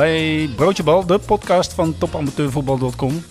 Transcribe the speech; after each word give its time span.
bij 0.00 0.50
Broodje 0.56 0.82
Bal, 0.82 1.06
de 1.06 1.18
podcast 1.18 1.72
van 1.74 1.98
topamateurvoetbal.com. 1.98 3.22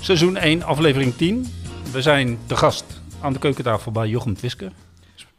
Seizoen 0.00 0.36
1, 0.36 0.62
aflevering 0.62 1.14
10. 1.16 1.46
We 1.92 2.02
zijn 2.02 2.38
te 2.46 2.56
gast 2.56 2.84
aan 3.20 3.32
de 3.32 3.38
keukentafel 3.38 3.92
bij 3.92 4.08
Jochem 4.08 4.34
Twisker, 4.34 4.72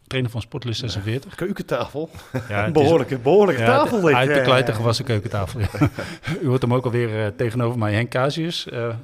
trainer 0.07 0.31
van 0.31 0.41
Sportlist 0.41 0.79
46. 0.79 1.35
Keukentafel. 1.35 2.09
Ja, 2.49 2.65
Een 2.65 2.73
behoorlijke, 2.79 3.17
behoorlijke 3.17 3.61
Ja, 3.61 3.67
tafel. 3.67 4.01
dit. 4.01 4.13
Uit 4.15 4.33
de 4.33 4.41
kluiten 4.41 4.73
gewassen 4.73 5.05
keukentafel. 5.05 5.59
ja. 5.59 5.67
U 6.43 6.47
hoort 6.47 6.61
hem 6.61 6.73
ook 6.73 6.85
alweer 6.85 7.25
eh, 7.25 7.31
tegenover 7.37 7.79
mij, 7.79 7.93
Henk 7.93 8.09
Casius. 8.09 8.69
eh, 8.69 8.95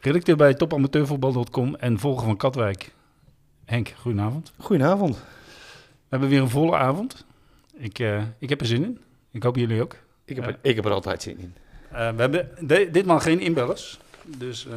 redacteur 0.00 0.36
bij 0.36 0.54
topamateurvoetbal.com 0.54 1.74
en 1.74 1.98
volger 1.98 2.24
van 2.26 2.36
Katwijk. 2.36 2.92
Henk, 3.64 3.92
goedenavond. 4.00 4.52
Goedenavond. 4.58 5.14
We 5.16 5.22
hebben 6.08 6.28
weer 6.28 6.40
een 6.40 6.50
volle 6.50 6.76
avond. 6.76 7.24
Ik, 7.76 7.98
eh, 7.98 8.22
ik 8.38 8.48
heb 8.48 8.60
er 8.60 8.66
zin 8.66 8.84
in. 8.84 8.98
Ik 9.32 9.42
hoop 9.42 9.56
jullie 9.56 9.82
ook. 9.82 9.96
Ik 10.36 10.44
heb, 10.44 10.50
Ja. 10.54 10.58
er, 10.62 10.70
ik 10.70 10.76
heb 10.76 10.84
er 10.84 10.90
altijd 10.92 11.22
zin 11.22 11.38
in. 11.38 11.54
Eh, 11.90 12.10
we 12.10 12.20
hebben 12.20 12.48
de- 12.60 12.88
ditmaal 12.92 13.20
geen 13.20 13.40
inbellers. 13.40 13.98
Dus 14.38 14.66
eh, 14.66 14.72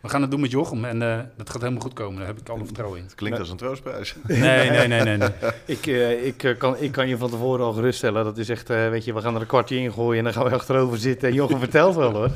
we 0.00 0.08
gaan 0.08 0.22
het 0.22 0.30
doen 0.30 0.40
met 0.40 0.50
Jochem. 0.50 0.84
En 0.84 1.02
eh, 1.02 1.18
dat 1.36 1.50
gaat 1.50 1.60
helemaal 1.60 1.82
goed 1.82 1.92
komen. 1.92 2.18
Daar 2.18 2.26
heb 2.26 2.38
ik 2.40 2.48
alle 2.48 2.64
vertrouwen 2.64 2.98
in. 2.98 3.04
Het 3.04 3.14
klinkt 3.14 3.38
als 3.38 3.50
een 3.50 3.56
troostprijs. 3.56 4.14
Nee, 4.26 4.70
nee, 4.70 4.88
nee, 4.88 5.02
nee. 5.02 5.16
nee. 5.16 5.28
Ik, 5.76 5.86
eh, 5.86 6.26
ik, 6.26 6.54
kan, 6.58 6.76
ik 6.78 6.92
kan 6.92 7.08
je 7.08 7.16
van 7.16 7.30
tevoren 7.30 7.64
al 7.64 7.72
geruststellen. 7.72 8.24
Dat 8.24 8.38
is 8.38 8.48
echt, 8.48 8.70
eh, 8.70 8.88
weet 8.88 9.04
je, 9.04 9.14
we 9.14 9.20
gaan 9.20 9.34
er 9.34 9.40
een 9.40 9.46
kwartje 9.46 9.76
in 9.76 9.92
gooien 9.92 10.18
en 10.18 10.24
dan 10.24 10.32
gaan 10.32 10.44
we 10.44 10.50
achterover 10.50 10.98
zitten. 10.98 11.28
En 11.28 11.34
Jochem 11.34 11.58
vertelt 11.58 11.94
wel 11.94 12.12
hoor. 12.12 12.30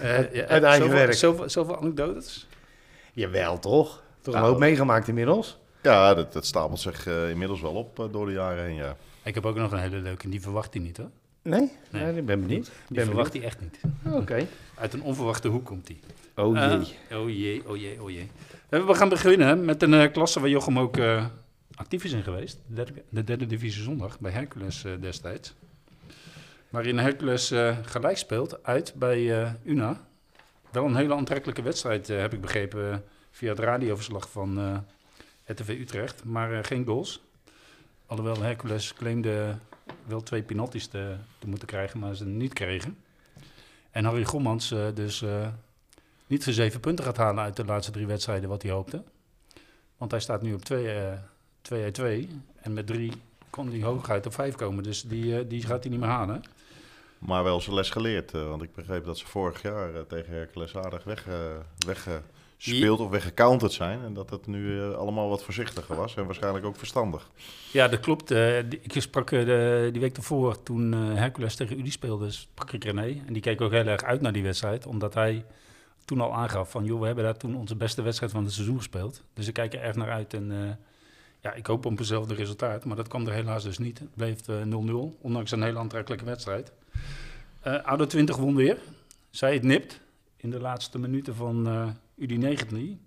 Eh, 0.00 0.08
uit 0.10 0.48
eigen 0.62 0.72
zoveel, 0.82 0.88
werk. 0.88 1.12
Zoveel, 1.14 1.48
zoveel 1.50 1.78
anekdotes. 1.80 2.46
Jawel 3.12 3.58
toch? 3.58 4.02
Toch 4.20 4.34
een 4.34 4.40
Nou. 4.40 4.52
hoop 4.52 4.58
meegemaakt 4.60 5.08
inmiddels? 5.08 5.58
Ja, 5.82 6.14
dat, 6.14 6.32
dat 6.32 6.46
stapelt 6.46 6.80
zich 6.80 7.06
eh, 7.06 7.30
inmiddels 7.30 7.60
wel 7.60 7.72
op 7.72 8.08
door 8.12 8.26
de 8.26 8.32
jaren 8.32 8.64
heen, 8.64 8.74
ja. 8.74 8.96
Ik 9.22 9.34
heb 9.34 9.46
ook 9.46 9.56
nog 9.56 9.72
een 9.72 9.78
hele 9.78 9.96
leuke. 9.96 10.28
Die 10.28 10.40
verwacht 10.40 10.74
hij 10.74 10.82
niet 10.82 10.96
hoor. 10.96 11.10
Nee? 11.44 11.70
Nee. 11.90 12.02
Nee, 12.02 12.16
ik 12.16 12.26
ben 12.26 12.40
benieuwd. 12.40 12.64
Die 12.88 12.96
Ben 12.96 13.04
verwacht 13.06 13.32
hij 13.32 13.42
echt 13.42 13.60
niet. 13.60 13.78
benieuwd. 14.02 14.22
Oké. 14.22 14.46
Uit 14.74 14.92
een 14.92 15.02
onverwachte 15.02 15.48
hoek 15.48 15.64
komt 15.64 15.88
hij. 15.88 15.98
Oh 16.44 16.56
jee. 16.56 16.94
Eh, 17.08 17.20
oh 17.20 17.28
jee, 17.30 17.68
oh 17.68 17.76
jee, 17.76 18.02
oh 18.02 18.10
jee. 18.10 18.30
Eh, 18.68 18.86
We 18.86 18.94
gaan 18.94 19.08
beginnen 19.08 19.64
met 19.64 19.82
een 19.82 19.94
eh, 19.94 20.12
klasse 20.12 20.40
waar 20.40 20.48
Jochem 20.48 20.78
ook 20.78 20.96
eh, 20.96 21.26
actief 21.74 22.04
is 22.04 22.12
in 22.12 22.22
geweest. 22.22 22.58
De 22.66 22.74
derde, 22.74 23.02
de 23.08 23.24
derde 23.24 23.46
divisie 23.46 23.82
zondag 23.82 24.20
bij 24.20 24.32
Hercules 24.32 24.84
destijds. 25.00 25.54
Waarin 26.68 26.98
Hercules 26.98 27.50
eh, 27.50 27.76
gelijk 27.84 28.16
speelt 28.16 28.64
uit 28.64 28.94
bij 28.96 29.42
eh, 29.42 29.50
Una. 29.64 30.00
Wel 30.70 30.84
een 30.84 30.96
hele 30.96 31.14
aantrekkelijke 31.14 31.62
wedstrijd, 31.62 32.06
heb 32.08 32.32
ik 32.32 32.40
begrepen, 32.40 33.04
via 33.30 33.48
het 33.50 33.58
radioverslag 33.58 34.30
van 34.30 34.58
eh 34.58 34.76
RTV 35.46 35.68
Utrecht. 35.68 36.24
Maar 36.24 36.52
eh, 36.52 36.58
geen 36.62 36.84
goals. 36.86 37.22
Alhoewel 38.06 38.42
Hercules 38.42 38.94
claimde 38.94 39.54
wel 40.06 40.22
twee 40.22 40.42
penalties 40.42 40.86
te, 40.86 41.16
te 41.38 41.48
moeten 41.48 41.68
krijgen, 41.68 41.98
maar 41.98 42.14
ze 42.14 42.26
niet 42.26 42.52
kregen. 42.52 42.98
En 43.90 44.04
Harry 44.04 44.24
Gommans 44.24 44.70
eh, 44.70 44.86
dus 44.94 45.22
eh, 45.22 45.48
niet 46.26 46.42
zijn 46.42 46.54
zeven 46.54 46.80
punten 46.80 47.04
gaat 47.04 47.16
halen 47.16 47.44
uit 47.44 47.56
de 47.56 47.64
laatste 47.64 47.92
drie 47.92 48.06
wedstrijden 48.06 48.48
wat 48.48 48.62
hij 48.62 48.70
hoopte. 48.70 49.02
Want 49.96 50.10
hij 50.10 50.20
staat 50.20 50.42
nu 50.42 50.54
op 50.54 50.64
2 50.64 50.90
eh 50.90 51.12
2 51.62 51.82
uit 51.82 51.94
2. 51.94 52.28
En 52.56 52.72
met 52.72 52.86
3 52.86 53.12
kon 53.50 53.70
hij 53.70 53.82
hooguit 53.82 54.26
op 54.26 54.34
5 54.34 54.54
komen. 54.54 54.82
Dus 54.82 55.02
die, 55.02 55.38
eh, 55.38 55.44
die 55.48 55.62
gaat 55.62 55.82
hij 55.82 55.90
niet 55.90 56.00
meer 56.00 56.08
halen. 56.08 56.42
Maar 57.24 57.44
wel 57.44 57.60
zijn 57.60 57.74
les 57.74 57.90
geleerd, 57.90 58.34
eh, 58.34 58.48
want 58.48 58.62
ik 58.62 58.74
begreep 58.74 59.04
dat 59.04 59.18
ze 59.18 59.26
vorig 59.26 59.62
jaar 59.62 59.94
eh, 59.94 60.00
tegen 60.00 60.32
Hercules 60.32 60.76
aardig 60.76 61.04
weg, 61.04 61.26
eh, 61.26 62.14
weggespeeld 62.64 63.00
of 63.00 63.10
weggecounterd 63.10 63.72
zijn. 63.72 64.02
En 64.02 64.14
dat 64.14 64.30
het 64.30 64.46
nu 64.46 64.80
eh, 64.80 64.94
allemaal 64.94 65.28
wat 65.28 65.44
voorzichtiger 65.44 65.96
was 65.96 66.16
en 66.16 66.24
waarschijnlijk 66.24 66.64
ook 66.64 66.76
verstandig. 66.76 67.30
Ja, 67.72 67.88
dat 67.88 68.00
klopt. 68.00 68.30
Eh, 68.30 68.58
ik 68.58 68.92
sprak 68.92 69.30
eh, 69.30 69.44
die 69.92 70.00
week 70.00 70.16
ervoor, 70.16 70.62
toen 70.62 70.92
Hercules 70.92 71.54
tegen 71.54 71.78
Udi 71.78 71.90
speelde, 71.90 72.30
sprak 72.30 72.72
ik 72.72 72.84
René. 72.84 73.22
En 73.26 73.32
die 73.32 73.42
keek 73.42 73.60
ook 73.60 73.72
heel 73.72 73.86
erg 73.86 74.02
uit 74.02 74.20
naar 74.20 74.32
die 74.32 74.42
wedstrijd. 74.42 74.86
Omdat 74.86 75.14
hij 75.14 75.44
toen 76.04 76.20
al 76.20 76.34
aangaf 76.34 76.70
van, 76.70 76.84
joh, 76.84 77.00
we 77.00 77.06
hebben 77.06 77.24
daar 77.24 77.36
toen 77.36 77.56
onze 77.56 77.76
beste 77.76 78.02
wedstrijd 78.02 78.32
van 78.32 78.44
het 78.44 78.52
seizoen 78.52 78.76
gespeeld. 78.76 79.22
Dus 79.34 79.48
ik 79.48 79.54
kijk 79.54 79.74
er 79.74 79.80
erg 79.80 79.96
naar 79.96 80.10
uit. 80.10 80.34
En 80.34 80.78
ja, 81.44 81.52
ik 81.52 81.66
hoop 81.66 81.86
op 81.86 81.98
hetzelfde 81.98 82.34
resultaat. 82.34 82.84
Maar 82.84 82.96
dat 82.96 83.08
kwam 83.08 83.26
er 83.26 83.32
helaas 83.32 83.62
dus 83.62 83.78
niet. 83.78 83.98
Het 83.98 84.14
bleef 84.14 84.48
eh, 84.48 84.56
0-0, 84.62 85.20
ondanks 85.20 85.50
een 85.50 85.62
hele 85.62 85.78
aantrekkelijke 85.78 86.24
wedstrijd. 86.24 86.72
ADO 87.62 88.06
20 88.06 88.36
won 88.36 88.54
weer. 88.54 88.78
Zij 89.30 89.54
het 89.54 89.62
nipt 89.62 90.00
in 90.36 90.50
de 90.50 90.60
laatste 90.60 90.98
minuten 90.98 91.34
van 91.34 91.66
Udi 92.16 92.36
19. 92.36 93.00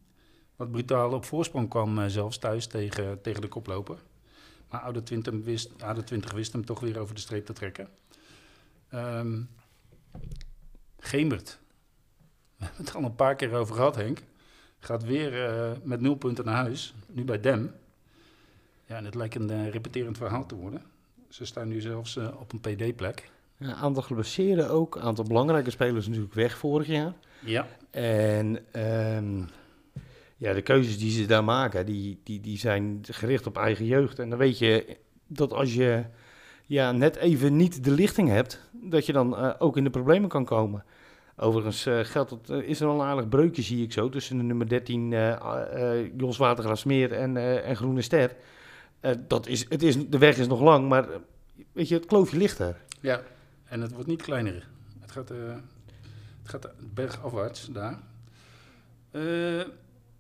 Wat 0.55 0.71
brutaal 0.71 1.13
op 1.13 1.25
voorsprong 1.25 1.69
kwam 1.69 1.99
eh, 1.99 2.05
zelfs 2.07 2.37
thuis 2.37 2.67
tegen, 2.67 3.21
tegen 3.21 3.41
de 3.41 3.47
koploper. 3.47 3.97
Maar 4.69 4.81
ADO 4.81 5.03
20, 5.03 5.33
wist, 5.43 5.83
ADO 5.83 6.01
20 6.01 6.31
wist 6.31 6.53
hem 6.53 6.65
toch 6.65 6.79
weer 6.79 6.99
over 6.99 7.15
de 7.15 7.21
streep 7.21 7.45
te 7.45 7.53
trekken. 7.53 7.89
Gemert. 10.99 11.59
We 12.57 12.65
hebben 12.65 12.85
het 12.85 12.89
er 12.89 12.95
al 12.95 13.03
een 13.03 13.15
paar 13.15 13.35
keer 13.35 13.53
over 13.53 13.75
gehad, 13.75 13.95
Henk. 13.95 14.23
Gaat 14.79 15.03
weer 15.03 15.45
eh, 15.45 15.71
met 15.83 16.01
nul 16.01 16.15
punten 16.15 16.45
naar 16.45 16.55
huis. 16.55 16.93
Nu 17.07 17.23
bij 17.23 17.39
Dem. 17.39 17.75
Ja, 18.85 18.95
en 18.95 19.05
het 19.05 19.15
lijkt 19.15 19.35
een 19.35 19.49
eh, 19.49 19.69
repeterend 19.69 20.17
verhaal 20.17 20.45
te 20.45 20.55
worden. 20.55 20.81
Ze 21.29 21.45
staan 21.45 21.67
nu 21.67 21.81
zelfs 21.81 22.17
op 22.17 22.53
een 22.53 22.59
PD-plek. 22.59 23.31
Een 23.57 23.73
aantal 23.73 24.03
geblesseerden 24.03 24.69
ook. 24.69 24.95
Een 24.95 25.01
aantal 25.01 25.25
belangrijke 25.25 25.69
spelers 25.69 26.07
natuurlijk 26.07 26.33
weg 26.33 26.57
vorig 26.57 26.87
jaar. 26.87 27.13
Ja, 27.39 27.67
En 27.97 28.59
ehm, 28.71 29.39
ja, 30.37 30.53
de 30.53 30.61
keuzes 30.61 30.97
die 30.97 31.11
ze 31.11 31.25
daar 31.25 31.43
maken, 31.43 31.85
die, 31.85 32.19
die, 32.23 32.41
die 32.41 32.57
zijn 32.57 32.99
gericht 33.01 33.47
op 33.47 33.57
eigen 33.57 33.85
jeugd. 33.85 34.19
En 34.19 34.29
dan 34.29 34.39
weet 34.39 34.57
je 34.57 34.97
dat 35.27 35.53
als 35.53 35.73
je 35.73 36.03
ja, 36.65 36.91
net 36.91 37.15
even 37.15 37.55
niet 37.55 37.83
de 37.83 37.91
lichting 37.91 38.29
hebt, 38.29 38.61
dat 38.71 39.05
je 39.05 39.13
dan 39.13 39.37
eh, 39.37 39.53
ook 39.57 39.77
in 39.77 39.83
de 39.83 39.89
problemen 39.89 40.29
kan 40.29 40.45
komen. 40.45 40.83
Overigens 41.35 41.85
eh, 41.85 41.99
geldt 41.99 42.29
dat, 42.29 42.49
eh, 42.49 42.69
is 42.69 42.79
er 42.79 42.87
wel 42.87 42.95
een 42.95 43.07
aardig 43.07 43.29
breukje, 43.29 43.61
zie 43.61 43.83
ik 43.83 43.91
zo, 43.91 44.09
tussen 44.09 44.37
de 44.37 44.43
nummer 44.43 44.69
13 44.69 45.13
eh 45.13 45.31
eh 45.31 46.11
Jos 46.17 46.37
Watergraafsmeer 46.37 47.11
en, 47.11 47.37
en 47.63 47.75
Groene 47.75 48.01
Ster. 48.01 48.35
Dat 49.27 49.47
is, 49.47 49.65
het 49.69 49.83
is, 49.83 50.09
de 50.09 50.17
weg 50.17 50.37
is 50.37 50.47
nog 50.47 50.61
lang, 50.61 50.89
maar 50.89 51.07
weet 51.71 51.87
je, 51.87 51.95
het 51.95 52.05
kloofje 52.05 52.37
ligt 52.37 52.59
er. 52.59 52.81
ja. 53.01 53.21
En 53.65 53.81
het 53.81 53.91
wordt 53.91 54.07
niet 54.07 54.21
kleiner. 54.21 54.67
Het 54.99 55.11
gaat, 55.11 55.31
het 56.51 56.63
gaat 56.65 56.93
bergafwaarts 56.93 57.65
daar. 57.65 57.99
Eh 59.11 59.67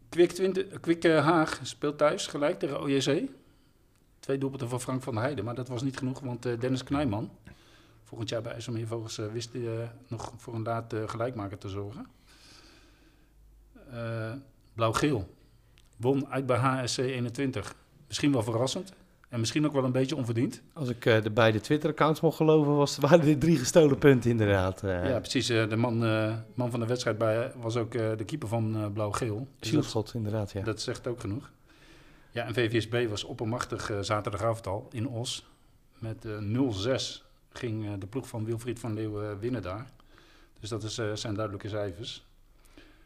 Kwik, 0.09 0.31
20, 0.31 0.79
Kwik 0.79 1.03
eh, 1.03 1.25
Haag 1.25 1.59
speelt 1.63 1.97
thuis 1.97 2.27
gelijk 2.27 2.59
tegen 2.59 2.81
OJC. 2.81 3.29
Twee 4.19 4.37
doelpunten 4.37 4.69
van 4.69 4.81
Frank 4.81 5.03
van 5.03 5.13
der 5.13 5.23
Heijden. 5.23 5.45
Maar 5.45 5.55
dat 5.55 5.67
was 5.67 5.81
niet 5.81 5.97
genoeg, 5.97 6.19
want 6.19 6.45
eh, 6.45 6.59
Dennis 6.59 6.83
Knijman... 6.83 7.31
volgend 8.03 8.29
jaar 8.29 8.41
bij 8.41 8.51
IJsselmeervogels 8.51 9.17
uh, 9.17 9.31
wist 9.31 9.53
hij 9.53 9.91
nog 10.07 10.33
voor 10.37 10.53
een 10.55 10.63
laat 10.63 10.95
gelijkmaker 11.05 11.57
te 11.57 11.69
zorgen. 11.69 12.07
Blauw-geel 14.73 15.35
won 15.95 16.27
uit 16.27 16.45
bij 16.45 16.57
HSC 16.57 16.97
21. 16.97 17.75
Misschien 18.07 18.31
wel 18.31 18.43
verrassend. 18.43 18.93
En 19.29 19.39
misschien 19.39 19.65
ook 19.65 19.73
wel 19.73 19.83
een 19.83 19.91
beetje 19.91 20.15
onverdiend. 20.15 20.61
Als 20.73 20.89
ik 20.89 21.05
eh, 21.05 21.21
de 21.21 21.29
beide 21.31 21.59
Twitter-accounts 21.59 22.21
mocht 22.21 22.37
geloven, 22.37 22.75
was, 22.75 22.97
waren 22.97 23.25
dit 23.25 23.41
drie 23.41 23.57
gestolen 23.57 23.97
punten 23.97 24.29
inderdaad. 24.31 24.83
eh. 24.83 25.09
Ja, 25.09 25.19
precies. 25.19 25.49
eh, 25.49 25.69
de 25.69 25.75
man, 25.75 25.97
man 26.53 26.71
van 26.71 26.79
de 26.79 26.85
wedstrijd 26.85 27.17
bij, 27.17 27.51
was 27.55 27.75
ook 27.77 27.91
de 27.91 28.23
keeper 28.25 28.47
van 28.47 28.91
Blauw-Geel. 28.93 29.47
Zielschot, 29.59 30.13
inderdaad, 30.13 30.51
ja. 30.51 30.61
dat 30.61 30.81
zegt 30.81 31.07
ook 31.07 31.19
genoeg. 31.19 31.51
Ja, 32.31 32.45
en 32.45 32.53
VVSB 32.53 33.07
was 33.09 33.23
oppermachtig 33.23 33.91
zaterdagavond 34.01 34.67
al 34.67 34.87
in 34.91 35.07
Os. 35.07 35.47
Met 35.99 36.25
eh 36.25 36.37
0-6 37.19 37.23
ging 37.49 37.97
de 37.97 38.07
ploeg 38.07 38.27
van 38.27 38.45
Wilfried 38.45 38.79
van 38.79 38.93
Leeuwen 38.93 39.39
winnen 39.39 39.61
daar. 39.61 39.89
Dus 40.59 40.69
dat 40.69 40.83
is, 40.83 40.93
zijn 41.13 41.33
duidelijke 41.33 41.69
cijfers. 41.69 42.25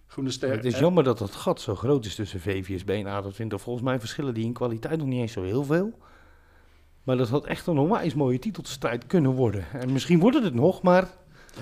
Groene 0.07 0.31
Ster... 0.31 0.51
het 0.51 0.66
is 0.66 0.80
jammer 0.80 1.04
dat 1.04 1.18
dat 1.18 1.31
gat 1.31 1.62
zo 1.62 1.75
groot 1.75 2.06
is 2.06 2.16
tussen 2.16 2.40
VVSB 2.40 2.90
en 2.90 3.24
ADO20. 3.24 3.48
Volgens 3.48 3.86
mij 3.86 4.00
verschillen 4.00 4.34
die 4.34 4.45
in 4.45 4.54
kwaliteit 4.54 4.98
nog 4.98 5.07
niet 5.07 5.19
eens 5.22 5.31
zo 5.31 5.44
heel 5.44 5.63
veel. 5.63 5.98
Maar 7.03 7.18
dat 7.18 7.30
had 7.30 7.45
echt 7.45 7.68
een 7.68 7.77
onwijs 7.77 8.13
mooie 8.13 8.39
titelstrijd 8.39 9.06
kunnen 9.06 9.31
worden. 9.31 9.65
En 9.74 9.92
misschien 9.92 10.19
wordt 10.19 10.36
het 10.36 10.45
het 10.45 10.53
nog, 10.53 10.81
maar 10.81 11.07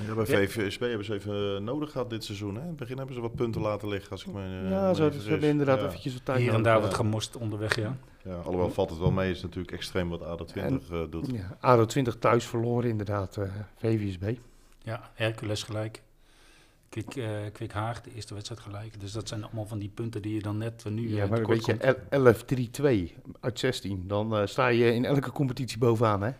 Ja, 0.08 0.14
bij 0.14 0.26
VVSB 0.26 0.80
hebben 0.80 1.06
ze 1.06 1.14
even 1.14 1.56
eh, 1.56 1.62
nodig 1.62 1.92
gehad 1.92 2.10
dit 2.10 2.24
seizoen. 2.24 2.56
Hè? 2.56 2.62
In 2.62 2.68
het 2.68 2.76
begin 2.76 2.98
hebben 2.98 3.16
ze 3.16 3.22
wat 3.22 3.36
punten 3.36 3.62
laten 3.62 3.88
liggen, 3.88 4.12
als 4.12 4.26
ik 4.26 4.34
me 4.34 4.42
eh, 4.64 4.70
ja, 4.70 4.94
ze 4.94 5.02
hebben 5.30 5.50
inderdaad 5.50 5.80
Ja. 5.80 5.86
eventjes 5.88 6.14
wat 6.14 6.26
tijd 6.26 6.40
hier 6.40 6.54
en 6.54 6.62
daar 6.62 6.76
ja. 6.76 6.82
wat 6.82 6.94
gemorst 6.94 7.38
onderweg, 7.38 7.76
ja. 7.76 7.98
Ja, 8.24 8.36
alhoewel 8.36 8.70
valt 8.72 8.90
het 8.90 9.00
wel 9.00 9.12
mee, 9.12 9.32
is 9.32 9.42
natuurlijk 9.42 9.72
extreem 9.74 10.10
wat 10.10 10.24
ADO 10.24 10.46
20 10.46 10.92
eh, 10.92 11.00
doet. 11.10 11.30
Ja, 11.32 11.78
ADO20 11.78 12.20
thuis 12.20 12.46
verloren 12.46 12.90
inderdaad, 12.90 13.38
eh, 13.38 13.50
VVSB. 13.78 14.34
Ja, 14.84 15.10
Hercules 15.14 15.64
gelijk. 15.64 16.02
Kwik, 16.90 17.16
eh, 17.16 17.30
Kwik 17.54 17.72
Haag, 17.72 18.02
de 18.02 18.14
eerste 18.16 18.34
wedstrijd 18.34 18.62
gelijk. 18.62 19.00
Dus 19.00 19.12
dat 19.12 19.28
zijn 19.28 19.44
allemaal 19.44 19.66
van 19.66 19.80
die 19.80 19.90
punten 19.90 20.22
die 20.22 20.34
je 20.34 20.42
dan 20.42 20.58
net 20.58 20.84
eh, 20.86 20.92
nu 20.92 21.10
Ja, 21.10 21.24
eh, 21.24 21.30
maar 21.30 21.38
tekort 21.40 21.66
weet 21.66 21.82
je, 21.82 21.96
komt. 22.10 23.14
11-3-2 23.14 23.16
uit 23.40 23.60
16, 23.60 24.08
dan 24.08 24.36
eh, 24.36 24.46
sta 24.46 24.68
je 24.68 24.94
in 24.94 25.06
elke 25.06 25.32
competitie 25.32 25.78
bovenaan, 25.78 26.22
hè? 26.22 26.32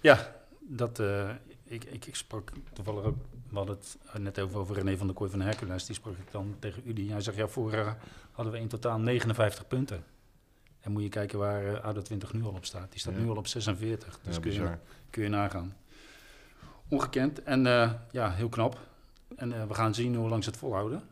Ja, 0.00 0.34
dat, 0.60 0.98
eh, 0.98 1.30
ik, 1.64 1.84
ik, 1.84 2.06
ik 2.06 2.14
sprak 2.16 2.52
toevallig 2.72 3.04
ook, 3.04 3.16
we 3.50 3.56
hadden 3.56 3.78
het 4.04 4.22
net 4.22 4.38
over, 4.40 4.58
over 4.58 4.74
René 4.76 4.96
van 4.96 5.06
der 5.06 5.16
Kooi 5.16 5.30
van 5.30 5.40
Hercules, 5.40 5.86
die 5.86 5.94
sprak 5.94 6.12
ik 6.16 6.30
dan 6.30 6.54
tegen 6.58 6.82
Udi. 6.86 7.10
Hij 7.10 7.20
zegt, 7.20 7.36
ja, 7.36 7.48
vorig 7.48 7.74
jaar 7.74 7.98
hadden 8.32 8.52
we 8.52 8.58
in 8.60 8.68
totaal 8.68 8.98
59 8.98 9.66
punten. 9.66 10.04
En 10.80 10.92
moet 10.92 11.02
je 11.02 11.08
kijken 11.08 11.38
waar 11.38 11.74
eh, 11.74 11.84
ADO 11.84 12.02
20 12.02 12.32
nu 12.32 12.42
al 12.42 12.50
op 12.52 12.64
staat. 12.64 12.90
Die 12.90 13.00
staat 13.00 13.14
Ja. 13.14 13.20
nu 13.20 13.28
al 13.28 13.36
op 13.36 13.46
46, 13.46 14.18
dus 14.22 14.34
Ja, 14.34 14.40
kun, 14.40 14.52
je, 14.52 14.70
kun 15.10 15.22
je 15.22 15.28
nagaan. 15.28 15.76
ongekend 16.88 17.42
en 17.42 17.66
eh, 17.66 17.92
ja, 18.10 18.30
heel 18.30 18.48
knap. 18.48 18.78
En 19.36 19.52
eh, 19.52 19.66
we 19.66 19.74
gaan 19.74 19.94
zien 19.94 20.14
hoe 20.14 20.28
lang 20.28 20.44
ze 20.44 20.50
het 20.50 20.58
volhouden. 20.58 21.02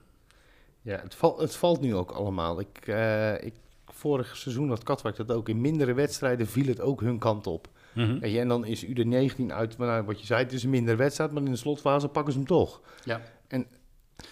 Ja, 0.83 1.01
het, 1.03 1.15
val, 1.15 1.39
het 1.39 1.57
valt 1.57 1.81
nu 1.81 1.95
ook 1.95 2.11
allemaal. 2.11 2.61
Ik, 2.61 2.79
eh, 2.87 3.45
ik, 3.45 3.55
vorig 3.87 4.37
seizoen 4.37 4.69
had 4.69 4.83
Katwijk 4.83 5.17
dat 5.17 5.33
ook. 5.33 5.49
In 5.49 5.61
mindere 5.61 5.95
wedstrijden 5.95 6.47
viel 6.47 6.67
het 6.67 6.81
ook 6.81 7.01
hun 7.01 7.19
kant 7.19 7.47
op. 7.47 7.69
Weet 7.93 8.33
je, 8.33 8.41
en 8.41 8.49
dan 8.49 8.65
is 8.65 8.87
U19 8.87 9.47
uit, 9.47 9.79
nou, 9.79 10.05
wat 10.05 10.21
je 10.21 10.27
zei, 10.27 10.43
het 10.43 10.53
is 10.53 10.63
een 10.63 10.71
minder 10.71 10.97
wedstrijd, 10.97 11.33
maar 11.33 11.43
in 11.43 11.51
de 11.51 11.57
slotfase 11.57 12.09
pakken 12.09 12.33
ze 12.33 12.39
hem 12.39 12.49
toch. 12.49 12.81
Ja. 13.05 13.21
En 13.49 13.67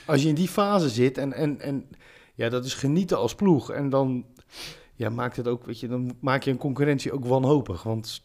als 0.07 0.23
je 0.23 0.29
in 0.29 0.35
die 0.35 0.49
fase 0.49 0.89
zit 0.89 1.19
en, 1.19 1.33
en, 1.33 1.61
en 1.61 1.89
ja, 2.35 2.49
dat 2.49 2.65
is 2.65 2.75
genieten 2.75 3.19
als 3.19 3.35
ploeg. 3.35 3.71
En 3.71 3.89
dan 3.89 4.27
ja, 4.95 5.09
maakt 5.09 5.37
het 5.37 5.49
ook, 5.49 5.65
weet 5.65 5.81
je, 5.81 5.89
dan 5.89 6.17
maak 6.21 6.43
je 6.43 6.51
een 6.51 6.57
concurrentie 6.57 7.13
ook 7.13 7.25
wanhopig. 7.25 7.83
Want 7.83 8.23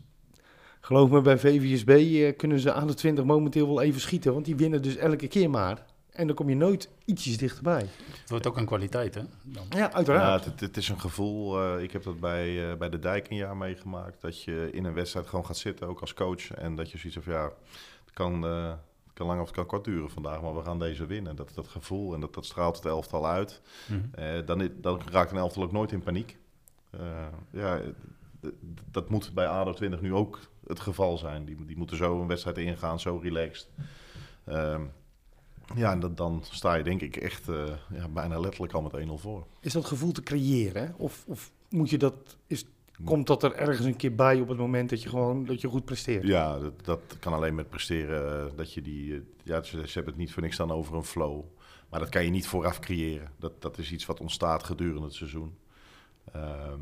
geloof 0.80 1.10
me, 1.10 1.22
bij 1.22 1.38
VVSB 1.40 1.90
eh, 1.90 2.38
kunnen 2.38 2.60
ze 2.60 2.74
aan 2.74 2.88
de 2.88 2.94
20 2.94 3.24
momenteel 3.26 3.68
wel 3.68 3.81
even 3.81 4.02
schieten, 4.02 4.34
want 4.34 4.46
die 4.46 4.56
winnen 4.56 4.81
dus 4.81 4.96
elke 4.96 5.28
keer 5.28 5.50
maar. 5.50 5.86
En 6.10 6.28
dan 6.28 6.36
kom 6.36 6.50
je 6.50 6.56
nooit 6.56 6.90
ietsjes 7.06 7.38
dichterbij. 7.38 7.86
Het 8.22 8.30
wordt 8.30 8.48
ook 8.48 8.58
een 8.58 8.66
kwaliteit, 8.66 9.16
hè? 9.16 9.22
Dan. 9.44 9.66
Ja, 9.70 9.78
Ja, 9.78 9.94
uiteraard. 9.94 10.46
het, 10.46 10.60
het 10.60 10.78
is 10.78 10.90
een 10.90 11.00
gevoel. 11.00 11.62
eh, 11.62 11.84
ik 11.84 11.92
heb 11.92 12.04
dat 12.04 12.20
bij, 12.20 12.72
eh, 12.72 12.78
bij 12.78 12.90
de 12.90 13.00
Dijk 13.00 13.30
een 13.30 13.36
jaar 13.36 13.58
meegemaakt. 13.58 14.22
Dat 14.22 14.44
je 14.44 14.70
in 14.72 14.86
een 14.86 14.94
wedstrijd 14.94 15.28
gewoon 15.28 15.46
gaat 15.46 15.58
zitten, 15.58 15.88
ook 15.88 16.00
als 16.02 16.14
coach. 16.14 16.52
En 16.54 16.76
dat 16.76 16.92
je 16.92 16.98
zoiets 16.98 17.20
van, 17.24 17.34
ja, 17.34 17.44
het 18.06 18.14
kan, 18.14 18.46
eh, 18.46 18.68
het 19.04 19.14
kan 19.14 19.28
lang 19.28 19.40
of 19.40 19.46
het 19.46 19.56
kan 19.56 19.66
kort 19.66 19.84
duren 19.84 20.10
vandaag, 20.10 20.42
maar 20.42 20.56
we 20.56 20.64
gaan 20.64 20.80
deze 20.80 21.06
winnen. 21.06 21.36
Dat, 21.36 21.52
dat 21.56 21.68
gevoel 21.68 22.14
en 22.14 22.20
dat, 22.20 22.34
dat 22.34 22.46
straalt 22.46 22.76
het 22.76 22.86
elftal 22.86 23.28
uit. 23.28 23.62
Mhm. 23.88 24.00
Eh, 24.12 24.46
dan, 24.46 24.70
dan 24.76 25.02
raakt 25.12 25.31
een 25.31 25.38
elftal 25.38 25.64
ook 25.64 25.72
nooit 25.72 25.92
in 25.92 26.04
paniek. 26.04 26.38
Eh, 26.90 27.00
ja, 27.52 27.80
dat 28.91 29.09
moet 29.09 29.33
bij 29.33 29.47
ADO 29.47 29.74
20 29.74 30.01
nu 30.01 30.13
ook 30.13 30.39
het 30.68 30.80
geval 30.80 31.18
zijn. 31.18 31.45
Die, 31.45 31.65
die 31.65 31.77
moeten 31.77 31.97
zo 31.97 32.21
een 32.21 32.27
wedstrijd 32.27 32.57
ingaan, 32.57 33.00
zo 33.00 33.19
relaxed. 33.24 33.69
Ehm, 34.45 34.81
ja, 35.75 35.91
en 35.91 36.00
dat, 36.00 36.18
dan 36.18 36.44
sta 36.50 36.74
je 36.74 36.83
denk 36.83 37.01
ik 37.01 37.15
echt 37.15 37.50
eh, 37.50 37.63
ja, 37.94 38.07
bijna 38.07 38.39
letterlijk 38.39 38.74
al 38.74 38.81
met 38.81 39.07
1-0 39.07 39.12
voor. 39.13 39.45
Is 39.59 39.74
dat 39.74 39.86
gevoel 39.86 40.12
te 40.12 40.24
creëren? 40.24 40.94
Of, 40.97 41.24
of 41.27 41.51
moet 41.69 41.89
je 41.89 41.97
dat, 41.97 42.38
is, 42.47 42.65
komt 43.03 43.27
dat 43.27 43.44
er 43.44 43.53
ergens 43.53 43.86
een 43.86 43.95
keer 43.95 44.15
bij 44.15 44.42
op 44.42 44.47
het 44.47 44.57
moment 44.57 44.89
dat 44.89 45.03
je 45.03 45.09
gewoon 45.09 45.45
dat 45.45 45.62
je 45.62 45.68
goed 45.68 45.85
presteert? 45.85 46.24
Ja, 46.24 46.59
dat, 46.59 46.85
dat 46.85 47.00
kan 47.19 47.33
alleen 47.33 47.56
met 47.56 47.69
presteren. 47.69 48.47
eh, 48.50 48.57
dat 48.57 48.74
je 48.74 48.81
die, 48.81 49.13
eh, 49.13 49.19
ja, 49.44 49.63
ze, 49.63 49.88
ze 49.88 49.94
hebben 49.94 50.13
het 50.13 50.21
niet 50.21 50.33
voor 50.33 50.44
niks 50.44 50.57
dan 50.57 50.71
over 50.71 50.95
een 50.95 51.03
flow. 51.03 51.44
Maar 51.89 52.00
dat 52.00 52.09
kan 52.09 52.24
je 52.24 52.30
niet 52.30 52.47
vooraf 52.47 52.80
creëren. 52.80 53.31
Dat, 53.38 53.62
dat 53.62 53.77
is 53.77 53.92
iets 53.92 54.06
wat 54.06 54.19
ontstaat 54.19 54.63
gedurende 54.63 55.03
het 55.06 55.13
seizoen. 55.13 55.57
Ehm, 56.33 56.80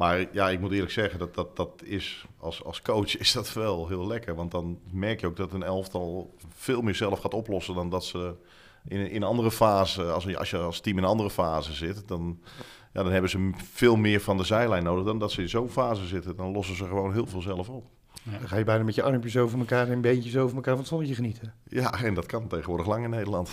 maar 0.00 0.26
ja, 0.32 0.50
ik 0.50 0.60
moet 0.60 0.72
eerlijk 0.72 0.92
zeggen, 0.92 1.18
dat, 1.18 1.34
dat, 1.34 1.56
dat 1.56 1.82
is, 1.84 2.24
als, 2.38 2.64
als 2.64 2.82
coach 2.82 3.16
is 3.24 3.32
dat 3.32 3.52
wel 3.52 3.88
heel 3.88 4.06
lekker. 4.06 4.34
Want 4.34 4.50
dan 4.50 4.78
merk 4.90 5.20
je 5.20 5.26
ook 5.26 5.36
dat 5.36 5.52
een 5.52 5.62
elftal 5.62 6.34
veel 6.54 6.82
meer 6.82 6.94
zelf 6.94 7.18
gaat 7.18 7.34
oplossen 7.34 7.74
dan 7.74 7.90
dat 7.90 8.04
ze 8.04 8.34
in, 8.88 9.10
in 9.10 9.16
een 9.16 9.28
andere 9.28 9.50
fase, 9.50 10.02
als 10.02 10.24
je, 10.24 10.38
als 10.38 10.50
je 10.50 10.56
als 10.56 10.80
team 10.80 10.96
in 10.96 11.02
een 11.02 11.08
andere 11.08 11.30
fase 11.30 11.72
zit, 11.72 12.08
dan, 12.08 12.40
ja, 12.92 13.02
dan 13.02 13.12
hebben 13.12 13.30
ze 13.30 13.50
veel 13.72 13.96
meer 13.96 14.20
van 14.20 14.36
de 14.36 14.44
zijlijn 14.44 14.84
nodig 14.84 15.04
dan 15.04 15.18
dat 15.18 15.32
ze 15.32 15.40
in 15.40 15.48
zo'n 15.48 15.70
fase 15.70 16.06
zitten. 16.06 16.36
Dan 16.36 16.52
lossen 16.52 16.76
ze 16.76 16.84
gewoon 16.84 17.12
heel 17.12 17.26
veel 17.26 17.42
zelf 17.42 17.68
op. 17.68 17.86
Dan 18.22 18.48
ga 18.48 18.56
je 18.56 18.64
bijna 18.64 18.84
met 18.84 18.94
je 18.94 19.02
armpjes 19.02 19.36
over 19.36 19.58
elkaar 19.58 19.88
en 19.88 20.00
beentjes 20.00 20.36
over 20.36 20.56
elkaar 20.56 20.72
van 20.72 20.80
het 20.80 20.90
zonnetje 20.90 21.14
genieten. 21.14 21.54
Ja, 21.68 22.02
en 22.02 22.14
dat 22.14 22.26
kan 22.26 22.48
tegenwoordig 22.48 22.86
lang 22.86 23.04
in 23.04 23.10
Nederland. 23.10 23.50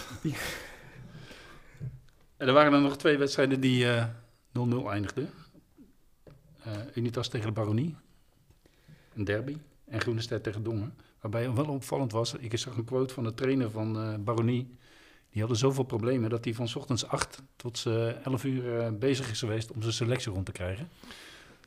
En 2.38 2.48
er 2.48 2.54
waren 2.54 2.74
er 2.74 2.82
nog 2.82 2.98
twee 2.98 3.18
wedstrijden 3.18 3.60
die 3.60 3.92
eh, 3.92 4.06
0-0 4.84 4.90
eindigden. 4.90 5.30
Eh, 6.68 6.74
Unitas 6.94 7.28
tegen 7.28 7.48
de 7.48 7.54
Baronie. 7.54 7.96
Een 9.14 9.24
derby. 9.24 9.58
En 9.86 10.02
Groenestedt 10.02 10.44
tegen 10.44 10.64
Dongen. 10.64 10.94
Waarbij 11.22 11.54
wel 11.54 11.66
opvallend 11.66 12.12
was, 12.12 12.34
ik 12.34 12.58
zag 12.58 12.78
een 12.78 12.84
quote 12.84 13.14
van 13.14 13.24
de 13.24 13.34
trainer 13.34 13.72
van 13.72 14.00
eh 14.00 14.14
Baronie. 14.20 14.78
Die 15.30 15.40
hadden 15.40 15.58
zoveel 15.58 15.84
problemen 15.84 16.30
dat 16.30 16.44
hij 16.44 16.54
van 16.54 16.68
ochtends 16.76 17.08
8 17.08 17.42
tot 17.56 17.84
eh, 17.86 18.26
11 18.26 18.44
uur 18.44 18.80
eh, 18.80 18.92
bezig 18.92 19.30
is 19.30 19.40
geweest 19.40 19.72
om 19.72 19.82
zijn 19.82 19.94
selectie 19.94 20.32
rond 20.32 20.46
te 20.46 20.52
krijgen. 20.52 20.90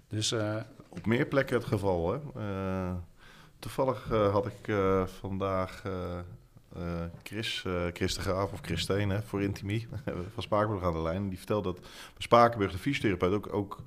Dus 0.08 0.34
Op 0.88 1.06
meer 1.06 1.26
plekken 1.26 1.56
het 1.56 1.66
geval. 1.66 2.12
Hè? 2.12 2.18
Toevallig 3.58 4.08
had 4.08 4.46
ik 4.46 4.74
vandaag 5.20 5.82
Chris, 7.22 7.64
Chris 7.92 8.14
de 8.14 8.20
Graaf 8.20 8.52
of 8.52 8.60
Chris 8.62 8.80
Steen 8.80 9.10
hè, 9.10 9.22
voor 9.22 9.42
Intimi 9.42 9.86
van 10.34 10.42
Spakenburg 10.42 10.84
aan 10.84 10.92
de 10.92 11.02
lijn. 11.02 11.28
Die 11.28 11.38
vertelde 11.38 11.72
dat 11.72 11.86
Spakenburg 12.18 12.72
de 12.72 12.78
fysiotherapeut 12.78 13.32
ook, 13.32 13.52
ook 13.52 13.82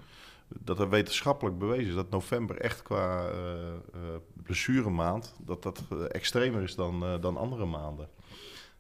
dat 0.60 0.80
er 0.80 0.90
wetenschappelijk 0.90 1.58
bewezen 1.58 1.88
is 1.88 1.96
dat 1.96 2.10
november 2.10 2.58
echt 2.58 2.82
qua 2.82 3.28
eh 3.30 3.68
eh 3.94 4.00
blessuremaand 4.44 5.36
dat 5.46 5.64
dat 5.64 5.84
eh, 5.92 5.98
extremer 6.12 6.62
is 6.64 6.76
dan, 6.76 7.04
eh, 7.04 7.22
dan 7.22 7.38
andere 7.38 7.66
maanden. 7.66 8.10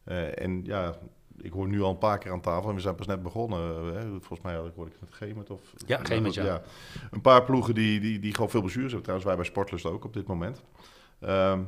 Eh, 0.03 0.41
en 0.43 0.63
ja, 0.65 0.95
ik 1.41 1.51
hoor 1.51 1.67
nu 1.67 1.81
al 1.81 1.89
een 1.89 1.97
paar 1.97 2.17
keer 2.17 2.31
aan 2.31 2.41
tafel 2.41 2.69
en 2.69 2.75
we 2.75 2.81
zijn 2.81 2.95
pas 2.95 3.07
net 3.07 3.23
begonnen. 3.23 3.93
hè. 3.95 4.01
Volgens 4.09 4.41
mij 4.41 4.55
had 4.55 4.65
ik, 4.65 4.73
hoorde 4.75 4.91
ik 4.91 4.97
het 4.99 5.13
Gemert 5.13 5.49
of... 5.49 5.61
Ja, 5.85 5.99
Gemert, 6.03 6.33
ja. 6.33 6.61
Een 7.11 7.21
paar 7.21 7.43
ploegen 7.43 7.73
die, 7.75 7.99
die, 7.99 8.19
die 8.19 8.33
gewoon 8.33 8.49
veel 8.49 8.61
blessures 8.61 8.91
hebben. 8.91 9.03
Trouwens, 9.03 9.27
wij 9.29 9.37
bij 9.39 9.45
Sportlust 9.51 9.85
ook 9.85 10.05
op 10.05 10.13
dit 10.13 10.27
moment. 10.27 10.61
Ehm, 11.19 11.61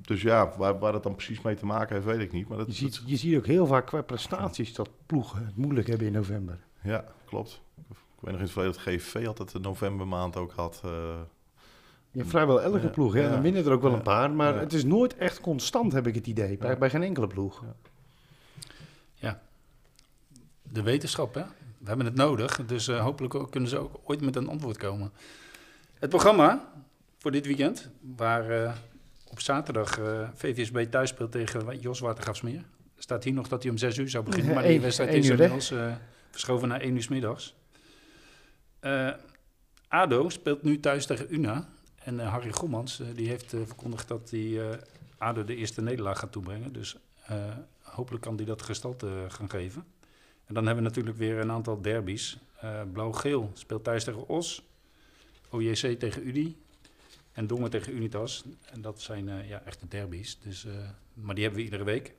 dus 0.00 0.22
ja, 0.22 0.52
waar, 0.56 0.78
waar 0.78 0.92
dat 0.92 1.02
dan 1.02 1.14
precies 1.14 1.40
mee 1.40 1.54
te 1.54 1.66
maken 1.66 1.94
heeft, 1.94 2.06
weet 2.06 2.20
ik 2.20 2.32
niet. 2.32 2.48
Maar 2.48 2.58
dat, 2.58 2.66
Je 2.66 2.72
ziet, 2.72 2.94
dat- 2.94 3.02
je 3.10 3.16
ziet 3.16 3.36
ook 3.36 3.46
heel 3.46 3.66
vaak 3.66 3.86
qua 3.86 4.02
prestaties 4.02 4.74
dat 4.74 4.90
ploegen 5.06 5.46
het 5.46 5.56
moeilijk 5.56 5.86
hebben 5.86 6.06
in 6.06 6.12
november. 6.12 6.58
ja, 6.82 7.04
klopt. 7.28 7.60
Ik 7.90 8.24
weet 8.24 8.30
nog 8.32 8.34
in 8.34 8.40
het 8.40 8.50
verleden 8.50 8.74
dat 8.76 8.82
GVV 8.82 9.26
altijd 9.26 9.52
de 9.52 9.58
novembermaand 9.58 10.36
ook 10.36 10.52
had. 10.52 10.80
eh, 10.84 10.90
Ja, 12.10 12.24
vrijwel 12.24 12.62
elke 12.62 12.80
Ja, 12.80 12.88
ploeg. 12.88 13.12
Hè? 13.14 13.20
ja. 13.20 13.30
Dan 13.30 13.42
winnen 13.42 13.64
er 13.64 13.72
ook 13.72 13.82
wel 13.82 13.90
Ja. 13.90 13.96
een 13.96 14.02
paar, 14.02 14.30
maar 14.30 14.54
Ja. 14.54 14.60
het 14.60 14.72
is 14.72 14.84
nooit 14.84 15.16
echt 15.16 15.40
constant, 15.40 15.92
heb 15.92 16.06
ik 16.06 16.14
het 16.14 16.26
idee. 16.26 16.56
Bij, 16.56 16.70
Ja. 16.70 16.76
bij 16.76 16.90
geen 16.90 17.02
enkele 17.02 17.26
ploeg. 17.26 17.62
Ja. 19.14 19.40
de 20.62 20.82
wetenschap, 20.82 21.34
hè? 21.34 21.42
We 21.78 21.88
hebben 21.88 22.06
het 22.06 22.14
nodig, 22.14 22.60
dus 22.66 22.88
eh, 22.88 23.00
hopelijk 23.02 23.34
ook, 23.34 23.50
kunnen 23.50 23.68
ze 23.68 23.78
ook 23.78 24.00
ooit 24.04 24.20
met 24.20 24.36
een 24.36 24.48
antwoord 24.48 24.76
komen. 24.76 25.12
Het 25.98 26.10
programma 26.10 26.72
voor 27.18 27.30
dit 27.30 27.46
weekend, 27.46 27.90
waar 28.16 28.50
eh, 28.50 28.72
op 29.30 29.40
zaterdag 29.40 29.98
eh, 29.98 30.28
VVSB 30.34 30.86
thuis 30.90 31.08
speelt 31.10 31.32
tegen 31.32 31.78
Jos 31.80 32.00
Watergraafsmeer. 32.00 32.64
staat 32.98 33.24
hier 33.24 33.32
nog 33.32 33.48
dat 33.48 33.62
hij 33.62 33.72
om 33.72 33.78
6 33.78 33.96
uur 33.98 34.08
zou 34.10 34.24
beginnen, 34.24 34.54
maar 34.54 34.62
die 34.62 34.80
wedstrijd 34.80 35.14
is 35.14 35.28
inmiddels 35.28 35.70
eh, 35.70 35.92
verschoven 36.38 36.68
naar 36.68 36.80
1 36.80 36.94
uur 36.94 37.02
's 37.02 37.08
middags. 37.08 37.54
Eh, 38.80 39.10
ADO 39.88 40.28
speelt 40.28 40.62
nu 40.62 40.80
thuis 40.80 41.06
tegen 41.06 41.26
UNA. 41.34 41.68
En 41.94 42.20
eh, 42.20 42.30
Harry 42.30 42.52
Gommans 42.52 43.00
eh, 43.00 43.06
die 43.14 43.28
heeft 43.28 43.48
verkondigd 43.48 44.08
dat 44.08 44.30
hij 44.30 44.78
ADO 45.18 45.44
de 45.44 45.56
eerste 45.56 45.82
nederlaag 45.82 46.18
gaat 46.18 46.32
toebrengen. 46.32 46.72
Dus 46.72 46.96
hopelijk 47.82 48.24
kan 48.24 48.36
hij 48.36 48.44
dat 48.44 48.62
gestalte 48.62 49.24
gaan 49.28 49.50
geven. 49.50 49.84
En 50.44 50.54
dan 50.54 50.66
hebben 50.66 50.82
we 50.84 50.88
natuurlijk 50.88 51.16
weer 51.16 51.38
een 51.38 51.50
aantal 51.50 51.82
derbies. 51.82 52.38
Blauw-Geel 52.92 53.50
speelt 53.54 53.84
thuis 53.84 54.04
tegen 54.04 54.28
Os. 54.28 54.62
OJC 55.50 55.98
tegen 55.98 56.28
UDI. 56.28 56.56
En 57.32 57.46
Dongen 57.46 57.70
tegen 57.70 57.94
Unitas. 57.94 58.44
En 58.72 58.80
dat 58.80 59.00
zijn 59.00 59.46
ja, 59.46 59.62
echte 59.64 59.88
derbies. 59.88 60.38
Dus, 60.42 60.66
maar 61.14 61.34
die 61.34 61.44
hebben 61.44 61.60
we 61.62 61.70
iedere 61.70 61.84
week. 61.84 62.14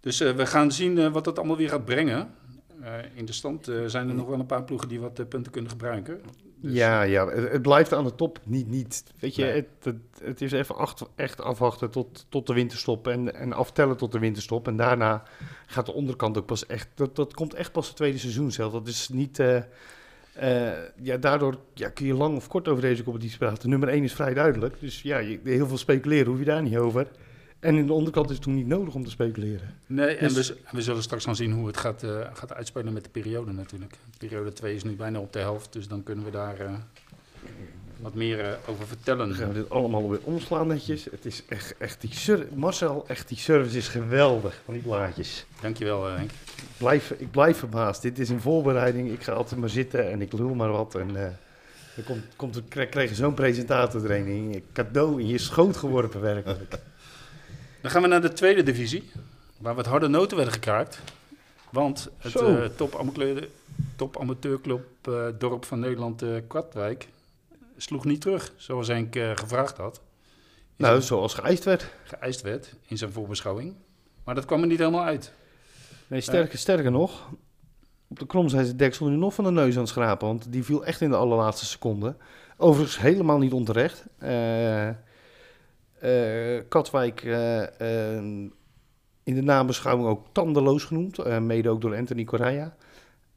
Dus 0.00 0.18
we 0.18 0.46
gaan 0.46 0.72
zien 0.72 1.12
wat 1.12 1.24
dat 1.24 1.38
allemaal 1.38 1.56
weer 1.56 1.68
gaat 1.68 1.84
brengen. 1.84 2.34
Eh, 2.82 2.92
in 3.14 3.24
de 3.24 3.32
stand 3.32 3.68
eh, 3.68 3.76
zijn 3.86 4.08
er 4.08 4.14
nog 4.14 4.26
wel 4.26 4.38
een 4.38 4.46
paar 4.46 4.64
ploegen 4.64 4.88
die 4.88 5.00
wat 5.00 5.18
eh, 5.18 5.26
punten 5.26 5.52
kunnen 5.52 5.70
gebruiken. 5.70 6.20
Dus, 6.60 6.72
Ja, 6.72 7.02
ja 7.02 7.28
het, 7.28 7.52
het 7.52 7.62
blijft 7.62 7.92
aan 7.92 8.04
de 8.04 8.14
top 8.14 8.40
niet, 8.44 8.68
niet. 8.68 9.04
Weet 9.18 9.34
je, 9.34 9.42
Nee. 9.42 9.52
het, 9.52 9.66
het, 9.82 9.96
het 10.22 10.40
is 10.40 10.52
even 10.52 10.76
acht, 10.76 11.04
echt 11.14 11.40
afwachten 11.40 11.90
tot, 11.90 12.26
tot 12.28 12.46
de 12.46 12.52
winterstop 12.52 13.08
en, 13.08 13.34
en 13.34 13.52
aftellen 13.52 13.96
tot 13.96 14.12
de 14.12 14.18
winterstop. 14.18 14.66
En 14.66 14.76
daarna 14.76 15.22
gaat 15.66 15.86
de 15.86 15.92
onderkant 15.92 16.38
ook 16.38 16.46
pas 16.46 16.66
echt, 16.66 16.88
dat, 16.94 17.16
dat 17.16 17.34
komt 17.34 17.54
echt 17.54 17.72
pas 17.72 17.86
het 17.86 17.96
tweede 17.96 18.18
seizoen 18.18 18.52
zelf. 18.52 18.72
Dat 18.72 18.86
is 18.86 19.08
niet, 19.08 19.42
ja, 21.02 21.16
daardoor 21.20 21.58
ja, 21.74 21.88
kun 21.88 22.06
je 22.06 22.14
lang 22.14 22.36
of 22.36 22.48
kort 22.48 22.68
over 22.68 22.82
deze 22.82 23.02
competitie 23.04 23.38
praten. 23.38 23.68
Nummer 23.68 23.88
1 23.88 24.04
is 24.04 24.14
vrij 24.14 24.34
duidelijk, 24.34 24.80
dus 24.80 25.02
ja, 25.02 25.18
je, 25.18 25.40
heel 25.44 25.66
veel 25.66 25.78
speculeren 25.78 26.26
hoef 26.26 26.38
je 26.38 26.44
daar 26.44 26.62
niet 26.62 26.76
over. 26.76 27.08
En 27.60 27.76
in 27.76 27.86
de 27.86 27.92
onderkant 27.92 28.26
is 28.28 28.34
het 28.34 28.44
toen 28.44 28.54
niet 28.54 28.66
nodig 28.66 28.94
om 28.94 29.04
te 29.04 29.10
speculeren. 29.10 29.74
Nee, 29.86 30.16
en 30.16 30.32
Dus- 30.34 30.48
we, 30.48 30.56
we 30.72 30.82
zullen 30.82 31.02
straks 31.02 31.24
gaan 31.24 31.36
zien 31.36 31.52
hoe 31.52 31.66
het 31.66 31.76
gaat, 31.76 32.02
eh, 32.02 32.26
gaat 32.32 32.52
uitspelen 32.54 32.92
met 32.92 33.04
de 33.04 33.10
periode 33.10 33.52
natuurlijk. 33.52 33.94
Periode 34.18 34.52
2 34.52 34.74
is 34.74 34.84
nu 34.84 34.96
bijna 34.96 35.18
op 35.18 35.32
de 35.32 35.38
helft, 35.38 35.72
dus 35.72 35.88
dan 35.88 36.02
kunnen 36.02 36.24
we 36.24 36.30
daar 36.30 36.60
eh, 36.60 36.72
wat 38.00 38.14
meer 38.14 38.40
eh, 38.40 38.52
over 38.66 38.86
vertellen. 38.86 39.28
Dan 39.28 39.36
gaan 39.36 39.48
we 39.48 39.54
dit 39.54 39.70
allemaal 39.70 40.10
weer 40.10 40.20
omslaan 40.22 40.66
netjes. 40.66 41.04
Het 41.10 41.24
is 41.26 41.42
echt, 41.48 41.74
echt 41.78 42.00
die 42.00 42.44
Marcel, 42.54 43.04
echt 43.08 43.28
die 43.28 43.38
service 43.38 43.76
is 43.76 43.88
geweldig 43.88 44.60
van 44.64 44.74
die 44.74 44.82
plaatjes. 44.82 45.46
Dankjewel 45.60 46.08
eh, 46.08 46.14
Henk. 46.16 46.30
Ik 46.30 46.64
blijf, 46.76 47.10
ik 47.10 47.30
blijf 47.30 47.58
verbaasd. 47.58 48.02
Dit 48.02 48.18
is 48.18 48.28
een 48.28 48.40
voorbereiding. 48.40 49.12
Ik 49.12 49.22
ga 49.22 49.32
altijd 49.32 49.60
maar 49.60 49.68
zitten 49.68 50.10
en 50.10 50.20
ik 50.22 50.32
lul 50.32 50.54
maar 50.54 50.70
wat. 50.70 50.94
En 50.94 51.16
eh 51.16 51.30
dan 51.94 52.04
komt, 52.04 52.24
komt, 52.36 52.62
er- 52.96 53.14
zo'n 53.14 53.34
presentatortraining. 53.34 54.62
Cadeau 54.72 55.20
in 55.20 55.26
je 55.26 55.38
schoot 55.38 55.76
geworpen 55.76 56.20
werkelijk. 56.20 56.78
Dan 57.80 57.90
gaan 57.90 58.02
we 58.02 58.08
naar 58.08 58.20
de 58.20 58.32
tweede 58.32 58.62
divisie, 58.62 59.10
waar 59.58 59.74
wat 59.74 59.86
harde 59.86 60.08
noten 60.08 60.36
werden 60.36 60.54
gekraakt. 60.54 60.98
Want 61.70 62.08
het 62.18 62.32
Zo. 62.32 62.56
eh, 62.56 62.64
top, 62.76 62.96
amateur, 62.98 63.48
top 63.96 64.20
amateurclub 64.20 64.86
eh, 65.02 65.26
dorp 65.38 65.64
van 65.64 65.78
Nederland, 65.78 66.22
eh 66.22 66.30
Katwijk, 66.48 67.08
sloeg 67.76 68.04
niet 68.04 68.20
terug, 68.20 68.52
zoals 68.56 68.88
Henk 68.88 69.16
gevraagd 69.34 69.76
had. 69.76 70.00
Nou, 70.76 71.00
zoals 71.02 71.34
geëist 71.34 71.64
werd. 71.64 71.90
geëist 72.04 72.40
werd 72.40 72.74
in 72.86 72.98
zijn 72.98 73.12
voorbeschouwing. 73.12 73.74
Maar 74.24 74.34
dat 74.34 74.44
kwam 74.44 74.60
er 74.60 74.66
niet 74.66 74.78
helemaal 74.78 75.04
uit. 75.04 75.32
Nee, 76.06 76.20
sterker, 76.20 76.58
sterker 76.58 76.90
nog, 76.90 77.28
op 78.08 78.18
de 78.18 78.26
krom 78.26 78.48
zijn 78.48 78.66
ze 78.66 78.76
deksel 78.76 79.06
nu 79.08 79.16
nog 79.16 79.34
van 79.34 79.44
de 79.44 79.50
neus 79.50 79.74
aan 79.74 79.80
het 79.80 79.88
schrapen, 79.88 80.26
want 80.26 80.52
die 80.52 80.64
viel 80.64 80.84
echt 80.84 81.00
in 81.00 81.10
de 81.10 81.16
allerlaatste 81.16 81.66
seconde. 81.66 82.16
Overigens 82.56 82.98
helemaal 82.98 83.38
niet 83.38 83.52
onterecht. 83.52 84.04
Eh, 86.00 86.58
Katwijk 86.68 87.22
eh, 87.22 87.62
eh, 88.16 88.22
in 89.22 89.34
de 89.34 89.42
nabeschouwing 89.42 90.08
ook 90.08 90.26
tandeloos 90.32 90.84
genoemd, 90.84 91.40
mede 91.40 91.68
ook 91.68 91.80
door 91.80 91.96
Anthony 91.96 92.24
Correa. 92.24 92.76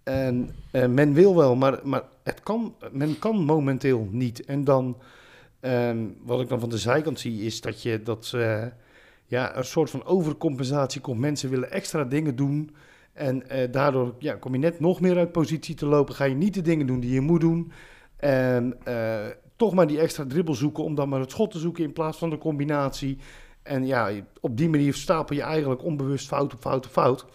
En 0.04 0.56
men 0.72 1.14
wil 1.14 1.36
wel, 1.36 1.56
maar, 1.56 1.80
maar 1.84 2.04
het 2.24 2.44
kan, 2.44 2.76
men 2.92 3.20
kan 3.20 3.36
momenteel 3.36 4.08
niet. 4.12 4.46
En 4.46 4.64
dan, 4.64 4.98
ehm, 5.60 5.98
wat 6.24 6.42
ik 6.42 6.50
dan 6.50 6.60
van 6.60 6.70
de 6.70 6.78
zijkant 6.78 7.20
zie, 7.20 7.46
is 7.46 7.62
dat 7.62 7.82
je 7.82 8.04
dat 8.04 8.36
ja, 9.26 9.58
een 9.58 9.66
soort 9.66 9.90
van 9.90 10.06
overcompensatie 10.06 11.02
komt. 11.02 11.20
Mensen 11.20 11.50
willen 11.50 11.72
extra 11.72 12.04
dingen 12.04 12.36
doen. 12.36 12.76
En 13.14 13.44
daardoor 13.72 14.16
ja, 14.20 14.34
kom 14.34 14.54
je 14.54 14.60
net 14.60 14.80
nog 14.80 15.02
meer 15.02 15.18
uit 15.18 15.32
positie 15.32 15.76
te 15.76 15.86
lopen. 15.86 16.16
Ga 16.16 16.24
je 16.24 16.36
niet 16.36 16.54
de 16.54 16.62
dingen 16.62 16.88
doen 16.88 17.00
die 17.00 17.14
je 17.14 17.22
moet 17.22 17.42
doen. 17.42 17.72
En 18.18 18.78
toch 19.62 19.74
maar 19.74 19.88
die 19.88 20.00
extra 20.00 20.26
dribbel 20.28 20.54
zoeken 20.56 20.84
om 20.84 20.96
dan 20.96 21.10
maar 21.10 21.20
het 21.20 21.32
schot 21.32 21.52
te 21.52 21.60
zoeken 21.60 21.84
in 21.84 21.94
plaats 21.94 22.18
van 22.18 22.30
de 22.30 22.38
combinatie. 22.38 23.18
En 23.64 23.86
ja, 23.86 24.12
op 24.40 24.58
die 24.58 24.70
manier 24.70 24.94
stapel 24.94 25.36
je 25.36 25.42
eigenlijk 25.42 25.84
onbewust 25.84 26.28
fout 26.28 26.54
op 26.54 26.62
fout 26.62 26.86
op 26.86 26.92
fout. 26.92 27.26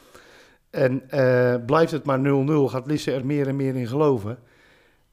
En 0.71 1.11
eh, 1.11 1.55
blijft 1.67 1.93
het 1.93 2.05
maar 2.05 2.19
0-0, 2.19 2.23
gaat 2.71 2.87
Lisse 2.87 3.13
er 3.13 3.27
meer 3.27 3.49
en 3.49 3.57
meer 3.57 3.77
in 3.77 3.87
geloven. 3.87 4.39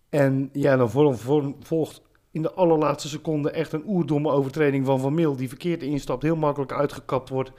En 0.10 0.50
ja, 0.54 0.78
dan 0.78 0.90
vol- 0.90 1.14
vol- 1.14 1.56
volgt 1.60 2.02
in 2.32 2.42
de 2.42 2.54
allerlaatste 2.54 3.10
seconde 3.10 3.52
echt 3.52 3.74
een 3.74 3.84
oerdomme 3.86 4.32
overtreding 4.32 4.86
van 4.86 5.00
Van 5.00 5.14
Mil. 5.14 5.36
Die 5.36 5.50
verkeerd 5.50 5.84
instapt, 5.84 6.24
heel 6.24 6.36
makkelijk 6.36 6.72
uitgekapt 6.72 7.30
wordt. 7.30 7.52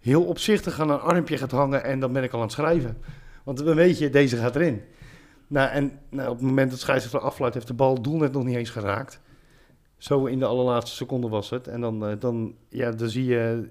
Heel 0.00 0.24
opzichtig 0.24 0.80
aan 0.80 0.90
een 0.90 1.00
armpje 1.00 1.38
gaat 1.38 1.50
hangen 1.50 1.84
en 1.84 2.00
dan 2.00 2.12
ben 2.12 2.22
ik 2.22 2.32
al 2.32 2.38
aan 2.38 2.44
het 2.44 2.54
schrijven. 2.54 2.96
Want 3.44 3.64
dan 3.64 3.74
weet 3.74 3.98
je, 3.98 4.10
deze 4.10 4.36
gaat 4.36 4.56
erin. 4.56 4.82
Nou, 5.52 5.70
en 5.70 5.98
nou, 6.10 6.28
op 6.28 6.36
het 6.36 6.46
moment 6.46 6.70
dat 6.70 6.80
scheidsrechter 6.80 7.20
afluit, 7.20 7.54
heeft 7.54 7.66
de 7.66 7.74
bal 7.74 7.94
het 7.94 8.04
doel 8.04 8.16
net 8.16 8.32
nog 8.32 8.44
niet 8.44 8.56
eens 8.56 8.70
geraakt. 8.70 9.20
Zo 9.96 10.24
in 10.26 10.38
de 10.38 10.44
allerlaatste 10.44 10.96
seconde 10.96 11.28
was 11.28 11.50
het. 11.50 11.68
En 11.68 11.80
dan, 11.80 12.06
eh, 12.06 12.12
dan, 12.18 12.54
ja, 12.68 12.90
dan 12.90 13.08
zie 13.08 13.24
je 13.24 13.68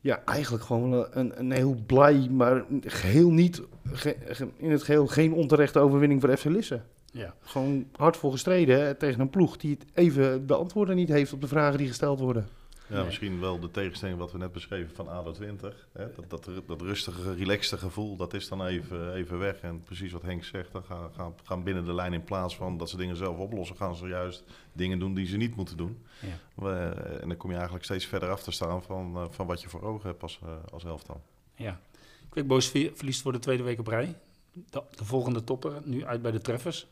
ja, 0.00 0.22
eigenlijk 0.24 0.64
gewoon 0.64 1.06
een, 1.10 1.38
een 1.38 1.50
heel 1.50 1.76
blij, 1.86 2.28
maar 2.30 2.64
geheel 2.80 3.30
niet, 3.30 3.62
ge- 3.92 4.16
ge- 4.26 4.48
in 4.56 4.70
het 4.70 4.82
geheel 4.82 5.06
geen 5.06 5.32
onterechte 5.32 5.78
overwinning 5.78 6.20
voor 6.20 6.36
FC 6.36 6.44
Lisse. 6.44 6.80
Ja. 7.12 7.34
Gewoon 7.40 7.86
hard 7.96 8.16
voor 8.16 8.30
gestreden 8.32 8.80
hè, 8.80 8.94
tegen 8.94 9.20
een 9.20 9.30
ploeg 9.30 9.56
die 9.56 9.70
het 9.78 9.84
even 9.94 10.46
de 10.46 10.54
antwoorden 10.54 10.96
niet 10.96 11.08
heeft 11.08 11.32
op 11.32 11.40
de 11.40 11.48
vragen 11.48 11.78
die 11.78 11.86
gesteld 11.88 12.20
worden. 12.20 12.48
Ja, 12.88 13.04
misschien 13.04 13.40
wel 13.40 13.58
de 13.60 13.70
tegenstelling 13.70 14.18
wat 14.18 14.32
we 14.32 14.38
net 14.38 14.52
beschreven 14.52 14.94
van 14.94 15.08
ADO 15.08 15.32
20. 15.32 15.88
Hè? 15.92 16.06
Dat, 16.28 16.44
dat, 16.44 16.66
dat 16.66 16.80
rustige, 16.80 17.34
relaxte 17.34 17.78
gevoel, 17.78 18.16
dat 18.16 18.34
is 18.34 18.48
dan 18.48 18.66
even, 18.66 19.14
even 19.14 19.38
weg. 19.38 19.60
En 19.60 19.82
precies 19.82 20.12
wat 20.12 20.22
Henk 20.22 20.44
zegt, 20.44 20.72
dan 20.72 20.82
gaan, 20.84 21.10
gaan, 21.16 21.34
gaan 21.44 21.62
binnen 21.62 21.84
de 21.84 21.94
lijn 21.94 22.12
in 22.12 22.24
plaats 22.24 22.56
van 22.56 22.76
dat 22.78 22.90
ze 22.90 22.96
dingen 22.96 23.16
zelf 23.16 23.38
oplossen, 23.38 23.76
gaan 23.76 23.96
ze 23.96 24.06
juist 24.06 24.44
dingen 24.72 24.98
doen 24.98 25.14
die 25.14 25.26
ze 25.26 25.36
niet 25.36 25.56
moeten 25.56 25.76
doen. 25.76 26.04
Ja. 26.20 26.62
We- 26.62 27.18
en 27.20 27.28
dan 27.28 27.36
kom 27.36 27.48
je 27.50 27.54
eigenlijk 27.56 27.84
steeds 27.84 28.06
verder 28.06 28.30
af 28.30 28.42
te 28.42 28.50
staan 28.50 28.82
van, 28.82 29.16
eh, 29.16 29.24
van 29.30 29.46
wat 29.46 29.62
je 29.62 29.68
voor 29.68 29.82
ogen 29.82 30.08
hebt 30.08 30.22
als, 30.22 30.38
eh, 30.42 30.48
als 30.72 30.84
elftal. 30.84 31.22
Ja. 31.54 31.80
Quickboys 32.28 32.68
verliest 32.68 33.22
voor 33.22 33.32
de 33.32 33.38
tweede 33.38 33.62
week 33.62 33.78
op 33.78 33.86
rij. 33.86 34.14
De, 34.52 34.82
de 34.96 35.04
volgende 35.04 35.44
topper, 35.44 35.72
nu 35.84 36.04
uit 36.04 36.22
bij 36.22 36.30
de 36.30 36.40
Treffers. 36.40 36.86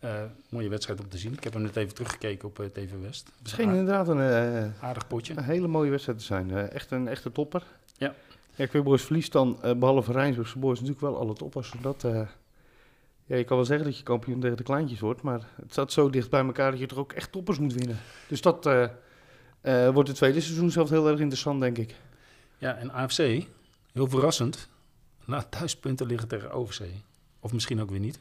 Eh, 0.00 0.22
mooie 0.48 0.68
wedstrijd 0.68 1.00
om 1.00 1.08
te 1.08 1.18
zien. 1.18 1.32
Ik 1.32 1.44
heb 1.44 1.52
hem 1.52 1.62
net 1.62 1.76
even 1.76 1.94
teruggekeken 1.94 2.48
op 2.48 2.60
eh, 2.60 2.66
TV 2.66 2.90
West. 3.02 3.30
Het 3.38 3.48
scheen 3.48 3.68
inderdaad 3.68 4.08
een, 4.08 4.20
eh, 4.20 4.84
Aardig 4.84 5.06
potje. 5.06 5.36
een 5.36 5.44
hele 5.44 5.66
mooie 5.66 5.90
wedstrijd 5.90 6.18
te 6.18 6.24
zijn. 6.24 6.50
Echt 6.50 6.90
een 6.90 7.08
echte 7.08 7.32
topper. 7.32 7.62
Ja. 7.96 8.14
Ja, 8.54 8.66
Quickboys 8.66 9.02
verliest 9.02 9.32
dan, 9.32 9.62
eh, 9.62 9.74
behalve 9.74 10.12
Rijnsburgse 10.12 10.58
Boys, 10.58 10.80
natuurlijk 10.80 11.06
wel 11.06 11.18
alle 11.18 11.34
toppers. 11.34 11.74
Dat, 11.80 12.04
eh, 12.04 12.22
ja, 13.24 13.36
je 13.36 13.44
kan 13.44 13.56
wel 13.56 13.66
zeggen 13.66 13.86
dat 13.86 13.96
je 13.98 14.02
kampioen 14.02 14.40
tegen 14.40 14.56
de 14.56 14.62
kleintjes 14.62 15.00
wordt, 15.00 15.22
maar 15.22 15.48
het 15.56 15.72
staat 15.72 15.92
zo 15.92 16.10
dicht 16.10 16.30
bij 16.30 16.44
elkaar 16.44 16.70
dat 16.70 16.80
je 16.80 16.86
toch 16.86 16.98
ook 16.98 17.12
echt 17.12 17.32
toppers 17.32 17.58
moet 17.58 17.72
winnen. 17.72 17.96
Dus 18.28 18.40
dat 18.40 18.64
wordt 19.92 20.08
het 20.08 20.16
tweede 20.16 20.40
seizoen 20.40 20.70
zelf 20.70 20.90
heel 20.90 21.08
erg 21.08 21.18
interessant, 21.20 21.60
denk 21.60 21.78
ik. 21.78 21.94
Ja, 22.58 22.76
en 22.76 22.90
AFC, 22.92 23.16
heel 23.92 24.08
verrassend, 24.08 24.68
laat 25.24 25.50
thuispunten 25.50 26.06
liggen 26.06 26.28
tegen 26.28 26.52
OVC. 26.52 26.80
Of 27.40 27.52
misschien 27.52 27.80
ook 27.80 27.90
weer 27.90 28.00
niet. 28.00 28.18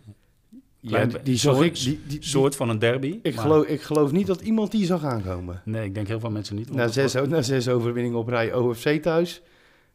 Ja, 0.82 0.90
Klein- 0.90 1.10
die, 1.10 1.22
die 1.22 1.36
zag 1.38 1.56
soort- 1.56 1.66
ik. 1.68 1.76
Die, 1.76 2.00
die, 2.08 2.18
soort 2.24 2.56
van 2.56 2.70
een 2.70 2.80
derby. 2.80 3.20
ik, 3.22 3.36
maar- 3.36 3.44
geloof, 3.44 3.66
ik 3.66 3.82
geloof 3.82 4.12
niet 4.12 4.28
dat 4.28 4.42
iemand 4.42 4.72
die 4.72 4.86
zag 4.86 5.04
aankomen. 5.04 5.62
Nee, 5.66 5.86
ik 5.86 5.94
denk 5.94 6.08
heel 6.08 6.20
veel 6.20 6.32
mensen 6.32 6.56
niet. 6.56 6.72
Na 6.74 6.88
zes, 6.88 7.14
was- 7.14 7.28
na 7.28 7.42
zes 7.42 7.68
overwinningen 7.68 8.18
op 8.18 8.28
rij 8.28 8.54
OFC 8.54 9.02
thuis. 9.02 9.42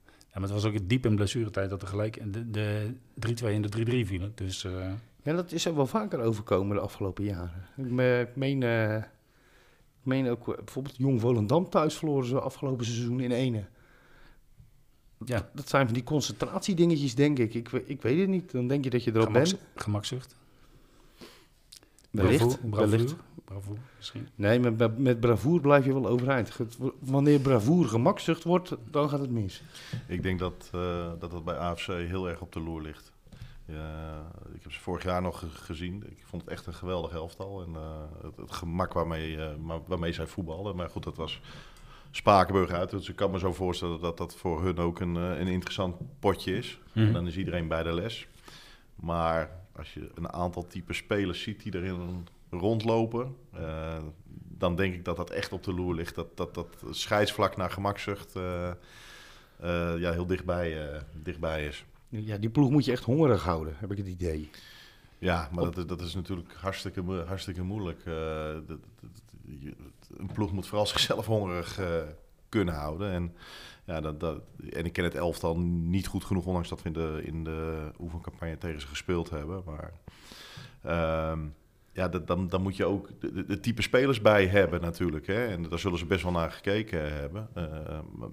Ja, 0.06 0.40
maar 0.40 0.42
het 0.42 0.62
was 0.62 0.64
ook 0.64 0.88
diep 0.88 1.06
in 1.06 1.16
blessuretijd 1.16 1.70
dat 1.70 1.82
er 1.82 1.88
gelijk 1.88 2.32
de, 2.32 2.50
de 2.50 2.92
3-2 3.14 3.54
en 3.54 3.62
de 3.62 3.68
3-3 3.68 4.06
vielen. 4.06 4.32
Dus 4.34 4.64
eh, 4.64 4.72
Ja, 5.22 5.32
dat 5.32 5.52
is 5.52 5.64
er 5.64 5.74
wel 5.74 5.86
vaker 5.86 6.20
overkomen 6.20 6.76
de 6.76 6.82
afgelopen 6.82 7.24
jaren. 7.24 7.66
Ik, 7.76 7.90
me- 7.90 8.26
ik 8.30 8.36
meen, 8.36 8.62
eh, 8.62 8.96
ik 8.96 9.04
meen 10.02 10.28
ook 10.28 10.48
eh, 10.48 10.54
bijvoorbeeld 10.56 10.96
Jong 10.96 11.20
Volendam 11.20 11.68
thuis 11.70 11.94
verloren 11.94 12.26
ze 12.28 12.40
afgelopen 12.40 12.84
seizoen 12.86 13.20
in 13.20 13.30
ene. 13.32 13.64
ja, 15.24 15.48
Dat 15.54 15.68
zijn 15.68 15.84
van 15.84 15.94
die 15.94 16.02
concentratiedingetjes, 16.02 17.14
denk 17.14 17.38
ik. 17.38 17.54
ik. 17.54 17.72
Ik 17.72 18.02
weet 18.02 18.18
het 18.18 18.28
niet. 18.28 18.50
Dan 18.52 18.66
denk 18.68 18.84
je 18.84 18.90
dat 18.90 19.04
je 19.04 19.10
erop 19.10 19.26
gemaks, 19.26 19.50
bent. 19.50 19.62
gemakzucht. 19.76 20.36
Wellicht. 22.23 22.38
Bravoer, 22.47 22.68
bravoer, 22.71 22.90
wellicht. 22.90 23.16
bravoer 23.44 23.76
misschien. 23.97 24.28
Nee, 24.35 24.61
met, 24.61 24.99
met 24.99 25.21
bravoer 25.21 25.61
blijf 25.61 25.85
je 25.85 25.92
wel 25.92 26.06
overeind. 26.09 26.59
Wanneer 26.99 27.40
bravoer 27.40 27.87
gemakzucht 27.88 28.44
wordt, 28.44 28.75
dan 28.90 29.09
gaat 29.09 29.21
het 29.21 29.30
mis. 29.30 29.62
Ik 30.06 30.23
denk 30.23 30.38
dat, 30.38 30.68
eh, 30.73 31.11
dat 31.18 31.30
dat 31.30 31.44
bij 31.44 31.56
AFC 31.56 31.87
heel 31.87 32.28
erg 32.28 32.40
op 32.40 32.52
de 32.52 32.61
loer 32.61 32.83
ligt. 32.83 33.12
Ja, 33.66 34.23
ik 34.54 34.62
heb 34.62 34.73
ze 34.73 34.80
vorig 34.80 35.02
jaar 35.04 35.23
nog 35.23 35.38
ge- 35.38 35.49
gezien. 35.49 36.02
Ik 36.11 36.23
vond 36.25 36.42
het 36.42 36.50
echt 36.50 36.66
een 36.66 36.75
geweldig 36.75 37.12
elftal. 37.12 37.62
En 37.62 37.75
eh, 37.75 38.00
het, 38.23 38.37
het 38.37 38.52
gemak 38.52 38.92
waarmee, 38.92 39.37
eh, 39.37 39.56
maar- 39.56 39.80
waarmee 39.87 40.12
zij 40.12 40.26
voetbalden. 40.26 40.76
Maar 40.76 40.90
goed, 40.90 41.02
dat 41.04 41.16
was 41.16 41.40
Spakenburg 42.11 42.71
uit. 42.71 42.90
Dus 42.90 43.09
ik 43.09 43.16
kan 43.16 43.30
me 43.30 43.38
zo 43.38 43.52
voorstellen 43.52 44.00
dat 44.00 44.16
dat 44.18 44.35
voor 44.35 44.62
hun 44.62 44.78
ook 44.78 45.00
een, 45.00 45.14
een 45.14 45.47
interessant 45.47 45.97
potje 46.18 46.56
is. 46.56 46.78
Mhm. 46.92 47.06
En 47.06 47.12
dan 47.12 47.26
is 47.26 47.37
iedereen 47.37 47.68
bij 47.68 47.83
de 47.83 47.92
les. 47.94 48.26
Maar 48.94 49.50
als 49.76 49.94
je 49.94 50.10
een 50.14 50.32
aantal 50.32 50.66
type 50.66 50.92
spelers 50.92 51.42
ziet 51.42 51.62
die 51.62 51.74
erin 51.74 52.26
rondlopen, 52.50 53.36
eh, 53.52 53.96
dan 54.58 54.76
denk 54.76 54.94
ik 54.94 55.04
dat 55.04 55.16
dat 55.16 55.30
echt 55.30 55.52
op 55.52 55.62
de 55.62 55.72
loer 55.74 55.94
ligt. 55.94 56.14
Dat 56.14 56.36
dat, 56.36 56.54
dat 56.54 56.66
scheidsvlak 56.90 57.56
naar 57.56 57.70
gemakzucht 57.70 58.36
eh, 58.36 58.68
eh, 58.70 58.74
ja, 59.98 60.12
heel 60.12 60.26
dichtbij, 60.26 61.00
dichtbij 61.22 61.66
is. 61.66 61.84
Ja, 62.08 62.36
die 62.36 62.50
ploeg 62.50 62.70
moet 62.70 62.84
je 62.84 62.92
echt 62.92 63.04
hongerig 63.04 63.42
houden, 63.42 63.74
heb 63.76 63.90
ik 63.90 63.96
het 63.96 64.06
idee. 64.06 64.50
Ja, 65.18 65.48
maar 65.52 65.64
dat, 65.64 65.76
is- 65.76 65.86
dat 65.86 66.00
is 66.00 66.14
natuurlijk 66.14 66.52
hartstikke, 66.54 67.02
hartstikke 67.26 67.62
moeilijk. 67.62 68.04
Dat- 68.66 68.78
een 70.16 70.30
ploeg 70.32 70.52
moet 70.52 70.66
vooral 70.66 70.86
zichzelf 70.86 71.26
hongerig 71.26 71.80
kunnen 72.48 72.74
houden. 72.74 73.10
En, 73.10 73.34
ja, 73.84 74.00
dat, 74.00 74.20
dat, 74.20 74.40
en 74.70 74.84
ik 74.84 74.92
ken 74.92 75.04
het 75.04 75.14
elftal 75.14 75.58
niet 75.58 76.06
goed 76.06 76.24
genoeg, 76.24 76.46
ondanks 76.46 76.68
dat 76.68 76.82
we 76.82 76.88
in 76.88 76.94
de, 76.94 77.20
in 77.24 77.44
de 77.44 77.90
oefencampagne 77.98 78.58
tegen 78.58 78.80
ze 78.80 78.86
gespeeld 78.86 79.30
hebben. 79.30 79.62
Maar 79.64 79.92
ehm, 80.82 81.40
ja, 81.94 82.08
dat, 82.08 82.26
dan, 82.26 82.48
dan 82.48 82.62
moet 82.62 82.76
je 82.76 82.84
ook 82.84 83.08
de, 83.46 83.60
type 83.60 83.82
spelers 83.82 84.20
bij 84.20 84.46
hebben 84.46 84.80
natuurlijk. 84.80 85.26
Hè? 85.26 85.46
En 85.46 85.62
daar 85.68 85.78
zullen 85.78 85.98
ze 85.98 86.06
best 86.06 86.22
wel 86.22 86.32
naar 86.32 86.50
gekeken 86.50 87.12
hebben. 87.12 87.48
Eh, 87.54 87.64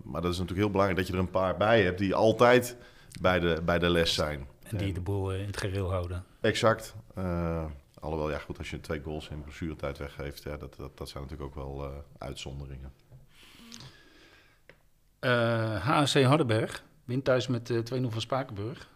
maar, 0.04 0.22
dat 0.22 0.32
is 0.32 0.38
natuurlijk 0.38 0.60
heel 0.60 0.70
belangrijk 0.70 1.00
dat 1.00 1.08
je 1.08 1.14
er 1.14 1.20
een 1.20 1.30
paar 1.30 1.58
bij 1.58 1.84
hebt 1.84 2.00
die 2.00 2.16
altijd 2.16 2.78
bij 3.22 3.40
de, 3.40 3.62
bij 3.66 3.80
de 3.80 3.90
les 3.90 4.14
zijn. 4.14 4.48
En 4.64 4.78
die 4.78 4.94
de 4.94 5.02
boel 5.02 5.34
eh, 5.34 5.40
in 5.40 5.46
het 5.46 5.58
gereel 5.58 5.92
houden. 5.92 6.24
Exact. 6.42 6.96
Eh, 7.16 7.66
alhoewel, 8.00 8.32
ja 8.32 8.38
goed, 8.38 8.58
als 8.58 8.70
je 8.70 8.80
twee 8.80 9.02
goals 9.02 9.30
in 9.30 9.42
blessuretijd 9.42 9.98
weggeeft, 9.98 10.44
ja, 10.44 10.58
dat, 10.58 10.76
dat, 10.76 10.98
dat 10.98 11.10
zijn 11.10 11.24
natuurlijk 11.24 11.58
ook 11.58 11.64
wel 11.64 12.04
uitzonderingen. 12.18 12.92
Eh 15.22 15.76
HSC 15.88 16.24
Hardenberg 16.24 16.84
wint 17.06 17.24
thuis 17.24 17.48
met 17.48 17.70
eh 17.70 17.78
2-0 17.78 18.08
van 18.10 18.22
Spakenburg. 18.22 18.88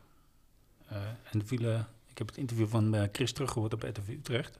Eh, 0.88 0.98
en 1.32 1.40
er 1.40 1.46
vielen, 1.46 1.88
ik 2.10 2.18
heb 2.18 2.28
het 2.28 2.38
interview 2.38 2.68
van 2.68 2.96
eh, 2.96 3.08
Chris 3.12 3.32
teruggehoord 3.34 3.74
op 3.74 3.84
RTV 3.84 4.08
Utrecht. 4.10 4.60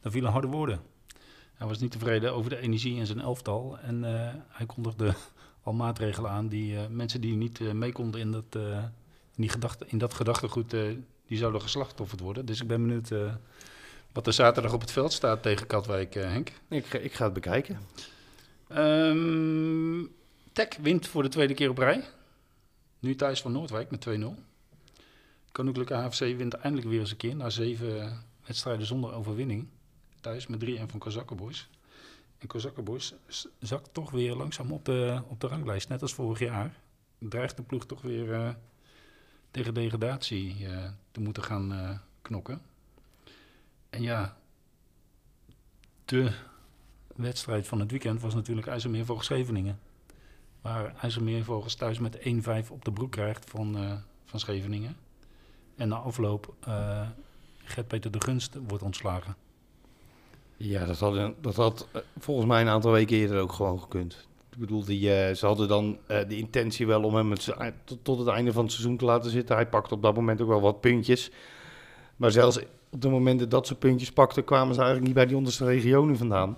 Daar 0.00 0.12
vielen 0.12 0.30
harde 0.30 0.46
woorden. 0.46 0.80
Hij 1.54 1.66
was 1.66 1.78
niet 1.78 1.90
tevreden 1.90 2.32
over 2.34 2.50
de 2.50 2.58
energie 2.58 2.96
in 2.96 3.06
zijn 3.06 3.20
elftal. 3.20 3.78
En 3.78 4.04
eh, 4.04 4.34
hij 4.48 4.66
kondigde 4.66 5.14
al 5.62 5.72
maatregelen 5.72 6.30
aan 6.30 6.48
die 6.48 6.76
eh, 6.76 6.86
mensen 6.90 7.20
die 7.20 7.36
niet 7.36 7.60
eh, 7.60 7.72
mee 7.72 7.92
konden 7.92 8.20
in 8.20 8.32
dat, 8.32 8.44
eh, 8.50 8.62
in 9.34 9.42
die 9.42 9.48
gedachte, 9.48 9.84
in 9.88 9.98
dat 9.98 10.14
gedachtegoed, 10.14 10.72
eh, 10.72 10.82
die 11.26 11.38
zouden 11.38 11.60
geslachtofferd 11.62 12.20
worden. 12.20 12.46
Dus 12.46 12.60
ik 12.60 12.66
ben 12.68 12.82
benieuwd 12.82 13.10
eh, 13.10 13.34
wat 14.12 14.26
er 14.26 14.32
zaterdag 14.32 14.72
op 14.72 14.80
het 14.80 14.90
veld 14.92 15.12
staat 15.12 15.42
tegen 15.42 15.66
Katwijk, 15.66 16.14
eh, 16.14 16.22
Henk. 16.24 16.52
Ik, 16.68 16.86
ga- 16.86 16.98
ik 16.98 17.12
ga 17.12 17.24
het 17.24 17.32
bekijken. 17.32 17.78
Ehm 18.68 20.04
Tech 20.56 20.76
wint 20.80 21.06
voor 21.06 21.22
de 21.22 21.28
tweede 21.28 21.54
keer 21.54 21.70
op 21.70 21.78
rij. 21.78 22.04
Nu 22.98 23.14
thuis 23.14 23.40
van 23.40 23.52
Noordwijk 23.52 23.90
met 23.90 24.06
2-0. 24.08 24.24
Koninklijke 25.52 25.94
HFC 25.94 26.18
wint 26.18 26.54
eindelijk 26.54 26.88
weer 26.90 27.00
eens 27.00 27.10
een 27.10 27.16
keer 27.16 27.36
na 27.36 27.50
zeven 27.50 28.22
wedstrijden 28.46 28.86
zonder 28.86 29.12
overwinning. 29.12 29.68
Thuis 30.20 30.46
met 30.46 30.64
3-1 30.64 30.66
van 30.86 30.98
Kozakkenboys. 30.98 31.68
En 32.38 32.46
Kozakkenbos 32.46 33.14
s- 33.26 33.48
zakt 33.58 33.94
toch 33.94 34.10
weer 34.10 34.34
langzaam 34.34 34.72
op 34.72 34.84
de, 34.84 35.22
op 35.28 35.40
de 35.40 35.46
ranglijst, 35.46 35.88
net 35.88 36.02
als 36.02 36.14
vorig 36.14 36.38
jaar. 36.38 36.80
Dreigt 37.18 37.56
de 37.56 37.62
ploeg 37.62 37.86
toch 37.86 38.02
weer 38.02 38.32
eh, 38.32 38.54
tegen 39.50 39.74
degradatie 39.74 40.66
eh, 40.68 40.90
te 41.10 41.20
moeten 41.20 41.42
gaan 41.42 41.72
eh, 41.72 41.98
knokken. 42.22 42.62
En 43.90 44.02
ja, 44.02 44.36
de 46.04 46.32
wedstrijd 47.16 47.66
van 47.66 47.80
het 47.80 47.90
weekend 47.90 48.20
was 48.20 48.34
natuurlijk 48.34 48.66
IJsselmeervogels 48.66 49.24
Scheveningen. 49.26 49.78
Waar 50.66 50.94
IJsselmeervogels 51.00 51.74
thuis 51.74 51.98
met 51.98 52.18
1-5 52.18 52.70
op 52.70 52.84
de 52.84 52.92
broek 52.92 53.10
krijgt 53.10 53.50
van, 53.50 53.76
eh, 53.76 53.92
van 54.24 54.40
Scheveningen. 54.40 54.96
En 55.76 55.88
na 55.88 55.96
afloop 55.96 56.54
uh, 56.68 57.00
Gert-Peter 57.64 58.10
de 58.10 58.20
Gunst 58.20 58.58
wordt 58.66 58.82
ontslagen. 58.82 59.36
Ja, 60.56 60.84
dat 60.84 60.98
had, 60.98 61.32
dat 61.40 61.56
had 61.56 61.88
eh, 61.92 62.00
volgens 62.18 62.46
mij 62.46 62.60
een 62.60 62.68
aantal 62.68 62.92
weken 62.92 63.16
eerder 63.16 63.40
ook 63.40 63.52
gewoon 63.52 63.80
gekund. 63.80 64.26
Ik 64.52 64.58
bedoel, 64.58 64.84
die, 64.84 65.34
ze 65.34 65.46
hadden 65.46 65.68
dan 65.68 65.98
de 66.06 66.36
intentie 66.36 66.86
wel 66.86 67.02
om 67.02 67.14
hem 67.14 67.30
het, 67.30 67.54
tot, 67.84 68.04
tot 68.04 68.18
het 68.18 68.28
einde 68.28 68.52
van 68.52 68.62
het 68.62 68.72
seizoen 68.72 68.96
te 68.96 69.04
laten 69.04 69.30
zitten. 69.30 69.56
Hij 69.56 69.68
pakte 69.68 69.94
op 69.94 70.02
dat 70.02 70.14
moment 70.14 70.40
ook 70.40 70.48
wel 70.48 70.60
wat 70.60 70.80
puntjes. 70.80 71.30
Maar 72.16 72.30
zelfs 72.30 72.58
op 72.90 73.00
de 73.00 73.08
momenten 73.08 73.48
dat 73.48 73.66
ze 73.66 73.74
puntjes 73.74 74.12
pakten, 74.12 74.44
kwamen 74.44 74.74
ze 74.74 74.80
eigenlijk 74.80 75.06
niet 75.06 75.16
bij 75.16 75.26
die 75.26 75.36
onderste 75.36 75.64
regionen 75.64 76.16
vandaan. 76.16 76.56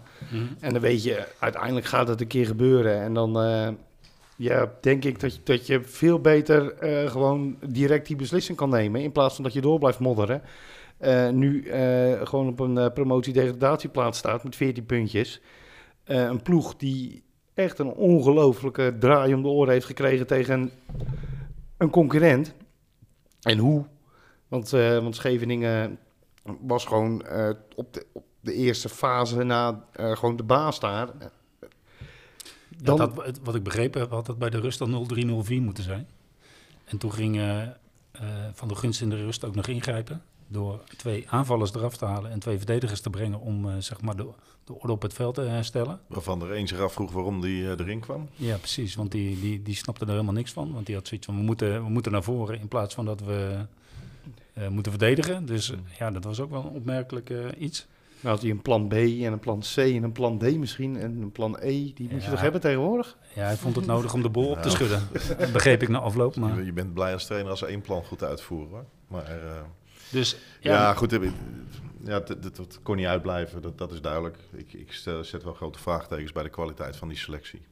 En 0.61 0.73
dan 0.73 0.83
weet 0.83 1.03
je, 1.03 1.29
uiteindelijk 1.39 1.87
gaat 1.87 2.09
het 2.09 2.21
een 2.21 2.27
keer 2.27 2.47
gebeuren. 2.47 3.01
En 3.01 3.15
dan 3.15 3.37
ja, 4.39 4.73
denk 4.81 5.05
ik 5.05 5.47
dat 5.47 5.67
je, 5.67 5.83
veel 5.83 6.21
beter 6.21 6.73
eh, 6.73 7.11
gewoon 7.11 7.57
direct 7.67 8.07
die 8.07 8.17
beslissing 8.17 8.57
kan 8.57 8.69
nemen. 8.71 9.01
In 9.01 9.13
plaats 9.13 9.35
van 9.35 9.45
dat 9.45 9.53
je 9.53 9.61
door 9.61 9.79
blijft 9.79 9.99
modderen. 9.99 10.43
Eh, 10.99 11.29
nu 11.29 11.63
eh, 11.63 12.27
gewoon 12.27 12.49
op 12.49 12.61
een 12.61 12.93
promotie-degradatieplaats 12.93 14.19
staat 14.19 14.45
met 14.45 14.57
14 14.57 14.87
puntjes. 14.87 15.41
Een 16.05 16.43
ploeg 16.43 16.77
die 16.77 17.23
echt 17.55 17.79
een 17.79 17.93
ongelofelijke 17.93 18.97
draai 18.99 19.35
om 19.35 19.43
de 19.43 19.49
oren 19.49 19.73
heeft 19.73 19.87
gekregen 19.87 20.27
tegen 20.27 20.71
een, 21.77 21.91
concurrent. 21.91 22.55
En 23.43 23.59
hoe? 23.59 23.85
Want, 24.49 24.71
want 24.71 25.17
Scheveningen 25.17 25.99
was 26.61 26.85
gewoon 26.85 27.23
op, 27.75 27.93
de, 27.93 28.07
op 28.13 28.25
de 28.41 28.53
eerste 28.53 28.89
fase 28.89 29.43
na 29.43 29.85
gewoon 29.93 30.37
de 30.37 30.43
baas 30.43 30.81
daar. 30.81 31.09
Dan... 32.83 32.97
Ja, 32.97 33.07
dat, 33.07 33.41
wat 33.43 33.55
ik 33.55 33.63
begrepen 33.63 34.01
heb, 34.01 34.11
had 34.11 34.27
het 34.27 34.39
bij 34.39 34.51
de 34.51 34.61
rust 34.61 34.81
al 34.81 35.07
0-3-0-4 35.17 35.29
moeten 35.49 35.85
zijn. 35.85 36.09
En 36.85 36.99
toen 36.99 37.13
ging 37.13 37.37
eh, 37.37 37.63
eh, 37.63 37.71
Van 38.53 38.69
de 38.69 38.75
Gunst 38.75 39.01
in 39.01 39.11
de 39.11 39.17
rust 39.17 39.45
ook 39.45 39.55
nog 39.55 39.67
ingrijpen. 39.67 40.23
Door 40.49 40.83
twee 40.97 41.25
aanvallers 41.29 41.75
eraf 41.75 41.97
te 41.97 42.05
halen 42.05 42.31
en 42.31 42.39
twee 42.39 42.57
verdedigers 42.57 43.01
te 43.01 43.11
brengen 43.11 43.41
om 43.41 43.69
eh, 43.69 43.75
zeg 43.79 44.01
maar 44.01 44.17
de, 44.17 44.27
de 44.65 44.75
orde 44.75 44.93
op 44.93 45.03
het 45.03 45.13
veld 45.15 45.35
te 45.35 45.41
herstellen. 45.41 46.01
Waarvan 46.07 46.43
er 46.43 46.53
één 46.53 46.69
zich 46.69 46.81
afvroeg 46.81 47.13
waarom 47.13 47.41
die 47.41 47.65
eh, 47.65 47.71
erin 47.71 48.01
kwam. 48.01 48.29
Ja, 48.37 48.57
precies. 48.57 48.95
Want 48.95 49.13
die, 49.13 49.41
die, 49.41 49.63
die 49.63 49.75
snapte 49.75 50.05
er 50.05 50.11
helemaal 50.11 50.33
niks 50.33 50.53
van. 50.53 50.73
Want 50.73 50.87
die 50.87 50.95
had 50.95 51.09
zoiets 51.09 51.27
van, 51.27 51.37
we 51.37 51.43
moeten, 51.43 51.83
we 51.85 51.91
moeten 51.91 52.13
naar 52.13 52.23
voren 52.23 52.61
in 52.61 52.69
plaats 52.69 52.95
van 52.95 53.05
dat 53.05 53.21
we 53.21 53.67
eh, 54.59 54.69
moeten 54.69 54.93
verdedigen. 54.93 55.47
Dus 55.47 55.71
eh, 55.71 55.79
ja, 55.99 56.11
dat 56.11 56.25
was 56.25 56.41
ook 56.41 56.51
wel 56.51 56.65
een 56.65 56.71
opmerkelijk 56.71 57.31
eh, 57.31 57.47
iets. 57.59 57.87
Nou 58.21 58.35
had 58.35 58.43
hij 58.43 58.51
een 58.51 58.63
plan 58.63 58.89
B 58.89 58.93
en 58.93 59.33
een 59.33 59.39
plan 59.39 59.61
C 59.75 59.77
en 59.77 60.03
een 60.03 60.13
plan 60.13 60.39
D 60.39 60.57
misschien. 60.57 60.97
En 60.97 61.21
een 61.23 61.33
plan 61.33 61.57
E, 61.61 61.71
die 61.71 62.09
moet 62.11 62.11
je 62.21 62.25
Ja. 62.27 62.31
toch 62.31 62.41
hebben 62.41 62.61
tegenwoordig? 62.61 63.17
Ja, 63.35 63.43
hij 63.45 63.57
vond 63.57 63.77
het 63.77 63.87
nodig 63.87 64.15
om 64.15 64.23
de 64.23 64.29
bol 64.29 64.49
op 64.51 64.63
te 64.63 64.69
Ja. 64.69 64.75
schudden. 64.75 65.09
Dat 65.39 65.53
begreep 65.53 65.83
ik 65.83 65.89
na 65.89 65.99
afloop. 65.99 66.37
Maar... 66.37 66.63
Je, 66.65 66.73
bent 66.73 66.95
blij 66.95 67.13
als 67.13 67.27
trainer 67.27 67.51
als 67.51 67.59
ze 67.59 67.67
één 67.67 67.81
plan 67.81 68.05
goed 68.05 68.23
uitvoeren. 68.23 68.71
Hoor. 68.71 68.85
Maar 69.09 69.25
eh, 69.27 69.61
Dus 70.11 70.37
ja, 70.61 70.73
ja, 70.73 70.95
goed, 70.95 71.13
eh, 71.13 71.23
ja, 72.05 72.21
dat, 72.21 72.43
dat, 72.43 72.57
dat 72.57 72.81
kon 72.83 72.97
niet 72.97 73.07
uitblijven, 73.07 73.63
dat, 73.63 73.79
dat 73.79 73.93
is 73.93 74.01
duidelijk. 74.01 74.37
Ik, 74.53 74.73
ik 74.73 74.93
stel, 74.93 75.25
zet 75.25 75.43
wel 75.45 75.55
grote 75.55 75.79
vraagtekens 75.79 76.33
bij 76.33 76.43
de 76.43 76.49
kwaliteit 76.49 76.97
van 76.97 77.09
die 77.09 77.17
selectie. 77.19 77.63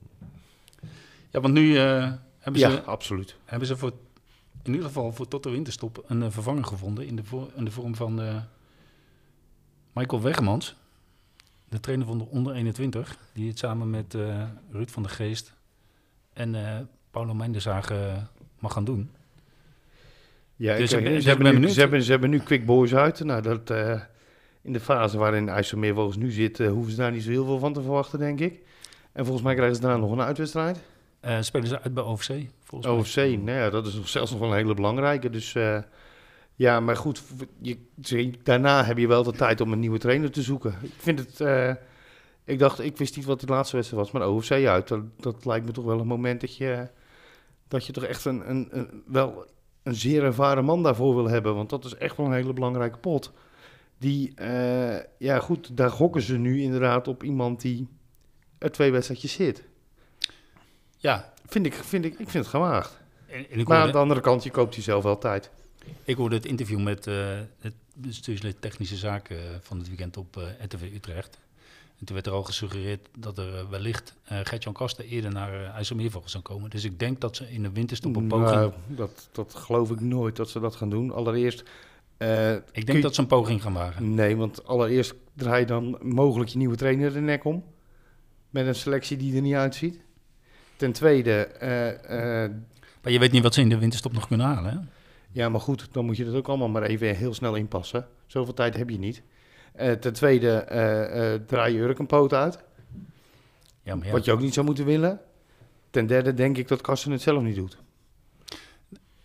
ja, 1.31 1.41
want 1.41 1.55
nu 1.55 1.77
eh, 1.79 2.13
hebben, 2.39 2.61
Ja, 2.61 2.71
ze, 2.71 2.83
absoluut. 2.83 3.37
hebben 3.45 3.69
ze 3.69 3.77
voor, 3.77 3.93
in 4.63 4.73
ieder 4.73 4.87
geval 4.87 5.13
voor 5.13 5.29
tot 5.29 5.43
de 5.43 5.51
winterstop 5.51 6.05
een 6.07 6.33
vervanger 6.33 6.65
gevonden 6.65 7.07
in 7.07 7.17
de, 7.17 7.25
voor, 7.25 7.49
in 7.55 7.65
de 7.65 7.71
vorm 7.71 7.95
van 7.95 8.21
eh, 8.23 8.37
Michael 9.97 10.23
Wegemans, 10.23 10.77
de 11.69 11.81
trainer 11.81 12.07
van 12.07 12.19
de 12.19 12.25
onder 12.25 12.55
21, 12.55 13.19
die 13.33 13.49
het 13.49 13.59
samen 13.59 13.91
met 13.91 14.15
eh, 14.15 14.43
Ruud 14.71 14.89
van 14.91 15.03
der 15.03 15.13
Geest 15.13 15.53
en 16.33 16.55
eh 16.55 16.79
Paulo 17.11 17.35
Meindershagen 17.35 18.29
mag 18.59 18.73
gaan 18.73 18.85
doen. 18.85 19.11
Ja, 20.57 20.77
Dus 20.77 20.91
ze, 20.91 21.01
ik 21.01 21.25
hebben 21.25 21.53
ben 21.53 21.61
nu, 21.61 21.69
ze, 21.69 21.81
hebben, 21.81 22.03
ze 22.03 22.11
hebben 22.11 22.31
nu 22.31 22.39
Quick 22.39 22.67
Boys 22.67 22.95
uit. 22.95 23.25
Nou, 23.25 23.43
dat, 23.43 23.71
eh, 23.71 24.01
in 24.63 24.73
de 24.73 24.81
fase 24.81 25.19
waarin 25.19 25.49
IJsselmeervogels 25.49 26.17
nu 26.17 26.31
zit, 26.31 26.61
eh, 26.61 26.69
hoeven 26.69 26.93
ze 26.93 26.99
daar 26.99 27.13
niet 27.13 27.23
zo 27.23 27.31
heel 27.31 27.45
veel 27.45 27.59
van 27.59 27.73
te 27.73 27.83
verwachten, 27.83 28.19
denk 28.19 28.41
ik. 28.41 28.61
En 29.13 29.25
volgens 29.25 29.45
mij 29.45 29.55
krijgen 29.55 29.77
ze 29.77 29.83
daarna 29.83 29.97
nog 29.97 30.11
een 30.11 30.21
uitwedstrijd. 30.21 30.79
Eh, 31.21 31.41
spelen 31.41 31.69
ze 31.69 31.81
uit 31.81 31.95
bij 31.95 32.03
OFC, 32.03 32.33
volgens 32.65 33.15
mij. 33.15 33.27
OFC, 33.29 33.43
nou 33.43 33.59
ja, 33.59 33.71
dat 33.71 33.87
is 33.87 33.95
nog 33.95 34.09
zelfs 34.09 34.31
nog 34.31 34.41
wel 34.41 34.51
een 34.51 34.57
hele 34.57 34.75
belangrijke. 34.75 35.31
Dus 35.31 35.55
eh, 35.55 35.79
ja, 36.57 36.81
maar 36.81 36.97
goed, 36.97 37.23
je, 37.61 38.31
daarna 38.43 38.85
heb 38.85 38.99
je 38.99 39.07
wel 39.07 39.23
de 39.23 39.33
tijd 39.33 39.61
om 39.61 39.73
een 39.73 39.79
nieuwe 39.79 39.99
trainer 39.99 40.31
te 40.31 40.43
zoeken. 40.43 40.75
Ik 40.83 40.93
vind 40.97 41.19
het, 41.19 41.41
eh, 41.41 41.75
ik 42.45 42.59
dacht, 42.59 42.81
ik 42.81 42.97
wist 42.97 43.17
niet 43.17 43.25
wat 43.25 43.41
de 43.41 43.47
laatste 43.47 43.77
wedstrijd 43.77 44.03
was, 44.03 44.13
maar 44.13 44.29
OFC 44.29 44.51
uit. 44.51 44.89
Dat, 44.89 45.01
dat 45.17 45.45
lijkt 45.45 45.67
me 45.67 45.73
toch 45.73 45.85
wel 45.85 46.01
een 46.01 46.07
moment 46.07 46.41
dat 46.41 46.57
je, 46.57 46.89
dat 47.69 47.87
je 47.87 47.93
toch 47.93 48.05
echt 48.05 48.25
een, 48.25 48.51
een, 48.51 48.69
een, 48.71 49.03
wel 49.07 49.47
een 49.83 49.95
zeer 49.95 50.25
ervaren 50.25 50.65
man 50.65 50.83
daarvoor 50.83 51.15
wil 51.15 51.29
hebben. 51.29 51.55
Want 51.55 51.71
dat 51.71 51.85
is 51.85 51.95
echt 51.95 52.17
wel 52.17 52.27
een 52.27 52.33
hele 52.33 52.53
belangrijke 52.53 52.99
pot. 52.99 53.33
Die, 53.99 54.35
eh, 54.35 54.99
ja 55.19 55.39
goed, 55.39 55.77
daar 55.77 55.91
gokken 55.91 56.23
ze 56.23 56.37
nu 56.37 56.61
inderdaad 56.63 57.09
op 57.09 57.23
iemand 57.23 57.61
die 57.61 57.89
er 58.59 58.71
twee 58.71 58.93
wedstrijdjes 58.93 59.33
zit. 59.33 59.65
Ja, 60.97 61.35
Vind 61.47 61.67
ik, 61.67 61.75
vind 61.75 62.05
ik, 62.05 62.13
ik 62.13 62.29
vind 62.29 62.45
het 62.45 62.47
gewaagd. 62.47 63.01
en, 63.27 63.51
en 63.51 63.63
Maar 63.65 63.81
aan 63.81 63.93
de 63.93 63.99
andere 63.99 64.21
kant, 64.21 64.43
je 64.43 64.51
koopt 64.51 64.75
hij 64.75 64.83
zelf 64.83 65.03
wel 65.03 65.19
tijd. 65.19 65.51
Ik 66.05 66.17
hoorde 66.17 66.35
het 66.37 66.47
interview 66.47 66.83
met 66.83 67.07
eh, 67.07 67.15
het 67.61 67.73
bestuurslid 67.95 68.57
technische 68.61 68.97
zaken 68.97 69.37
eh, 69.37 69.43
van 69.61 69.79
het 69.79 69.89
weekend 69.89 70.17
op 70.17 70.37
eh 70.37 70.43
RTV 70.65 70.83
Utrecht. 70.95 71.39
En 71.99 72.05
toen 72.07 72.15
werd 72.15 72.27
er 72.27 72.33
al 72.33 72.43
gesuggereerd 72.43 73.09
dat 73.19 73.39
er 73.39 73.71
wellicht 73.71 74.15
eh 74.25 74.39
Gert-Jan 74.43 74.73
Kasten 74.73 75.05
eerder 75.07 75.33
naar 75.33 75.53
uh, 75.61 75.69
IJsselmeervogels 75.69 76.31
zou 76.33 76.43
komen. 76.43 76.71
Dus 76.71 76.85
ik 76.85 76.99
denk 76.99 77.21
dat 77.21 77.37
ze 77.37 77.53
in 77.53 77.63
de 77.63 77.71
winterstop 77.71 78.17
een 78.17 78.27
poging... 78.27 78.51
Nou, 78.51 78.73
dat, 78.87 79.29
dat 79.33 79.55
geloof 79.55 79.91
ik 79.91 80.01
nooit 80.01 80.37
dat 80.37 80.51
ze 80.51 80.61
dat 80.61 80.77
gaan 80.77 80.91
doen. 80.91 81.13
Allereerst. 81.13 81.61
ik 82.73 82.87
denk 82.87 82.93
je- 82.93 83.01
dat 83.01 83.15
ze 83.15 83.21
een 83.21 83.27
poging 83.27 83.63
gaan 83.63 83.73
wagen. 83.73 84.15
Nee, 84.15 84.37
want 84.37 84.67
allereerst 84.67 85.15
draai 85.35 85.61
je 85.61 85.67
dan 85.67 85.99
mogelijk 86.03 86.51
je 86.51 86.59
nieuwe 86.59 86.77
trainer 86.77 87.13
de 87.13 87.21
nek 87.21 87.45
om. 87.45 87.65
Met 88.51 88.67
een 88.67 88.75
selectie 88.75 89.17
die 89.17 89.35
er 89.37 89.43
niet 89.43 89.55
uitziet. 89.55 90.01
Ten 90.77 90.93
tweede, 90.93 91.49
Maar 93.03 93.13
je 93.13 93.19
weet 93.19 93.33
niet 93.33 93.43
wat 93.43 93.55
ze 93.55 93.61
in 93.61 93.69
de 93.69 93.79
winterstop 93.79 94.13
nog 94.13 94.27
kunnen 94.27 94.47
halen, 94.47 94.73
hè? 94.73 94.79
Ja, 95.37 95.49
maar 95.49 95.61
goed, 95.61 95.89
dan 95.93 96.05
moet 96.05 96.17
je 96.17 96.25
dat 96.25 96.35
ook 96.35 96.49
allemaal 96.49 96.69
maar 96.69 96.83
even 96.83 97.17
heel 97.17 97.35
snel 97.35 97.55
inpassen. 97.55 98.09
Zoveel 98.27 98.55
tijd 98.55 98.77
heb 98.77 98.91
je 98.91 98.99
niet. 98.99 99.23
Eh, 99.73 99.93
ten 99.93 100.13
tweede, 100.13 100.51
eh, 100.51 101.35
eh, 101.35 101.41
draai 101.47 101.75
je 101.75 101.81
Urk 101.81 101.99
een 101.99 102.07
poot 102.07 102.33
uit. 102.33 102.59
Ja, 103.83 103.95
maar 103.95 104.07
ja. 104.07 104.13
Wat 104.13 104.25
je 104.25 104.33
ook 104.33 104.41
niet 104.41 104.55
zou 104.55 104.67
moeten 104.67 104.85
willen. 104.85 105.21
Ten 105.91 106.07
derde 106.07 106.35
denk 106.35 106.57
ik 106.59 106.69
dat 106.69 106.81
Kasten 106.81 107.13
het 107.13 107.21
zelf 107.23 107.43
niet 107.43 107.55
doet. 107.57 107.79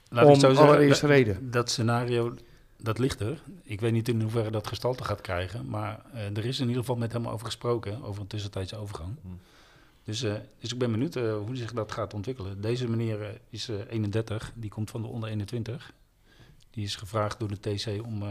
Laat 0.09 0.23
ik 0.23 0.29
om 0.29 0.39
zo 0.39 0.47
zeggen, 0.49 0.67
allereerste 0.67 1.07
dat- 1.07 1.15
reden. 1.15 1.51
Dat 1.51 1.69
scenario, 1.69 2.33
dat 2.77 2.99
ligt 2.99 3.19
er. 3.19 3.41
Ik 3.63 3.79
weet 3.81 3.91
niet 3.91 4.07
in 4.07 4.21
hoeverre 4.21 4.51
dat 4.51 4.67
gestalte 4.67 5.03
gaat 5.03 5.21
krijgen. 5.21 5.69
Maar 5.69 6.05
eh, 6.13 6.37
er 6.37 6.45
is 6.45 6.59
in 6.59 6.67
ieder 6.67 6.81
geval 6.81 6.95
met 6.97 7.13
hem 7.13 7.27
over 7.27 7.45
gesproken, 7.45 8.03
over 8.03 8.21
een 8.21 8.27
tussentijdse 8.27 8.75
overgang. 8.77 9.15
Hm. 9.21 9.27
Dus, 10.03 10.23
eh, 10.23 10.33
dus 10.59 10.71
ik 10.73 10.77
ben 10.79 10.91
benieuwd 10.91 11.15
eh, 11.15 11.37
hoe 11.37 11.55
zich 11.55 11.73
dat 11.73 11.91
gaat 11.91 12.13
ontwikkelen. 12.13 12.61
Deze 12.61 12.89
meneer 12.89 13.21
eh, 13.21 13.27
is 13.49 13.69
eh, 13.69 13.75
31, 13.89 14.51
die 14.55 14.69
komt 14.69 14.89
van 14.89 15.01
de 15.01 15.07
onder 15.07 15.29
21. 15.29 15.93
Die 16.71 16.83
is 16.85 16.95
gevraagd 16.95 17.39
door 17.39 17.47
de 17.49 17.59
TC 17.59 18.05
om 18.05 18.21
eh, 18.23 18.29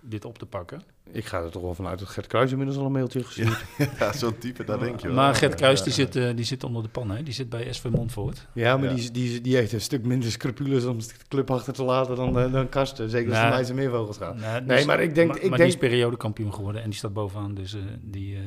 dit 0.00 0.24
op 0.24 0.38
te 0.38 0.46
pakken. 0.46 0.82
Ik 1.12 1.24
ga 1.24 1.40
er 1.42 1.50
toch 1.50 1.62
wel 1.62 1.74
vanuit 1.74 1.98
dat 1.98 2.08
Gert 2.08 2.26
Kruis 2.26 2.50
inmiddels 2.50 2.78
al 2.78 2.84
een 2.86 2.92
mailtje 2.92 3.24
gestuurd. 3.24 3.64
Ja, 3.98 4.12
zo'n 4.12 4.38
type, 4.38 4.64
daar 4.64 4.78
denk 4.78 5.00
je 5.00 5.06
wel. 5.06 5.16
maar 5.16 5.34
Gert 5.34 5.54
Kruis, 5.54 5.78
die 5.82 5.88
Ja. 5.88 5.94
zit, 5.94 6.16
eh, 6.16 6.36
die 6.36 6.44
zit 6.44 6.64
onder 6.64 6.82
de 6.82 6.88
pan. 6.88 7.10
Hè? 7.10 7.22
Die 7.22 7.34
zit 7.34 7.48
bij 7.48 7.72
SV 7.72 7.84
Montfort. 7.84 8.46
Ja, 8.54 8.76
maar 8.76 8.88
Ja. 8.88 8.94
Die, 8.94 9.10
die, 9.10 9.40
die 9.40 9.56
heeft 9.56 9.72
een 9.72 9.80
stuk 9.80 10.04
minder 10.04 10.30
scrupules 10.30 10.84
om 10.84 10.98
de 10.98 11.06
club 11.28 11.50
achter 11.50 11.72
te 11.72 11.82
laten 11.82 12.16
dan, 12.16 12.38
eh, 12.38 12.52
dan 12.52 12.68
Kasten. 12.68 13.10
Zeker 13.10 13.30
als 13.30 13.38
Nou, 13.40 13.54
het 13.54 13.74
meervogels 13.74 14.16
gaat. 14.16 14.36
Nou, 14.36 14.64
Nee, 14.64 14.78
is- 14.78 14.84
maar 14.84 15.02
ik 15.02 15.14
denk- 15.14 15.28
Maar, 15.28 15.36
ik 15.36 15.48
maar 15.48 15.58
denk- 15.58 15.70
die 15.70 15.80
is 15.82 15.88
periodekampioen 15.88 16.54
geworden 16.54 16.82
en 16.82 16.88
die 16.88 16.98
staat 16.98 17.12
bovenaan. 17.12 17.54
Dus 17.54 17.74
eh, 17.74 17.80
die, 18.00 18.34
eh, 18.36 18.40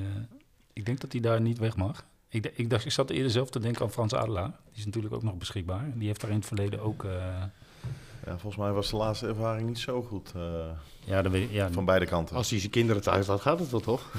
ik 0.74 0.86
denk 0.86 1.00
dat 1.02 1.12
hij 1.12 1.22
daar 1.22 1.42
niet 1.42 1.58
weg 1.58 1.76
mag. 1.76 2.06
Ik, 2.30 2.52
ik, 2.56 2.70
dacht, 2.70 2.86
ik 2.86 2.92
zat 2.92 3.10
eerder 3.10 3.32
zelf 3.32 3.50
te 3.50 3.60
denken 3.60 3.82
aan 3.82 3.92
Frans 3.92 4.14
Adelaar. 4.14 4.52
Die 4.70 4.78
is 4.80 4.86
natuurlijk 4.86 5.14
ook 5.14 5.24
nog 5.24 5.38
beschikbaar. 5.38 5.92
Die 5.96 6.08
heeft 6.08 6.22
daar 6.22 6.30
in 6.30 6.36
het 6.36 6.46
verleden 6.46 6.80
ook... 6.82 7.04
eh, 7.04 7.44
Ja, 8.26 8.32
volgens 8.32 8.56
mij 8.56 8.72
was 8.72 8.90
de 8.90 8.96
laatste 8.96 9.28
ervaring 9.28 9.68
niet 9.68 9.80
zo 9.80 10.02
goed 10.04 10.32
eh, 10.36 10.42
ja, 11.00 11.30
weet 11.30 11.50
ja, 11.52 11.72
van 11.72 11.86
beide 11.86 12.06
kanten. 12.06 12.36
Als 12.36 12.50
hij 12.50 12.60
zijn 12.60 12.72
kinderen 12.72 13.02
thuis 13.02 13.28
laat, 13.28 13.42
gaat 13.42 13.60
het 13.60 13.72
wel 13.72 13.80
toch? 13.80 14.02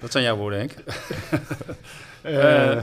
dat 0.00 0.10
zijn 0.12 0.24
jouw 0.24 0.36
woorden, 0.36 0.58
Henk. 0.58 0.72
Eh, 2.22 2.72
Eh, 2.76 2.82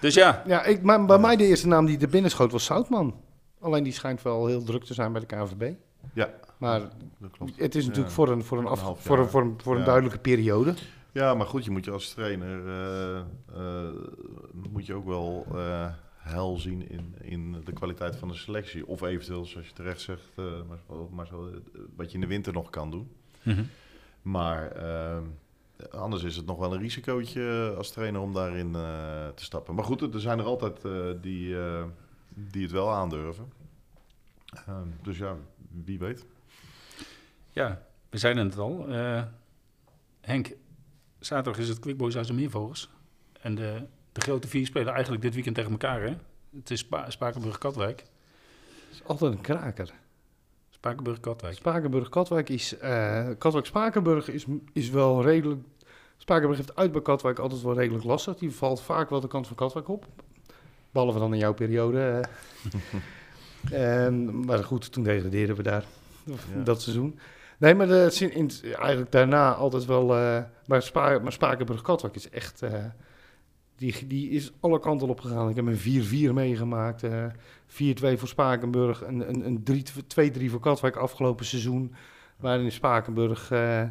dus 0.00 0.14
ja, 0.14 0.42
ja, 0.46 0.64
ik, 0.64 0.82
maar 0.82 1.04
bij 1.04 1.18
mij 1.18 1.36
de 1.36 1.44
eerste 1.46 1.68
naam 1.68 1.86
die 1.86 1.98
er 1.98 2.08
binnen 2.08 2.30
schoot 2.30 2.52
was 2.52 2.64
Zoutman. 2.64 3.14
Alleen 3.60 3.82
die 3.84 3.92
schijnt 3.92 4.22
wel 4.22 4.46
heel 4.46 4.62
druk 4.62 4.84
te 4.84 4.94
zijn 4.94 5.12
bij 5.12 5.20
de 5.20 5.26
KNVB. 5.26 5.72
Ja. 6.12 6.30
Maar 6.56 6.80
Dat 7.18 7.30
klopt. 7.30 7.52
het 7.56 7.74
is 7.74 7.82
natuurlijk 7.86 8.08
Ja. 8.08 8.14
voor 8.14 8.28
een, 8.28 8.44
voor 8.44 8.58
een, 8.58 8.66
af, 8.66 8.86
Een 8.86 8.96
voor 8.96 9.18
een, 9.18 9.28
voor 9.28 9.40
een, 9.42 9.54
voor 9.62 9.72
een 9.72 9.78
Ja. 9.78 9.84
duidelijke 9.84 10.18
periode. 10.18 10.74
Ja, 11.12 11.34
maar 11.34 11.46
goed, 11.46 11.64
je 11.64 11.70
moet 11.70 11.84
je 11.84 11.90
als 11.90 12.08
trainer 12.10 12.68
eh, 12.68 13.16
eh, 13.16 13.24
moet 14.70 14.86
je 14.86 14.94
ook 14.94 15.06
wel 15.06 15.46
hel 16.28 16.56
zien 16.56 16.88
in, 16.90 17.14
in 17.20 17.62
de 17.64 17.72
kwaliteit 17.72 18.16
van 18.16 18.28
de 18.28 18.34
selectie. 18.34 18.86
Of 18.86 19.02
eventueel, 19.02 19.44
zoals 19.44 19.66
je 19.66 19.72
terecht 19.72 20.00
zegt, 20.00 20.28
eh, 20.34 20.44
maar, 20.68 20.78
zo- 20.88 21.08
maar 21.12 21.26
zo, 21.26 21.46
eh, 21.48 21.80
wat 21.96 22.08
je 22.08 22.14
in 22.14 22.20
de 22.20 22.26
winter 22.26 22.52
nog 22.52 22.70
kan 22.70 22.90
doen. 22.90 23.10
Mhm. 23.42 23.62
Maar 24.22 24.70
eh, 24.72 25.18
anders 25.90 26.22
is 26.22 26.36
het 26.36 26.46
nog 26.46 26.58
wel 26.58 26.72
een 26.74 26.80
risicootje 26.80 27.74
als 27.76 27.90
trainer 27.90 28.20
om 28.20 28.32
daarin 28.32 28.72
te 29.34 29.44
stappen. 29.44 29.74
Maar 29.74 29.84
goed, 29.84 30.14
er 30.14 30.20
zijn 30.20 30.38
er 30.38 30.44
altijd 30.44 30.82
die, 31.22 31.56
die 32.34 32.62
het 32.62 32.70
wel 32.72 32.90
aandurven. 32.92 33.52
Ehm, 34.66 34.86
dus 35.02 35.18
ja, 35.18 35.36
wie 35.84 35.98
weet. 35.98 36.26
Ja, 37.52 37.82
we 38.10 38.18
zeiden 38.18 38.46
het 38.46 38.58
al. 38.58 38.86
Henk, 40.20 40.52
zaterdag 41.18 41.60
is 41.60 41.68
het 41.68 41.78
Quick 41.78 41.96
Boys 41.96 42.16
uit 42.16 42.26
de 42.26 42.32
Meervogels. 42.32 42.90
En 43.40 43.54
de, 43.54 43.86
de 44.12 44.20
grote 44.20 44.48
vier 44.48 44.66
spelen 44.66 44.92
eigenlijk 44.92 45.22
dit 45.22 45.34
weekend 45.34 45.54
tegen 45.54 45.70
elkaar, 45.70 46.02
hè? 46.02 46.14
Het 46.56 46.70
is 46.70 46.78
Spa 46.78 47.10
Spakenburg-Katwijk. 47.10 47.98
Het 48.00 48.94
is 48.94 49.02
altijd 49.04 49.32
een 49.32 49.40
kraker. 49.40 49.92
Spakenburg-Katwijk. 50.70 51.54
Spakenburg-Katwijk 51.54 52.48
is... 52.48 52.78
eh 52.78 53.28
Katwijk-Spakenburg 53.38 54.28
is, 54.28 54.46
is 54.72 54.90
wel 54.90 55.22
redelijk... 55.22 55.60
Spakenburg 56.16 56.58
heeft 56.58 56.76
uit 56.76 56.92
bij 56.92 57.02
Katwijk 57.02 57.38
altijd 57.38 57.62
wel 57.62 57.74
redelijk 57.74 58.04
lastig. 58.04 58.36
Die 58.36 58.50
valt 58.50 58.80
vaak 58.80 59.10
wel 59.10 59.20
de 59.20 59.28
kant 59.28 59.46
van 59.46 59.56
Katwijk 59.56 59.88
op. 59.88 60.06
Behalve 60.90 61.18
dan 61.18 61.32
in 61.32 61.38
jouw 61.38 61.54
periode. 61.54 62.00
eh. 62.00 63.00
Ehm, 64.04 64.44
maar 64.46 64.64
goed, 64.64 64.92
toen 64.92 65.02
degradeerden 65.04 65.56
we 65.56 65.62
daar. 65.62 65.84
Ja. 66.24 66.62
Dat 66.64 66.82
seizoen. 66.82 67.18
Nee, 67.58 67.74
maar 67.74 67.86
de, 67.86 68.28
in, 68.32 68.50
eigenlijk 68.62 69.12
daarna 69.12 69.54
altijd 69.54 69.84
wel... 69.84 70.16
eh 70.16 70.42
maar, 70.66 70.82
Spa, 70.82 71.18
maar 71.18 71.32
Spakenburg-Katwijk 71.32 72.14
is 72.14 72.30
echt... 72.30 72.62
die, 73.78 74.06
die 74.06 74.30
is 74.30 74.52
alle 74.60 74.80
kanten 74.80 75.08
op 75.08 75.20
gegaan. 75.20 75.48
Ik 75.48 75.56
heb 75.56 75.66
een 75.66 76.30
4-4 76.30 76.32
meegemaakt. 76.34 77.02
eh 77.02 77.24
4-2 77.68 78.18
voor 78.18 78.28
Spakenburg. 78.28 79.06
Een, 79.06 79.28
een, 79.28 79.46
een 79.46 79.62
3 79.62 79.84
2-3 80.46 80.50
voor 80.50 80.60
Katwijk 80.60 80.96
afgelopen 80.96 81.44
seizoen. 81.44 81.94
Waarin 82.36 82.72
Spakenburg 82.72 83.50
eh, 83.50 83.82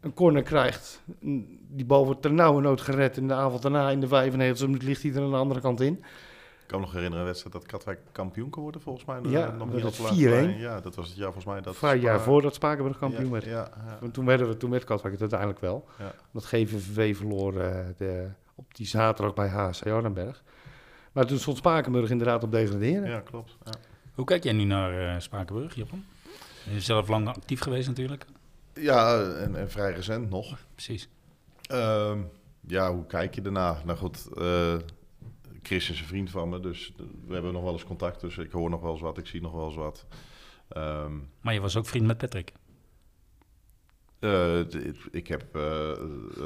een 0.00 0.14
corner 0.14 0.42
krijgt. 0.42 1.02
Die 1.68 1.84
bal 1.84 2.04
wordt 2.04 2.22
ternauwernood 2.22 2.80
gered. 2.80 3.16
In 3.16 3.28
de 3.28 3.34
avond 3.34 3.62
daarna, 3.62 3.90
in 3.90 4.00
de 4.00 4.08
95 4.08 4.66
minuut, 4.66 4.82
ligt 4.82 5.02
hij 5.02 5.12
er 5.12 5.22
aan 5.22 5.30
de 5.30 5.36
andere 5.36 5.60
kant 5.60 5.80
in. 5.80 5.94
Ik 5.94 6.70
kan 6.70 6.78
me 6.78 6.84
nog 6.84 6.94
herinneren 6.94 7.20
een 7.20 7.30
wedstrijd 7.30 7.54
dat 7.54 7.66
Katwijk 7.66 8.00
kampioen 8.12 8.50
kon 8.50 8.62
worden, 8.62 8.80
volgens 8.80 9.04
mij. 9.04 9.20
Ja, 9.22 9.50
nog 9.50 9.58
dat 9.58 9.74
niet 9.74 9.82
al 9.82 9.88
is 9.90 9.96
te 9.96 10.02
lang 10.02 10.14
4-1. 10.14 10.18
geleden. 10.18 10.58
Ja, 10.58 10.80
dat 10.80 10.94
was 10.94 11.06
het 11.08 11.16
jaar 11.16 11.32
volgens 11.32 11.44
mij. 11.44 11.60
Dat 11.60 11.76
Vijf 11.76 12.02
jaar 12.02 12.20
voordat 12.20 12.54
Spakenburg 12.54 12.98
kampioen 12.98 13.24
ja, 13.24 13.30
werd. 13.30 13.44
Ja, 13.44 13.70
Toen, 14.12 14.24
werden 14.24 14.48
we, 14.48 14.56
toen 14.56 14.70
werd 14.70 14.84
Katwijk 14.84 15.12
het 15.12 15.20
uiteindelijk 15.20 15.60
wel. 15.60 15.84
Ja. 15.98 16.14
Dat 16.32 16.44
GVV 16.44 17.16
verloor 17.16 17.60
eh, 17.60 17.78
de, 17.96 18.28
op 18.54 18.74
die 18.74 18.86
zaterdag 18.86 19.34
bij 19.34 19.48
HC 19.48 19.88
Hardenberg. 19.88 20.42
Maar 21.12 21.26
toen 21.26 21.38
stond 21.38 21.56
Spakenburg 21.56 22.10
inderdaad 22.10 22.42
op 22.42 22.50
degraderen. 22.50 23.08
ja, 23.08 23.20
klopt. 23.20 23.56
Ja. 23.64 23.72
Hoe 24.14 24.24
kijk 24.24 24.44
jij 24.44 24.52
nu 24.52 24.64
naar 24.64 25.14
eh, 25.14 25.20
Spakenburg, 25.20 25.74
Japan? 25.74 26.04
Je 26.64 26.70
bent 26.70 26.82
zelf 26.82 27.08
lang 27.08 27.28
actief 27.28 27.60
geweest 27.60 27.88
natuurlijk. 27.88 28.24
Ja, 28.74 29.22
en, 29.22 29.56
en 29.56 29.70
vrij 29.70 29.92
recent 29.92 30.30
nog. 30.30 30.58
Precies. 30.74 31.08
Ehm, 31.62 32.20
ja, 32.66 32.92
hoe 32.92 33.06
kijk 33.06 33.34
je 33.34 33.42
erna? 33.42 33.82
Nou 33.84 33.98
goed, 33.98 34.28
eh, 34.38 34.74
Chris 35.62 35.90
is 35.90 36.00
een 36.00 36.06
vriend 36.06 36.30
van 36.30 36.48
me, 36.48 36.60
dus 36.60 36.92
we 37.26 37.32
hebben 37.34 37.52
nog 37.52 37.62
wel 37.62 37.72
eens 37.72 37.84
contact. 37.84 38.20
Dus 38.20 38.38
ik 38.38 38.50
hoor 38.52 38.70
nog 38.70 38.80
wel 38.80 38.92
eens 38.92 39.00
wat, 39.00 39.18
ik 39.18 39.26
zie 39.26 39.40
nog 39.40 39.52
wel 39.52 39.66
eens 39.66 39.76
wat. 39.76 40.06
Ehm, 40.68 41.12
Maar 41.40 41.54
je 41.54 41.60
was 41.60 41.76
ook 41.76 41.86
vriend 41.86 42.06
met 42.06 42.18
Patrick. 42.18 42.52
Eh, 44.24 44.60
ik 45.10 45.26
heb 45.28 45.44
eh, 45.56 45.90
eh, 45.90 45.96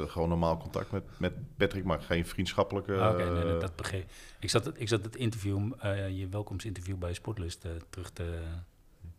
gewoon 0.07 0.29
normaal 0.29 0.57
contact 0.57 0.91
met, 0.91 1.03
met 1.17 1.33
Patrick, 1.57 1.83
maar 1.83 2.01
geen 2.01 2.25
vriendschappelijke... 2.25 2.95
Ah, 2.97 3.13
Oké, 3.13 3.29
nee, 3.31 3.43
nee, 3.43 3.57
dat 3.57 3.75
begreep 3.75 4.05
ik. 4.39 4.49
Zat, 4.49 4.65
het- 4.65 4.79
ik 4.79 4.87
zat 4.87 5.03
het 5.03 5.15
interview, 5.15 5.71
eh, 5.79 6.17
je 6.17 6.27
welkomstinterview 6.27 6.95
bij 6.97 7.13
Sportlust 7.13 7.65
terug, 7.89 8.09
te, 8.09 8.39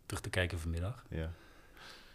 terug 0.05 0.21
te 0.21 0.29
kijken 0.29 0.59
vanmiddag. 0.59 1.05
ja. 1.09 1.31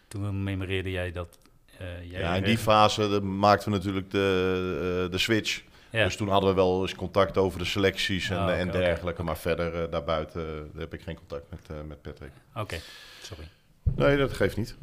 Toen 0.09 0.43
memoreerde 0.43 0.91
jij 0.91 1.13
dat 1.13 1.39
jij... 1.79 2.21
ja, 2.21 2.35
in 2.35 2.43
die 2.45 2.59
fase 2.59 3.21
maakten 3.21 3.71
we 3.71 3.77
natuurlijk 3.77 4.11
de, 4.11 5.09
de 5.11 5.19
switch. 5.19 5.63
Ja, 5.91 6.05
Dus 6.05 6.17
toen 6.17 6.29
hadden 6.29 6.51
we 6.51 6.55
wel 6.57 6.81
eens 6.83 6.95
contact 6.95 7.37
over 7.39 7.59
de 7.59 7.65
selecties 7.65 8.31
en, 8.31 8.37
Ah, 8.39 8.59
en 8.59 8.71
dergelijke. 8.71 9.23
Maar 9.23 9.37
verder 9.37 9.91
daarbuiten 9.91 10.71
heb 10.77 10.95
ik 10.95 11.03
geen 11.03 11.17
contact 11.17 11.45
met, 11.51 11.87
met 11.87 12.03
Patrick. 12.03 12.31
oké, 12.55 12.79
sorry. 13.23 13.49
Nee, 13.83 14.17
dat 14.17 14.33
geeft 14.33 14.57
niet. 14.57 14.77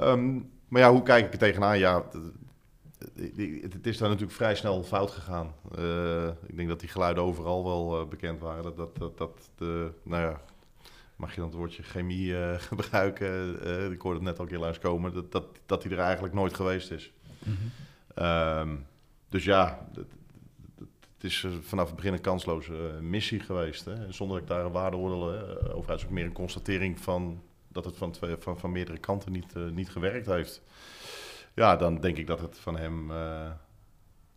Ehm, 0.00 0.40
maar 0.68 0.80
ja, 0.80 0.90
hoe 0.90 1.02
kijk 1.02 1.26
ik 1.26 1.32
er 1.32 1.38
tegenaan? 1.38 1.78
Ja, 1.78 2.04
het, 3.14 3.86
is 3.86 3.98
daar 3.98 4.08
natuurlijk 4.08 4.36
vrij 4.36 4.54
snel 4.54 4.82
fout 4.82 5.10
gegaan. 5.10 5.54
Eh, 5.74 6.28
ik 6.46 6.56
denk 6.56 6.68
dat 6.68 6.80
die 6.80 6.88
geluiden 6.88 7.22
overal 7.22 7.64
wel 7.64 8.00
eh, 8.00 8.08
bekend 8.08 8.40
waren. 8.40 8.62
Dat, 8.62 8.76
dat, 8.76 8.96
dat, 8.96 9.18
dat 9.18 9.50
de, 9.56 9.90
nou 10.02 10.22
ja, 10.22 10.40
mag 11.16 11.30
je 11.30 11.40
dan 11.40 11.48
het 11.48 11.58
woordje 11.58 11.82
chemie 11.82 12.38
eh, 12.38 12.60
gebruiken? 12.70 13.52
Ik 13.92 14.00
hoorde 14.00 14.18
het 14.18 14.28
net 14.28 14.38
al 14.38 14.44
een 14.44 14.50
keer 14.50 14.58
langskomen. 14.58 15.14
Dat, 15.14 15.32
dat, 15.32 15.46
dat 15.66 15.82
die 15.82 15.90
er 15.90 15.98
eigenlijk 15.98 16.34
nooit 16.34 16.54
geweest 16.54 16.90
is. 16.90 17.12
Mhm. 17.38 17.54
Ehm, 18.14 18.76
dus 19.28 19.44
ja, 19.44 19.88
het, 19.94 21.24
is 21.24 21.46
vanaf 21.60 21.86
het 21.86 21.96
begin 21.96 22.12
een 22.12 22.20
kansloze 22.20 22.98
missie 23.00 23.40
geweest. 23.40 23.84
Hè? 23.84 24.12
Zonder 24.12 24.36
dat 24.36 24.48
ik 24.48 24.54
daar 24.54 24.64
een 24.64 24.72
waardeoordeel 24.72 25.34
eh, 25.34 25.76
over 25.76 25.90
uit. 25.90 25.98
is 25.98 26.04
ook 26.04 26.10
meer 26.12 26.24
een 26.24 26.32
constatering 26.32 27.00
van 27.00 27.42
dat 27.76 27.84
het 27.84 27.96
van, 27.96 28.10
twee, 28.10 28.36
van, 28.38 28.58
van 28.58 28.72
meerdere 28.72 28.98
kanten 28.98 29.32
niet, 29.32 29.54
eh, 29.56 29.62
niet 29.68 29.90
gewerkt 29.90 30.26
heeft. 30.26 30.62
Ja, 31.54 31.76
dan 31.76 32.00
denk 32.00 32.16
ik 32.16 32.26
dat 32.26 32.40
het 32.40 32.58
van 32.58 32.76
hem 32.76 33.10
eh, 33.10 33.50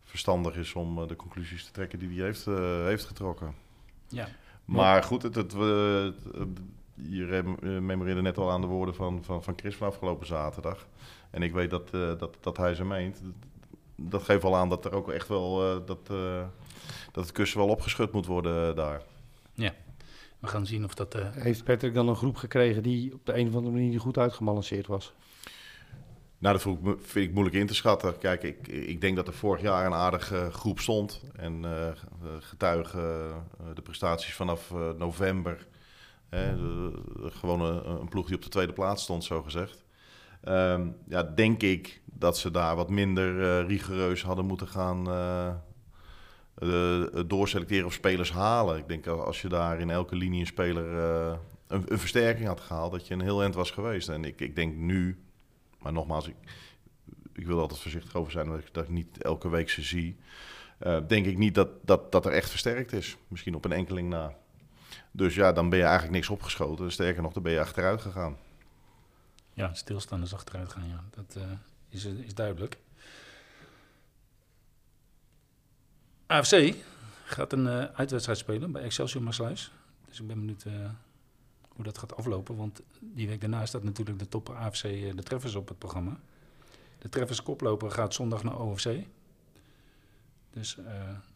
verstandig 0.04 0.56
is 0.56 0.72
om 0.74 0.98
eh, 1.02 1.08
de 1.08 1.16
conclusies 1.16 1.64
te 1.64 1.70
trekken 1.72 1.98
die 1.98 2.16
hij 2.16 2.26
heeft, 2.26 2.44
heeft 2.86 3.04
getrokken. 3.04 3.54
Ja, 4.08 4.28
Maar 4.64 5.02
goed, 5.02 5.22
het, 5.22 5.34
het, 5.34 5.52
we- 5.52 6.12
het, 6.24 6.34
eh, 6.34 6.42
je 6.94 7.42
memoreerde 7.80 8.22
net 8.22 8.38
al 8.38 8.50
aan 8.50 8.60
de 8.60 8.66
woorden 8.66 8.94
van, 8.94 9.24
van, 9.24 9.42
van 9.42 9.54
Chris 9.56 9.76
van 9.76 9.86
afgelopen 9.88 10.26
zaterdag. 10.26 10.86
En 11.30 11.42
ik 11.42 11.52
weet 11.52 11.70
dat, 11.70 11.90
dat, 11.90 12.36
dat 12.40 12.56
hij 12.56 12.74
ze 12.74 12.84
meent. 12.84 13.22
Dat 13.96 14.22
geeft 14.22 14.42
wel 14.42 14.56
aan 14.56 14.68
dat 14.68 14.84
er 14.84 14.94
ook 14.94 15.10
echt 15.10 15.28
wel 15.28 15.62
eh, 15.74 15.86
dat, 15.86 16.06
dat 17.12 17.24
het 17.24 17.32
kussen 17.32 17.58
wel 17.58 17.68
opgeschud 17.68 18.12
moet 18.12 18.26
worden 18.26 18.76
daar. 18.76 19.02
We 20.40 20.46
gaan 20.46 20.66
zien 20.66 20.84
of 20.84 20.94
dat... 20.94 21.14
eh, 21.14 21.26
Heeft 21.32 21.64
Patrick 21.64 21.94
dan 21.94 22.08
een 22.08 22.16
groep 22.16 22.36
gekregen 22.36 22.82
die 22.82 23.14
op 23.14 23.26
de 23.26 23.36
een 23.38 23.48
of 23.48 23.54
andere 23.54 23.72
manier 23.74 23.90
niet 23.90 23.98
goed 24.00 24.18
uitgebalanceerd 24.18 24.86
was? 24.86 25.12
Nou, 26.38 26.52
dat 26.54 26.62
vind 26.62 26.76
ik, 26.78 26.82
mo- 26.84 26.98
vind 27.00 27.26
ik 27.28 27.32
moeilijk 27.34 27.56
in 27.56 27.66
te 27.66 27.74
schatten. 27.74 28.18
Kijk, 28.18 28.42
ik, 28.42 28.68
ik 28.68 29.00
denk 29.00 29.16
dat 29.16 29.26
er 29.26 29.34
vorig 29.34 29.62
jaar 29.62 29.86
een 29.86 29.92
aardige 29.94 30.48
groep 30.52 30.80
stond. 30.80 31.22
En 31.36 31.64
eh, 31.64 31.88
getuigen 32.40 33.30
eh, 33.30 33.66
de 33.74 33.82
prestaties 33.82 34.34
vanaf 34.34 34.70
eh, 34.70 34.90
november. 34.98 35.66
Hè, 36.28 36.56
de- 36.56 36.92
de- 37.16 37.30
gewoon 37.30 37.60
een, 37.60 37.90
een 38.00 38.08
ploeg 38.08 38.26
die 38.26 38.36
op 38.36 38.42
de 38.42 38.48
tweede 38.48 38.72
plaats 38.72 39.02
stond, 39.02 39.24
zo 39.24 39.42
gezegd. 39.42 39.84
Ehm, 40.44 40.88
ja, 41.08 41.22
denk 41.22 41.62
ik 41.62 42.00
dat 42.04 42.38
ze 42.38 42.50
daar 42.50 42.76
wat 42.76 42.90
minder 42.90 43.42
eh, 43.42 43.66
rigoureus 43.68 44.22
hadden 44.22 44.44
moeten 44.46 44.68
gaan 44.68 45.06
eh, 46.60 47.02
eh, 47.02 47.24
doorselecteren 47.26 47.86
of 47.86 47.92
spelers 47.92 48.32
halen. 48.32 48.78
Ik 48.78 48.88
denk 48.88 49.06
als 49.06 49.42
je 49.42 49.48
daar 49.48 49.80
in 49.80 49.90
elke 49.90 50.16
linie 50.16 50.40
een 50.40 50.46
speler 50.46 50.98
eh, 50.98 51.38
een, 51.66 51.84
een 51.92 51.98
versterking 51.98 52.46
had 52.46 52.60
gehaald, 52.60 52.92
dat 52.92 53.06
je 53.06 53.14
een 53.14 53.20
heel 53.20 53.42
eind 53.42 53.54
was 53.54 53.70
geweest. 53.70 54.08
En 54.08 54.24
ik, 54.24 54.40
ik 54.40 54.56
denk 54.56 54.76
nu, 54.76 55.18
maar 55.78 55.92
nogmaals, 55.92 56.28
ik, 56.28 56.34
ik 57.32 57.46
wil 57.46 57.60
altijd 57.60 57.80
voorzichtig 57.80 58.14
over 58.14 58.32
zijn 58.32 58.48
dat 58.48 58.58
ik, 58.58 58.74
dat 58.74 58.88
niet 58.88 59.22
elke 59.22 59.48
week 59.48 59.70
ze 59.70 59.82
zie. 59.82 60.16
Eh, 60.78 60.98
denk 61.06 61.26
ik 61.26 61.38
niet 61.38 61.54
dat, 61.54 61.68
dat, 61.82 62.12
dat 62.12 62.26
er 62.26 62.32
echt 62.32 62.50
versterkt 62.50 62.92
is. 62.92 63.16
Misschien 63.28 63.54
op 63.54 63.64
een 63.64 63.72
enkeling 63.72 64.08
na. 64.08 64.34
Dus 65.10 65.34
ja, 65.34 65.52
dan 65.52 65.68
ben 65.68 65.78
je 65.78 65.84
eigenlijk 65.84 66.14
niks 66.14 66.28
opgeschoten. 66.28 66.92
Sterker 66.92 67.22
nog, 67.22 67.32
dan 67.32 67.42
ben 67.42 67.52
je 67.52 67.60
achteruit 67.60 68.00
gegaan. 68.00 68.36
ja, 69.52 69.74
stilstaan 69.74 70.22
is 70.22 70.34
achteruit 70.34 70.72
gaan, 70.72 70.88
ja. 70.88 71.04
Dat 71.10 71.36
is, 71.88 72.04
is 72.04 72.34
duidelijk. 72.34 72.78
AFC 76.30 76.74
gaat 77.24 77.52
een 77.52 77.66
eh, 77.66 77.84
uitwedstrijd 77.94 78.38
spelen 78.38 78.72
bij 78.72 78.82
Excelsior 78.82 79.22
Maasluis. 79.22 79.72
Dus 80.08 80.20
ik 80.20 80.26
ben 80.26 80.38
benieuwd 80.38 80.64
eh, 80.64 80.72
hoe 81.68 81.84
dat 81.84 81.98
gaat 81.98 82.16
aflopen. 82.16 82.56
Want 82.56 82.82
die 83.00 83.28
week 83.28 83.40
daarna 83.40 83.66
staat 83.66 83.82
natuurlijk 83.82 84.18
de 84.18 84.28
top 84.28 84.48
AFC 84.48 84.84
eh, 84.84 85.14
de 85.14 85.22
Treffers 85.22 85.54
op 85.54 85.68
het 85.68 85.78
programma. 85.78 86.20
De 86.98 87.08
Treffers 87.08 87.42
koploper 87.42 87.90
gaat 87.90 88.14
zondag 88.14 88.42
naar 88.42 88.60
OFC. 88.60 88.88
Dus 90.50 90.78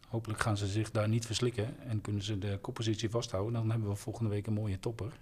hopelijk 0.07 0.39
gaan 0.39 0.57
ze 0.57 0.67
zich 0.67 0.91
daar 0.91 1.09
niet 1.09 1.25
verslikken 1.25 1.79
en 1.79 2.01
kunnen 2.01 2.21
ze 2.21 2.37
de 2.37 2.57
koppositie 2.61 3.09
vasthouden. 3.09 3.53
Dan 3.53 3.69
hebben 3.69 3.89
we 3.89 3.95
volgende 3.95 4.29
week 4.29 4.47
een 4.47 4.53
mooie 4.53 4.79
topper. 4.79 5.13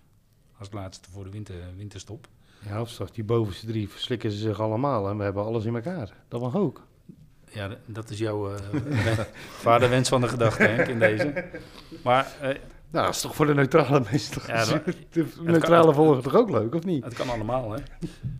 Als 0.57 0.71
laatste 0.71 1.11
voor 1.11 1.23
de 1.23 1.29
winter, 1.29 1.75
winterstop. 1.75 2.27
Ja, 2.65 2.81
of 2.81 2.89
straks 2.89 3.11
die 3.11 3.23
bovenste 3.23 3.65
drie 3.65 3.89
verslikken 3.89 4.31
ze 4.31 4.37
zich 4.37 4.59
allemaal 4.59 5.09
en 5.09 5.17
we 5.17 5.23
hebben 5.23 5.43
alles 5.43 5.65
in 5.65 5.75
elkaar. 5.75 6.13
Dat 6.27 6.41
mag 6.41 6.55
ook. 6.55 6.87
Ja, 7.53 7.69
dat 7.85 8.09
is 8.09 8.17
jouw 8.17 8.55
eh, 8.55 8.69
wen- 9.05 9.25
vaderwens 9.51 10.09
van 10.09 10.21
de 10.21 10.27
gedachte, 10.27 10.63
Henk, 10.63 10.87
in 10.87 10.99
deze. 10.99 11.45
Maar 12.03 12.25
eh, 12.41 12.47
Nou, 12.91 13.05
dat 13.05 13.15
is 13.15 13.21
toch 13.21 13.35
voor 13.35 13.45
de 13.45 13.53
neutrale 13.53 13.99
mensen 14.11 14.33
toch? 14.33 14.47
Ja, 14.47 14.65
de 15.11 15.25
neutrale 15.41 15.93
volger 15.93 16.23
toch 16.23 16.35
ook 16.35 16.49
leuk, 16.49 16.75
of 16.75 16.83
niet? 16.83 17.03
Het 17.03 17.13
kan 17.13 17.29
allemaal, 17.29 17.71
hè. 17.71 17.79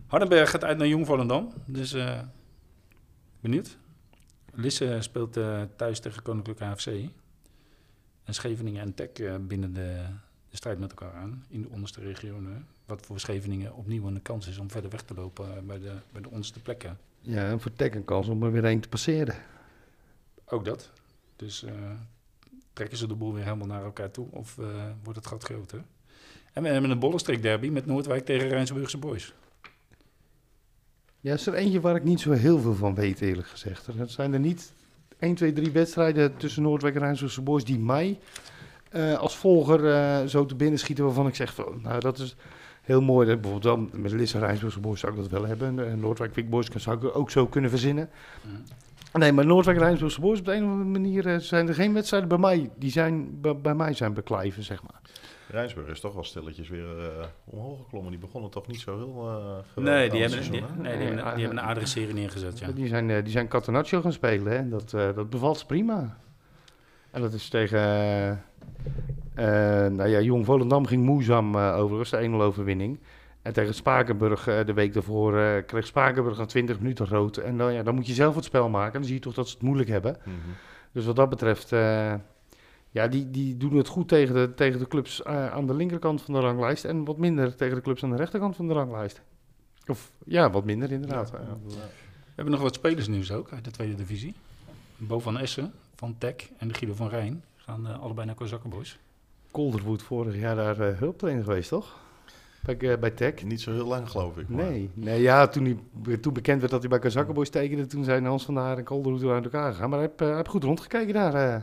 Hardenberg 0.06 0.50
gaat 0.50 0.64
uit 0.64 0.78
naar 0.78 0.86
Jong 0.86 1.06
Volendam. 1.06 1.52
Dus 1.66 1.92
eh, 1.92 2.18
benieuwd. 3.40 3.76
Lisse 4.52 4.96
speelt 5.00 5.38
thuis 5.76 6.00
tegen 6.00 6.22
Koninklijke 6.22 6.64
AFC. 6.64 6.86
En 8.24 8.34
Scheveningen 8.34 8.80
en 8.82 8.94
Tech 8.94 9.08
eh, 9.12 9.34
binnen 9.40 9.72
de, 9.72 10.02
de 10.50 10.56
strijd 10.56 10.78
met 10.78 10.90
elkaar 10.90 11.12
aan 11.14 11.44
in 11.48 11.62
de 11.62 11.68
onderste 11.68 12.00
regionen. 12.00 12.66
Wat 12.86 13.06
voor 13.06 13.20
Scheveningen 13.20 13.74
opnieuw 13.74 14.06
een 14.06 14.22
kans 14.22 14.48
is 14.48 14.58
om 14.58 14.70
verder 14.70 14.90
weg 14.90 15.02
te 15.02 15.14
lopen 15.14 15.66
bij, 15.66 15.78
de, 15.78 15.92
bij 16.12 16.22
de 16.22 16.30
onderste 16.30 16.60
plekken. 16.60 16.98
Ja, 17.26 17.50
en 17.50 17.60
voor 17.60 17.72
Tech 17.72 17.94
een 17.94 18.04
kans 18.04 18.28
om 18.28 18.42
er 18.42 18.52
weer 18.52 18.64
één 18.64 18.80
te 18.80 18.88
passeren. 18.88 19.34
Ook 20.44 20.64
dat. 20.64 20.90
Dus 21.36 21.64
eh, 21.64 21.72
trekken 22.72 22.98
ze 22.98 23.06
de 23.06 23.14
boel 23.14 23.34
weer 23.34 23.44
helemaal 23.44 23.66
naar 23.66 23.84
elkaar 23.84 24.10
toe 24.10 24.26
of 24.30 24.58
eh, 24.58 24.66
wordt 25.02 25.18
het 25.18 25.28
gat 25.28 25.44
groter? 25.44 25.84
En 26.52 26.62
we 26.62 26.68
hebben 26.68 26.90
een 26.90 26.98
bollenstreek 26.98 27.42
derby 27.42 27.68
met 27.68 27.86
Noordwijk 27.86 28.24
tegen 28.24 28.48
Rijnsburgse 28.48 28.98
Boys. 28.98 29.34
Ja, 31.20 31.32
is 31.32 31.46
er 31.46 31.54
eentje 31.54 31.80
waar 31.80 31.96
ik 31.96 32.04
niet 32.04 32.20
zo 32.20 32.30
heel 32.30 32.58
veel 32.58 32.74
van 32.74 32.94
weet, 32.94 33.20
eerlijk 33.20 33.48
gezegd. 33.48 33.86
Er 33.86 34.08
zijn 34.10 34.32
er 34.32 34.40
niet 34.40 34.72
1, 35.18 35.34
2, 35.34 35.52
3 35.52 35.70
wedstrijden 35.70 36.36
tussen 36.36 36.62
Noordwijk 36.62 36.94
en 36.94 37.00
Rijnsburgse 37.00 37.42
Boys 37.42 37.64
die 37.64 37.78
mij 37.78 38.18
eh, 38.90 39.18
als 39.18 39.36
volger 39.36 40.28
zo 40.28 40.46
te 40.46 40.54
binnen 40.54 40.78
schieten 40.78 41.04
waarvan 41.04 41.26
ik 41.26 41.34
zeg 41.34 41.54
van, 41.54 41.80
nou 41.82 42.00
dat 42.00 42.18
is 42.18 42.36
heel 42.84 43.00
mooi. 43.02 43.26
Dat 43.28 43.40
bijvoorbeeld 43.40 43.76
wel 43.76 44.00
met 44.00 44.12
Lisse 44.12 44.38
Rijnsburgse 44.38 44.80
Boys 44.80 45.00
zou 45.00 45.12
ik 45.12 45.18
dat 45.18 45.28
wel 45.30 45.46
hebben. 45.46 45.88
En 45.90 46.00
Noordwijk 46.00 46.32
Quick 46.32 46.50
Boys 46.50 46.70
kan- 46.70 46.80
zou 46.80 46.96
ik 47.06 47.16
ook 47.16 47.30
zo 47.30 47.46
kunnen 47.46 47.70
verzinnen. 47.70 48.10
Nee, 49.12 49.32
maar 49.32 49.46
Noordwijk 49.46 49.78
Rijnsburgse 49.78 50.20
Boys 50.20 50.38
op 50.38 50.44
de 50.44 50.52
een 50.54 50.64
of 50.64 50.70
andere 50.70 50.90
manier 50.90 51.26
eh, 51.26 51.38
zijn 51.38 51.68
er 51.68 51.74
geen 51.74 51.92
wedstrijden 51.94 52.28
bij 52.28 52.38
mij. 52.38 52.70
Die 52.76 52.90
zijn 52.90 53.40
bij, 53.40 53.56
bij 53.56 53.74
mij 53.74 53.92
zijn 53.92 54.14
beklijven, 54.14 54.62
zeg 54.62 54.82
maar. 54.82 55.00
Rijnsburg 55.48 55.86
is 55.88 56.00
toch 56.00 56.14
wel 56.14 56.24
stilletjes 56.24 56.68
weer 56.68 56.98
eh, 56.98 57.24
omhoog 57.44 57.78
geklommen. 57.82 58.10
Die 58.10 58.20
begonnen 58.20 58.50
toch 58.50 58.66
niet 58.66 58.80
zo 58.80 58.96
heel 58.96 59.08
eh 59.08 59.34
geweldig 59.72 59.94
Nee, 59.98 60.10
die 60.10 60.20
hebben, 60.20 60.38
die, 60.40 60.48
seizoen, 60.50 60.82
nee 60.82 60.96
die, 60.96 61.06
hebben, 61.06 61.26
een- 61.26 61.34
die 61.34 61.44
hebben 61.44 61.58
een 61.62 61.68
aardige 61.68 61.86
serie 61.86 62.14
neergezet, 62.14 62.58
ja. 62.58 62.70
Die 62.72 62.86
zijn, 62.88 63.06
die 63.22 63.32
zijn 63.32 63.48
Catenaccio 63.48 64.00
gaan 64.00 64.12
spelen 64.12 64.52
hè. 64.52 64.68
dat, 64.68 64.92
eh, 64.94 65.14
dat 65.14 65.30
bevalt 65.30 65.58
ze 65.58 65.66
prima. 65.66 66.16
En 67.14 67.20
dat 67.20 67.32
is 67.32 67.48
tegen, 67.48 67.78
eh, 67.78 68.30
eh, 68.30 69.92
nou 69.92 70.08
ja, 70.08 70.20
Jong 70.20 70.44
Volendam 70.44 70.86
ging 70.86 71.04
moeizaam 71.04 71.54
eh, 71.54 71.76
overigens, 71.76 72.10
de 72.10 72.22
1-0 72.22 72.42
overwinning. 72.42 72.98
En 73.42 73.52
tegen 73.52 73.74
Spakenburg 73.74 74.44
de 74.44 74.72
week 74.72 74.92
daarvoor 74.92 75.62
kreeg 75.62 75.86
Spakenburg 75.86 76.38
na 76.38 76.44
20 76.44 76.78
minuten 76.78 77.06
rood. 77.06 77.36
En 77.36 77.56
dan, 77.56 77.72
ja, 77.72 77.82
dan 77.82 77.94
moet 77.94 78.06
je 78.06 78.12
zelf 78.12 78.34
het 78.34 78.44
spel 78.44 78.68
maken. 78.68 78.92
Dan 78.92 79.04
zie 79.04 79.14
je 79.14 79.20
toch 79.20 79.34
dat 79.34 79.48
ze 79.48 79.54
het 79.54 79.62
moeilijk 79.62 79.88
hebben. 79.88 80.16
Mhm. 80.24 80.36
Dus 80.92 81.04
wat 81.04 81.16
dat 81.16 81.28
betreft, 81.28 81.68
ja, 82.90 83.08
die, 83.08 83.30
die 83.30 83.56
doen 83.56 83.76
het 83.76 83.88
goed 83.88 84.08
tegen 84.08 84.34
de, 84.34 84.54
tegen 84.54 84.78
de 84.78 84.88
clubs 84.88 85.24
aan 85.24 85.66
de 85.66 85.74
linkerkant 85.74 86.22
van 86.22 86.34
de 86.34 86.40
ranglijst. 86.40 86.84
En 86.84 87.04
wat 87.04 87.18
minder 87.18 87.54
tegen 87.54 87.74
de 87.74 87.82
clubs 87.82 88.02
aan 88.02 88.10
de 88.10 88.16
rechterkant 88.16 88.56
van 88.56 88.68
de 88.68 88.74
ranglijst. 88.74 89.22
Of 89.86 90.10
ja, 90.24 90.50
wat 90.50 90.64
minder 90.64 90.92
inderdaad. 90.92 91.30
Ja, 91.32 91.38
ja. 91.38 91.74
We 91.74 92.34
hebben 92.34 92.54
nog 92.54 92.62
wat 92.62 92.74
spelersnieuws 92.74 93.32
ook 93.32 93.52
uit 93.52 93.64
de 93.64 93.70
tweede 93.70 93.94
divisie. 93.94 94.34
Bo 94.96 95.18
van 95.18 95.38
Essen 95.38 95.72
van 95.96 96.14
Tech 96.18 96.34
en 96.56 96.68
de 96.68 96.74
Guido 96.74 96.94
van 96.94 97.08
Rijn 97.08 97.44
gaan 97.56 97.86
eh, 97.88 98.00
allebei 98.00 98.26
naar 98.26 98.34
Kozakkenboys. 98.36 98.98
Kolderwood 99.50 100.02
vorig 100.02 100.36
jaar 100.36 100.56
daar 100.56 100.80
eh, 100.80 100.98
hulptrainer 100.98 101.44
geweest, 101.44 101.68
toch? 101.68 102.02
Bij, 102.62 102.78
eh, 102.78 102.98
bij 102.98 103.10
Tech. 103.10 103.42
Niet 103.44 103.60
zo 103.60 103.72
heel 103.72 103.86
lang, 103.86 104.10
geloof 104.10 104.36
ik. 104.36 104.48
maar- 104.48 104.64
Nee, 104.64 104.90
nee 104.94 105.20
ja, 105.20 105.46
toen, 105.48 105.64
hij, 106.04 106.16
toen 106.16 106.32
bekend 106.32 106.58
werd 106.60 106.70
dat 106.72 106.80
hij 106.80 106.88
bij 106.90 106.98
Kazakkenboys 106.98 107.50
tekende, 107.50 107.86
toen 107.86 108.04
zijn 108.04 108.24
Hans 108.24 108.44
van 108.44 108.54
der 108.54 108.62
Haar 108.62 108.78
en 108.78 108.84
Kolderwood 108.84 109.30
uit 109.32 109.44
elkaar 109.44 109.72
gegaan. 109.72 109.88
Maar 109.90 109.98
hij 109.98 110.08
heeft, 110.08 110.20
eh, 110.20 110.26
hij 110.26 110.36
heeft 110.36 110.48
goed 110.48 110.64
rondgekeken 110.64 111.14
daar. 111.14 111.34
eh. 111.34 111.62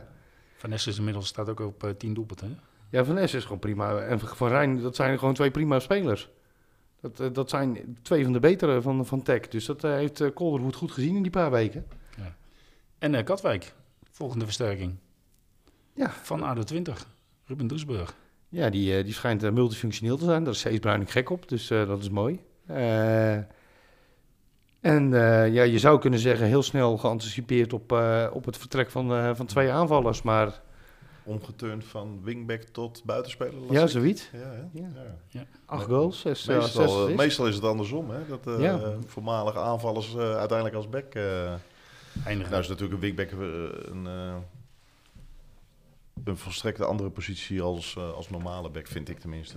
Van 0.56 0.72
Essen 0.72 0.92
is 0.92 0.98
inmiddels 0.98 1.26
staat 1.26 1.48
ook 1.48 1.60
op 1.60 1.84
eh, 1.84 1.90
10 1.90 2.14
doelpunten. 2.14 2.48
hè? 2.48 2.54
Ja, 2.98 3.04
Van 3.04 3.18
Es 3.18 3.34
is 3.34 3.42
gewoon 3.42 3.58
prima. 3.58 3.98
En 3.98 4.20
Van 4.20 4.48
Rijn, 4.48 4.80
dat 4.80 4.96
zijn 4.96 5.18
gewoon 5.18 5.34
twee 5.34 5.50
prima 5.50 5.78
spelers. 5.78 6.28
Dat, 7.00 7.34
dat 7.34 7.50
zijn 7.50 7.98
twee 8.02 8.24
van 8.24 8.32
de 8.32 8.40
betere 8.40 8.82
van, 8.82 9.06
van 9.06 9.22
Tech. 9.22 9.48
Dus 9.48 9.64
dat 9.66 9.82
heeft 9.82 10.32
Kolderwood 10.34 10.74
goed 10.76 10.92
gezien 10.92 11.16
in 11.16 11.22
die 11.22 11.30
paar 11.30 11.50
weken. 11.50 11.86
En 12.98 13.14
eh, 13.14 13.24
Katwijk, 13.24 13.74
volgende 14.12 14.44
versterking. 14.44 14.94
Ja. 15.94 16.10
Van 16.22 16.42
ADO 16.42 16.62
20, 16.62 17.06
Ruben 17.46 17.66
Doesburg. 17.66 18.14
Ja, 18.48 18.70
die, 18.70 18.96
eh, 18.96 19.04
die 19.04 19.12
schijnt 19.14 19.42
eh, 19.42 19.50
multifunctioneel 19.50 20.16
te 20.16 20.24
zijn. 20.24 20.44
Daar 20.44 20.52
is 20.52 20.60
Cees 20.60 20.78
Bruining 20.78 21.12
gek 21.12 21.30
op, 21.30 21.48
dus 21.48 21.70
eh, 21.70 21.86
dat 21.86 22.00
is 22.00 22.10
mooi. 22.10 22.40
Eh, 22.66 23.34
en 24.80 25.14
eh, 25.14 25.52
ja, 25.52 25.62
je 25.62 25.78
zou 25.78 25.98
kunnen 25.98 26.18
zeggen, 26.18 26.46
heel 26.46 26.62
snel 26.62 26.96
geanticipeerd 26.98 27.72
op, 27.72 27.92
eh, 27.92 28.26
op 28.32 28.44
het 28.44 28.56
vertrek 28.56 28.90
van, 28.90 29.12
eh, 29.12 29.30
van 29.34 29.46
twee 29.46 29.70
aanvallers. 29.70 30.22
Maar 30.22 30.60
Omgeturnd 31.24 31.84
van 31.84 32.20
wingback 32.22 32.62
tot 32.62 33.02
buitenspeler. 33.04 33.54
ja, 33.72 33.86
zoiets. 33.86 34.30
Ja, 34.32 34.38
hè? 34.38 34.80
Ja. 34.80 34.88
Ja. 35.28 35.46
Acht 35.66 35.84
goals, 35.84 36.20
zes, 36.20 36.44
Meestal, 36.46 36.68
zes 36.68 36.94
assists. 36.94 37.16
meestal 37.16 37.46
is 37.46 37.54
het 37.54 37.64
andersom, 37.64 38.10
hè? 38.10 38.18
Dat 38.28 38.46
eh, 38.46 38.60
Ja. 38.62 38.80
voormalige 39.06 39.58
aanvallers 39.58 40.14
eh, 40.14 40.36
uiteindelijk 40.36 40.74
als 40.76 40.88
back... 40.88 41.14
Eindigen. 42.24 42.50
nou 42.50 42.62
is 42.62 42.68
natuurlijk 42.68 42.94
een 42.94 43.00
wingback 43.00 43.30
eh, 43.30 43.38
een, 43.92 44.06
eh, 44.06 44.34
een 46.24 46.36
volstrekte 46.36 46.84
andere 46.84 47.10
positie 47.10 47.62
als, 47.62 47.96
eh, 47.96 48.12
als 48.12 48.30
normale 48.30 48.70
back, 48.70 48.86
vind 48.86 49.08
ik 49.08 49.18
tenminste. 49.18 49.56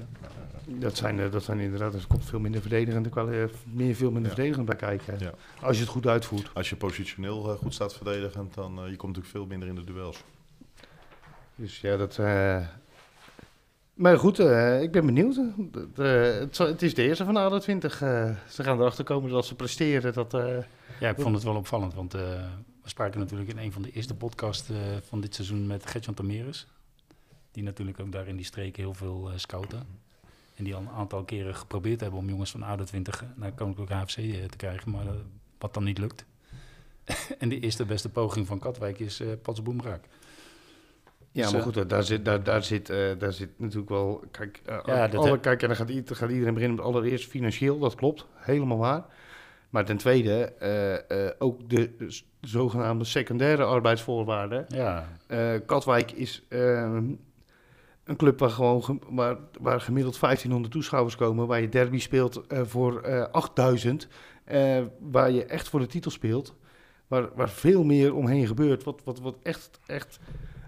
Dat 0.67 0.97
zijn, 0.97 1.29
dat 1.31 1.43
zijn 1.43 1.59
inderdaad, 1.59 1.93
er 1.93 2.07
komt 2.07 2.25
veel 2.25 2.39
minder 2.39 2.61
verdedigende, 2.61 3.09
eh, 3.09 3.49
meer, 3.73 3.95
veel 3.95 4.11
minder 4.11 4.29
Ja. 4.29 4.35
verdedigend 4.35 4.65
bij 4.65 4.75
kijken. 4.75 5.19
Ja. 5.19 5.33
Als 5.61 5.75
je 5.75 5.81
het 5.83 5.91
goed 5.91 6.07
uitvoert. 6.07 6.49
Als 6.53 6.69
je 6.69 6.75
positioneel 6.75 7.57
goed 7.57 7.73
staat 7.73 7.93
verdedigend, 7.93 8.53
dan 8.53 8.71
je 8.73 8.95
komt 8.95 9.15
natuurlijk 9.15 9.27
veel 9.27 9.45
minder 9.45 9.67
in 9.67 9.75
de 9.75 9.83
duels. 9.83 10.23
Dus 11.55 11.81
ja, 11.81 11.97
dat... 11.97 12.17
eh, 12.17 12.67
Maar 13.95 14.17
goed, 14.19 14.39
eh, 14.39 14.81
ik 14.81 14.91
ben 14.91 15.05
benieuwd. 15.05 15.35
Het, 15.35 15.99
eh, 15.99 16.21
het, 16.21 16.57
het 16.57 16.81
is 16.81 16.93
de 16.93 17.03
eerste 17.03 17.25
van 17.25 17.37
ADO 17.37 17.59
20. 17.59 18.01
eh, 18.01 18.35
ze 18.49 18.63
gaan 18.63 18.79
erachter 18.79 19.03
komen 19.03 19.31
dat 19.31 19.45
ze 19.45 19.55
presteren. 19.55 20.13
Dat, 20.13 20.31
Ja, 20.99 21.09
ik 21.09 21.19
vond 21.19 21.35
het 21.35 21.43
wel 21.43 21.55
opvallend, 21.55 21.93
want 21.93 22.13
we 22.13 22.49
spraken 22.83 23.19
natuurlijk 23.19 23.49
in 23.49 23.57
een 23.57 23.71
van 23.71 23.81
de 23.81 23.91
eerste 23.91 24.15
podcasts 24.15 24.69
van 25.07 25.21
dit 25.21 25.35
seizoen 25.35 25.67
met 25.67 25.85
Gertjan 25.85 26.13
Tameres. 26.13 26.67
Die 27.51 27.63
natuurlijk 27.63 27.99
ook 27.99 28.11
daar 28.11 28.27
in 28.27 28.35
die 28.35 28.45
streken 28.45 28.83
heel 28.83 28.93
veel 28.93 29.31
scouten. 29.35 30.03
En 30.55 30.63
die 30.63 30.75
al 30.75 30.81
een 30.81 30.89
aantal 30.89 31.23
keren 31.23 31.55
geprobeerd 31.55 31.99
hebben 32.01 32.19
om 32.19 32.29
jongens 32.29 32.51
van 32.51 32.63
ADO 32.63 32.83
20 32.83 33.23
naar 33.35 33.51
Koninklijke 33.51 33.93
HFC 33.93 34.17
eh, 34.17 34.43
te 34.43 34.57
krijgen, 34.57 34.91
maar 34.91 35.05
wat 35.57 35.73
dan 35.73 35.83
niet 35.83 35.97
lukt. 35.97 36.25
en 37.39 37.49
de 37.49 37.59
eerste 37.59 37.85
beste 37.85 38.09
poging 38.09 38.47
van 38.47 38.59
Katwijk 38.59 38.99
is 38.99 39.21
Pats 39.41 39.61
Boemraak. 39.61 40.07
Ja, 41.35 41.41
Dus, 41.41 41.51
maar 41.51 41.59
eh, 41.61 41.65
goed, 41.65 41.89
daar 41.89 42.03
zit, 42.03 42.25
daar, 42.25 42.43
daar, 42.43 42.63
zit, 42.63 42.89
eh, 42.89 42.97
daar 43.17 43.33
zit 43.33 43.49
natuurlijk 43.57 43.89
wel. 43.89 44.23
Kijk, 44.31 44.61
eh, 44.65 44.77
Ja, 44.85 45.07
alle, 45.07 45.29
heb- 45.29 45.41
kijk 45.41 45.61
en 45.61 45.67
dan 45.67 45.77
gaat, 45.77 45.91
gaat 46.05 46.29
iedereen 46.29 46.53
beginnen 46.53 46.77
met 46.77 46.85
allereerst 46.85 47.29
financieel, 47.29 47.79
dat 47.79 47.95
klopt, 47.95 48.25
helemaal 48.35 48.77
waar. 48.77 49.05
Maar 49.69 49.85
ten 49.85 49.97
tweede, 49.97 50.53
ook 51.39 51.69
de 51.69 51.95
zogenaamde 52.41 53.03
secundaire 53.05 53.63
arbeidsvoorwaarden. 53.63 54.65
Ja, 54.67 55.07
Katwijk 55.65 56.11
is 56.11 56.45
eh, 56.49 56.81
een 58.03 58.15
club 58.17 58.39
waar, 58.39 58.49
gewoon 58.49 59.01
waar, 59.09 59.37
waar 59.61 59.81
gemiddeld 59.81 60.19
1500 60.19 60.73
toeschouwers 60.73 61.15
komen, 61.15 61.47
waar 61.47 61.61
je 61.61 61.69
derby 61.69 61.99
speelt 61.99 62.41
voor 62.49 63.01
eh 63.01 63.25
8000, 63.31 64.07
eh, 64.43 64.81
waar 64.99 65.31
je 65.31 65.45
echt 65.45 65.69
voor 65.69 65.79
de 65.79 65.87
titel 65.87 66.11
speelt, 66.11 66.55
waar, 67.07 67.29
waar 67.35 67.49
veel 67.49 67.83
meer 67.83 68.13
omheen 68.15 68.47
gebeurt, 68.47 68.83
wat, 68.83 69.01
wat, 69.03 69.19
wat 69.19 69.35
echt, 69.43 69.79
echt 69.85 70.19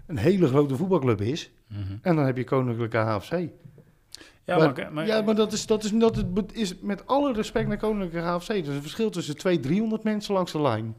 een 0.08 0.16
hele 0.16 0.46
grote 0.48 0.76
voetbalclub 0.76 1.20
is. 1.20 1.50
mhm. 1.66 1.96
En 2.02 2.16
dan 2.16 2.24
heb 2.24 2.36
je 2.36 2.44
Koninklijke 2.44 2.96
HFC. 2.96 3.30
ja, 3.32 4.56
maar, 4.56 4.72
maar, 4.72 4.92
maar- 4.92 5.06
ja, 5.06 5.20
maar 5.22 5.34
dat 5.34 5.52
is, 5.52 5.66
dat 5.66 5.84
is, 5.84 5.90
dat 5.90 6.16
is, 6.16 6.24
is 6.52 6.78
met 6.80 7.06
alle 7.06 7.32
respect 7.32 7.68
naar 7.68 7.78
Koninklijke 7.78 8.28
HFC. 8.28 8.48
Er 8.48 8.56
is 8.56 8.68
een 8.68 8.80
verschil 8.82 9.10
tussen 9.10 9.36
200, 9.36 9.72
300 9.72 10.02
mensen 10.02 10.34
langs 10.34 10.52
de 10.52 10.60
lijn. 10.60 10.96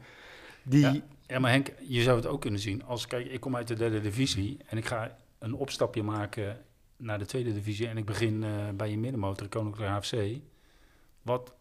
Die, 0.63 0.80
Ja. 0.80 0.95
Ja, 1.28 1.39
maar 1.39 1.52
Henk, 1.52 1.72
je 1.88 2.02
zou 2.02 2.15
het 2.17 2.26
ook 2.28 2.41
kunnen 2.41 2.60
zien. 2.60 2.84
Als 2.86 3.08
kijk, 3.08 3.28
ik 3.28 3.39
kom 3.39 3.56
uit 3.56 3.67
de 3.67 3.76
derde 3.76 4.02
divisie 4.02 4.58
en 4.65 4.78
ik 4.78 4.86
ga 4.86 5.17
een 5.39 5.54
opstapje 5.54 6.04
maken 6.04 6.58
naar 6.98 7.19
de 7.19 7.26
tweede 7.26 7.54
divisie 7.54 7.88
en 7.88 7.98
ik 7.98 8.06
begin 8.06 8.43
eh, 8.43 8.50
bij 8.76 8.89
je 8.89 8.98
middenmotor 8.98 9.48
Koninklijke 9.48 9.93
HFC. 9.93 10.39
Wat 11.22 11.54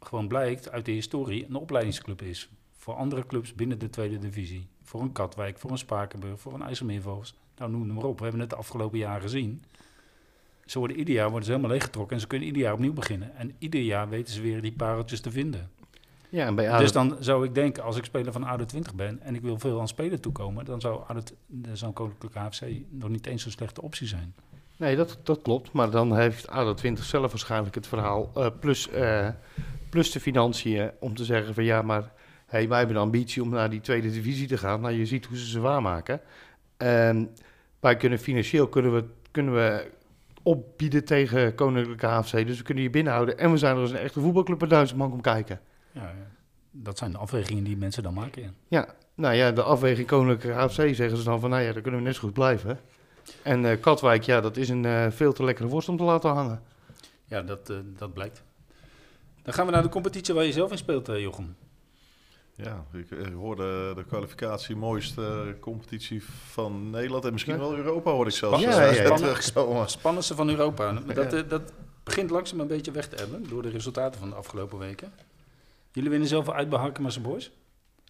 gewoon 0.00 0.28
blijkt 0.28 0.70
uit 0.70 0.84
de 0.84 0.92
historie 0.92 1.46
een 1.48 1.54
opleidingsclub 1.54 2.22
is 2.22 2.48
voor 2.76 2.94
andere 2.94 3.26
clubs 3.26 3.54
binnen 3.54 3.78
de 3.78 3.90
tweede 3.90 4.18
divisie. 4.18 4.66
Voor 4.86 5.00
een 5.00 5.12
Katwijk, 5.12 5.58
voor 5.58 5.70
een 5.70 5.78
Spakenburg, 5.78 6.40
voor 6.40 6.54
een 6.54 6.62
IJsselmeervogels. 6.62 7.34
Nou, 7.56 7.70
noem 7.70 7.82
het 7.82 7.92
maar 7.92 8.04
op. 8.04 8.16
We 8.16 8.22
hebben 8.22 8.40
het 8.40 8.50
de 8.50 8.56
afgelopen 8.56 8.98
jaren 8.98 9.22
gezien. 9.22 9.62
Ze 10.64 10.78
worden 10.78 10.96
ieder 10.96 11.14
jaar 11.14 11.28
worden 11.28 11.44
ze 11.44 11.50
helemaal 11.50 11.72
leeggetrokken 11.72 12.14
en 12.14 12.20
ze 12.20 12.26
kunnen 12.26 12.46
ieder 12.46 12.62
jaar 12.62 12.72
opnieuw 12.72 12.92
beginnen. 12.92 13.36
En 13.36 13.54
ieder 13.58 13.80
jaar 13.80 14.08
weten 14.08 14.34
ze 14.34 14.40
weer 14.40 14.62
die 14.62 14.72
pareltjes 14.72 15.20
te 15.20 15.30
vinden. 15.30 15.70
ja, 16.28 16.46
en 16.46 16.54
bij 16.54 16.70
ADO 16.70 16.82
Dus 16.82 16.92
dan 16.92 17.16
zou 17.20 17.44
ik 17.44 17.54
denken, 17.54 17.82
als 17.82 17.96
ik 17.96 18.04
speler 18.04 18.32
van 18.32 18.44
ADO 18.44 18.64
20 18.64 18.94
ben 18.94 19.22
en 19.22 19.34
ik 19.34 19.40
wil 19.42 19.58
veel 19.58 19.80
aan 19.80 19.88
spelen 19.88 20.20
toekomen, 20.20 20.64
dan 20.64 20.80
zou 20.80 21.02
zou 21.72 21.92
Koninklijke 21.92 22.38
HFC 22.38 22.62
nog 22.88 23.08
niet 23.08 23.26
eens 23.26 23.42
zo'n 23.42 23.50
slechte 23.50 23.82
optie 23.82 24.06
zijn. 24.06 24.34
Nee, 24.76 24.96
dat, 24.96 25.18
dat 25.22 25.42
klopt. 25.42 25.72
Maar 25.72 25.90
dan 25.90 26.16
heeft 26.16 26.48
ADO 26.48 26.74
20 26.74 27.04
zelf 27.04 27.30
waarschijnlijk 27.30 27.74
het 27.74 27.86
verhaal. 27.86 28.30
eh, 28.34 28.46
plus, 28.60 28.90
eh, 28.90 29.28
plus 29.90 30.10
de 30.10 30.20
financiën 30.20 30.90
om 31.00 31.14
te 31.14 31.24
zeggen 31.24 31.54
van 31.54 31.64
ja, 31.64 31.82
maar 31.82 32.12
hey, 32.46 32.68
wij 32.68 32.78
hebben 32.78 32.96
de 32.96 33.02
ambitie 33.02 33.42
om 33.42 33.48
naar 33.48 33.70
die 33.70 33.80
tweede 33.80 34.10
divisie 34.10 34.46
te 34.46 34.58
gaan. 34.58 34.80
Nou, 34.80 34.94
je 34.94 35.06
ziet 35.06 35.26
hoe 35.26 35.36
ze 35.36 35.46
ze 35.46 35.60
waarmaken. 35.60 36.20
En 36.76 37.30
wij 37.80 37.96
kunnen 37.96 38.18
financieel 38.18 38.68
kunnen 38.68 38.94
we, 38.94 39.04
kunnen 39.30 39.54
we 39.54 39.90
opbieden 40.42 41.04
tegen 41.04 41.54
Koninklijke 41.54 42.06
HFC. 42.06 42.46
Dus 42.46 42.58
we 42.58 42.64
kunnen 42.64 42.82
je 42.82 42.90
binnenhouden. 42.90 43.38
En 43.38 43.50
we 43.50 43.56
zijn 43.56 43.74
er 43.74 43.80
als 43.80 43.90
een 43.90 43.96
echte 43.96 44.20
voetbalclub 44.20 44.58
bij 44.58 44.68
duizend 44.68 44.98
man 44.98 45.12
om 45.12 45.20
kijken. 45.20 45.60
Ja, 45.92 46.02
ja. 46.02 46.26
dat 46.70 46.98
zijn 46.98 47.10
de 47.10 47.18
afwegingen 47.18 47.64
die 47.64 47.76
mensen 47.76 48.02
dan 48.02 48.14
maken. 48.14 48.42
Ja. 48.42 48.50
Ja, 48.68 48.94
nou 49.14 49.34
ja, 49.34 49.52
de 49.52 49.62
afweging 49.62 50.06
Koninklijke 50.06 50.60
HFC 50.60 50.94
zeggen 50.94 51.16
ze 51.16 51.24
dan 51.24 51.40
van, 51.40 51.50
nou 51.50 51.62
ja, 51.62 51.72
dan 51.72 51.82
kunnen 51.82 52.00
we 52.00 52.06
net 52.06 52.14
zo 52.14 52.20
goed 52.20 52.32
blijven. 52.32 52.80
En 53.42 53.70
eh, 53.70 53.80
Katwijk, 53.80 54.22
ja, 54.22 54.40
dat 54.40 54.56
is 54.56 54.68
een 54.68 54.84
eh, 54.84 55.06
veel 55.10 55.32
te 55.32 55.44
lekkere 55.44 55.68
worst 55.68 55.88
om 55.88 55.96
te 55.96 56.02
laten 56.02 56.30
hangen. 56.30 56.62
Ja, 57.24 57.42
dat, 57.42 57.70
eh, 57.70 57.76
dat 57.96 58.12
blijkt. 58.12 58.42
Dan 59.42 59.54
gaan 59.54 59.66
we 59.66 59.72
naar 59.72 59.82
de 59.82 59.88
competitie 59.88 60.34
waar 60.34 60.44
je 60.44 60.52
zelf 60.52 60.70
in 60.70 60.78
speelt, 60.78 61.06
Jochem. 61.06 61.56
Ja, 62.56 62.84
ik 62.92 63.06
hoorde 63.34 63.94
de 63.94 64.04
kwalificatie 64.04 64.76
mooiste 64.76 65.56
competitie 65.60 66.22
van 66.24 66.90
Nederland 66.90 67.24
en 67.24 67.32
misschien 67.32 67.54
Ja. 67.54 67.60
wel 67.60 67.76
Europa, 67.76 68.10
hoorde 68.10 68.30
ik 68.30 68.36
zelfs. 68.36 68.62
Ja, 68.62 68.86
eh, 68.86 69.06
ja, 69.06 69.16
ja. 69.56 69.86
Spannendste 69.86 70.34
van 70.34 70.48
Europa. 70.48 70.92
Dat, 70.92 71.32
eh, 71.32 71.40
dat 71.48 71.72
begint 72.02 72.30
langzaam 72.30 72.60
een 72.60 72.66
beetje 72.66 72.90
weg 72.90 73.08
te 73.08 73.16
hebben 73.16 73.48
door 73.48 73.62
de 73.62 73.68
resultaten 73.68 74.20
van 74.20 74.28
de 74.30 74.34
afgelopen 74.36 74.78
weken. 74.78 75.12
Jullie 75.92 76.10
winnen 76.10 76.28
zelf 76.28 76.50
uit 76.50 76.68
bij 76.68 76.78
Harkema's 76.78 77.20
Boys. 77.20 77.50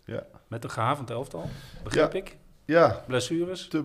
Ja. 0.04 0.26
Met 0.48 0.64
een 0.64 0.70
gehavend 0.70 1.11
elftal, 1.11 1.48
begrijp 1.85 2.14
ik. 2.14 2.37
Ja, 2.64 3.04
Blessures. 3.06 3.68
te, 3.68 3.82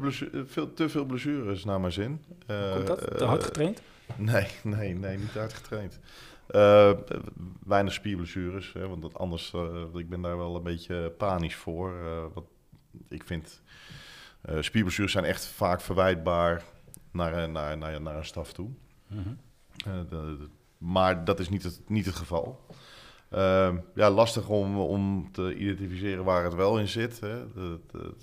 veel, 0.47 0.73
te 0.73 0.89
veel 0.89 1.05
blessures 1.05 1.63
naar 1.63 1.79
mijn 1.79 1.93
zin. 1.93 2.23
Komt 2.73 2.87
dat? 2.87 2.99
Te 2.99 3.07
eh, 3.07 3.27
hard 3.27 3.43
getraind? 3.43 3.81
Nee, 4.15 4.47
nee, 4.63 4.93
nee, 4.95 5.17
niet 5.17 5.33
hard 5.33 5.53
getraind. 5.53 5.99
Eh, 6.51 6.91
weinig 7.65 7.93
spierblessures, 7.93 8.73
hè, 8.73 8.87
want 8.87 9.01
dat 9.01 9.17
anders, 9.17 9.53
eh, 9.53 9.83
ik 9.93 10.09
ben 10.09 10.21
daar 10.21 10.37
wel 10.37 10.55
een 10.55 10.63
beetje 10.63 11.09
panisch 11.17 11.55
voor. 11.55 11.93
eh, 11.99 12.23
want 12.33 12.47
ik 13.09 13.23
vind, 13.23 13.61
spierblessures 14.59 15.11
zijn 15.11 15.25
echt 15.25 15.45
vaak 15.45 15.81
verwijtbaar 15.81 16.63
naar, 17.11 17.49
naar, 17.49 17.77
naar, 17.77 18.01
naar 18.01 18.17
een 18.17 18.25
staf 18.25 18.53
toe. 18.53 18.69
Mhm. 19.07 19.29
De- 19.83 20.05
de- 20.09 20.47
maar 20.77 21.25
dat 21.25 21.39
is 21.39 21.49
niet 21.49 21.63
het, 21.63 21.81
niet 21.87 22.05
het 22.05 22.15
geval. 22.15 22.65
Ehm, 23.29 23.77
ja, 23.95 24.09
lastig 24.09 24.47
om, 24.49 24.79
om 24.79 25.31
te 25.31 25.55
identificeren 25.55 26.23
waar 26.23 26.43
het 26.43 26.53
wel 26.53 26.79
in 26.79 26.87
zit. 26.87 27.19
Hè. 27.19 27.51
De- 27.53 27.79
de- 27.91 28.13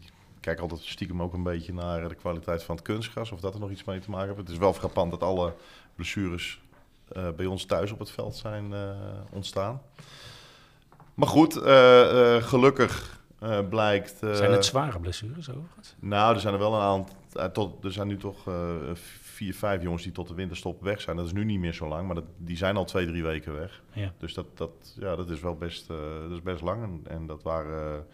ik 0.00 0.12
kijk 0.40 0.60
altijd 0.60 0.80
stiekem 0.80 1.22
ook 1.22 1.32
een 1.32 1.42
beetje 1.42 1.72
naar 1.72 2.08
de 2.08 2.14
kwaliteit 2.14 2.62
van 2.62 2.74
het 2.74 2.84
kunstgras, 2.84 3.32
of 3.32 3.40
dat 3.40 3.54
er 3.54 3.60
nog 3.60 3.70
iets 3.70 3.84
mee 3.84 3.98
te 4.00 4.10
maken 4.10 4.26
heeft. 4.26 4.38
Het 4.38 4.48
is 4.48 4.58
wel 4.58 4.72
frappant 4.72 5.10
dat 5.10 5.22
alle 5.22 5.54
blessures 5.94 6.60
eh, 7.08 7.28
bij 7.36 7.46
ons 7.46 7.64
thuis 7.64 7.92
op 7.92 7.98
het 7.98 8.10
veld 8.10 8.36
zijn 8.36 8.72
eh, 8.72 8.90
ontstaan. 9.32 9.82
Maar 11.14 11.28
goed, 11.28 11.56
eh, 11.56 12.42
gelukkig 12.42 13.24
blijkt... 13.68 14.18
Zijn 14.18 14.52
het 14.52 14.64
zware 14.64 15.00
blessures 15.00 15.50
overigens? 15.50 15.94
nou, 15.98 16.34
er 16.34 16.40
zijn 16.40 16.54
er 16.54 16.60
wel 16.60 16.74
een 16.74 16.80
aantal. 16.80 17.14
Tot, 17.52 17.84
er 17.84 17.92
zijn 17.92 18.06
nu 18.06 18.16
toch 18.16 18.44
vier, 19.20 19.54
vijf 19.54 19.82
jongens 19.82 20.02
die 20.02 20.12
tot 20.12 20.28
de 20.28 20.34
winterstop 20.34 20.82
weg 20.82 21.00
zijn. 21.00 21.16
Dat 21.16 21.26
is 21.26 21.32
nu 21.32 21.44
niet 21.44 21.58
meer 21.58 21.74
zo 21.74 21.88
lang, 21.88 22.06
maar 22.06 22.14
dat, 22.14 22.24
die 22.36 22.56
zijn 22.56 22.76
al 22.76 22.84
twee, 22.84 23.06
drie 23.06 23.22
weken 23.22 23.54
weg. 23.54 23.82
Ja. 23.92 24.12
Dus 24.18 24.34
dat, 24.34 24.46
dat, 24.54 24.70
ja, 24.98 25.16
dat 25.16 25.30
is 25.30 25.40
wel 25.40 25.56
best, 25.56 25.88
dat 25.88 26.30
is 26.30 26.42
best 26.42 26.62
lang. 26.62 26.82
En, 26.82 27.00
en 27.12 27.26
dat 27.26 27.42
waren 27.42 28.06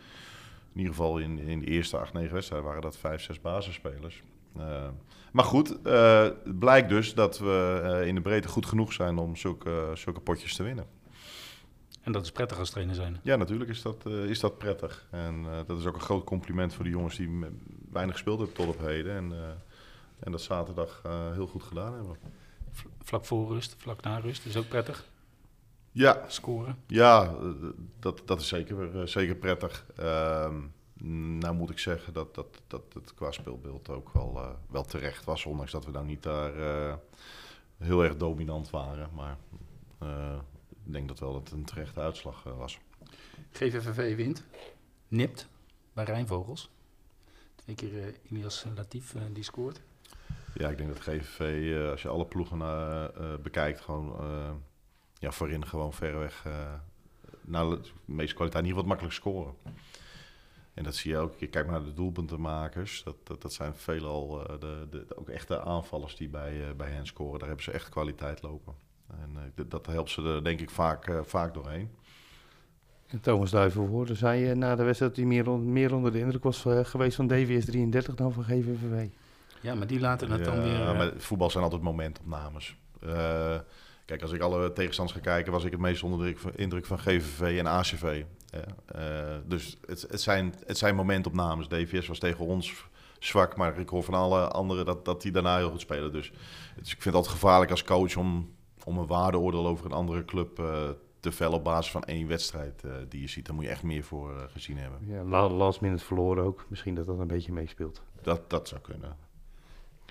in 0.72 0.78
ieder 0.78 0.94
geval 0.94 1.18
in, 1.18 1.38
in 1.38 1.60
de 1.60 1.66
eerste 1.66 1.96
acht, 1.96 2.12
negen 2.12 2.34
wedstrijden 2.34 2.66
waren 2.66 2.82
dat 2.82 2.96
vijf, 2.96 3.22
zes 3.22 3.40
basisspelers. 3.40 4.22
Eh, 4.56 4.88
maar 5.32 5.44
goed, 5.44 5.82
eh, 5.82 6.22
het 6.22 6.58
blijkt 6.58 6.88
dus 6.88 7.14
dat 7.14 7.38
we 7.38 7.80
eh, 7.84 8.06
in 8.06 8.14
de 8.14 8.20
breedte 8.20 8.48
goed 8.48 8.66
genoeg 8.66 8.92
zijn 8.92 9.18
om 9.18 9.36
zulke, 9.36 9.90
zulke 9.94 10.20
potjes 10.20 10.56
te 10.56 10.62
winnen. 10.62 10.86
En 12.02 12.12
dat 12.12 12.24
is 12.24 12.32
prettig 12.32 12.58
als 12.58 12.70
trainer 12.70 12.94
zijn. 12.94 13.20
Ja, 13.22 13.36
natuurlijk 13.36 13.70
is 13.70 13.82
dat, 13.82 14.06
eh, 14.06 14.24
is 14.24 14.40
dat 14.40 14.58
prettig. 14.58 15.06
En 15.10 15.44
eh, 15.46 15.58
dat 15.66 15.78
is 15.78 15.86
ook 15.86 15.94
een 15.94 16.00
groot 16.00 16.24
compliment 16.24 16.74
voor 16.74 16.84
de 16.84 16.90
jongens 16.90 17.16
die 17.16 17.38
weinig 17.92 18.14
gespeeld 18.14 18.38
hebben 18.38 18.56
tot 18.56 18.66
op 18.68 18.80
heden. 18.80 19.14
En, 19.16 19.32
eh, 19.32 19.48
en 20.20 20.32
dat 20.32 20.40
zaterdag 20.40 21.00
eh, 21.04 21.32
heel 21.32 21.46
goed 21.46 21.62
gedaan 21.62 21.94
hebben. 21.94 22.16
Vlak 23.02 23.24
voor 23.24 23.48
rust, 23.52 23.74
vlak 23.78 24.02
na 24.02 24.18
rust 24.18 24.46
is 24.46 24.56
ook 24.56 24.68
prettig. 24.68 25.10
Ja, 25.92 26.24
Scoren. 26.28 26.76
ja 26.86 27.24
eh, 27.24 27.48
dat, 28.00 28.22
dat 28.24 28.40
is 28.40 28.48
zeker, 28.48 29.00
eh, 29.00 29.06
zeker 29.06 29.34
prettig. 29.34 29.86
Ehm, 29.96 30.60
nou 31.08 31.54
moet 31.54 31.70
ik 31.70 31.78
zeggen 31.78 32.12
dat, 32.12 32.34
dat, 32.34 32.62
dat 32.66 32.82
het 32.94 33.14
qua 33.14 33.30
speelbeeld 33.30 33.88
ook 33.88 34.12
wel, 34.12 34.36
eh, 34.36 34.50
wel 34.70 34.84
terecht 34.84 35.24
was. 35.24 35.44
Ondanks 35.44 35.72
dat 35.72 35.84
we 35.84 35.92
dan 35.92 36.06
niet 36.06 36.22
daar 36.22 36.56
eh, 36.56 36.94
heel 37.78 38.04
erg 38.04 38.16
dominant 38.16 38.70
waren. 38.70 39.10
Maar 39.14 39.36
eh, 39.98 40.38
ik 40.84 40.92
denk 40.92 41.08
dat 41.08 41.18
wel 41.18 41.32
dat 41.32 41.42
het 41.42 41.52
een 41.52 41.64
terechte 41.64 42.00
uitslag 42.00 42.42
was. 42.42 42.78
GVVV 43.50 44.16
wint. 44.16 44.44
Nipt 45.08 45.48
bij 45.92 46.04
Rijnvogels. 46.04 46.70
Twee 47.54 47.76
keer 47.76 48.14
Ilias 48.22 48.64
Latief 48.74 49.14
die 49.32 49.44
scoort. 49.44 49.80
Ja, 50.54 50.68
ik 50.68 50.76
denk 50.76 50.88
dat 50.88 51.00
GVV, 51.00 51.90
als 51.90 52.02
je 52.02 52.08
alle 52.08 52.26
ploegen 52.26 52.58
bekijkt, 53.42 53.80
gewoon 53.80 54.14
ja, 55.18 55.30
voorin 55.30 55.66
gewoon 55.66 55.92
verreweg 55.92 56.44
nou, 57.40 57.82
de 57.82 57.90
meeste 58.04 58.34
kwaliteit 58.34 58.64
in 58.64 58.70
ieder 58.70 58.82
geval 58.82 58.82
het 58.82 58.86
makkelijk 58.86 59.14
scoren. 59.14 59.54
En 60.74 60.84
dat 60.84 60.94
zie 60.94 61.10
je 61.10 61.18
ook. 61.18 61.38
Je 61.38 61.46
kijkt 61.46 61.68
maar 61.68 61.80
naar 61.80 61.88
de 61.88 61.94
doelpuntenmakers. 61.94 63.02
Dat, 63.02 63.16
dat, 63.22 63.42
dat 63.42 63.52
zijn 63.52 63.74
veelal 63.76 64.40
uh, 64.40 64.60
de, 64.60 64.86
de, 64.90 65.04
de, 65.06 65.16
ook 65.16 65.28
echte 65.28 65.60
aanvallers 65.60 66.16
die 66.16 66.28
bij, 66.28 66.56
uh, 66.56 66.72
bij 66.76 66.90
hen 66.90 67.06
scoren. 67.06 67.38
Daar 67.38 67.48
hebben 67.48 67.64
ze 67.64 67.70
echt 67.72 67.88
kwaliteit 67.88 68.42
lopen. 68.42 68.74
En 69.20 69.30
uh, 69.56 69.64
dat, 69.68 69.86
helpt 69.86 70.10
ze 70.10 70.22
er 70.22 70.44
denk 70.44 70.60
ik 70.60 70.70
vaak, 70.70 71.08
uh, 71.08 71.20
vaak 71.22 71.54
doorheen. 71.54 71.90
En 73.06 73.20
Thomas 73.20 73.50
Duivenvoorde 73.50 74.14
zei 74.14 74.50
uh, 74.50 74.56
na 74.56 74.76
de 74.76 74.82
wedstrijd 74.82 75.14
dat 75.14 75.24
hij 75.24 75.34
meer, 75.34 75.50
on, 75.50 75.72
meer 75.72 75.94
onder 75.94 76.12
de 76.12 76.18
indruk 76.18 76.42
was 76.42 76.64
uh, 76.64 76.84
geweest 76.84 77.16
van 77.16 77.26
DVS 77.26 77.64
33 77.64 78.14
dan 78.14 78.32
van 78.32 78.44
GVVV. 78.44 79.08
Ja, 79.60 79.74
maar 79.74 79.86
die 79.86 80.00
laten 80.00 80.30
het 80.30 80.44
ja, 80.44 80.44
dan 80.44 80.62
weer... 80.62 80.72
Ja, 80.72 80.92
maar 80.92 81.12
voetbal 81.16 81.50
zijn 81.50 81.64
altijd 81.64 81.82
momentopnames. 81.82 82.76
Kijk, 84.12 84.24
als 84.24 84.32
ik 84.32 84.40
alle 84.40 84.72
tegenstanders 84.72 85.18
ga 85.18 85.24
kijken, 85.24 85.52
was 85.52 85.64
ik 85.64 85.70
het 85.70 85.80
meest 85.80 86.02
onder 86.02 86.34
de 86.34 86.52
indruk 86.56 86.86
van 86.86 86.98
GVV 86.98 87.58
en 87.58 87.66
ACV. 87.66 88.24
Uh, 88.96 89.00
dus 89.46 89.78
het, 89.86 90.06
het, 90.10 90.20
zijn, 90.20 90.54
het 90.66 90.78
zijn 90.78 90.94
momentopnames. 90.94 91.68
DVS 91.68 92.06
was 92.06 92.18
tegen 92.18 92.46
ons 92.46 92.84
zwak, 93.18 93.56
maar 93.56 93.78
ik 93.78 93.88
hoor 93.88 94.02
van 94.02 94.14
alle 94.14 94.48
anderen 94.48 94.84
dat, 94.84 95.04
dat 95.04 95.22
die 95.22 95.32
daarna 95.32 95.56
heel 95.56 95.70
goed 95.70 95.80
spelen. 95.80 96.12
Dus, 96.12 96.30
dus 96.76 96.92
ik 96.92 97.02
vind 97.02 97.04
het 97.04 97.14
altijd 97.14 97.34
gevaarlijk 97.34 97.70
als 97.70 97.84
coach 97.84 98.16
om, 98.16 98.54
om 98.84 98.98
een 98.98 99.06
waardeoordeel 99.06 99.66
over 99.66 99.86
een 99.86 99.92
andere 99.92 100.24
club 100.24 100.58
uh, 100.58 100.88
te 101.20 101.32
vellen 101.32 101.58
op 101.58 101.64
basis 101.64 101.92
van 101.92 102.04
één 102.04 102.28
wedstrijd 102.28 102.82
uh, 102.84 102.92
die 103.08 103.20
je 103.20 103.28
ziet. 103.28 103.46
Daar 103.46 103.54
moet 103.54 103.64
je 103.64 103.70
echt 103.70 103.82
meer 103.82 104.04
voor 104.04 104.30
uh, 104.30 104.42
gezien 104.48 104.78
hebben. 104.78 104.98
Ja, 105.06 105.48
last 105.48 105.80
minute 105.80 106.04
verloren 106.04 106.44
ook. 106.44 106.64
Misschien 106.68 106.94
dat 106.94 107.06
dat 107.06 107.18
een 107.18 107.26
beetje 107.26 107.52
meespeelt. 107.52 108.02
Dat, 108.22 108.50
dat 108.50 108.68
zou 108.68 108.80
kunnen. 108.80 109.16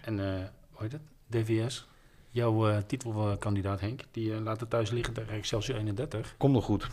En 0.03 0.17
uh, 0.17 0.25
hoe 0.71 0.81
heet 0.81 0.91
het? 0.91 1.01
DVS, 1.27 1.87
jouw 2.31 2.69
uh, 2.69 2.77
titelkandidaat 2.77 3.79
Henk, 3.79 4.01
die 4.11 4.29
uh, 4.31 4.39
laat 4.39 4.59
het 4.59 4.69
thuis 4.69 4.89
liggen 4.89 5.13
tegen 5.13 5.33
Excelsior 5.33 5.77
31. 5.77 6.35
Komt 6.37 6.53
nog 6.53 6.65
goed. 6.65 6.87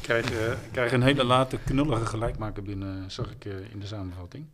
Krijg, 0.00 0.32
uh, 0.32 0.52
krijg 0.72 0.92
een 0.92 1.02
hele 1.02 1.24
late 1.24 1.58
knullige 1.58 2.06
gelijkmaker 2.06 2.62
binnen, 2.62 3.10
zag 3.10 3.30
ik 3.30 3.44
uh, 3.44 3.70
in 3.70 3.80
de 3.80 3.86
samenvatting. 3.86 4.46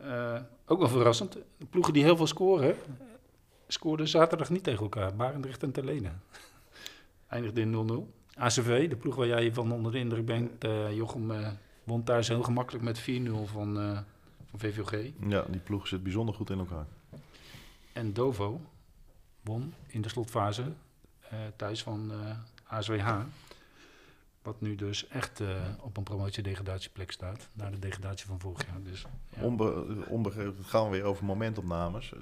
Uh, 0.00 0.40
ook 0.66 0.78
wel 0.78 0.88
verrassend. 0.88 1.32
De 1.32 1.66
ploegen 1.70 1.92
die 1.92 2.02
heel 2.02 2.16
veel 2.16 2.26
scoren, 2.26 2.76
scoorden 3.66 4.08
zaterdag 4.08 4.50
niet 4.50 4.64
tegen 4.64 4.82
elkaar. 4.82 5.14
Barendrecht 5.16 5.62
en 5.62 5.72
Terlenen. 5.72 6.22
Eindigde 7.28 7.60
in 7.60 8.08
0-0. 8.08 8.20
ACV, 8.34 8.88
de 8.88 8.96
ploeg 8.96 9.14
waar 9.14 9.26
jij 9.26 9.52
van 9.52 9.72
onder 9.72 9.92
de 9.92 9.98
indruk 9.98 10.26
bent. 10.26 10.64
Uh, 10.64 10.92
Jochem 10.96 11.30
uh, 11.30 11.48
won 11.84 12.02
thuis 12.02 12.28
heel 12.28 12.42
gemakkelijk 12.42 12.84
met 12.84 13.00
4-0 13.00 13.04
van, 13.44 13.78
uh, 13.78 13.98
van 14.50 14.58
VVG. 14.58 15.10
Ja, 15.28 15.44
die 15.48 15.60
ploeg 15.60 15.88
zit 15.88 16.02
bijzonder 16.02 16.34
goed 16.34 16.50
in 16.50 16.58
elkaar. 16.58 16.86
En 17.92 18.12
Dovo 18.12 18.60
won 19.40 19.74
in 19.86 20.00
de 20.00 20.08
slotfase 20.08 20.62
uh, 20.62 21.38
thuis 21.56 21.82
van 21.82 22.12
uh, 22.12 22.36
ASWH. 22.64 23.20
Wat 24.42 24.60
nu 24.60 24.74
dus 24.74 25.08
echt 25.08 25.40
uh, 25.40 25.48
op 25.80 25.96
een 25.96 26.02
promotie-degradatieplek 26.02 27.10
staat. 27.10 27.48
Na 27.52 27.70
de 27.70 27.78
degradatie 27.78 28.26
van 28.26 28.40
vorig 28.40 28.66
jaar. 28.66 28.82
Dus, 28.82 29.06
ja. 29.28 29.42
Onbe 29.42 29.86
onbegrepen, 30.08 30.56
het 30.56 30.66
gaan 30.66 30.84
we 30.84 30.90
weer 30.90 31.04
over 31.04 31.24
momentopnames. 31.24 32.12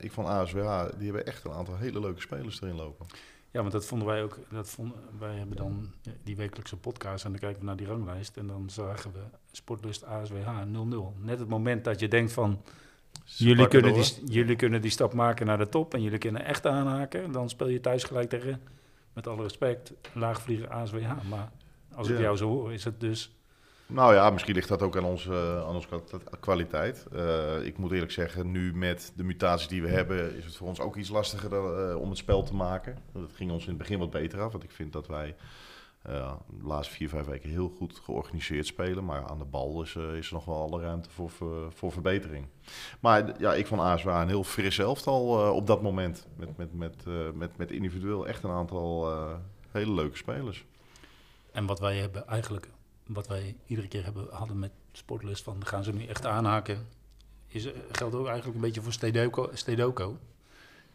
Ik 0.00 0.12
vond 0.12 0.28
ASWH, 0.28 0.88
die 0.96 1.04
hebben 1.04 1.26
echt 1.26 1.44
een 1.44 1.52
aantal 1.52 1.76
hele 1.76 2.00
leuke 2.00 2.20
spelers 2.20 2.60
erin 2.60 2.74
lopen. 2.74 3.06
Ja, 3.50 3.60
want 3.60 3.72
dat 3.72 3.86
vonden 3.86 4.08
wij 4.08 4.22
ook. 4.22 4.38
Dat 4.50 4.70
vonden, 4.70 4.98
wij 5.18 5.34
hebben 5.34 5.56
dan 5.56 5.92
die 6.22 6.36
wekelijkse 6.36 6.76
podcast 6.76 7.24
en 7.24 7.30
dan 7.30 7.40
kijken 7.40 7.60
we 7.60 7.66
naar 7.66 7.76
die 7.76 7.86
ranglijst. 7.86 8.36
En 8.36 8.46
dan 8.46 8.70
zagen 8.70 9.12
we 9.12 9.20
Sportlust 9.52 10.04
ASWH 10.04 10.62
0-0. 10.66 11.20
Net 11.20 11.38
het 11.38 11.48
moment 11.48 11.84
dat 11.84 12.00
je 12.00 12.08
denkt 12.08 12.32
van... 12.32 12.62
Jullie 13.36 13.68
kunnen, 13.68 13.94
die, 13.94 14.24
jullie 14.24 14.56
kunnen 14.56 14.80
die 14.80 14.90
stap 14.90 15.12
maken 15.12 15.46
naar 15.46 15.58
de 15.58 15.68
top 15.68 15.94
en 15.94 16.02
jullie 16.02 16.18
kunnen 16.18 16.44
echt 16.44 16.66
aanhaken. 16.66 17.32
Dan 17.32 17.48
speel 17.48 17.68
je 17.68 17.80
thuis 17.80 18.04
gelijk 18.04 18.28
tegen, 18.28 18.60
met 19.12 19.26
alle 19.26 19.42
respect, 19.42 19.92
laagvlieger 20.12 20.68
ASWH. 20.68 21.28
Maar 21.28 21.50
als 21.94 22.08
ik 22.08 22.18
jou 22.18 22.36
zo 22.36 22.48
hoor, 22.48 22.72
is 22.72 22.84
het 22.84 23.00
dus... 23.00 23.32
Nou 23.86 24.14
ja, 24.14 24.30
misschien 24.30 24.54
ligt 24.54 24.68
dat 24.68 24.82
ook 24.82 24.96
aan 24.96 25.04
onze, 25.04 25.62
aan 25.66 25.74
onze 25.74 25.88
kwaliteit. 26.40 27.06
Uh, 27.14 27.64
ik 27.64 27.78
moet 27.78 27.92
eerlijk 27.92 28.12
zeggen, 28.12 28.50
nu 28.50 28.74
met 28.74 29.12
de 29.16 29.24
mutaties 29.24 29.68
die 29.68 29.82
we 29.82 29.88
hebben, 29.88 30.36
is 30.36 30.44
het 30.44 30.56
voor 30.56 30.68
ons 30.68 30.80
ook 30.80 30.96
iets 30.96 31.08
lastiger 31.08 31.50
dan, 31.50 31.88
uh, 31.88 32.00
om 32.00 32.08
het 32.08 32.18
spel 32.18 32.42
te 32.42 32.54
maken. 32.54 32.98
Dat 33.12 33.32
ging 33.34 33.50
ons 33.50 33.62
in 33.62 33.68
het 33.68 33.78
begin 33.78 33.98
wat 33.98 34.10
beter 34.10 34.40
af, 34.40 34.52
want 34.52 34.64
ik 34.64 34.70
vind 34.70 34.92
dat 34.92 35.06
wij 35.06 35.34
eh, 36.08 36.32
de 36.60 36.66
laatste 36.66 36.94
vier, 36.94 37.08
vijf 37.08 37.26
weken 37.26 37.50
heel 37.50 37.68
goed 37.68 37.98
georganiseerd 37.98 38.66
spelen. 38.66 39.04
Maar 39.04 39.26
aan 39.26 39.38
de 39.38 39.44
bal 39.44 39.82
is, 39.82 39.96
eh, 39.96 40.14
is 40.14 40.26
er 40.26 40.34
nog 40.34 40.44
wel 40.44 40.62
alle 40.62 40.80
ruimte 40.80 41.10
voor, 41.10 41.30
voor, 41.74 41.92
verbetering. 41.92 42.46
Maar 43.00 43.40
ja, 43.40 43.54
ik 43.54 43.66
vond 43.66 43.80
ASWA 43.80 44.22
een 44.22 44.28
heel 44.28 44.44
fris 44.44 44.78
elftal 44.78 45.46
uh, 45.46 45.54
op 45.54 45.66
dat 45.66 45.82
moment. 45.82 46.26
Met, 46.36 46.56
met, 46.56 46.74
met, 46.74 47.04
uh, 47.08 47.30
met, 47.34 47.56
met 47.56 47.70
individueel 47.70 48.26
echt 48.28 48.42
een 48.42 48.50
aantal 48.50 49.10
uh, 49.10 49.34
hele 49.70 49.92
leuke 49.92 50.16
spelers. 50.16 50.64
En 51.52 51.66
wat 51.66 51.80
wij 51.80 51.96
hebben 51.96 52.26
eigenlijk, 52.26 52.68
wat 53.06 53.26
wij 53.26 53.56
iedere 53.66 53.88
keer 53.88 54.04
hebben, 54.04 54.26
hadden 54.30 54.58
met 54.58 54.72
Sportlust 54.92 55.42
van 55.42 55.66
gaan 55.66 55.84
ze 55.84 55.92
nu 55.92 56.04
echt 56.04 56.26
aanhaken. 56.26 56.86
Is, 57.46 57.68
geldt 57.90 58.14
ook 58.14 58.26
eigenlijk 58.26 58.54
een 58.54 58.62
beetje 58.62 58.82
voor 58.82 58.92
Stedoco. 59.52 60.18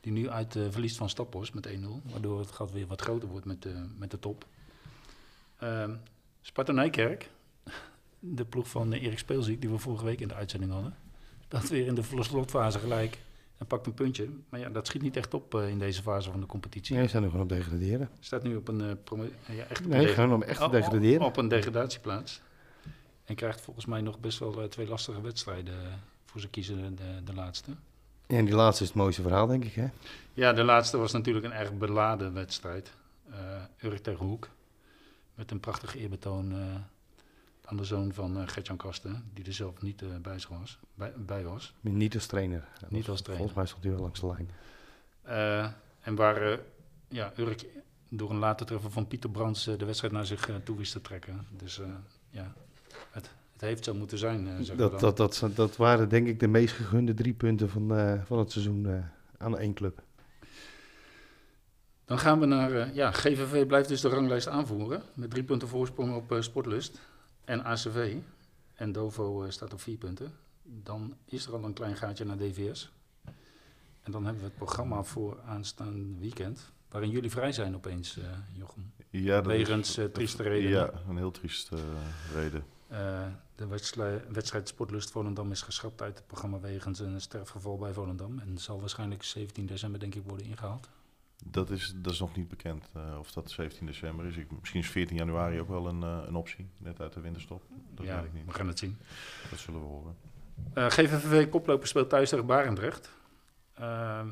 Die 0.02 0.12
nu 0.12 0.30
uit 0.30 0.56
uh, 0.56 0.66
verliest 0.70 0.98
van 0.98 1.10
Staphorst 1.10 1.54
met 1.54 1.70
1-0. 1.70 1.72
Waardoor 2.12 2.40
het 2.40 2.52
gat 2.52 2.72
weer 2.72 2.88
wat 2.88 3.02
groter 3.02 3.30
wordt 3.30 3.46
met, 3.46 3.66
uh, 3.66 3.82
met 3.98 4.12
de 4.12 4.20
top. 4.20 4.46
Uh, 5.64 5.84
Sparta 6.42 6.72
Nijkerk, 6.72 7.30
de 8.20 8.46
ploeg 8.46 8.68
van 8.68 8.94
Erik 8.94 9.20
Speelziek, 9.20 9.62
die 9.62 9.70
we 9.70 9.78
vorige 9.78 10.06
week 10.06 10.20
in 10.22 10.28
de 10.28 10.34
uitzending 10.34 10.72
hadden. 10.72 10.96
Speelt 11.44 11.70
weer 11.70 11.86
in 11.86 11.96
de 11.96 12.04
slotfase 12.20 12.80
gelijk 12.80 13.18
en 13.58 13.66
pakt 13.66 13.86
een 13.86 13.94
puntje. 13.94 14.30
Maar 14.50 14.60
ja, 14.60 14.70
dat 14.70 14.88
schiet 14.88 15.02
niet 15.02 15.18
echt 15.18 15.34
op 15.34 15.54
uh, 15.54 15.70
in 15.70 15.80
deze 15.80 16.02
fase 16.02 16.32
van 16.32 16.40
de 16.40 16.46
competitie. 16.46 16.96
Nee, 16.96 17.04
ze 17.04 17.10
zijn 17.10 17.24
nog 17.24 17.32
gewoon 17.32 17.46
op 17.46 17.54
degraderen. 17.58 18.10
Staat 18.20 18.44
nu 18.44 18.56
op 18.56 18.68
een... 18.68 18.80
Uh, 18.80 19.58
ja, 19.58 19.64
echt 19.70 19.88
nee, 19.88 20.08
gewoon 20.08 20.34
om 20.34 20.44
echt 20.44 20.60
te 20.60 20.70
degraderen. 20.70 21.22
Op, 21.22 21.28
op 21.28 21.38
een 21.38 21.48
degradatieplaats. 21.48 22.42
En 23.26 23.36
krijgt 23.36 23.62
volgens 23.62 23.86
mij 23.86 24.02
nog 24.02 24.20
best 24.20 24.40
wel 24.40 24.62
uh, 24.62 24.68
twee 24.68 24.88
lastige 24.88 25.22
wedstrijden 25.22 25.76
voor 26.26 26.42
ze 26.42 26.50
kiezen, 26.50 26.96
de, 26.96 27.24
de 27.24 27.34
laatste. 27.34 27.72
Ja, 28.28 28.38
en 28.38 28.46
die 28.46 28.56
laatste 28.56 28.84
is 28.84 28.90
het 28.90 28.98
mooiste 28.98 29.22
verhaal, 29.22 29.48
denk 29.48 29.66
ik, 29.66 29.74
hè? 29.74 29.88
Ja, 30.34 30.54
de 30.54 30.64
laatste 30.64 30.98
was 30.98 31.12
natuurlijk 31.12 31.46
een 31.46 31.54
erg 31.54 31.74
beladen 31.74 32.34
wedstrijd. 32.34 32.94
Uh, 33.30 33.90
Urk 33.90 33.98
tegen 33.98 34.26
Hoek. 34.26 34.50
Met 35.36 35.52
een 35.52 35.60
prachtig 35.60 35.96
eerbetoon 35.96 36.52
uh, 36.52 36.76
aan 37.66 37.78
de 37.78 37.84
zoon 37.84 38.14
van 38.14 38.38
uh, 38.38 38.48
Gertjan 38.48 38.78
Kasten, 38.78 39.30
die 39.34 39.46
er 39.46 39.54
zelf 39.54 39.82
niet 39.82 40.02
uh, 40.02 40.10
bij, 40.22 40.40
was, 40.50 40.80
bij, 40.96 41.14
bij, 41.18 41.44
was. 41.44 41.74
Niet 41.82 42.14
als 42.14 42.26
trainer. 42.26 42.68
Niet 42.90 43.08
als 43.08 43.22
trainer. 43.22 43.50
Volgens 43.50 43.54
mij 43.54 43.66
stond 43.66 43.84
hij 43.84 43.94
wel 43.94 44.02
langs 44.02 44.20
de 44.20 44.28
lijn. 44.28 45.76
en 46.02 46.16
waar 46.16 46.60
ja, 47.08 47.34
Urk 47.38 47.66
door 48.10 48.30
een 48.30 48.38
later 48.38 48.66
treffen 48.66 48.92
van 48.92 49.08
Pieter 49.08 49.30
Brands 49.30 49.64
de 49.64 49.86
wedstrijd 49.86 50.14
naar 50.14 50.26
zich 50.26 50.50
toe 50.64 50.78
wist 50.78 50.92
te 50.92 51.02
trekken. 51.02 51.48
Dus 51.50 51.82
ja, 52.30 52.54
het, 53.12 53.30
het 53.52 53.62
heeft 53.62 53.84
zo 53.84 53.94
moeten 53.94 54.18
zijn. 54.18 54.66
zeg 54.66 54.76
dat, 54.76 55.00
dat, 55.00 55.18
dat, 55.18 55.50
dat, 55.56 55.76
waren 55.76 56.10
denk 56.10 56.28
ik 56.28 56.40
de 56.40 56.48
meest 56.48 56.76
gegunde 56.76 57.14
drie 57.14 57.34
punten 57.34 57.70
van, 57.70 57.88
van 58.26 58.40
het 58.40 58.52
seizoen 58.52 59.04
aan 59.38 59.58
één 59.58 59.74
club. 59.74 60.02
Dan 62.06 62.20
gaan 62.20 62.40
we 62.40 62.46
naar, 62.46 62.72
uh, 62.72 62.96
ja, 62.96 63.12
GVV 63.12 63.66
blijft 63.66 63.90
dus 63.90 64.02
de 64.02 64.10
ranglijst 64.10 64.48
aanvoeren. 64.48 65.02
Met 65.14 65.30
drie 65.30 65.44
punten 65.44 65.68
voorsprong 65.68 66.16
op 66.16 66.32
uh, 66.32 66.42
Sportlust 66.42 67.00
en 67.46 67.64
ACV. 67.64 68.16
En 68.74 68.92
Dovo 68.92 69.44
uh, 69.44 69.50
staat 69.50 69.74
op 69.74 69.82
vier 69.82 69.98
punten. 69.98 70.34
Dan 70.64 71.16
is 71.26 71.46
er 71.46 71.54
al 71.54 71.64
een 71.64 71.74
klein 71.74 71.96
gaatje 71.96 72.26
naar 72.26 72.38
DVS. 72.38 72.92
En 74.02 74.12
dan 74.12 74.24
hebben 74.24 74.42
we 74.42 74.48
het 74.48 74.58
programma 74.58 75.04
voor 75.04 75.42
aanstaand 75.46 76.20
weekend. 76.20 76.72
Waarin 76.90 77.10
jullie 77.10 77.32
vrij 77.32 77.52
zijn 77.52 77.76
opeens, 77.76 78.20
Jochem. 78.54 78.92
Ja, 79.10 79.36
dat 79.36 79.46
Wegens 79.46 79.98
is, 79.98 80.08
trieste 80.14 80.44
redenen. 80.44 80.72
Ja, 80.72 80.92
een 81.10 81.18
heel 81.18 81.32
trieste 81.32 81.76
reden. 82.34 82.66
de 83.56 83.68
wedstrijd, 83.68 84.24
wedstrijd 84.32 84.68
Sportlust 84.68 85.12
Volendam 85.12 85.52
is 85.52 85.62
geschrapt 85.62 86.02
uit 86.02 86.18
het 86.18 86.28
programma 86.28 86.60
wegens 86.60 87.00
een 87.00 87.22
sterfgeval 87.22 87.78
bij 87.78 87.94
Volendam. 87.94 88.40
En 88.40 88.58
zal 88.58 88.80
waarschijnlijk 88.80 89.24
17 89.24 89.66
december 89.66 90.00
denk 90.00 90.16
ik 90.16 90.24
worden 90.26 90.46
ingehaald. 90.46 90.90
Dat 91.46 91.70
is, 91.70 91.94
dat 91.96 92.14
is 92.14 92.20
nog 92.20 92.36
niet 92.36 92.48
bekend 92.48 92.90
uh, 92.98 93.20
of 93.20 93.32
dat 93.32 93.52
17 93.52 93.86
december 93.86 94.26
is. 94.26 94.38
Ik, 94.38 94.48
misschien 94.60 94.80
is 94.80 94.90
14 94.90 95.18
januari 95.18 95.60
ook 95.60 95.68
wel 95.68 95.88
een, 95.88 96.02
uh, 96.02 96.18
een 96.28 96.36
optie, 96.36 96.70
net 96.78 97.02
uit 97.02 97.14
de 97.14 97.20
winterstop. 97.20 97.64
Dat 97.94 98.06
ja, 98.06 98.16
weet 98.16 98.26
ik 98.26 98.34
niet. 98.34 98.46
we 98.46 98.54
gaan 98.54 98.68
het 98.68 98.80
zien. 98.80 98.98
Dat 99.50 99.60
zullen 99.60 99.80
we 99.80 99.86
horen. 99.86 100.16
Uh, 100.76 100.86
GVV 100.86 101.50
koploper 101.50 101.88
speelt 101.88 102.10
thuis 102.10 102.30
tegen 102.30 102.46
Barendrecht. 102.46 103.12
Ehm, 103.74 104.28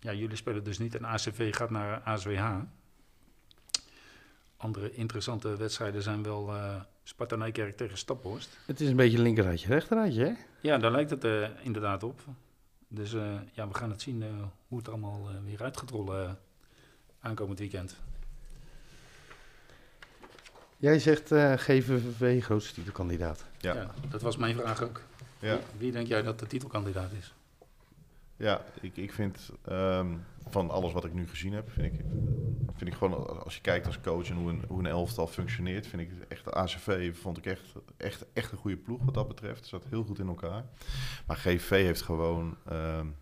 ja, 0.00 0.12
jullie 0.12 0.36
spelen 0.36 0.64
dus 0.64 0.78
niet 0.78 0.94
en 0.94 1.04
ACV 1.04 1.54
gaat 1.54 1.70
naar 1.70 2.00
ASWH. 2.00 2.58
Andere 4.56 4.92
interessante 4.92 5.56
wedstrijden 5.56 6.02
zijn 6.02 6.22
wel 6.22 6.52
Sparta 7.02 7.36
Nijkerk 7.36 7.76
tegen 7.76 7.98
Staphorst. 7.98 8.58
Het 8.66 8.80
is 8.80 8.88
een 8.88 8.96
beetje 8.96 9.18
linkerraadje, 9.18 9.68
rechterraadje, 9.68 10.24
hè? 10.24 10.32
Ja, 10.60 10.78
daar 10.78 10.90
lijkt 10.90 11.10
het 11.10 11.50
inderdaad 11.62 12.02
op. 12.02 12.20
Dus 12.88 13.12
uh, 13.12 13.34
ja, 13.52 13.68
we 13.68 13.74
gaan 13.74 13.90
het 13.90 14.02
zien 14.02 14.22
uh, 14.22 14.28
hoe 14.68 14.78
het 14.78 14.88
allemaal 14.88 15.30
uh, 15.30 15.36
weer 15.44 15.62
uit 15.62 15.76
gaat 15.76 15.90
rollen 15.90 16.38
aankomend 17.20 17.58
weekend. 17.58 17.96
Jij 20.76 20.98
zegt 20.98 21.26
GVV 21.56 22.42
grootste 22.42 22.74
titelkandidaat. 22.74 23.44
Ja. 23.58 23.74
ja. 23.74 23.94
dat 24.10 24.22
was 24.22 24.36
mijn 24.36 24.54
vraag 24.56 24.82
ook. 24.82 25.00
Ja. 25.38 25.54
Wie, 25.54 25.62
wie, 25.78 25.92
denk 25.92 26.06
jij 26.06 26.22
dat 26.22 26.38
de 26.38 26.46
titelkandidaat 26.46 27.12
is? 27.12 27.34
Ja, 28.36 28.64
ik, 28.80 28.96
ik 28.96 29.12
vind 29.12 29.50
um, 29.68 30.24
van 30.48 30.70
alles 30.70 30.92
wat 30.92 31.04
ik 31.04 31.14
nu 31.14 31.28
gezien 31.28 31.52
heb, 31.52 31.70
vind 31.70 31.92
ik, 31.92 32.00
vind 32.76 32.90
ik 32.90 32.96
gewoon 32.96 33.44
als 33.44 33.54
je 33.54 33.60
kijkt 33.60 33.86
als 33.86 34.00
coach 34.00 34.28
en 34.28 34.36
hoe 34.36 34.50
een, 34.50 34.64
hoe 34.68 34.78
een 34.78 34.86
elftal 34.86 35.26
functioneert, 35.26 35.86
vind 35.86 36.02
ik 36.02 36.10
echt 36.28 36.44
de 36.44 36.52
ACV 36.52 37.16
vond 37.16 37.38
ik 37.38 37.46
echt, 37.46 37.72
echt, 37.96 38.24
echt 38.32 38.52
een 38.52 38.58
goede 38.58 38.76
ploeg 38.76 39.04
wat 39.04 39.14
dat 39.14 39.28
betreft. 39.28 39.66
Zat 39.66 39.84
heel 39.88 40.04
goed 40.04 40.18
in 40.18 40.28
elkaar. 40.28 40.64
Maar 41.26 41.36
GV 41.36 41.70
heeft 41.70 42.02
gewoon, 42.02 42.56
um, 42.72 43.16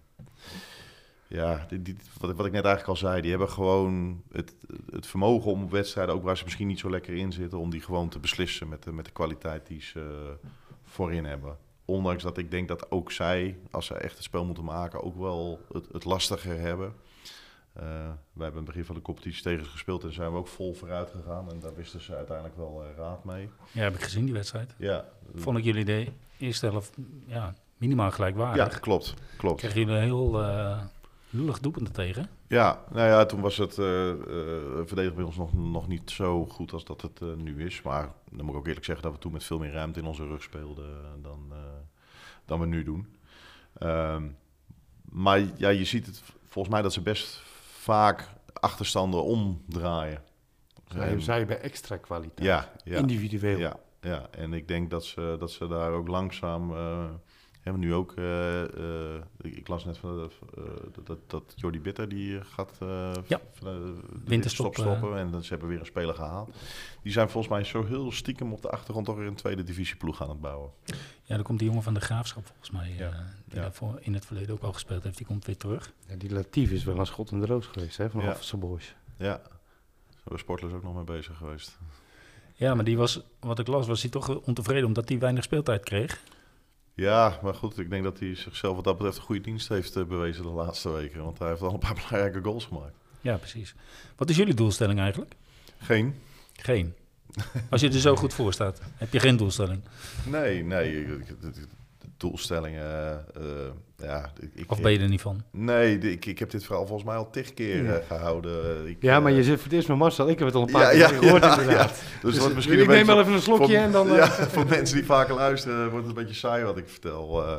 ja, 1.27 1.67
die, 1.81 1.97
wat, 2.19 2.37
wat 2.37 2.47
ik 2.47 2.53
net 2.53 2.65
eigenlijk 2.65 2.89
al 2.89 3.09
zei, 3.09 3.21
die 3.21 3.31
hebben 3.31 3.49
gewoon 3.49 4.23
het, 4.33 4.55
het 4.91 5.07
vermogen 5.07 5.51
om 5.51 5.71
wedstrijden, 5.71 6.15
ook 6.15 6.23
waar 6.23 6.37
ze 6.37 6.45
misschien 6.45 6.67
niet 6.67 6.79
zo 6.79 6.91
lekker 6.91 7.15
in 7.15 7.33
zitten, 7.33 7.59
om 7.59 7.71
die 7.71 7.81
gewoon 7.81 8.09
te 8.09 8.19
beslissen 8.19 8.69
met 8.69 8.83
de, 8.83 8.93
met 8.93 9.05
de 9.05 9.13
kwaliteit 9.13 9.67
die 9.67 9.83
ze 9.83 10.35
voorin 10.83 11.25
hebben. 11.25 11.59
Ondanks 11.85 12.23
dat 12.23 12.39
ik 12.39 12.51
denk 12.51 12.69
dat 12.69 12.91
ook 12.91 13.13
zij, 13.13 13.59
als 13.71 13.87
ze 13.87 13.95
echt 13.95 14.15
het 14.15 14.25
spel 14.25 14.45
moeten 14.45 14.65
maken, 14.65 15.03
ook 15.03 15.17
wel 15.17 15.61
het, 15.73 15.89
het 15.93 16.05
lastiger 16.05 16.61
hebben. 16.61 16.95
Uh, 17.77 17.83
wij 18.33 18.45
hebben 18.45 18.57
het 18.57 18.65
begin 18.65 18.85
van 18.85 18.95
de 18.95 19.03
competitie 19.03 19.43
tegen 19.43 19.65
ze 19.65 19.71
gespeeld 19.71 20.05
en 20.05 20.13
zijn 20.13 20.33
we 20.33 20.39
ook 20.39 20.49
vol 20.49 20.75
vooruit 20.75 21.11
gegaan. 21.11 21.51
En 21.51 21.61
daar 21.61 21.75
wisten 21.75 22.01
ze 22.01 22.15
uiteindelijk 22.15 22.57
wel 22.57 22.85
uh, 22.85 22.97
raad 22.97 23.25
mee. 23.25 23.51
Ja, 23.73 23.83
heb 23.83 23.95
ik 23.95 24.03
gezien 24.03 24.25
die 24.25 24.35
wedstrijd. 24.35 24.75
Ja. 24.79 25.05
Vond 25.35 25.59
ik 25.59 25.65
jullie 25.65 25.85
de 25.85 26.09
eerste 26.39 26.67
helft 26.67 26.97
ja, 27.27 27.55
minimaal 27.77 28.11
gelijkwaardig. 28.11 28.73
Ja, 28.73 28.79
klopt. 28.79 29.15
klopt. 29.37 29.61
Kregen 29.61 29.81
jullie 29.81 29.97
heel 29.97 30.41
uh, 30.43 30.81
lullig 31.35 31.61
doelpunten 31.61 31.93
tegen? 31.93 32.29
Ja, 32.47 32.85
nou 32.93 33.09
ja, 33.09 33.27
toen 33.27 33.41
was 33.41 33.57
het 33.57 33.79
uh, 33.79 34.13
verdedigen 34.85 35.15
bij 35.15 35.25
ons 35.25 35.37
nog, 35.37 35.53
nog 35.53 35.89
niet 35.89 36.11
zo 36.11 36.47
goed 36.47 36.73
als 36.73 36.85
dat 36.85 37.03
het 37.03 37.21
uh, 37.23 37.35
nu 37.35 37.65
is. 37.65 37.83
Maar 37.83 38.13
dan 38.31 38.45
moet 38.45 38.55
ik 38.55 38.61
ook 38.61 38.67
eerlijk 38.67 38.85
zeggen 38.85 39.05
dat 39.05 39.15
we 39.15 39.19
toen 39.19 39.33
met 39.33 39.45
veel 39.45 39.59
meer 39.59 39.73
ruimte 39.73 40.01
in 40.01 40.07
onze 40.07 40.27
rug 40.27 40.43
speelden 40.43 41.23
dan, 41.23 41.53
dan 42.45 42.61
we 42.61 42.67
nu 42.67 42.85
doen. 42.85 43.17
Um, 43.83 44.37
maar 45.05 45.43
ja, 45.57 45.69
je 45.69 45.85
ziet 45.85 46.07
het 46.07 46.23
volgens 46.49 46.75
mij 46.75 46.83
dat 46.83 46.93
ze 46.93 47.01
best 47.01 47.43
vaak 47.79 48.29
achterstanden 48.53 49.25
omdraaien. 49.25 50.23
Zij, 50.89 51.21
zij 51.21 51.47
bij 51.47 51.61
extra 51.61 51.97
kwaliteit. 51.97 52.47
Ja, 52.47 52.73
ja, 52.85 52.99
individueel. 52.99 53.59
Ja, 53.59 53.77
ja, 54.01 54.29
en 54.31 54.53
ik 54.53 54.69
denk 54.69 54.91
dat 54.91 55.05
ze, 55.05 55.37
dat 55.39 55.51
ze 55.51 55.67
daar 55.69 55.93
ook 55.93 56.09
langzaam 56.09 56.71
uh, 56.71 57.05
hebben 57.71 57.83
nu 57.83 57.95
ook. 57.95 58.13
Uh, 58.17 58.63
uh, 58.63 59.15
ik 59.43 59.69
las 59.69 59.85
net 59.85 59.99
van, 59.99 60.31
dat, 61.05 61.19
dat 61.27 61.53
Jordi 61.57 61.81
Bitter 61.81 62.09
die 62.09 62.41
gaat 62.45 62.77
ja. 63.27 63.41
de 63.61 64.01
winterstop 64.25 64.77
stoppen 64.77 65.19
en 65.19 65.43
ze 65.43 65.49
hebben 65.49 65.69
weer 65.69 65.81
een 65.81 65.87
speler 65.87 66.15
gehaald. 66.15 66.51
Die 67.03 67.13
zijn 67.13 67.29
volgens 67.29 67.53
mij 67.53 67.65
zo 67.65 67.85
heel 67.85 68.13
stiekem 68.13 68.53
op 68.53 68.63
de 68.63 68.71
achtergrond 68.71 69.07
toch 69.07 69.17
weer 69.17 69.27
een 69.27 69.35
tweede 69.35 69.63
divisieploeg 69.63 70.23
aan 70.23 70.29
het 70.29 70.41
bouwen. 70.41 70.71
Ja, 71.23 71.35
dan 71.35 71.43
komt 71.43 71.59
die 71.59 71.69
jongen 71.69 71.83
van 71.83 71.95
de 71.95 72.01
Graafschap 72.01 72.47
volgens 72.47 72.71
mij, 72.71 72.95
ja. 72.99 73.11
die 73.45 73.57
ja. 73.57 73.61
daarvoor 73.61 73.99
in 74.01 74.15
het 74.15 74.27
verleden 74.27 74.55
ook 74.55 74.63
al 74.63 74.73
gespeeld 74.73 75.03
heeft. 75.03 75.17
Die 75.17 75.27
komt 75.27 75.47
weer 75.47 75.57
terug. 75.57 75.93
Ja, 76.09 76.17
die 76.17 76.33
Latief 76.33 76.71
is 76.71 76.85
wel 76.85 76.99
een 76.99 77.07
schot 77.07 77.31
in 77.31 77.41
de 77.41 77.47
roos 77.47 77.67
geweest 77.67 77.97
hè, 77.97 78.11
van 78.11 78.21
Ja. 78.21 78.31
Officer 78.31 78.59
Boys. 78.59 78.95
Ja, 79.17 79.37
daar 79.37 79.49
zijn 80.25 80.39
sportlers 80.39 80.73
ook 80.73 80.83
nog 80.83 80.95
mee 80.95 81.05
bezig 81.05 81.37
geweest. 81.37 81.79
Ja, 82.55 82.75
maar 82.75 82.85
die 82.85 82.97
was, 82.97 83.21
wat 83.41 83.59
ik 83.59 83.67
las, 83.67 83.87
was 83.87 84.03
hij 84.03 84.11
toch 84.11 84.41
ontevreden 84.41 84.87
omdat 84.87 85.09
hij 85.09 85.19
weinig 85.19 85.45
speeltijd 85.45 85.85
kreeg. 85.85 86.23
Ja, 86.95 87.39
maar 87.43 87.55
goed, 87.55 87.79
ik 87.79 87.91
denk 87.91 88.05
dat 88.05 88.19
hij 88.19 88.35
zichzelf 88.35 88.75
wat 88.75 88.85
dat 88.85 88.97
betreft 88.97 89.17
een 89.17 89.23
goede 89.23 89.41
dienst 89.41 89.69
heeft 89.69 89.97
uh, 89.97 90.05
bewezen 90.05 90.43
de 90.43 90.49
laatste 90.49 90.91
weken. 90.91 91.25
Want 91.25 91.39
hij 91.39 91.49
heeft 91.49 91.61
al 91.61 91.73
een 91.73 91.79
paar 91.79 91.95
belangrijke 92.09 92.43
goals 92.43 92.65
gemaakt. 92.65 92.95
Ja, 93.21 93.37
precies. 93.37 93.75
Wat 94.17 94.31
is 94.31 94.37
jullie 94.37 94.55
doelstelling 94.55 95.01
eigenlijk? 95.01 95.35
Geen. 95.79 96.15
Geen. 96.53 96.95
Als 97.71 97.81
je 97.81 97.89
er 97.89 98.01
zo 98.01 98.17
goed 98.17 98.35
voor 98.35 98.53
staat, 98.53 98.81
heb 98.95 99.13
je 99.13 99.21
geen 99.21 99.37
doelstelling. 99.37 99.83
Nee, 100.27 100.63
nee. 100.63 101.07
Doelstellingen, 102.17 103.25
uh, 103.39 103.45
ja. 103.97 104.33
Ik, 104.55 104.71
of 104.71 104.81
ben 104.81 104.93
je 104.93 104.99
er 104.99 105.09
niet 105.09 105.21
van? 105.21 105.43
Nee, 105.51 105.99
ik, 105.99 106.27
ik 106.27 106.39
heb 106.39 106.51
dit 106.51 106.65
verhaal 106.65 106.87
volgens 106.87 107.09
mij 107.09 107.17
al 107.17 107.31
tig 107.31 107.55
keer 107.55 107.85
ja. 107.85 108.01
gehouden. 108.07 108.89
Ik, 108.89 108.97
ja, 109.01 109.21
maar 109.21 109.33
je 109.33 109.43
zit 109.43 109.55
voor 109.55 109.65
het 109.65 109.73
eerst 109.73 109.89
met 109.89 109.97
Marcel. 109.97 110.29
Ik 110.29 110.39
heb 110.39 110.47
het 110.47 110.57
al 110.57 110.63
een 110.63 110.73
paar 110.73 110.97
ja, 110.97 111.09
keer 111.09 111.19
gehoord 111.19 111.43
ja, 111.43 111.61
inderdaad. 111.61 112.03
Ja. 112.05 112.29
Dus, 112.29 112.35
dus 112.35 112.55
misschien 112.55 112.81
ik 112.81 112.87
neem 112.87 113.07
wel 113.07 113.21
even 113.21 113.33
een 113.33 113.41
slokje 113.41 113.67
voor, 113.67 113.85
en 113.85 113.93
dan... 113.93 114.07
Uh... 114.07 114.17
Ja, 114.25 114.29
voor 114.29 114.67
mensen 114.67 114.97
die 114.97 115.05
vaker 115.05 115.35
luisteren 115.35 115.91
wordt 115.91 116.07
het 116.07 116.17
een 116.17 116.23
beetje 116.23 116.39
saai 116.39 116.65
wat 116.65 116.77
ik 116.77 116.89
vertel. 116.89 117.43
Uh, 117.43 117.57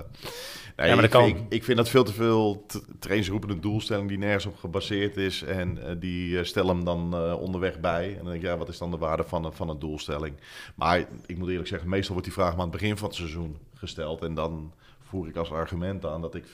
Nee, 0.76 0.90
Ja, 0.90 0.96
maar 0.96 1.04
ik, 1.04 1.12
dat 1.12 1.22
kan. 1.22 1.30
vind, 1.30 1.46
ik, 1.46 1.54
ik 1.54 1.64
vind 1.64 1.78
dat 1.78 1.90
veel 1.90 2.04
te 2.04 2.14
veel 2.14 2.66
trainers 3.00 3.30
roepen 3.30 3.50
een 3.50 3.62
doelstelling 3.62 4.08
die 4.08 4.18
nergens 4.18 4.46
op 4.46 4.58
gebaseerd 4.58 5.18
is. 5.18 5.44
En 5.44 5.88
eh, 5.88 5.96
die 6.00 6.40
eh, 6.40 6.46
stellen 6.46 6.76
hem 6.76 6.86
dan 6.86 7.14
eh, 7.14 7.42
onderweg 7.42 7.80
bij. 7.80 8.10
En 8.10 8.16
dan 8.16 8.26
denk 8.26 8.36
ik, 8.36 8.42
ja, 8.42 8.58
wat 8.58 8.70
is 8.70 8.78
dan 8.78 8.92
de 8.92 8.98
waarde 8.98 9.24
van, 9.24 9.54
van 9.54 9.70
een 9.70 9.80
doelstelling? 9.80 10.36
Maar 10.76 11.06
ik 11.26 11.38
moet 11.38 11.50
eerlijk 11.50 11.68
zeggen, 11.68 11.90
meestal 11.90 12.14
wordt 12.14 12.28
die 12.28 12.38
vraag 12.38 12.52
maar 12.52 12.66
aan 12.66 12.72
het 12.72 12.80
begin 12.80 12.98
van 12.98 13.08
het 13.08 13.18
seizoen 13.18 13.58
gesteld. 13.86 14.22
En 14.24 14.34
dan 14.34 14.74
voer 15.00 15.28
ik 15.28 15.36
als 15.36 15.52
argument 15.52 16.06
aan 16.06 16.22
dat 16.22 16.36
ik 16.36 16.46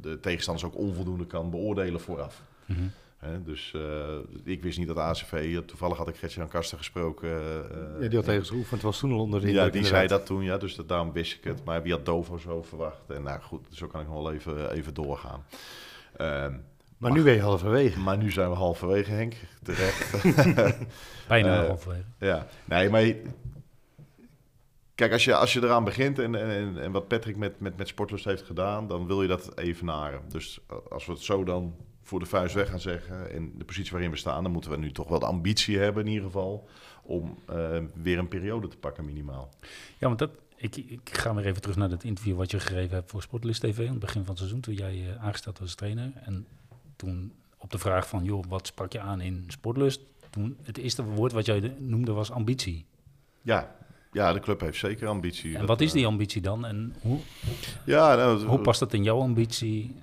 de 0.00 0.20
tegenstanders 0.20 0.66
ook 0.66 0.76
onvoldoende 0.76 1.26
kan 1.26 1.50
beoordelen 1.50 2.00
vooraf. 2.00 2.42
Mhm. 2.66 2.80
Hè, 3.18 3.42
dus 3.42 3.72
eh, 3.74 4.16
ik 4.44 4.62
wist 4.62 4.78
niet 4.78 4.86
dat 4.86 4.96
ACV, 4.96 5.60
toevallig 5.66 5.96
had 5.96 6.08
ik 6.08 6.16
Gert-Jan 6.16 6.48
Kasten 6.48 6.78
gesproken. 6.78 7.30
eh, 7.30 8.02
Ja, 8.02 8.08
die 8.08 8.16
had 8.16 8.24
tegen 8.24 8.46
geoefend, 8.46 8.70
het 8.72 8.82
was 8.82 8.98
toen 8.98 9.12
al 9.12 9.18
onder 9.20 9.40
de 9.40 9.52
ja, 9.52 9.68
die 9.68 9.84
zei 9.84 10.06
dat 10.06 10.26
toen, 10.26 10.42
ja, 10.42 10.56
dus 10.58 10.74
dat, 10.74 10.88
daarom 10.88 11.12
wist 11.12 11.32
ik 11.34 11.44
het. 11.44 11.64
Maar 11.64 11.82
wie 11.82 11.92
had 11.92 12.04
Dovo 12.06 12.38
zo 12.38 12.62
verwacht? 12.62 13.10
En 13.10 13.22
nou 13.22 13.40
goed, 13.40 13.66
zo 13.70 13.86
kan 13.86 14.00
ik 14.00 14.06
nog 14.08 14.22
wel 14.22 14.32
even, 14.32 14.70
even 14.70 14.94
doorgaan. 14.94 15.44
Ehm, 16.16 16.52
Maar 16.98 17.10
nu 17.12 17.22
ben 17.22 17.32
je 17.34 17.40
halverwege. 17.40 17.98
maar 18.00 18.16
nu 18.16 18.30
zijn 18.30 18.48
we 18.50 18.56
halverwege, 18.56 19.10
Henk. 19.10 19.34
Terecht. 19.62 20.22
Bijna 21.28 21.60
Eh, 21.62 21.66
halverwege. 21.66 22.04
ja, 22.18 22.46
nee, 22.64 22.90
maar... 22.90 23.14
Kijk, 24.94 25.12
als 25.12 25.24
je, 25.24 25.34
als 25.34 25.52
je 25.52 25.62
eraan 25.62 25.84
begint 25.84 26.18
en, 26.18 26.34
en, 26.34 26.78
en 26.82 26.92
wat 26.92 27.08
Patrick 27.08 27.36
met, 27.36 27.60
met, 27.60 27.76
met 27.76 27.88
Sportlust 27.88 28.24
heeft 28.24 28.42
gedaan, 28.42 28.86
dan 28.88 29.06
wil 29.06 29.22
je 29.22 29.28
dat 29.28 29.58
evenaren. 29.58 30.20
Dus 30.28 30.60
als 30.90 31.06
we 31.06 31.12
het 31.12 31.22
zo 31.22 31.44
dan 31.44 31.74
voor 32.02 32.18
de 32.18 32.26
vuist 32.26 32.54
weg 32.54 32.68
gaan 32.68 32.80
zeggen, 32.80 33.30
en 33.32 33.52
de 33.58 33.64
positie 33.64 33.92
waarin 33.92 34.10
we 34.10 34.16
staan, 34.16 34.42
dan 34.42 34.52
moeten 34.52 34.70
we 34.70 34.76
nu 34.76 34.92
toch 34.92 35.08
wel 35.08 35.18
de 35.18 35.26
ambitie 35.26 35.78
hebben 35.78 36.04
in 36.04 36.08
ieder 36.10 36.24
geval, 36.26 36.68
om 37.02 37.38
eh, 37.46 37.78
weer 37.94 38.18
een 38.18 38.28
periode 38.28 38.68
te 38.68 38.76
pakken 38.76 39.04
minimaal. 39.04 39.48
Ja, 39.98 40.06
want 40.06 40.18
dat, 40.18 40.30
ik, 40.56 40.76
ik 40.76 41.00
ga 41.12 41.34
weer 41.34 41.46
even 41.46 41.60
terug 41.60 41.76
naar 41.76 41.90
het 41.90 42.04
interview 42.04 42.36
wat 42.36 42.50
je 42.50 42.60
gegeven 42.60 42.94
hebt 42.94 43.10
voor 43.10 43.22
Sportlist 43.22 43.60
TV 43.60 43.78
aan 43.78 43.90
het 43.90 43.98
begin 43.98 44.20
van 44.20 44.28
het 44.30 44.38
seizoen, 44.38 44.60
toen 44.60 44.74
jij 44.74 45.08
eh, 45.08 45.24
aangesteld 45.24 45.58
was 45.58 45.66
als 45.68 45.76
trainer. 45.76 46.12
En 46.14 46.46
toen 46.96 47.32
op 47.58 47.70
de 47.70 47.78
vraag 47.78 48.08
van, 48.08 48.24
joh, 48.24 48.44
wat 48.48 48.66
sprak 48.66 48.92
je 48.92 49.00
aan 49.00 49.20
in 49.20 49.44
Sportlust? 49.48 50.00
Toen 50.30 50.56
het 50.62 50.78
eerste 50.78 51.04
woord 51.04 51.32
wat 51.32 51.46
jij 51.46 51.60
de- 51.60 51.74
noemde 51.78 52.12
was 52.12 52.30
ambitie. 52.30 52.84
Ja, 53.42 53.76
ja, 54.12 54.32
de 54.32 54.40
club 54.40 54.60
heeft 54.60 54.78
zeker 54.78 55.08
ambitie. 55.08 55.52
En 55.52 55.58
Dat, 55.58 55.68
wat 55.68 55.80
is 55.80 55.88
eh, 55.88 55.94
die 55.94 56.06
ambitie 56.06 56.40
dan? 56.42 56.66
En 56.66 56.94
hoe, 57.00 57.18
Ja, 57.86 58.14
nou, 58.14 58.44
hoe 58.44 58.58
past 58.58 58.80
dat 58.80 58.92
in 58.92 59.02
jouw 59.02 59.20
ambitie? 59.20 59.96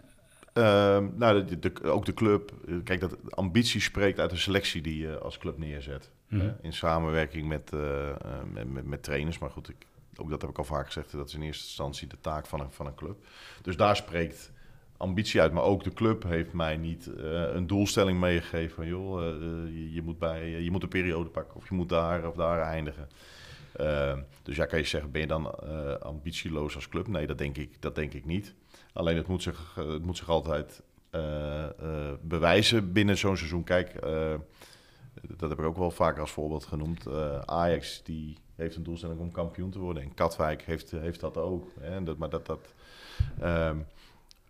Ehm, 0.53 1.07
nou, 1.15 1.45
de, 1.45 1.59
de- 1.59 1.83
ook 1.83 2.05
de 2.05 2.13
club. 2.13 2.51
eh, 2.67 2.75
Kijk, 2.83 2.99
dat 2.99 3.15
ambitie 3.29 3.81
spreekt 3.81 4.19
uit 4.19 4.29
de 4.29 4.37
selectie 4.37 4.81
die 4.81 4.97
je 4.97 5.19
als 5.19 5.37
club 5.37 5.57
neerzet. 5.57 6.09
Mhm. 6.27 6.41
hè, 6.41 6.51
in 6.61 6.73
samenwerking 6.73 7.47
met, 7.47 7.73
eh, 7.73 8.09
eh, 8.09 8.15
met, 8.53 8.71
met, 8.73 8.85
met 8.85 9.03
trainers. 9.03 9.39
Maar 9.39 9.49
goed, 9.49 9.69
ik, 9.69 9.75
ook 10.15 10.29
dat 10.29 10.41
heb 10.41 10.49
ik 10.49 10.57
al 10.57 10.63
vaak 10.63 10.85
gezegd. 10.85 11.11
Dat 11.11 11.27
is 11.27 11.33
in 11.33 11.41
eerste 11.41 11.63
instantie 11.63 12.07
de 12.07 12.17
taak 12.21 12.45
van 12.45 12.59
een, 12.59 12.71
van 12.71 12.85
een 12.85 12.95
club. 12.95 13.25
Dus 13.61 13.77
daar 13.77 13.95
spreekt 13.95 14.51
ambitie 14.97 15.41
uit. 15.41 15.51
Maar 15.53 15.63
ook 15.63 15.83
de 15.83 15.93
club 15.93 16.23
heeft 16.23 16.53
mij 16.53 16.77
niet 16.77 17.07
eh, 17.17 17.23
een 17.53 17.67
doelstelling 17.67 18.19
meegegeven. 18.19 18.75
Van 18.75 18.87
joh, 18.87 19.21
eh, 19.23 19.29
eh, 19.29 19.41
je, 19.65 19.93
je 19.93 20.01
moet 20.01 20.19
bij, 20.19 20.49
je 20.61 20.71
moet 20.71 20.83
een 20.83 20.89
periode 20.89 21.29
pakken. 21.29 21.55
Of 21.55 21.69
je 21.69 21.75
moet 21.75 21.89
daar 21.89 22.27
of 22.27 22.35
daar 22.35 22.61
eindigen. 22.61 23.07
Ehm, 23.79 24.19
dus 24.43 24.55
ja, 24.55 24.65
kan 24.65 24.79
je 24.79 24.85
zeggen, 24.85 25.11
ben 25.11 25.21
je 25.21 25.27
dan 25.27 25.51
eh, 25.51 25.93
ambitieloos 25.93 26.75
als 26.75 26.89
club? 26.89 27.07
Nee, 27.07 27.27
dat 27.27 27.37
denk 27.37 27.57
ik, 27.57 27.81
dat 27.81 27.95
denk 27.95 28.13
ik 28.13 28.25
niet. 28.25 28.53
Alleen 28.93 29.15
het 29.15 29.27
moet 29.27 29.43
zich, 29.43 29.75
eh, 29.77 29.87
het 29.87 30.03
moet 30.03 30.17
zich 30.17 30.29
altijd 30.29 30.81
eh, 31.09 31.65
bewijzen 32.21 32.93
binnen 32.93 33.17
zo'n 33.17 33.37
seizoen. 33.37 33.63
Kijk, 33.63 33.93
dat 35.37 35.49
heb 35.49 35.59
ik 35.59 35.65
ook 35.65 35.77
wel 35.77 35.91
vaker 35.91 36.21
als 36.21 36.31
voorbeeld 36.31 36.65
genoemd. 36.65 37.07
Ajax 37.45 38.03
die 38.03 38.37
heeft 38.55 38.75
een 38.75 38.83
doelstelling 38.83 39.19
om 39.19 39.31
kampioen 39.31 39.69
te 39.69 39.79
worden. 39.79 40.03
En 40.03 40.13
Katwijk 40.13 40.61
heeft, 40.61 40.91
heeft 40.91 41.19
dat 41.19 41.37
ook. 41.37 41.67
Hè? 41.79 42.15
Maar 42.15 42.29
dat, 42.29 42.45
dat, 42.45 42.73
ehm, 43.39 43.77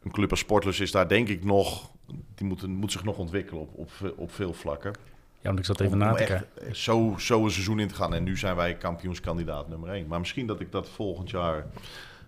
een 0.01 0.11
club 0.11 0.29
als 0.29 0.39
Sportlers 0.39 0.79
is 0.79 0.91
daar 0.91 1.07
denk 1.07 1.27
ik 1.27 1.43
nog... 1.43 1.91
Die 2.35 2.47
moet, 2.47 2.67
moet 2.67 2.91
zich 2.91 3.03
nog 3.03 3.17
ontwikkelen 3.17 3.61
op, 3.61 3.77
op, 3.77 4.13
op 4.17 4.31
veel 4.31 4.53
vlakken. 4.53 4.93
Ja, 5.41 5.47
want 5.47 5.59
ik 5.59 5.65
zat 5.65 5.79
even 5.79 5.93
Om- 5.93 5.99
na 5.99 6.13
te 6.13 6.23
kijken. 6.23 6.75
Zo, 6.75 7.15
zo 7.17 7.43
een 7.43 7.51
seizoen 7.51 7.79
in 7.79 7.87
te 7.87 7.95
gaan. 7.95 8.13
En 8.13 8.23
nu 8.23 8.37
zijn 8.37 8.55
wij 8.55 8.75
kampioenskandidaat 8.77 9.69
nummer 9.69 9.89
1. 9.89 10.07
Maar 10.07 10.19
misschien 10.19 10.47
dat 10.47 10.59
ik 10.59 10.71
dat 10.71 10.89
volgend 10.89 11.29
jaar 11.29 11.65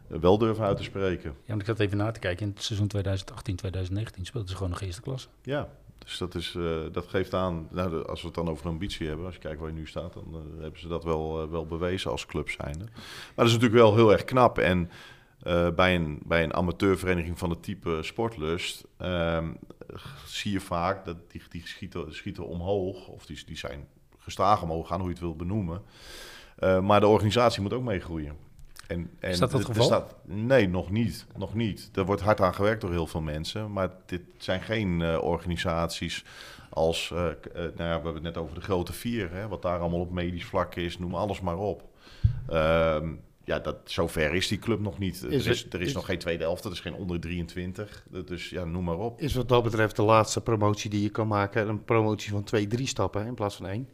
eh, 0.09 0.18
wel 0.20 0.38
durf 0.38 0.59
uit 0.59 0.78
te 0.78 0.84
spreken. 0.84 1.30
Ja, 1.30 1.47
want 1.47 1.62
ik 1.62 1.68
zat 1.68 1.80
even 1.80 1.97
na 1.97 2.12
te 2.12 2.20
kijken. 2.20 2.45
In 2.45 2.51
het 2.55 2.64
seizoen 2.64 2.88
2018-2019 2.88 4.22
speelden 4.22 4.49
ze 4.49 4.55
gewoon 4.55 4.70
nog 4.72 4.82
eerste 4.82 5.01
klasse. 5.01 5.28
Ja, 5.43 5.70
dus 5.97 6.18
dat, 6.18 6.36
is, 6.36 6.55
eh, 6.55 6.64
dat 6.91 7.07
geeft 7.07 7.34
aan, 7.34 7.68
nou, 7.72 8.07
als 8.07 8.22
we 8.22 8.28
het 8.28 8.36
dan 8.36 8.49
over 8.49 8.68
ambitie 8.68 9.07
hebben, 9.07 9.26
als 9.26 9.36
je 9.36 9.41
kijkt 9.41 9.59
waar 9.59 9.70
je 9.70 9.76
nu 9.76 9.88
staat, 9.88 10.14
dan 10.14 10.26
eh, 10.34 10.62
hebben 10.62 10.80
ze 10.80 10.88
dat 10.88 11.03
wel, 11.03 11.49
wel 11.49 11.66
bewezen 11.66 12.12
als 12.12 12.26
club 12.26 12.49
zijnde. 12.49 12.86
Maar 12.86 13.34
dat 13.36 13.45
is 13.45 13.53
natuurlijk 13.53 13.82
wel 13.82 13.95
heel 13.95 14.12
erg 14.12 14.24
knap. 14.24 14.57
En 14.57 14.89
eh, 15.44 15.70
bij, 15.70 15.96
een, 15.96 16.20
bij 16.26 16.44
een 16.44 16.54
amateurvereniging 16.54 17.39
van 17.39 17.50
het 17.50 17.64
type 17.64 18.00
Sportlust 18.02 18.86
ehm, 18.98 19.50
zie 20.26 20.52
je 20.52 20.60
vaak 20.60 21.06
dat 21.06 21.32
die, 21.32 21.42
die 21.50 21.68
schieten, 21.68 22.14
schieten 22.16 22.48
omhoog, 22.48 23.08
of 23.08 23.26
die, 23.26 23.44
die 23.46 23.58
zijn 23.58 23.88
gestaag 24.20 24.62
omhoog 24.64 24.88
gaan, 24.88 24.98
hoe 25.00 25.08
je 25.08 25.14
het 25.14 25.24
wil 25.24 25.36
benoemen. 25.36 25.82
Eh, 26.56 26.80
maar 26.80 27.00
de 27.00 27.08
organisatie 27.08 27.62
moet 27.62 27.74
ook 27.74 27.84
meegroeien. 27.84 28.36
En, 28.88 29.10
en 29.20 29.30
Is 29.30 29.39
dat 29.39 29.52
het 29.52 29.66
geval? 29.66 29.84
staat- 29.84 30.16
nee, 30.26 30.68
nog 30.70 30.89
niet. 30.89 31.26
Nog 31.38 31.54
niet. 31.54 31.89
Er 31.94 32.06
wordt 32.06 32.22
hard 32.22 32.42
aan 32.42 32.54
gewerkt 32.54 32.82
door 32.82 32.92
heel 32.92 33.08
veel 33.08 33.22
mensen. 33.22 33.72
Maar 33.72 33.89
dit 34.06 34.22
zijn 34.38 34.62
geen 34.62 35.02
eh, 35.02 35.18
organisaties 35.24 36.26
als... 36.70 37.10
nou 37.10 37.34
ja, 37.56 37.74
we 37.76 37.84
hebben 37.84 38.14
het 38.14 38.24
net 38.24 38.38
over 38.38 38.56
de 38.56 38.62
grote 38.62 38.94
vier. 38.94 39.32
Hè, 39.32 39.48
wat 39.48 39.62
daar 39.62 39.80
allemaal 39.80 40.00
op 40.00 40.12
medisch 40.12 40.46
vlak 40.46 40.76
is. 40.76 40.98
Noem 40.98 41.16
alles 41.16 41.42
maar 41.42 41.58
op. 41.58 41.84
Ehm, 42.48 43.14
ja, 43.44 43.60
dat, 43.60 43.76
zover 43.86 44.34
is 44.34 44.48
die 44.48 44.60
club 44.60 44.80
nog 44.80 45.00
niet. 45.00 45.16
Is 45.16 45.22
er 45.46 45.52
is, 45.52 45.66
er 45.70 45.82
is, 45.82 45.88
is- 45.88 45.94
nog 45.94 46.06
geen 46.06 46.20
tweede 46.20 46.44
helft. 46.44 46.64
Er 46.66 46.72
is 46.72 46.80
geen 46.80 46.94
onder 46.94 47.20
23. 47.20 48.06
Dus 48.26 48.50
ja, 48.50 48.64
noem 48.66 48.84
maar 48.84 48.98
op. 48.98 49.20
Is 49.22 49.34
wat 49.36 49.50
dat 49.50 49.64
betreft 49.64 49.96
de 49.96 50.02
laatste 50.04 50.42
promotie 50.42 50.89
die 50.89 51.02
je 51.02 51.10
kan 51.10 51.28
maken 51.28 51.68
een 51.68 51.84
promotie 51.84 52.32
van 52.32 52.44
twee, 52.44 52.68
drie 52.68 52.88
stappen 52.88 53.26
in 53.26 53.34
plaats 53.34 53.56
van 53.56 53.68
één. 53.68 53.89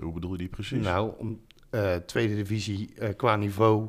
Hoe 0.00 0.12
bedoel 0.12 0.32
je 0.32 0.38
die 0.38 0.48
precies? 0.48 0.84
Nou, 0.84 1.12
om, 1.18 1.40
eh, 1.70 1.94
tweede 1.96 2.34
divisie 2.34 2.94
eh, 2.98 3.16
qua 3.16 3.36
niveau, 3.36 3.88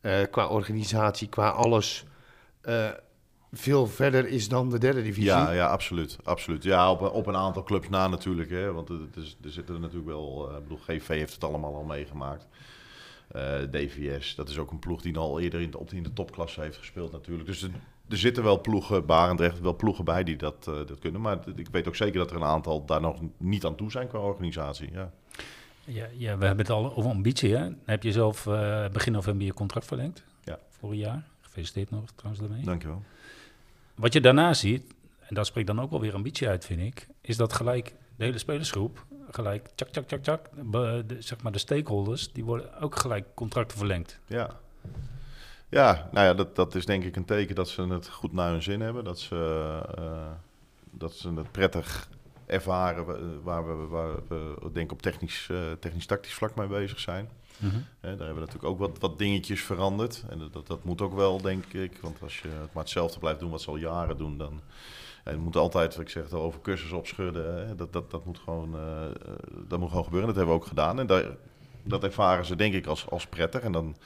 eh, 0.00 0.20
qua 0.30 0.46
organisatie, 0.48 1.28
qua 1.28 1.48
alles 1.48 2.04
veel 3.52 3.86
verder 3.86 4.26
is 4.28 4.48
dan 4.48 4.70
de 4.70 4.78
derde 4.78 5.02
divisie. 5.02 5.24
Ja, 5.24 5.50
ja, 5.52 5.66
absoluut. 5.68 6.18
absoluut. 6.24 6.62
Ja, 6.62 6.90
op, 6.90 7.00
een- 7.00 7.10
op 7.10 7.26
een 7.26 7.36
aantal 7.36 7.62
clubs 7.62 7.88
na 7.88 8.08
natuurlijk. 8.08 8.50
Hè, 8.50 8.72
want 8.72 8.88
er, 8.88 8.98
is- 9.16 9.36
zitten 9.42 9.74
er 9.74 9.80
natuurlijk 9.80 10.08
wel... 10.08 10.50
Ik 10.56 10.62
bedoel, 10.62 10.78
GV 10.78 11.08
heeft 11.08 11.34
het 11.34 11.44
allemaal 11.44 11.74
al 11.74 11.84
meegemaakt. 11.84 12.46
Eh, 13.28 13.58
DVS, 13.70 14.34
dat 14.34 14.48
is 14.48 14.58
ook 14.58 14.70
een 14.70 14.78
ploeg 14.78 15.02
die 15.02 15.16
al 15.16 15.40
eerder 15.40 15.60
in 15.60 15.70
de, 15.70 15.78
op, 15.78 15.92
in 15.92 16.02
de 16.02 16.12
topklasse 16.12 16.60
heeft 16.60 16.76
gespeeld 16.76 17.12
natuurlijk. 17.12 17.48
Dus 17.48 17.62
er, 17.62 17.70
er 18.08 18.18
zitten 18.18 18.42
wel 18.42 18.60
ploegen, 18.60 19.06
Barendrecht, 19.06 19.60
wel 19.60 19.76
ploegen 19.76 20.04
bij 20.04 20.24
die 20.24 20.36
dat, 20.36 20.66
eh, 20.68 20.74
dat 20.74 20.98
kunnen. 20.98 21.20
Maar 21.20 21.38
ik 21.56 21.68
weet 21.70 21.88
ook 21.88 21.96
zeker 21.96 22.18
dat 22.18 22.30
er 22.30 22.36
een 22.36 22.44
aantal 22.44 22.84
daar 22.84 23.00
nog 23.00 23.20
niet 23.36 23.64
aan 23.64 23.74
toe 23.74 23.90
zijn 23.90 24.08
qua 24.08 24.18
organisatie. 24.18 24.92
Ja. 24.92 25.12
Ja, 25.84 26.06
ja, 26.16 26.38
we 26.38 26.46
hebben 26.46 26.66
het 26.66 26.74
al 26.74 26.96
over 26.96 27.10
ambitie. 27.10 27.54
Hè? 27.54 27.68
Heb 27.84 28.02
je 28.02 28.12
zelf 28.12 28.46
eh, 28.46 28.88
begin 28.88 29.12
november 29.12 29.46
je 29.46 29.54
contract 29.54 29.86
verlengd. 29.86 30.24
Ja. 30.44 30.58
Voor 30.68 30.90
een 30.90 30.96
jaar. 30.96 31.24
Gefeliciteerd 31.40 31.90
nog 31.90 32.02
trouwens 32.14 32.46
daarmee. 32.46 32.64
Dankjewel. 32.64 33.02
Wat 33.94 34.12
je 34.12 34.20
daarna 34.20 34.54
ziet, 34.54 34.94
en 35.20 35.34
dat 35.34 35.46
spreekt 35.46 35.66
dan 35.66 35.80
ook 35.80 35.90
wel 35.90 36.00
weer 36.00 36.14
ambitie 36.14 36.48
uit, 36.48 36.64
vind 36.64 36.80
ik, 36.80 37.06
is 37.20 37.36
dat 37.36 37.52
gelijk 37.52 37.94
de 38.16 38.24
hele 38.24 38.38
spelersgroep, 38.38 39.04
gelijk 39.30 39.68
tjak, 39.74 39.88
tjak, 39.88 40.06
tjak, 40.06 40.22
tjak, 40.22 40.40
de, 41.06 41.16
zeg 41.18 41.42
maar 41.42 41.52
de 41.52 41.58
stakeholders, 41.58 42.32
die 42.32 42.44
worden 42.44 42.80
ook 42.80 42.96
gelijk 42.96 43.26
contracten 43.34 43.78
verlengd. 43.78 44.18
Ja. 44.26 44.50
Ja, 45.68 46.08
nou 46.12 46.26
ja, 46.26 46.34
dat, 46.34 46.56
dat 46.56 46.74
is 46.74 46.86
denk 46.86 47.04
ik 47.04 47.16
een 47.16 47.24
teken 47.24 47.54
dat 47.54 47.68
ze 47.68 47.82
het 47.82 48.08
goed 48.08 48.32
naar 48.32 48.50
hun 48.50 48.62
zin 48.62 48.80
hebben. 48.80 49.04
Dat 49.04 49.18
ze, 49.20 49.80
eh, 49.96 50.30
dat 50.90 51.14
ze 51.14 51.32
het 51.32 51.52
prettig 51.52 52.08
ervaren 52.46 53.04
wa- 53.04 53.18
waar 53.42 53.78
we, 53.80 53.86
waar 53.86 54.14
we 54.28 54.54
denk 54.72 54.86
ik 54.86 54.92
op 54.92 55.02
technisch, 55.02 55.48
eh, 55.50 55.72
technisch-tactisch 55.80 56.34
vlak 56.34 56.54
mee 56.54 56.66
bezig 56.66 57.00
zijn. 57.00 57.28
Hè, 58.00 58.16
daar 58.16 58.26
hebben 58.26 58.34
we 58.34 58.40
natuurlijk 58.40 58.64
ook 58.64 58.78
wat, 58.78 58.98
wat 58.98 59.18
dingetjes 59.18 59.62
veranderd. 59.62 60.24
En 60.28 60.38
dat, 60.38 60.52
dat, 60.52 60.66
dat 60.66 60.84
moet 60.84 61.00
ook 61.00 61.14
wel, 61.14 61.40
denk 61.40 61.64
ik. 61.72 61.98
Want 62.02 62.22
als 62.22 62.40
je 62.40 62.48
het 62.48 62.72
maar 62.72 62.82
hetzelfde 62.82 63.18
blijft 63.18 63.40
doen 63.40 63.50
wat 63.50 63.62
ze 63.62 63.70
al 63.70 63.76
jaren 63.76 64.16
doen, 64.16 64.38
dan... 64.38 64.60
Het 65.30 65.38
moet 65.38 65.56
altijd, 65.56 65.94
wat 65.94 66.04
ik 66.04 66.10
zeg, 66.10 66.22
het 66.22 66.32
al 66.32 66.42
over 66.42 66.60
cursus 66.60 66.92
opschudden. 66.92 67.66
Hè, 67.68 67.74
dat, 67.74 67.92
dat, 67.92 68.10
dat, 68.10 68.24
moet 68.24 68.38
gewoon, 68.38 68.74
eh, 68.74 69.04
eh, 69.04 69.10
dat 69.68 69.78
moet 69.78 69.88
gewoon 69.88 70.04
gebeuren. 70.04 70.28
Dat 70.28 70.36
hebben 70.36 70.54
we 70.54 70.60
ook 70.60 70.66
gedaan. 70.68 70.98
En 70.98 71.06
daar, 71.06 71.24
dat 71.82 72.04
ervaren 72.04 72.44
ze 72.44 72.56
denk 72.56 72.74
ik 72.74 72.86
als, 72.86 73.10
als 73.10 73.26
prettig. 73.26 73.60
En 73.60 73.72
dan 73.72 73.96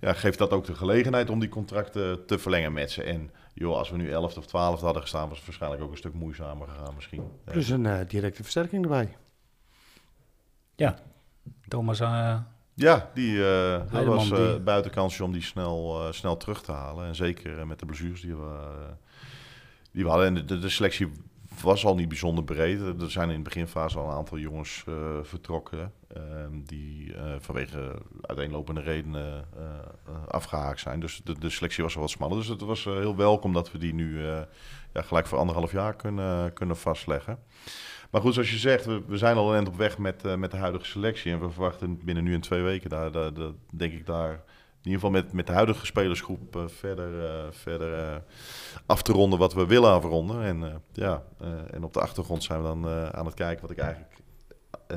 ja, 0.00 0.12
geeft 0.12 0.38
dat 0.38 0.50
ook 0.50 0.64
de 0.64 0.74
gelegenheid 0.74 1.30
om 1.30 1.40
die 1.40 1.48
contracten 1.48 2.26
te 2.26 2.38
verlengen 2.38 2.72
met 2.72 2.90
ze. 2.90 3.02
En 3.02 3.30
joh, 3.54 3.76
als 3.76 3.90
we 3.90 3.96
nu 3.96 4.10
11 4.10 4.36
of 4.36 4.46
12 4.46 4.80
hadden 4.80 5.02
gestaan, 5.02 5.28
was 5.28 5.36
het 5.36 5.46
waarschijnlijk 5.46 5.82
ook 5.82 5.90
een 5.90 5.96
stuk 5.96 6.14
moeizamer 6.14 6.68
gegaan 6.68 6.94
misschien. 6.94 7.22
Ja. 7.44 7.52
Plus 7.52 7.68
een 7.68 7.86
eh, 7.86 8.08
directe 8.08 8.42
versterking 8.42 8.82
erbij. 8.82 9.16
Thomas, 11.68 12.00
eh, 12.00 12.36
Ja, 12.74 13.10
die, 13.14 13.44
eh 13.48 13.92
dat 13.92 14.04
was 14.04 14.30
eh 14.30 14.36
die- 14.36 14.60
buitenkansje 14.60 15.24
om 15.24 15.32
die 15.32 15.42
snel, 15.42 16.06
eh, 16.06 16.12
snel 16.12 16.36
terug 16.36 16.62
te 16.62 16.72
halen. 16.72 17.06
En 17.06 17.14
zeker 17.14 17.58
eh, 17.58 17.64
met 17.64 17.78
de 17.78 17.86
blessures 17.86 18.20
die 18.20 18.36
we, 18.36 18.42
eh, 18.42 18.92
die 19.92 20.04
we 20.04 20.10
hadden. 20.10 20.36
En 20.36 20.46
de, 20.46 20.68
selectie 20.68 21.12
was 21.62 21.84
al 21.84 21.94
niet 21.94 22.08
bijzonder 22.08 22.44
breed. 22.44 22.80
Er 22.80 23.10
zijn 23.10 23.30
in 23.30 23.36
de 23.36 23.42
beginfase 23.42 23.98
al 23.98 24.08
een 24.08 24.16
aantal 24.16 24.38
jongens 24.38 24.84
eh, 24.86 24.94
vertrokken. 25.22 25.92
ehm, 26.14 26.60
die 26.66 27.14
eh, 27.14 27.34
vanwege 27.38 27.94
uiteenlopende 28.20 28.80
redenen 28.80 29.44
eh, 29.56 29.62
eh, 30.06 30.26
afgehaakt 30.26 30.80
zijn. 30.80 31.00
Dus 31.00 31.20
de, 31.38 31.50
selectie 31.50 31.84
was 31.84 31.94
al 31.94 32.00
wat 32.00 32.10
smaller. 32.10 32.36
Dus 32.36 32.46
het 32.46 32.60
was 32.60 32.84
heel 32.84 33.16
welkom 33.16 33.52
dat 33.52 33.72
we 33.72 33.78
die 33.78 33.94
nu 33.94 34.22
ja, 34.92 35.02
gelijk 35.02 35.26
voor 35.26 35.38
anderhalf 35.38 35.72
jaar 35.72 35.96
kunnen, 35.96 36.52
kunnen 36.52 36.76
vastleggen. 36.76 37.38
Maar 38.10 38.20
goed, 38.20 38.34
zoals 38.34 38.50
je 38.50 38.58
zegt, 38.58 38.84
we, 38.84 39.02
we 39.06 39.18
zijn 39.18 39.36
al 39.36 39.48
een 39.48 39.54
eind 39.54 39.68
op 39.68 39.76
weg 39.76 39.98
met, 39.98 40.36
met 40.36 40.50
de 40.50 40.56
huidige 40.56 40.84
selectie. 40.84 41.32
En 41.32 41.40
we 41.40 41.50
verwachten 41.50 42.04
binnen 42.04 42.24
nu 42.24 42.34
en 42.34 42.40
twee 42.40 42.62
weken, 42.62 42.90
daar, 42.90 43.12
daar 43.12 43.32
denk 43.70 43.92
ik 43.92 44.06
daar 44.06 44.44
in 44.82 44.90
ieder 44.90 45.00
geval 45.06 45.22
met, 45.22 45.32
met 45.32 45.46
de 45.46 45.52
huidige 45.52 45.86
spelersgroep 45.86 46.56
eh, 46.56 46.62
verder, 46.66 47.24
eh, 47.24 47.44
verder 47.50 47.94
eh, 47.94 48.16
af 48.86 49.02
te 49.02 49.12
ronden 49.12 49.38
wat 49.38 49.54
we 49.54 49.66
willen 49.66 49.90
afronden. 49.90 50.42
En, 50.42 50.64
eh, 50.64 50.74
ja, 50.92 51.22
eh, 51.40 51.48
en 51.70 51.84
op 51.84 51.92
de 51.92 52.00
achtergrond 52.00 52.42
zijn 52.42 52.60
we 52.60 52.66
dan 52.66 52.86
eh, 52.88 53.08
aan 53.08 53.26
het 53.26 53.34
kijken 53.34 53.62
wat 53.62 53.70
ik 53.70 53.78
eigenlijk 53.78 54.14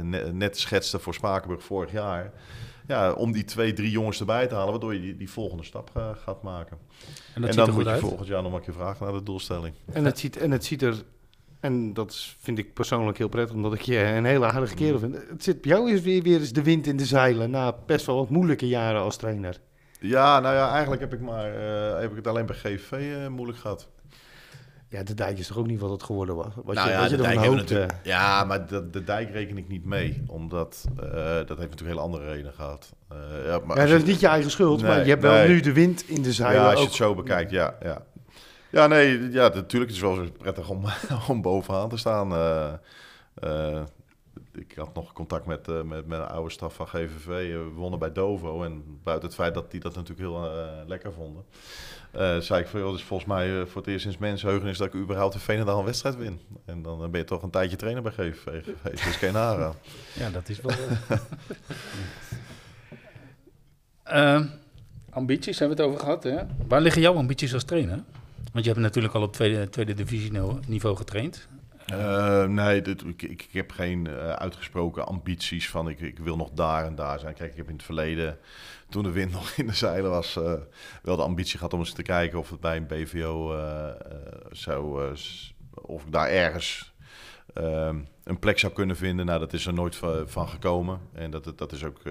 ne- 0.02 0.32
net 0.32 0.58
schetste 0.58 1.00
voor 1.00 1.14
Spakenburg 1.14 1.64
vorig 1.64 1.92
jaar. 1.92 2.32
Ja, 2.88 3.12
om 3.12 3.32
die 3.32 3.44
twee, 3.44 3.74
drie 3.74 3.92
jongens 3.92 4.20
erbij 4.20 4.48
te 4.48 4.56
halen, 4.56 4.72
waardoor 4.72 4.94
je 4.94 5.02
die, 5.02 5.18
die 5.18 5.30
volgende 5.30 5.64
stap 5.64 5.92
gaat 6.24 6.44
maken. 6.44 6.78
En 7.34 7.42
dat 7.42 7.50
en 7.50 7.54
ziet 7.54 7.56
dan 7.56 7.68
er 7.68 7.74
moet 7.74 7.76
goed 7.76 7.84
je 7.86 7.90
uit. 7.92 8.00
volgend 8.02 8.28
jaar 8.28 8.42
nog 8.42 8.52
maar 8.52 8.60
een 8.60 8.66
keer 8.66 8.74
vragen 8.76 9.06
naar 9.06 9.14
de 9.16 9.24
doelstelling. 9.24 9.74
En 9.94 10.06
het 10.06 10.20
ziet, 10.20 10.38
en 10.38 10.52
het 10.52 10.66
ziet 10.66 10.82
er, 10.82 11.04
en 11.60 11.94
dat 11.94 12.16
vind 12.40 12.58
ik 12.58 12.74
persoonlijk 12.74 13.18
heel 13.18 13.28
prettig, 13.30 13.56
omdat 13.56 13.74
ik 13.74 13.82
je 13.82 13.98
een 13.98 14.26
hele 14.26 14.46
aardige 14.46 14.76
kerel 14.76 15.00
vind. 15.00 15.16
Het 15.30 15.44
zit 15.44 15.62
bij 15.62 15.72
jou 15.72 15.92
is 15.92 16.02
weer, 16.02 16.24
weer 16.24 16.40
eens 16.40 16.52
de 16.54 16.64
wind 16.64 16.88
in 16.88 16.98
de 16.98 17.06
zeilen 17.06 17.50
na 17.50 17.76
best 17.86 18.06
wel 18.06 18.16
wat 18.16 18.30
moeilijke 18.30 18.68
jaren 18.68 19.02
als 19.02 19.18
trainer. 19.18 19.60
Ja, 20.10 20.40
nou 20.40 20.56
ja, 20.56 20.72
eigenlijk 20.72 21.02
heb 21.02 21.14
ik, 21.14 21.20
maar, 21.20 21.54
eh, 21.56 22.00
heb 22.00 22.10
ik 22.10 22.16
het 22.16 22.28
alleen 22.28 22.46
bij 22.46 22.56
GVV 22.56 22.92
eh, 22.92 23.28
moeilijk 23.28 23.58
gehad. 23.60 23.88
Ja, 24.90 25.04
de 25.04 25.14
dijk 25.14 25.38
is 25.40 25.48
toch 25.48 25.58
ook 25.58 25.68
niet 25.68 25.80
wat 25.80 25.90
het 25.92 26.04
geworden 26.04 26.36
was? 26.36 26.48
Wat 26.64 26.76
Nou 26.76 26.88
je, 26.88 26.94
ja, 26.94 27.02
wat 27.02 27.10
je 27.10 27.16
de 27.18 27.22
dijk 27.24 27.38
hoopte. 27.38 27.56
natuurlijk- 27.56 27.94
Ja, 28.04 28.44
maar 28.44 28.68
de, 28.68 28.90
de 28.90 29.04
dijk 29.04 29.32
reken 29.32 29.58
ik 29.58 29.68
niet 29.68 29.86
mee. 29.86 30.24
Omdat 30.28 30.86
eh, 31.00 31.04
dat 31.24 31.48
heeft 31.48 31.48
natuurlijk 31.48 31.80
hele 31.90 32.00
andere 32.00 32.26
redenen 32.26 32.54
gehad. 32.54 32.94
Eh, 33.10 33.18
ja, 33.46 33.60
maar 33.66 33.78
Ja, 33.78 33.86
dat 33.86 34.02
is 34.02 34.04
niet 34.04 34.20
je 34.20 34.28
eigen 34.28 34.52
schuld, 34.52 34.82
maar 34.82 35.04
je 35.04 35.10
hebt 35.10 35.22
wel 35.22 35.48
nu 35.48 35.60
de 35.60 35.74
wind 35.74 36.10
in 36.10 36.22
de 36.22 36.34
zeilen. 36.34 36.62
Ja, 36.62 36.70
als 36.70 36.80
je 36.80 36.86
het 36.86 36.96
zo 36.96 37.16
bekijkt, 37.16 37.52
ja. 37.52 37.76
Ja, 37.82 38.02
ja 38.72 38.88
nee, 38.88 39.32
ja, 39.32 39.48
natuurlijk 39.54 39.92
is 39.92 39.98
het 39.98 40.06
wel 40.06 40.16
zo 40.26 40.32
prettig 40.38 40.70
om, 40.70 40.84
om 41.30 41.42
bovenaan 41.42 41.90
te 41.90 41.98
staan. 41.98 42.32
Eh, 42.34 42.74
eh, 43.34 43.82
ik 44.70 44.76
had 44.76 44.94
nog 44.96 45.14
contact 45.14 45.46
met, 45.46 45.68
eh, 45.68 45.82
met 45.82 46.08
mijn 46.08 46.22
oude 46.22 46.52
staf 46.52 46.74
van 46.76 46.88
GVV. 46.88 47.28
Eh, 47.28 47.34
We 47.58 47.70
wonnen 47.76 48.00
bij 48.00 48.12
Dovo. 48.12 48.64
En 48.64 49.00
buiten 49.04 49.28
het 49.28 49.38
feit 49.38 49.54
dat 49.54 49.72
die 49.72 49.80
dat 49.80 49.96
natuurlijk 49.96 50.30
heel 50.30 50.46
eh, 50.46 50.68
lekker 50.88 51.14
vonden. 51.14 51.44
eh, 52.12 52.38
zei 52.38 52.62
ik 52.62 52.68
van, 52.68 52.80
joh, 52.80 52.92
dus 52.92 53.04
volgens 53.04 53.30
mij 53.30 53.60
eh, 53.60 53.66
voor 53.66 53.82
het 53.82 53.90
eerst 53.90 54.02
sinds 54.02 54.18
mensheugen 54.18 54.70
is 54.70 54.78
dat 54.78 54.88
ik 54.88 54.94
überhaupt 54.96 55.34
in 55.34 55.40
Veenendaal 55.40 55.80
een 55.80 55.86
wedstrijd 55.86 56.16
win. 56.18 56.40
En 56.66 56.82
dan 56.82 57.12
ben 57.12 57.20
je 57.20 57.26
toch 57.26 57.44
een 57.44 57.50
tijdje 57.50 57.76
trainer 57.78 58.04
bij 58.04 58.12
GVV 58.12 58.44
geweest. 58.64 59.04
Dus 59.04 59.16
geen. 59.16 59.32
Ja, 59.34 60.30
dat 60.32 60.50
is 60.50 60.62
wel... 60.62 60.72
eh. 61.08 61.18
Eh, 64.04 64.42
ambities 65.10 65.60
hebben 65.60 65.78
we 65.78 65.84
het 65.84 65.92
over 65.92 66.04
gehad, 66.06 66.24
hè? 66.24 66.38
Waar 66.68 66.82
liggen 66.82 67.02
jouw 67.02 67.16
ambities 67.16 67.54
als 67.54 67.64
trainer? 67.64 68.04
Want 68.52 68.66
je 68.66 68.72
hebt 68.72 68.84
natuurlijk 68.84 69.14
al 69.14 69.22
op 69.22 69.34
tweede, 69.34 69.70
tweede 69.70 69.94
divisie 69.94 70.32
niveau 70.68 70.96
getraind. 70.96 71.48
Eh, 71.86 72.46
nee, 72.46 72.82
ik, 72.82 73.22
ik, 73.22 73.48
heb 73.52 73.72
geen 73.72 74.08
eh, 74.08 74.30
uitgesproken 74.30 75.06
ambities 75.06 75.70
van 75.70 75.90
ik, 75.90 76.00
ik 76.00 76.20
wil 76.20 76.36
nog 76.36 76.50
daar 76.52 76.86
en 76.86 76.96
daar 76.96 77.20
zijn. 77.20 77.34
Kijk, 77.34 77.52
ik 77.52 77.58
heb 77.58 77.68
in 77.68 77.76
het 77.76 77.84
verleden, 77.84 78.40
toen 78.90 79.04
de 79.04 79.12
wind 79.12 79.32
nog 79.42 79.50
in 79.52 79.68
de 79.68 79.74
zeilen 79.74 80.10
was, 80.12 80.36
eh, 80.36 80.54
wel 81.02 81.16
de 81.16 81.22
ambitie 81.22 81.58
gehad 81.58 81.74
om 81.74 81.80
eens 81.80 81.94
te 81.94 82.02
kijken 82.02 82.40
of 82.40 82.50
het 82.50 82.60
bij 82.60 82.78
een 82.78 82.88
BVO 82.88 83.58
zou, 84.52 85.14
of 85.72 86.06
ik 86.06 86.12
daar 86.12 86.30
ergens 86.30 86.94
ehm, 87.54 88.00
een 88.24 88.40
plek 88.40 88.60
zou 88.60 88.74
kunnen 88.74 88.96
vinden. 88.96 89.26
Nou, 89.26 89.40
dat 89.40 89.54
is 89.54 89.66
er 89.66 89.74
nooit 89.74 89.96
van, 90.26 90.48
gekomen. 90.48 91.00
En 91.14 91.32
dat, 91.32 91.58
dat, 91.58 91.72
is 91.72 91.84
ook, 91.84 92.02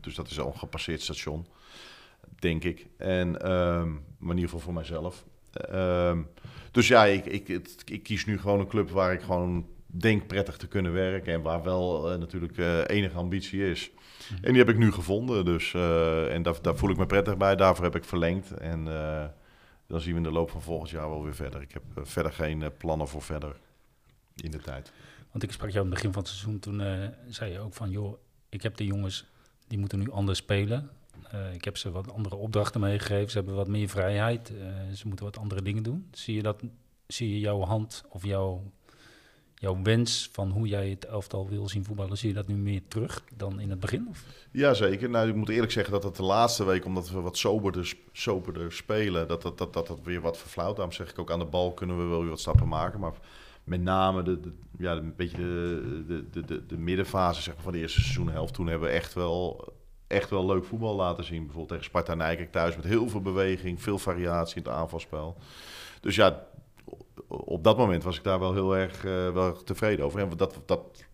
dus 0.00 0.14
dat 0.14 0.30
is 0.30 0.40
al 0.40 0.46
een 0.46 0.58
gepasseerd 0.58 1.02
station, 1.02 1.46
denk 2.38 2.64
ik. 2.64 2.86
En, 2.98 3.40
ehm, 3.40 3.90
maar 3.92 4.30
in 4.30 4.36
ieder 4.36 4.44
geval 4.44 4.60
voor 4.60 4.72
mijzelf. 4.72 5.24
Ehm, 5.60 6.22
dus 6.70 6.88
ja, 6.88 7.04
ik, 7.04 7.24
ik, 7.26 7.48
het- 7.48 7.82
ik 7.84 8.02
kies 8.02 8.24
nu 8.26 8.38
gewoon 8.38 8.60
een 8.60 8.66
club 8.68 8.90
waar 8.90 9.12
ik 9.12 9.20
gewoon 9.20 9.66
denk 9.86 10.26
prettig 10.26 10.56
te 10.56 10.68
kunnen 10.68 10.92
werken. 10.92 11.32
En 11.32 11.42
waar 11.42 11.62
wel 11.62 12.12
eh, 12.12 12.18
natuurlijk 12.18 12.58
eh, 12.58 12.78
enige 12.86 13.16
ambitie 13.16 13.70
is. 13.70 13.90
En 14.42 14.48
die 14.52 14.58
heb 14.58 14.68
ik 14.68 14.78
nu 14.78 14.92
gevonden. 14.92 15.44
Dus, 15.44 15.74
eh, 15.74 16.34
en 16.34 16.42
daar, 16.42 16.62
daar 16.62 16.76
voel 16.76 16.90
ik 16.90 16.96
me 16.96 17.06
prettig 17.06 17.36
bij. 17.36 17.56
Daarvoor 17.56 17.84
heb 17.84 17.96
ik 17.96 18.04
verlengd. 18.04 18.50
En 18.50 18.84
dan 19.86 20.00
zien 20.00 20.10
we 20.12 20.16
in 20.16 20.22
de 20.22 20.30
loop 20.30 20.50
van 20.50 20.62
volgend 20.62 20.90
jaar 20.90 21.08
wel 21.08 21.22
weer 21.24 21.34
verder. 21.34 21.62
Ik 21.62 21.72
heb 21.72 21.82
verder 22.08 22.32
geen 22.32 22.64
plannen 22.78 23.08
voor 23.08 23.22
verder 23.22 23.56
in 24.36 24.50
de 24.50 24.58
tijd. 24.58 24.92
Want 25.30 25.42
ik 25.44 25.52
sprak 25.52 25.70
jou 25.70 25.84
aan 25.84 25.90
het 25.90 25.94
begin 25.94 26.12
van 26.12 26.22
het 26.22 26.30
seizoen, 26.30 26.58
toen 26.58 26.82
zei 27.28 27.52
je 27.52 27.58
ook 27.60 27.74
van... 27.74 27.90
joh, 27.90 28.18
ik 28.48 28.62
heb 28.62 28.76
de 28.76 28.84
jongens, 28.84 29.26
die 29.68 29.78
moeten 29.78 29.98
nu 29.98 30.10
anders 30.10 30.38
spelen. 30.38 30.90
Eh, 31.30 31.54
ik 31.54 31.64
heb 31.64 31.76
ze 31.76 31.90
wat 31.90 32.12
andere 32.12 32.36
opdrachten 32.36 32.80
meegegeven. 32.80 33.30
Ze 33.30 33.36
hebben 33.36 33.54
wat 33.54 33.68
meer 33.68 33.88
vrijheid. 33.88 34.52
Eh, 34.60 34.94
ze 34.94 35.06
moeten 35.06 35.24
wat 35.24 35.38
andere 35.38 35.62
dingen 35.62 35.82
doen. 35.82 36.08
Zie 36.12 36.34
je, 36.34 36.42
dat, 36.42 36.62
zie 37.06 37.30
je 37.30 37.40
jouw 37.40 37.60
hand 37.60 38.04
of 38.08 38.24
jouw, 38.24 38.62
jouw 39.54 39.82
wens 39.82 40.28
van 40.32 40.50
hoe 40.50 40.66
jij 40.68 40.88
het 40.88 41.04
elftal 41.04 41.48
wil 41.48 41.68
zien 41.68 41.84
voetballen... 41.84 42.18
zie 42.18 42.28
je 42.28 42.34
dat 42.34 42.46
nu 42.46 42.56
meer 42.56 42.82
terug 42.88 43.24
dan 43.36 43.60
in 43.60 43.70
het 43.70 43.80
begin? 43.80 44.06
Of? 44.08 44.24
Jazeker. 44.50 45.10
Nou, 45.10 45.28
ik 45.28 45.34
moet 45.34 45.48
eerlijk 45.48 45.72
zeggen 45.72 45.92
dat 45.92 46.02
het 46.02 46.16
de 46.16 46.22
laatste 46.22 46.64
week, 46.64 46.84
omdat 46.84 47.10
we 47.10 47.20
wat 47.20 47.36
soberder, 47.36 47.94
soberder 48.12 48.72
spelen, 48.72 49.28
dat 49.28 49.42
dat, 49.42 49.58
dat, 49.58 49.72
dat 49.72 49.86
dat 49.86 50.00
weer 50.02 50.20
wat 50.20 50.38
verflauwt. 50.38 50.76
Daarom 50.76 50.94
zeg 50.94 51.10
ik 51.10 51.18
ook 51.18 51.30
aan 51.30 51.38
de 51.38 51.44
bal 51.44 51.72
kunnen 51.72 51.98
we 51.98 52.04
wel 52.04 52.20
weer 52.20 52.30
wat 52.30 52.40
stappen 52.40 52.68
maken. 52.68 53.00
Maar 53.00 53.14
met 53.64 53.80
name 53.80 54.22
de, 54.22 54.52
ja, 54.78 54.92
een 54.92 55.16
beetje 55.16 55.36
de, 55.36 56.04
de, 56.06 56.30
de, 56.30 56.44
de, 56.44 56.66
de 56.66 56.78
middenfase 56.78 57.52
van 57.56 57.72
de 57.72 57.78
eerste 57.78 58.00
seizoenhelft. 58.00 58.54
Toen 58.54 58.66
hebben 58.66 58.88
we 58.88 58.94
echt 58.94 59.14
wel, 59.14 59.72
echt 60.08 60.30
wel 60.30 60.46
leuk 60.46 60.64
voetbal 60.64 60.94
laten 60.94 61.24
zien. 61.24 61.38
Bijvoorbeeld 61.38 61.68
tegen 61.68 61.84
Sparta 61.84 62.14
Nijkerk 62.14 62.52
thuis 62.52 62.76
met 62.76 62.84
heel 62.84 63.08
veel 63.08 63.20
beweging, 63.20 63.82
veel 63.82 63.98
variatie 63.98 64.56
in 64.56 64.62
het 64.62 64.72
aanvalspel. 64.72 65.36
Dus 66.00 66.14
ja, 66.14 66.46
op 67.28 67.64
dat 67.64 67.76
moment 67.76 68.02
was 68.02 68.16
ik 68.16 68.24
daar 68.24 68.38
wel 68.38 68.52
heel 68.52 68.76
erg 68.76 69.04
eh, 69.04 69.32
wel 69.32 69.62
tevreden 69.62 70.04
over. 70.04 70.20
En 70.20 70.36
dat, 70.36 70.60
dat, 70.66 71.04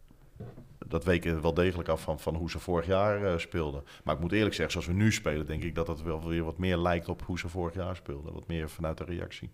dat 0.87 1.05
week 1.05 1.25
wel 1.25 1.55
degelijk 1.55 1.89
af 1.89 2.01
van, 2.01 2.21
van 2.21 2.35
hoe 2.35 2.51
ze 2.51 2.59
vorig 2.59 2.87
jaar 2.87 3.25
eh, 3.25 3.39
speelden. 3.39 3.85
Maar 4.05 4.15
ik 4.15 4.21
moet 4.21 4.33
eerlijk 4.33 4.55
zeggen, 4.55 4.73
zoals 4.73 4.87
we 4.87 5.03
nu 5.03 5.13
spelen, 5.13 5.47
denk 5.47 5.63
ik 5.63 5.75
dat 5.75 5.89
het 5.89 6.03
wel 6.03 6.29
weer 6.29 6.45
wat 6.45 6.59
meer 6.59 6.77
lijkt 6.77 7.09
op 7.09 7.23
hoe 7.23 7.39
ze 7.39 7.49
vorig 7.49 7.75
jaar 7.75 7.97
speelden. 7.97 8.33
Wat 8.33 8.47
meer 8.47 8.71
vanuit 8.71 8.99
de 8.99 9.05
reactie. 9.05 9.51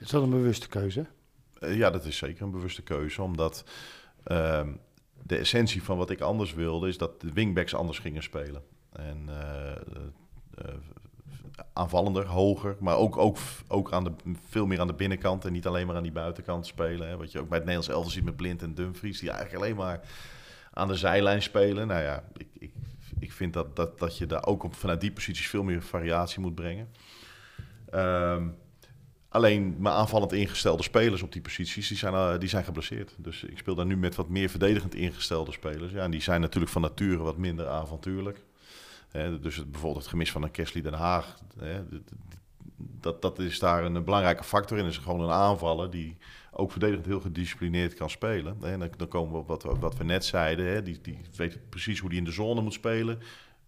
Is 0.00 0.08
dat 0.08 0.22
een 0.22 0.30
bewuste 0.30 0.68
keuze? 0.68 1.06
Eh, 1.58 1.76
ja, 1.76 1.90
dat 1.90 2.04
is 2.04 2.16
zeker 2.16 2.42
een 2.42 2.50
bewuste 2.50 2.82
keuze, 2.82 3.22
omdat 3.22 3.64
ehm, 4.22 4.72
de 5.26 5.36
essentie 5.36 5.82
van 5.82 5.96
wat 5.96 6.10
ik 6.10 6.20
anders 6.20 6.54
wilde, 6.54 6.88
is 6.88 6.98
dat 6.98 7.20
de 7.20 7.32
wingbacks 7.32 7.74
anders 7.74 7.98
gingen 7.98 8.22
spelen. 8.22 8.62
En 8.92 9.28
eh, 9.28 9.70
eh, 9.70 10.74
aanvallender, 11.72 12.26
hoger, 12.26 12.76
maar 12.80 12.96
ook, 12.96 13.16
ook, 13.16 13.38
ook 13.68 13.92
aan 13.92 14.04
de, 14.04 14.12
veel 14.48 14.66
meer 14.66 14.80
aan 14.80 14.86
de 14.86 14.94
binnenkant 14.94 15.44
en 15.44 15.52
niet 15.52 15.66
alleen 15.66 15.86
maar 15.86 15.96
aan 15.96 16.02
die 16.02 16.12
buitenkant 16.12 16.66
spelen. 16.66 17.08
Hè. 17.08 17.16
Wat 17.16 17.32
je 17.32 17.40
ook 17.40 17.48
bij 17.48 17.58
het 17.58 17.66
Nederlands 17.66 17.94
elftal 17.94 18.12
ziet 18.12 18.24
met 18.24 18.36
Blind 18.36 18.62
en 18.62 18.74
Dumfries, 18.74 19.20
die 19.20 19.30
eigenlijk 19.30 19.62
alleen 19.62 19.76
maar 19.76 20.00
aan 20.72 20.88
de 20.88 20.94
zijlijn 20.94 21.42
spelen. 21.42 21.86
Nou 21.86 22.02
ja, 22.02 22.24
ik, 22.36 22.48
ik, 22.58 22.72
ik 23.18 23.32
vind 23.32 23.52
dat, 23.52 23.76
dat, 23.76 23.98
dat 23.98 24.18
je 24.18 24.26
daar 24.26 24.46
ook 24.46 24.62
op, 24.62 24.74
vanuit 24.74 25.00
die 25.00 25.12
posities 25.12 25.48
veel 25.48 25.62
meer 25.62 25.82
variatie 25.82 26.40
moet 26.40 26.54
brengen. 26.54 26.88
Ehm, 27.90 28.48
alleen 29.36 29.76
mijn 29.78 29.94
aanvallend 29.94 30.32
ingestelde 30.32 30.82
spelers 30.82 31.22
op 31.22 31.32
die 31.32 31.42
posities, 31.42 31.88
die 31.88 31.96
zijn, 31.96 32.14
eh, 32.14 32.38
die 32.38 32.48
zijn 32.48 32.64
geblesseerd. 32.64 33.14
Dus 33.18 33.44
ik 33.44 33.58
speel 33.58 33.74
daar 33.74 33.86
nu 33.86 33.96
met 33.96 34.14
wat 34.14 34.28
meer 34.28 34.48
verdedigend 34.48 34.94
ingestelde 34.94 35.52
spelers. 35.52 35.92
Ja, 35.92 36.02
en 36.02 36.10
die 36.10 36.22
zijn 36.22 36.40
natuurlijk 36.40 36.72
van 36.72 36.82
nature 36.82 37.22
wat 37.22 37.36
minder 37.36 37.68
avontuurlijk. 37.68 38.44
Dus 39.40 39.70
bijvoorbeeld 39.70 40.02
het 40.02 40.06
gemis 40.06 40.32
van 40.32 40.42
een 40.42 40.50
Kesley 40.50 40.82
Den 40.82 40.92
Haag, 40.92 41.38
dat, 42.76 43.22
dat 43.22 43.38
is 43.38 43.58
daar 43.58 43.84
een 43.84 44.04
belangrijke 44.04 44.44
factor 44.44 44.78
in. 44.78 44.84
is 44.84 44.98
gewoon 44.98 45.20
een 45.20 45.30
aanvaller 45.30 45.90
die 45.90 46.16
ook 46.50 46.70
verdedigend 46.70 47.06
heel 47.06 47.20
gedisciplineerd 47.20 47.94
kan 47.94 48.10
spelen. 48.10 48.56
En 48.62 48.78
dan, 48.78 48.90
dan 48.96 49.08
komen 49.08 49.32
we 49.32 49.38
op 49.38 49.48
wat, 49.48 49.62
wat 49.62 49.96
we 49.96 50.04
net 50.04 50.24
zeiden. 50.24 50.84
Die, 50.84 51.00
die 51.00 51.18
weet 51.36 51.58
precies 51.68 51.98
hoe 51.98 52.08
hij 52.08 52.18
in 52.18 52.24
de 52.24 52.32
zone 52.32 52.60
moet 52.60 52.72
spelen, 52.72 53.18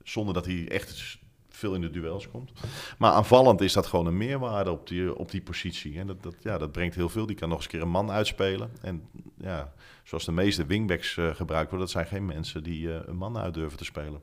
zonder 0.02 0.34
dat 0.34 0.46
hij 0.46 0.68
echt 0.68 1.18
veel 1.58 1.74
in 1.74 1.80
de 1.80 1.90
duels 1.90 2.30
komt. 2.30 2.52
Maar 2.98 3.12
aanvallend 3.12 3.60
is 3.60 3.72
dat 3.72 3.86
gewoon 3.86 4.06
een 4.06 4.16
meerwaarde 4.16 4.70
op 4.70 4.86
die, 4.88 5.14
op 5.16 5.30
die 5.30 5.42
positie. 5.42 5.98
En 5.98 6.06
dat, 6.06 6.22
dat, 6.22 6.34
ja, 6.40 6.58
dat 6.58 6.72
brengt 6.72 6.94
heel 6.94 7.08
veel. 7.08 7.26
Die 7.26 7.36
kan 7.36 7.48
nog 7.48 7.56
eens 7.56 7.66
een 7.66 7.72
keer 7.72 7.82
een 7.82 7.88
man 7.88 8.10
uitspelen. 8.10 8.70
En 8.82 9.02
ja, 9.36 9.72
zoals 10.04 10.24
de 10.24 10.32
meeste 10.32 10.66
wingbacks 10.66 11.16
eh, 11.16 11.34
gebruikt 11.34 11.70
worden, 11.70 11.86
dat 11.88 11.90
zijn 11.96 12.06
geen 12.06 12.26
mensen 12.26 12.62
die 12.62 12.92
eh, 12.94 13.00
een 13.06 13.16
man 13.16 13.38
uit 13.38 13.54
durven 13.54 13.78
te 13.78 13.84
spelen. 13.84 14.20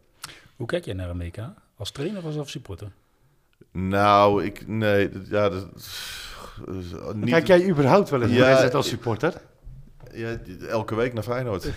Hoe 0.56 0.68
kijk 0.68 0.86
jij 0.86 0.94
naar 0.94 1.10
een 1.10 1.18
WK? 1.20 1.38
Als 1.78 1.92
trainer 1.92 2.26
of 2.26 2.38
als 2.38 2.52
supporter? 2.52 2.92
Nou, 3.72 4.44
ik, 4.46 4.68
nee, 4.68 5.10
ja, 5.30 5.50
dat, 5.50 5.68
eh, 6.68 7.12
niet, 7.14 7.30
Kijk 7.30 7.48
jij 7.48 7.70
überhaupt 7.70 8.10
wel 8.10 8.22
eens 8.22 8.32
Ja, 8.32 8.40
naar 8.48 8.74
als 8.76 8.86
ik- 8.86 8.92
supporter? 8.92 9.42
Ja, 10.16 10.38
elke 10.68 10.96
week 10.96 11.14
naar 11.14 11.24
Feyenoord. 11.24 11.64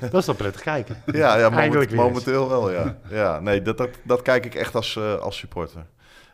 Dat 0.00 0.14
is 0.14 0.24
dan 0.24 0.36
prettig 0.36 0.62
kijken. 0.62 1.02
Ja, 1.06 1.38
ja 1.38 1.50
moment, 1.50 1.94
momenteel 1.94 2.48
wel, 2.48 2.70
ja. 2.70 2.98
ja 3.20 3.40
nee, 3.40 3.62
dat, 3.62 3.78
dat, 3.78 3.90
dat 4.02 4.22
kijk 4.22 4.44
ik 4.44 4.54
echt 4.54 4.74
als, 4.74 4.96
eh, 4.96 5.14
als 5.18 5.38
supporter. 5.38 5.86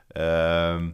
Ehm, 0.09 0.91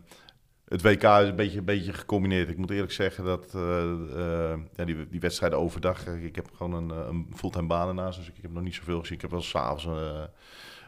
het 0.68 0.82
WK 0.82 1.02
is 1.02 1.28
een 1.28 1.36
beetje, 1.36 1.58
een 1.58 1.64
beetje 1.64 1.92
gecombineerd. 1.92 2.48
Ik 2.48 2.56
moet 2.56 2.70
eerlijk 2.70 2.92
zeggen 2.92 3.24
dat 3.24 3.52
uh, 3.56 3.62
uh, 3.62 4.54
ja, 4.76 4.84
die, 4.84 5.08
die 5.08 5.20
wedstrijden 5.20 5.58
overdag... 5.58 6.06
ik 6.06 6.34
heb 6.34 6.48
gewoon 6.56 6.72
een, 6.72 6.90
een 6.90 7.32
fulltime 7.34 7.66
baan 7.66 7.88
ernaast, 7.88 8.18
dus 8.18 8.28
ik, 8.28 8.34
heb 8.42 8.52
nog 8.52 8.62
niet 8.62 8.74
zoveel 8.74 9.00
gezien. 9.00 9.14
Ik 9.14 9.20
heb 9.20 9.30
wel 9.30 9.42
s'avonds 9.42 9.84
uh, 9.84 10.22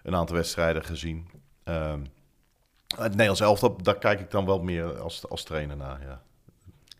een 0.02 0.14
aantal 0.14 0.36
wedstrijden 0.36 0.84
gezien. 0.84 1.28
Ehm, 1.64 2.00
het 2.96 3.10
Nederlands 3.10 3.40
elftal, 3.40 3.82
daar 3.82 3.98
kijk 3.98 4.20
ik 4.20 4.30
dan 4.30 4.46
wel 4.46 4.62
meer 4.62 4.98
als, 4.98 5.28
als 5.28 5.42
trainer 5.42 5.76
naar, 5.76 6.00
ja. 6.02 6.22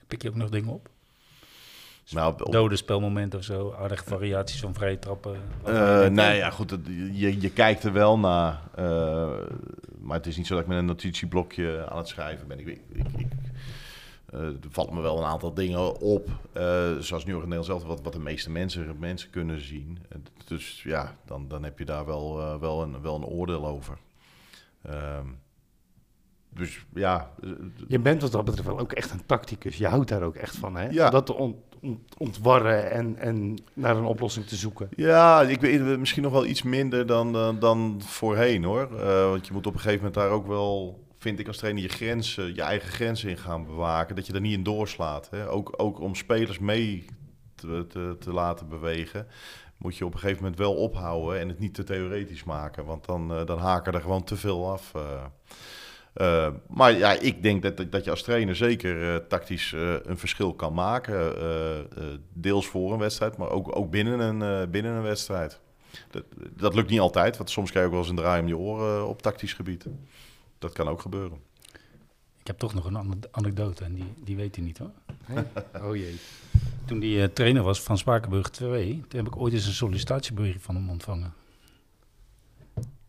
Pik 0.07 0.23
je 0.23 0.29
ook 0.29 0.35
nog 0.35 0.51
dingen 0.51 0.73
op? 0.73 0.89
Nou, 2.11 2.35
op, 2.43 2.53
Dode 2.53 2.77
spelmomenten 2.77 3.39
of 3.39 3.45
zo, 3.45 3.73
aardige 3.73 4.05
variaties 4.05 4.61
van 4.61 4.75
vrije 4.75 4.99
trappen. 4.99 5.37
Uh, 5.67 6.07
nee, 6.07 6.37
ja, 6.37 6.51
goed, 6.51 6.79
je, 7.13 7.41
je 7.41 7.51
kijkt 7.51 7.85
er 7.85 7.93
wel 7.93 8.19
naar. 8.19 8.63
Uh, 8.79 9.31
maar 9.99 10.17
het 10.17 10.27
is 10.27 10.37
niet 10.37 10.47
zo 10.47 10.55
dat 10.55 10.63
ik 10.63 10.69
met 10.69 10.79
een 10.79 10.85
notitieblokje 10.85 11.87
aan 11.89 11.99
het 11.99 12.09
schrijven 12.09 12.49
ben. 12.49 12.59
Ik, 12.59 12.67
ik, 12.67 12.81
ik 13.17 13.27
uh, 14.35 14.41
er 14.41 14.59
valt 14.71 14.91
me 14.91 15.01
wel 15.01 15.19
een 15.19 15.25
aantal 15.25 15.55
dingen 15.55 16.01
op, 16.01 16.29
zoals 16.99 17.25
nu 17.25 17.35
ook 17.35 17.43
in 17.43 17.49
Nederland 17.49 17.65
zelf, 17.65 17.83
wat, 17.83 18.03
wat 18.03 18.13
de 18.13 18.19
meeste 18.19 18.51
mensen, 18.51 18.97
mensen 18.99 19.31
kunnen 19.31 19.61
zien. 19.61 19.99
Dus 20.45 20.83
ja, 20.83 21.17
dan, 21.25 21.49
dan 21.49 21.65
heb 21.65 21.79
je 21.79 21.85
daar 21.85 22.07
wel, 22.07 22.59
wel, 22.61 22.83
een, 22.83 23.03
wel 23.03 23.15
een 23.15 23.25
oordeel 23.25 23.67
over. 23.67 23.99
Ehm, 24.83 25.27
dus 26.49 26.85
ja. 26.95 27.31
Je 27.89 27.99
bent 27.99 28.23
wat 28.23 28.33
dat 28.33 28.45
betreft 28.45 28.69
wel 28.69 28.79
ook 28.79 28.93
echt 28.93 29.11
een 29.11 29.27
tacticus. 29.27 29.77
Je 29.77 29.87
houdt 29.87 30.09
daar 30.09 30.23
ook 30.23 30.35
echt 30.35 30.57
van, 30.57 30.77
hè? 30.77 30.89
Ja. 30.89 31.11
Dat 31.11 31.27
te 31.27 31.35
ont, 31.35 31.55
ont, 31.55 31.68
ontwarren 32.19 32.91
en, 32.91 33.17
en 33.17 33.59
naar 33.75 33.97
een 33.97 34.05
oplossing 34.05 34.47
te 34.47 34.57
zoeken. 34.57 34.89
Ja, 34.97 35.43
ik 35.43 35.61
weet 35.61 35.99
misschien 35.99 36.23
nog 36.23 36.33
wel 36.33 36.47
iets 36.47 36.63
minder 36.63 37.07
dan, 37.07 37.33
dan, 37.33 37.59
dan 37.59 38.01
voorheen, 38.05 38.65
hoor. 38.65 38.89
Uh, 38.93 39.29
want 39.29 39.47
je 39.47 39.53
moet 39.53 39.67
op 39.67 39.75
een 39.75 39.81
gegeven 39.81 40.05
moment 40.05 40.15
daar 40.15 40.31
ook 40.31 40.47
wel, 40.47 41.05
vind 41.19 41.39
ik 41.39 41.47
als 41.47 41.57
trainer, 41.57 41.83
je 41.83 41.89
grenzen, 41.89 42.55
je 42.55 42.63
eigen 42.63 42.89
grenzen 42.89 43.31
in 43.31 43.39
gaan 43.39 43.65
bewaken. 43.65 44.17
Dat 44.17 44.27
je 44.27 44.33
er 44.33 44.41
niet 44.41 44.57
in 44.57 44.63
doorslaat. 44.63 45.29
Hè? 45.31 45.51
Ook, 45.51 45.75
ook 45.77 46.01
om 46.01 46.15
spelers 46.15 46.59
mee 46.59 47.05
te, 47.55 47.87
te, 47.89 48.17
te 48.19 48.33
laten 48.33 48.69
bewegen 48.69 49.27
moet 49.79 49.97
je 49.97 50.07
op 50.07 50.13
een 50.13 50.19
gegeven 50.19 50.43
moment 50.43 50.61
wel 50.61 50.75
ophouden 50.75 51.41
en 51.41 51.49
het 51.49 51.59
niet 51.59 51.75
te 51.75 51.85
theoretisch 51.85 52.45
maken. 52.45 52.85
Want 52.85 53.05
dan, 53.05 53.33
uh, 53.33 53.47
dan 53.47 53.59
haken 53.59 53.93
er 53.93 54.01
gewoon 54.01 54.25
te 54.25 54.37
veel 54.37 54.71
af. 54.71 54.93
Uh, 56.15 56.27
uh, 56.27 56.49
maar 56.69 56.93
ja, 56.93 57.13
ik 57.13 57.43
denk 57.43 57.63
dat, 57.63 57.93
dat 57.93 58.05
je 58.05 58.11
als 58.11 58.23
trainer 58.23 58.57
zeker 58.57 59.27
tactisch 59.27 59.73
een 60.03 60.19
verschil 60.19 60.55
kan 60.55 60.75
maken. 60.75 61.35
deels 62.33 62.67
voor 62.67 62.93
een 62.93 62.99
wedstrijd, 62.99 63.37
maar 63.37 63.51
ook, 63.51 63.77
ook 63.77 63.91
binnen, 63.91 64.21
een, 64.21 64.71
binnen 64.71 64.93
een 64.93 65.03
wedstrijd. 65.03 65.61
Dat, 66.11 66.25
dat 66.57 66.75
lukt 66.75 66.91
niet 66.91 67.01
altijd, 67.01 67.37
want 67.37 67.51
soms 67.51 67.71
krijg 67.71 67.87
je 67.87 67.93
ook 67.93 67.97
wel 67.99 68.09
eens 68.09 68.19
een 68.19 68.25
draai 68.25 68.43
om 68.43 68.49
je 68.49 68.57
oren 68.57 69.09
op 69.09 69.23
tactisch 69.23 69.53
gebied. 69.53 69.87
Dat 70.59 70.73
kan 70.73 70.89
ook 70.89 71.01
gebeuren. 71.01 71.39
Ik 72.41 72.47
heb 72.47 72.59
toch 72.59 72.75
nog 72.75 72.85
een 72.85 73.25
anekdote 73.31 73.85
en 73.85 73.95
die, 73.95 74.13
die 74.25 74.37
weet 74.37 74.57
hij 74.57 74.65
niet 74.65 74.79
hoor. 74.79 74.91
Oh 75.87 75.97
jee. 75.97 76.17
Toen 76.85 76.99
die 76.99 77.17
uh, 77.17 77.25
trainer 77.25 77.63
was 77.63 77.81
van 77.81 77.99
Spakenburg 77.99 78.51
2, 78.51 79.05
toen 79.09 79.25
heb 79.25 79.27
ik 79.27 79.37
ooit 79.37 79.53
eens 79.53 79.67
een 79.67 79.73
sollicitatiebrief 79.73 80.63
van 80.63 80.75
hem 80.75 80.91
ontvangen. 80.91 81.33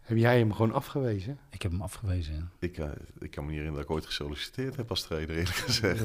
Heb 0.09 0.17
jij 0.17 0.37
hem 0.37 0.53
gewoon 0.53 0.73
afgewezen? 0.73 1.39
Ik 1.49 1.61
heb 1.61 1.71
hem 1.71 1.81
afgewezen, 1.81 2.33
ja. 2.33 2.49
Ik, 2.59 2.77
uh, 2.77 2.85
ik 3.19 3.31
kan 3.31 3.43
me 3.43 3.49
niet 3.49 3.59
herinneren 3.59 3.73
dat 3.73 3.83
ik 3.83 3.89
ooit 3.89 4.05
gesolliciteerd 4.05 4.75
heb 4.75 4.89
als 4.89 5.01
trainer, 5.01 5.35
eerlijk 5.35 5.55
gezegd. 5.55 6.03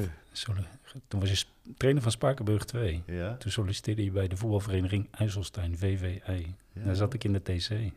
Toen 1.07 1.19
was 1.19 1.29
je 1.29 1.45
trainer 1.77 2.03
van 2.03 2.11
Spakenburg 2.11 2.63
2. 2.63 3.03
Ja? 3.05 3.35
Toen 3.35 3.51
solliciteerde 3.51 4.03
je 4.03 4.11
bij 4.11 4.27
de 4.27 4.37
voetbalvereniging 4.37 5.07
IJsselstein, 5.11 5.77
VVI. 5.77 6.55
Ja. 6.73 6.83
Daar 6.83 6.95
zat 6.95 7.13
ik 7.13 7.23
in 7.23 7.33
de 7.33 7.41
TC. 7.41 7.67
Hij 7.69 7.91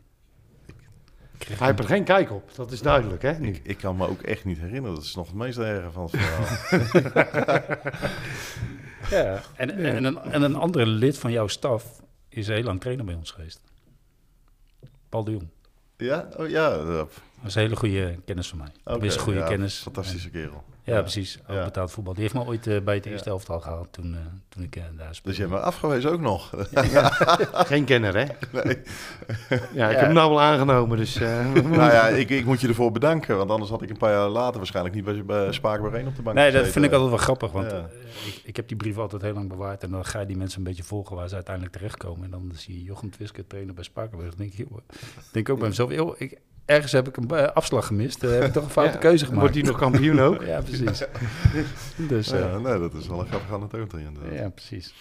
heeft 1.67 1.79
er 1.79 1.85
geen 1.85 2.03
kijk 2.03 2.31
op, 2.31 2.55
dat 2.55 2.71
is 2.71 2.81
duidelijk, 2.81 3.21
hè? 3.21 3.39
Nu. 3.39 3.47
Ik, 3.47 3.61
ik, 3.63 3.77
kan 3.77 3.95
me 3.95 4.07
ook 4.07 4.21
echt 4.21 4.45
niet 4.45 4.57
herinneren. 4.57 4.95
Dat 4.95 5.03
is 5.03 5.15
nog 5.15 5.27
het 5.27 5.35
meest 5.35 5.57
erge 5.57 5.91
van 5.91 6.09
het 6.11 6.11
verhaal. 6.17 7.67
ja, 9.23 9.41
en, 9.55 9.69
en, 9.69 10.03
een, 10.03 10.17
en 10.17 10.41
een 10.41 10.55
andere 10.55 10.85
lid 10.85 11.17
van 11.17 11.31
jouw 11.31 11.47
staf 11.47 12.01
is 12.29 12.47
heel 12.47 12.63
lang 12.63 12.79
trainer 12.81 13.05
bij 13.05 13.15
ons 13.15 13.31
geweest. 13.31 13.61
Paul 15.09 15.23
de 15.23 15.31
Jong. 15.31 15.49
Ja? 15.99 16.27
Oh 16.37 16.49
ja. 16.49 16.69
Dat 16.69 17.09
is 17.45 17.55
een 17.55 17.61
hele 17.61 17.75
goede 17.75 18.15
kennis 18.25 18.47
van 18.47 18.57
mij. 18.57 18.71
Okay, 18.83 19.07
is 19.07 19.15
een 19.15 19.21
goede 19.21 19.39
ja, 19.39 19.47
kennis. 19.47 19.77
Fantastische 19.77 20.29
kerel. 20.29 20.63
Ja, 20.89 21.01
precies. 21.01 21.39
Ja. 21.47 21.63
Betaald 21.63 21.91
voetbal. 21.91 22.13
Die 22.13 22.21
heeft 22.21 22.33
me 22.33 22.45
ooit 22.45 22.67
uh, 22.67 22.81
bij 22.81 22.95
het 22.95 23.05
eerste 23.05 23.29
ja. 23.29 23.35
elftal 23.35 23.59
gehaald 23.59 23.87
toen, 23.93 24.13
uh, 24.13 24.19
toen 24.49 24.63
ik 24.63 24.75
uh, 24.75 24.83
daar 24.83 25.15
speelde. 25.15 25.21
Dus 25.23 25.35
je 25.35 25.41
hebt 25.41 25.53
me 25.53 25.59
afgewezen 25.59 26.11
ook 26.11 26.19
nog? 26.19 26.53
Geen 27.71 27.85
kenner, 27.85 28.17
hè? 28.17 28.25
Nee. 28.63 28.81
Ja, 29.73 29.89
ik 29.89 29.95
heb 29.95 30.05
hem 30.05 30.13
nou 30.13 30.29
wel 30.29 30.41
aangenomen, 30.41 30.97
dus... 30.97 31.15
nou 31.53 31.91
ja, 31.91 32.07
ik, 32.07 32.29
ik, 32.29 32.45
moet 32.45 32.61
je 32.61 32.67
ervoor 32.67 32.91
bedanken, 32.91 33.37
want 33.37 33.51
anders 33.51 33.69
had 33.69 33.81
ik 33.81 33.89
een 33.89 33.97
paar 33.97 34.11
jaar 34.11 34.29
later 34.29 34.57
waarschijnlijk 34.57 34.95
niet 34.95 35.03
bij, 35.03 35.25
bij 35.25 35.51
Spakenburg 35.51 35.95
1 35.95 36.07
op 36.07 36.15
de 36.15 36.21
bank 36.21 36.35
Nee, 36.35 36.45
gezeten. 36.45 36.65
dat 36.65 36.73
vind 36.73 36.85
ik 36.85 36.91
altijd 36.91 37.09
wel 37.09 37.19
grappig, 37.19 37.51
want 37.51 37.71
ik, 38.25 38.41
ik, 38.43 38.55
heb 38.55 38.67
die 38.67 38.77
brief 38.77 38.97
altijd 38.97 39.21
heel 39.21 39.33
lang 39.33 39.49
bewaard 39.49 39.83
en 39.83 39.91
dan 39.91 40.05
ga 40.05 40.19
je 40.19 40.25
die 40.25 40.37
mensen 40.37 40.57
een 40.57 40.63
beetje 40.63 40.83
volgen 40.83 41.15
waar 41.15 41.27
ze 41.27 41.35
uiteindelijk 41.35 41.75
terechtkomen. 41.75 42.23
En 42.23 42.31
dan 42.31 42.51
zie 42.53 42.77
je 42.77 42.83
Jochem 42.83 43.11
Twiske 43.11 43.47
trainer 43.47 43.73
bij 43.73 43.83
Spakenburg. 43.83 44.35
Dan 44.35 44.47
denk 44.47 44.53
ik, 44.53 44.67
denk 45.31 45.49
ook 45.49 45.59
bij 45.59 45.67
mezelf, 45.67 45.91
joh, 45.91 46.15
ik, 46.17 46.37
ergens 46.69 46.91
heb 46.91 47.07
ik 47.07 47.17
een 47.17 47.27
uh, 47.31 47.43
afslag 47.43 47.87
gemist. 47.87 48.23
Uh, 48.23 48.31
heb 48.31 48.43
ik 48.43 48.51
toch 48.51 48.63
een 48.63 48.69
foute 48.69 48.93
ja, 48.93 48.99
keuze 48.99 49.25
gemaakt. 49.25 49.41
Wordt 49.41 49.55
hij 49.55 49.63
nog 49.63 49.77
kampioen 49.77 50.19
ook? 50.19 50.43
ja, 50.53 50.61
precies. 50.61 51.03
dus, 52.09 52.33
uh, 52.33 52.39
ja, 52.39 52.57
nee, 52.57 52.79
dat 52.79 52.93
is 52.93 53.07
wel 53.07 53.19
een 53.19 53.27
grappige 53.27 53.53
anekdote 53.53 53.99
inderdaad. 53.99 54.33
Ja, 54.33 54.49
precies. 54.49 54.93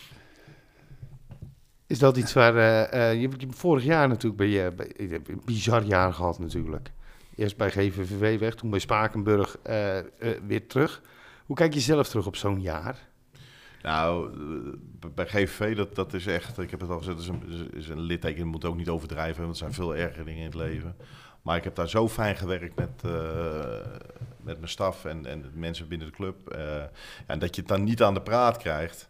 Is 1.87 1.99
dat 1.99 2.17
iets 2.17 2.33
waar... 2.33 2.55
je 3.17 3.29
hebt 3.29 3.45
vorig 3.49 3.85
jaar 3.85 4.09
natuurlijk 4.09 4.37
bij 4.37 4.49
je... 4.49 4.73
Bij, 4.77 4.93
een 4.97 5.43
bizar 5.45 5.83
jaar 5.83 6.13
gehad 6.13 6.39
natuurlijk. 6.39 6.91
Eerst 7.37 7.57
bij 7.57 7.71
GVVW 7.71 8.41
weg, 8.41 8.55
toen 8.55 8.71
bij 8.71 8.79
Spakenburg 8.79 9.57
weer 10.47 10.67
terug. 10.67 11.03
Hoe 11.47 11.57
kijk 11.57 11.75
je 11.75 11.81
zelf 11.81 12.09
terug 12.09 12.27
op 12.27 12.37
zo'n 12.37 12.61
jaar? 12.61 13.08
Nou, 13.83 14.31
bij 15.15 15.27
GVV, 15.27 15.77
dat, 15.77 15.95
dat 15.95 16.15
is 16.15 16.27
echt, 16.27 16.59
ik 16.59 16.71
heb 16.71 16.81
het 16.81 16.91
al 16.91 16.99
gezegd, 16.99 17.19
is 17.19 17.29
een, 17.29 17.71
is 17.73 17.89
litteken, 17.89 18.47
moet 18.47 18.65
ook 18.65 18.77
niet 18.77 18.89
overdrijven, 18.89 19.41
want 19.43 19.53
er 19.53 19.59
zijn 19.59 19.73
veel 19.73 19.97
ergere 19.97 20.25
dingen 20.25 20.41
in 20.41 20.47
het 20.47 20.55
leven. 20.55 20.97
Maar 21.43 21.57
ik 21.57 21.65
heb 21.65 21.75
daar 21.75 21.89
zo 21.89 22.09
fijn 22.09 22.37
gewerkt 22.37 22.75
met, 22.75 23.03
uh, 23.07 23.13
met 24.43 24.57
mijn 24.57 24.69
staf 24.69 25.05
en, 25.05 25.27
en 25.27 25.43
de 25.43 25.49
mensen 25.53 25.89
binnen 25.89 26.07
de 26.07 26.13
club. 26.13 26.55
Uh, 26.55 26.83
en 27.27 27.39
dat 27.39 27.55
je 27.55 27.61
het 27.61 27.71
dan 27.71 27.85
niet 27.85 28.03
aan 28.03 28.15
de 28.15 28.23
praat 28.23 28.57
krijgt, 28.57 29.09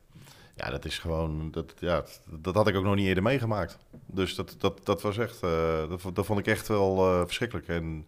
ja, 0.57 0.71
dat 0.71 0.85
is 0.85 0.99
gewoon, 0.99 1.51
dat, 1.51 1.75
ja, 1.79 2.05
dat 2.25 2.55
had 2.55 2.69
ik 2.69 2.77
ook 2.77 2.85
nog 2.85 2.95
niet 2.95 3.07
eerder 3.07 3.23
meegemaakt. 3.23 3.79
Dus 4.07 4.35
dat, 4.35 4.55
dat, 4.59 4.87
dat 4.87 5.03
was 5.03 5.19
echt, 5.19 5.41
dat, 5.41 6.03
dat 6.13 6.27
vond 6.27 6.39
ik 6.39 6.47
echt 6.47 6.69
wel 6.69 7.27
verschrikkelijk. 7.27 7.69
En 7.69 8.07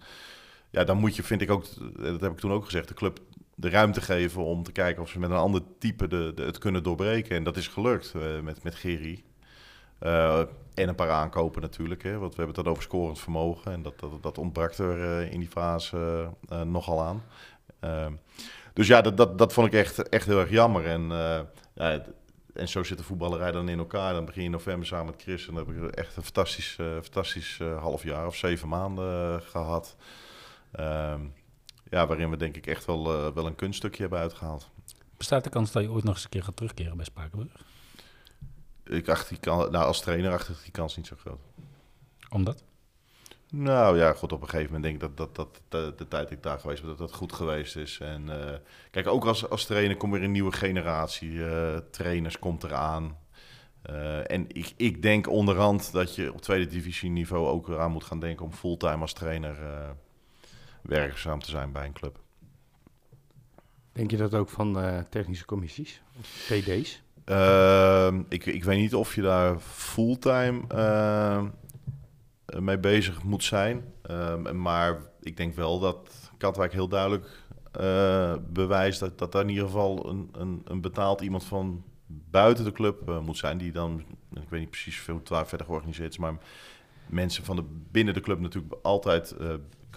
ja, 0.70 0.84
dan 0.84 0.96
moet 0.96 1.16
je, 1.16 1.22
vind 1.22 1.40
ik 1.40 1.50
ook, 1.50 1.64
dat 1.96 2.20
heb 2.20 2.32
ik 2.32 2.38
toen 2.38 2.52
ook 2.52 2.64
gezegd, 2.64 2.88
de 2.88 2.94
club 2.94 3.20
de 3.60 3.68
ruimte 3.68 4.00
geven 4.00 4.44
om 4.44 4.62
te 4.62 4.72
kijken 4.72 5.02
of 5.02 5.08
ze 5.08 5.18
met 5.18 5.30
een 5.30 5.36
ander 5.36 5.62
type 5.78 6.08
de, 6.08 6.32
de, 6.34 6.42
het 6.42 6.58
kunnen 6.58 6.82
doorbreken. 6.82 7.36
En 7.36 7.44
dat 7.44 7.56
is 7.56 7.68
gelukt 7.68 8.12
uh, 8.16 8.40
met, 8.40 8.62
met 8.62 8.74
Geri. 8.74 9.24
Uh, 10.02 10.38
en 10.74 10.88
een 10.88 10.94
paar 10.94 11.10
aankopen 11.10 11.62
natuurlijk, 11.62 12.02
hè, 12.02 12.18
want 12.18 12.34
we 12.34 12.42
hebben 12.42 12.56
het 12.56 12.70
over 12.70 12.82
scorend 12.82 13.18
vermogen. 13.18 13.72
En 13.72 13.82
dat, 13.82 14.00
dat, 14.00 14.22
dat 14.22 14.38
ontbrak 14.38 14.72
er 14.72 14.98
uh, 14.98 15.32
in 15.32 15.40
die 15.40 15.48
fase 15.48 16.28
nogal 16.64 17.02
aan. 17.02 17.24
Ehm, 17.80 18.12
dus 18.72 18.86
ja, 18.86 19.00
dat, 19.00 19.16
dat, 19.16 19.38
dat 19.38 19.52
vond 19.52 19.66
ik 19.66 19.72
echt, 19.72 20.08
echt 20.08 20.26
heel 20.26 20.40
erg 20.40 20.50
jammer. 20.50 20.86
En, 20.86 21.02
ja, 21.74 22.04
en 22.54 22.68
zo 22.68 22.82
zit 22.82 22.98
de 22.98 23.04
voetballerij 23.04 23.50
dan 23.50 23.68
in 23.68 23.78
elkaar. 23.78 24.12
Dan 24.12 24.24
begin 24.24 24.40
je 24.40 24.46
in 24.46 24.52
november 24.52 24.86
samen 24.86 25.06
met 25.06 25.22
Chris. 25.22 25.48
En 25.48 25.54
dan 25.54 25.66
heb 25.66 25.84
ik 25.84 25.94
echt 25.94 26.16
een 26.16 26.22
fantastisch, 26.22 26.78
fantastisch 27.02 27.60
half 27.78 28.02
jaar 28.02 28.26
of 28.26 28.36
zeven 28.36 28.68
maanden 28.68 29.42
gehad. 29.42 29.96
Ehm, 30.72 31.20
ja, 31.90 32.06
waarin 32.06 32.30
we 32.30 32.36
denk 32.36 32.56
ik 32.56 32.66
echt 32.66 32.84
wel, 32.84 33.26
uh, 33.26 33.34
wel 33.34 33.46
een 33.46 33.54
kunststukje 33.54 34.00
hebben 34.00 34.18
uitgehaald. 34.18 34.70
Bestaat 35.16 35.44
de 35.44 35.50
kans 35.50 35.72
dat 35.72 35.82
je 35.82 35.90
ooit 35.90 36.04
nog 36.04 36.14
eens 36.14 36.24
een 36.24 36.30
keer 36.30 36.42
gaat 36.42 36.56
terugkeren 36.56 36.96
bij 36.96 37.04
Spakenburg? 37.04 37.64
Ik 38.84 39.08
acht 39.08 39.28
die 39.28 39.38
kans, 39.38 39.70
nou 39.70 39.84
als 39.84 40.00
trainer 40.00 40.32
achter 40.32 40.56
die 40.62 40.72
kans 40.72 40.96
niet 40.96 41.06
zo 41.06 41.16
groot. 41.18 41.40
Omdat? 42.28 42.62
Nou 43.50 43.98
ja, 43.98 44.12
goed, 44.12 44.32
op 44.32 44.42
een 44.42 44.48
gegeven 44.48 44.72
moment 44.72 44.82
denk 44.82 44.94
ik 44.94 45.16
dat, 45.16 45.34
dat, 45.34 45.36
dat 45.36 45.62
de, 45.68 45.92
de 45.96 46.08
tijd 46.08 46.22
dat 46.22 46.32
ik 46.32 46.42
daar 46.42 46.58
geweest 46.58 46.80
ben, 46.80 46.90
dat 46.90 46.98
dat 46.98 47.12
goed 47.12 47.32
geweest 47.32 47.76
is. 47.76 47.98
En 48.00 48.26
uh, 48.26 48.36
kijk, 48.90 49.06
ook 49.06 49.24
als, 49.24 49.48
als 49.48 49.66
trainer 49.66 49.96
komt 49.96 50.12
weer 50.12 50.22
een 50.22 50.32
nieuwe 50.32 50.52
generatie 50.52 51.30
uh, 51.30 51.76
trainers 51.76 52.38
komt 52.38 52.64
eraan. 52.64 53.18
Uh, 53.90 54.30
en 54.30 54.46
ik, 54.48 54.72
ik 54.76 55.02
denk 55.02 55.28
onderhand 55.28 55.92
dat 55.92 56.14
je 56.14 56.32
op 56.32 56.40
tweede 56.40 56.66
divisie 56.66 57.10
niveau 57.10 57.46
ook 57.46 57.68
eraan 57.68 57.92
moet 57.92 58.04
gaan 58.04 58.20
denken 58.20 58.44
om 58.44 58.52
fulltime 58.52 59.00
als 59.00 59.12
trainer 59.12 59.56
werkzaam 60.82 61.40
te 61.40 61.50
zijn 61.50 61.72
bij 61.72 61.86
een 61.86 61.92
club. 61.92 62.18
Denk 63.92 64.10
je 64.10 64.16
dat 64.16 64.34
ook 64.34 64.48
van 64.48 64.84
uh, 64.84 64.98
technische 65.10 65.44
commissies, 65.44 66.02
TD's? 66.46 67.02
Uh, 67.26 68.18
ik, 68.28 68.46
ik 68.46 68.64
weet 68.64 68.78
niet 68.78 68.94
of 68.94 69.14
je 69.14 69.22
daar 69.22 69.58
fulltime 69.58 70.60
uh, 70.72 71.42
mee 72.58 72.78
bezig 72.78 73.22
moet 73.22 73.44
zijn. 73.44 73.84
maar 74.52 75.02
ik 75.20 75.36
denk 75.36 75.54
wel 75.54 75.78
dat 75.78 76.30
Katwijk 76.36 76.72
heel 76.72 76.88
duidelijk 76.88 77.26
uh, 77.80 78.34
bewijst 78.48 79.00
dat, 79.00 79.18
dat 79.18 79.32
daar 79.32 79.42
in 79.42 79.48
ieder 79.48 79.64
geval 79.64 80.08
een, 80.08 80.28
een, 80.32 80.62
een 80.64 80.80
betaald 80.80 81.20
iemand 81.20 81.44
van 81.44 81.84
buiten 82.06 82.64
de 82.64 82.72
club 82.72 83.20
moet 83.22 83.38
zijn. 83.38 83.58
Die 83.58 83.72
dan, 83.72 84.04
ik 84.34 84.48
weet 84.48 84.60
niet 84.60 84.70
precies 84.70 85.06
hoe 85.06 85.18
het 85.18 85.28
waar 85.28 85.46
verder 85.46 85.66
georganiseerd 85.66 86.12
is, 86.12 86.18
maar 86.18 86.34
mensen 87.06 87.44
van 87.44 87.56
de, 87.56 87.64
binnen 87.90 88.14
de 88.14 88.20
club 88.20 88.40
natuurlijk 88.40 88.74
altijd 88.82 89.34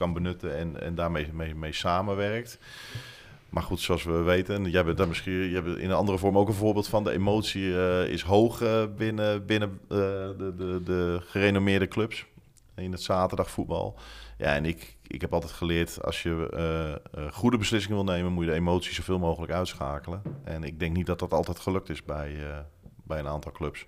kan 0.03 0.13
benutten 0.13 0.57
en, 0.57 0.81
en 0.81 0.95
daarmee 0.95 1.27
mee, 1.33 1.55
mee 1.55 1.73
samenwerkt. 1.73 2.59
Maar 3.49 3.63
goed, 3.63 3.79
zoals 3.79 4.03
we 4.03 4.21
weten, 4.21 4.55
en 4.55 4.71
jij 4.71 4.83
bent 4.83 4.97
daar 4.97 5.07
misschien 5.07 5.49
jij 5.49 5.63
bent 5.63 5.77
in 5.77 5.89
een 5.89 5.95
andere 5.95 6.17
vorm 6.17 6.37
ook 6.37 6.47
een 6.47 6.53
voorbeeld 6.53 6.87
van. 6.87 7.03
De 7.03 7.11
emotie 7.11 7.77
eh, 7.77 8.07
is 8.07 8.21
hoog 8.21 8.61
eh, 8.61 8.83
binnen, 8.97 9.45
binnen 9.45 9.69
eh, 9.81 9.97
de, 10.37 10.53
de, 10.57 10.81
de 10.83 11.19
gerenommeerde 11.25 11.87
clubs 11.87 12.25
in 12.75 12.91
het 12.91 13.01
zaterdagvoetbal. 13.01 13.95
Ja, 14.37 14.55
en 14.55 14.65
ik, 14.65 14.97
ik 15.07 15.21
heb 15.21 15.33
altijd 15.33 15.51
geleerd, 15.51 16.03
als 16.03 16.23
je 16.23 16.99
goede 17.31 17.57
beslissingen 17.57 18.05
wil 18.05 18.13
nemen, 18.13 18.31
moet 18.31 18.43
je 18.43 18.49
de 18.49 18.55
emotie 18.55 18.93
zoveel 18.93 19.19
mogelijk 19.19 19.51
uitschakelen. 19.51 20.21
En 20.43 20.63
ik 20.63 20.79
denk 20.79 20.95
niet 20.95 21.05
dat 21.05 21.19
dat 21.19 21.33
altijd 21.33 21.59
gelukt 21.59 21.89
is 21.89 22.03
bij, 22.03 22.35
bij 23.03 23.19
een 23.19 23.27
aantal 23.27 23.51
clubs. 23.51 23.85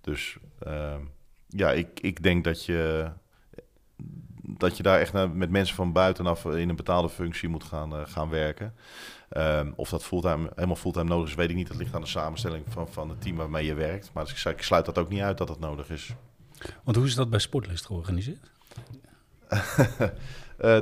Dus 0.00 0.36
ehm, 0.58 1.00
ja, 1.48 1.72
ik, 1.72 2.00
ik 2.00 2.22
denk 2.22 2.44
dat 2.44 2.64
je, 2.64 3.10
dat 4.58 4.76
je 4.76 4.82
daar 4.82 5.00
echt 5.00 5.12
naar, 5.12 5.30
met 5.30 5.50
mensen 5.50 5.74
van 5.76 5.92
buitenaf 5.92 6.44
in 6.44 6.68
een 6.68 6.76
betaalde 6.76 7.08
functie 7.08 7.48
moet 7.48 7.64
gaan, 7.64 7.92
eh, 7.96 8.00
gaan 8.04 8.28
werken. 8.28 8.74
Ehm, 9.28 9.72
of 9.76 9.88
dat 9.90 10.04
fulltime, 10.04 10.50
helemaal 10.54 10.76
fulltime 10.76 11.04
nodig 11.08 11.28
is, 11.28 11.34
weet 11.34 11.50
ik 11.50 11.56
niet. 11.56 11.68
Dat 11.68 11.76
ligt 11.76 11.94
aan 11.94 12.00
de 12.00 12.06
samenstelling 12.06 12.64
van, 12.68 12.88
van 12.88 13.08
het 13.08 13.20
team 13.22 13.36
waarmee 13.36 13.64
je 13.66 13.74
werkt. 13.74 14.10
Maar 14.12 14.28
ik, 14.44 14.44
ik 14.56 14.62
sluit 14.62 14.84
dat 14.84 14.98
ook 14.98 15.08
niet 15.08 15.20
uit 15.22 15.38
dat 15.38 15.46
dat 15.48 15.60
nodig 15.60 15.90
is. 15.90 16.14
Want 16.84 16.96
hoe 16.96 17.06
is 17.06 17.14
dat 17.14 17.30
bij 17.30 17.38
Sportlist 17.38 17.86
georganiseerd? 17.86 18.50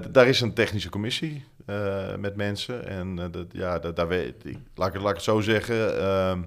D- 0.00 0.14
daar 0.14 0.26
is 0.28 0.40
een 0.40 0.54
technische 0.54 0.88
commissie 0.88 1.44
eh, 1.66 2.14
met 2.16 2.36
mensen. 2.36 2.86
En 2.86 3.14
dat, 3.30 3.46
ja, 3.52 3.78
da- 3.78 3.90
daar 3.92 4.08
weet 4.08 4.44
ik, 4.44 4.58
laat, 4.74 4.88
ik, 4.88 4.92
het- 4.94 5.02
laat 5.02 5.10
ik 5.10 5.16
het 5.16 5.24
zo 5.24 5.40
zeggen. 5.40 5.98
ehm, 6.00 6.42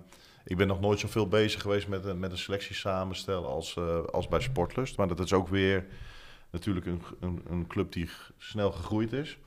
ik 0.45 0.57
ben 0.57 0.67
nog 0.67 0.79
nooit 0.79 0.99
zoveel 0.99 1.27
bezig 1.27 1.61
geweest 1.61 1.87
met, 1.87 2.05
een- 2.05 2.19
met 2.19 2.31
een 2.31 2.37
selectie 2.37 2.75
samenstellen 2.75 3.49
als, 3.49 3.77
als 4.11 4.27
bij 4.27 4.39
Sportlust. 4.39 4.97
Maar 4.97 5.07
dat 5.07 5.19
is 5.19 5.33
ook 5.33 5.47
weer 5.47 5.85
natuurlijk 6.51 6.85
een, 6.85 7.01
een, 7.19 7.41
een 7.49 7.67
club 7.67 7.91
die 7.91 8.09
snel 8.37 8.71
gegroeid 8.71 9.13
is. 9.13 9.37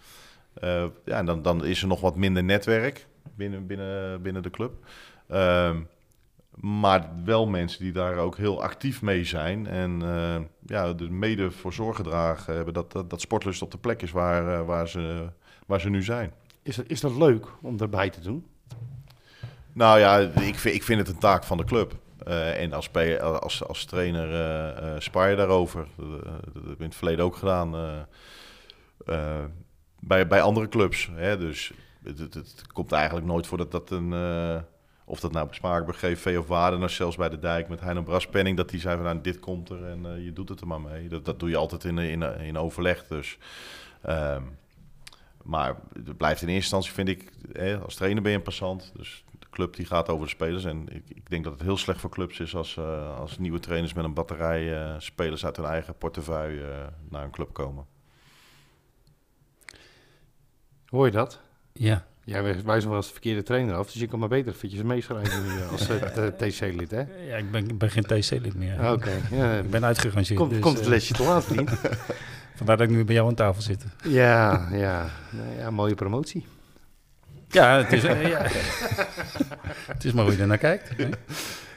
Eh, 0.54 0.84
ja, 1.04 1.18
en 1.18 1.26
dan, 1.26 1.42
dan 1.42 1.64
is 1.64 1.82
er 1.82 1.88
nog 1.88 2.00
wat 2.00 2.16
minder 2.16 2.44
netwerk 2.44 3.06
binnen, 3.36 3.66
binnen, 3.66 4.22
binnen 4.22 4.42
de 4.42 4.50
club. 4.50 4.72
Ehm, 5.28 5.80
maar 6.54 7.10
wel 7.24 7.46
mensen 7.46 7.82
die 7.82 7.92
daar 7.92 8.16
ook 8.16 8.36
heel 8.36 8.62
actief 8.62 9.02
mee 9.02 9.24
zijn. 9.24 9.66
En 9.66 10.02
eh, 10.02 10.40
ja, 10.66 10.94
er 10.98 11.12
mede 11.12 11.50
voor 11.50 11.72
zorg 11.72 11.96
gedragen 11.96 12.54
hebben 12.54 12.74
dat, 12.74 12.92
dat, 12.92 13.10
dat 13.10 13.20
sportlust 13.20 13.62
op 13.62 13.70
de 13.70 13.78
plek 13.78 14.02
is 14.02 14.10
waar, 14.10 14.60
eh, 14.60 14.66
waar, 14.66 14.88
ze, 14.88 15.28
waar 15.66 15.80
ze 15.80 15.90
nu 15.90 16.02
zijn. 16.02 16.32
Is 16.62 16.76
dat, 16.76 16.84
is 16.88 17.00
dat 17.00 17.16
leuk 17.16 17.46
om 17.60 17.76
daarbij 17.76 18.10
te 18.10 18.20
doen? 18.20 18.46
Nou 19.72 19.98
ja, 19.98 20.18
ik 20.18 20.58
vind, 20.58 20.74
ik 20.74 20.82
vind 20.82 20.98
het 20.98 21.08
een 21.08 21.18
taak 21.18 21.44
van 21.44 21.56
de 21.56 21.64
club. 21.64 21.96
Eh, 22.24 22.62
en 22.62 22.72
als, 22.72 22.90
als, 23.20 23.64
als 23.64 23.84
trainer 23.84 24.34
eh 24.76 25.00
spaar 25.00 25.30
je 25.30 25.36
daarover. 25.36 25.86
Dat, 25.96 26.24
heb 26.54 26.72
ik 26.72 26.78
in 26.78 26.84
het 26.84 26.94
verleden 26.94 27.24
ook 27.24 27.36
gedaan. 27.36 28.06
bij, 30.00 30.26
bij 30.26 30.42
andere 30.42 30.68
clubs. 30.68 31.10
Hè? 31.12 31.38
Dus 31.38 31.72
het, 32.04 32.18
het, 32.18 32.66
komt 32.72 32.92
eigenlijk 32.92 33.26
nooit 33.26 33.46
voor 33.46 33.58
dat 33.58 33.70
dat 33.70 33.90
een... 33.90 34.12
of 35.04 35.20
dat 35.20 35.32
nou 35.32 35.48
Spakenburg, 35.50 35.98
GV 35.98 36.36
of 36.38 36.46
Waarden, 36.46 36.82
of 36.82 36.90
zelfs 36.90 37.16
bij 37.16 37.28
de 37.28 37.38
Dijk 37.38 37.68
met 37.68 37.80
Heino 37.80 38.02
Braspenning, 38.02 38.56
dat 38.56 38.68
die 38.68 38.80
zei 38.80 38.96
van 38.96 39.04
nou, 39.04 39.20
dit 39.20 39.40
komt 39.40 39.68
er 39.68 39.84
en 39.84 40.22
je 40.24 40.32
doet 40.32 40.48
het 40.48 40.60
er 40.60 40.66
maar 40.66 40.80
mee. 40.80 41.08
Dat, 41.08 41.24
dat 41.24 41.40
doe 41.40 41.48
je 41.48 41.56
altijd 41.56 41.84
in, 41.84 41.98
in, 41.98 42.22
in 42.22 42.58
overleg. 42.58 43.06
Dus, 43.06 43.38
ehm, 44.02 44.42
maar 45.42 45.76
het 45.92 46.16
blijft 46.16 46.42
in 46.42 46.48
eerste 46.48 46.76
instantie, 46.76 46.92
vind 46.92 47.08
ik, 47.08 47.32
als 47.82 47.94
trainer 47.94 48.22
ben 48.22 48.32
je 48.32 48.38
een 48.38 48.44
passant. 48.44 48.92
Dus 48.96 49.23
club 49.54 49.76
die 49.76 49.86
gaat 49.86 50.08
over 50.08 50.24
de 50.24 50.32
spelers. 50.32 50.64
En 50.64 50.86
ik, 50.88 51.02
ik 51.08 51.30
denk 51.30 51.44
dat 51.44 51.52
het 51.52 51.62
heel 51.62 51.76
slecht 51.76 52.00
voor 52.00 52.10
clubs 52.10 52.40
is 52.40 52.54
als, 52.54 52.76
eh, 52.76 53.18
als 53.18 53.38
nieuwe 53.38 53.60
trainers 53.60 53.92
met 53.92 54.04
een 54.04 54.14
batterij 54.14 54.82
eh, 54.82 54.94
spelers 54.98 55.44
uit 55.44 55.56
hun 55.56 55.66
eigen 55.66 55.96
portefeuille 55.98 56.62
eh, 56.62 56.86
naar 57.08 57.24
een 57.24 57.30
club 57.30 57.52
komen. 57.52 57.86
Hoor 60.86 61.06
je 61.06 61.12
dat? 61.12 61.40
Ja. 61.72 62.06
Jij 62.24 62.42
wijst 62.42 62.62
wijst 62.62 62.86
wel 62.86 62.96
eens 62.96 63.06
de 63.06 63.12
verkeerde 63.12 63.42
trainer 63.42 63.74
af, 63.74 63.92
dus 63.92 64.00
je 64.00 64.06
kan 64.06 64.18
maar 64.18 64.28
beter 64.28 64.54
eventjes 64.54 64.82
meeschrijven 64.82 65.42
nu, 65.42 65.62
als 65.72 65.86
TC-lid, 66.36 66.90
hè? 66.90 67.04
ja, 67.28 67.36
ik 67.36 67.50
ben, 67.50 67.68
ik 67.68 67.78
ben 67.78 67.90
geen 67.90 68.02
TC-lid 68.02 68.54
meer. 68.54 68.80
Ah, 68.80 68.92
Oké, 68.92 69.10
ja. 69.36 69.58
Ik 69.58 69.70
ben 69.70 69.84
uitgerangeerd. 69.84 70.38
Komt, 70.38 70.50
dus, 70.50 70.60
komt 70.60 70.78
het 70.78 70.86
lesje 70.86 71.14
te 71.14 71.22
laat, 71.22 71.44
vriend? 71.44 71.70
vandaar 72.56 72.76
dat 72.76 72.88
ik 72.88 72.94
nu 72.94 73.04
bij 73.04 73.14
jou 73.14 73.28
aan 73.28 73.34
tafel 73.34 73.62
zit. 73.62 73.84
ja, 74.02 74.68
ja. 74.72 75.10
Nou 75.30 75.58
ja, 75.58 75.70
mooie 75.70 75.94
promotie. 75.94 76.46
Ja, 77.54 77.76
het 77.78 77.92
is, 77.92 78.04
eh, 78.04 78.28
ja. 78.28 78.40
het 79.92 80.04
is 80.04 80.12
maar 80.12 80.24
hoe 80.24 80.32
je 80.34 80.40
er 80.40 80.46
naar 80.46 80.58
kijkt. 80.58 80.96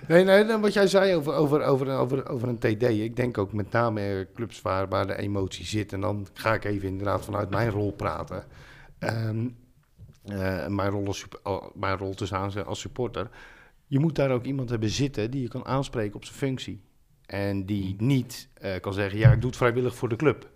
Nee, 0.08 0.24
nee, 0.24 0.46
dan 0.46 0.62
wat 0.62 0.74
jij 0.74 0.88
zei 0.88 1.16
over, 1.16 1.34
over, 1.34 1.64
over, 1.64 1.90
over, 1.90 2.30
over 2.30 2.48
een 2.48 2.58
TD. 2.60 2.84
Ik 2.84 3.16
denk 3.16 3.38
ook 3.38 3.54
met 3.54 3.72
name 3.72 4.28
clubs 4.34 4.62
waar, 4.62 4.88
waar 4.88 5.08
de 5.08 5.18
emotie 5.18 5.66
zit. 5.66 5.94
En 5.94 6.02
dan 6.02 6.28
ga 6.34 6.54
ik 6.54 6.64
even 6.64 6.88
inderdaad 6.88 7.26
vanuit 7.26 7.50
mijn 7.50 7.70
rol 7.70 7.92
praten. 7.92 8.44
Ehm, 9.00 9.48
eh, 10.26 10.68
mijn, 10.68 10.90
rol 10.90 11.08
als, 11.08 11.26
al- 11.44 11.72
mijn 11.76 11.98
rol 11.98 12.14
tussen 12.14 12.38
aan 12.38 12.66
als 12.66 12.80
supporter. 12.80 13.30
Je 13.88 14.00
moet 14.00 14.16
daar 14.16 14.32
ook 14.32 14.44
iemand 14.46 14.70
hebben 14.70 14.90
zitten 14.90 15.32
die 15.32 15.42
je 15.42 15.48
kan 15.48 15.66
aanspreken 15.66 16.16
op 16.16 16.26
zijn 16.26 16.38
functie. 16.38 16.82
En 17.26 17.66
die 17.66 17.96
niet 17.98 18.50
eh, 18.54 18.80
kan 18.80 18.94
zeggen, 18.94 19.20
ja, 19.20 19.32
ik 19.32 19.40
doe 19.42 19.50
het 19.50 19.60
vrijwillig 19.60 19.96
voor 19.96 20.10
de 20.10 20.16
club. 20.16 20.50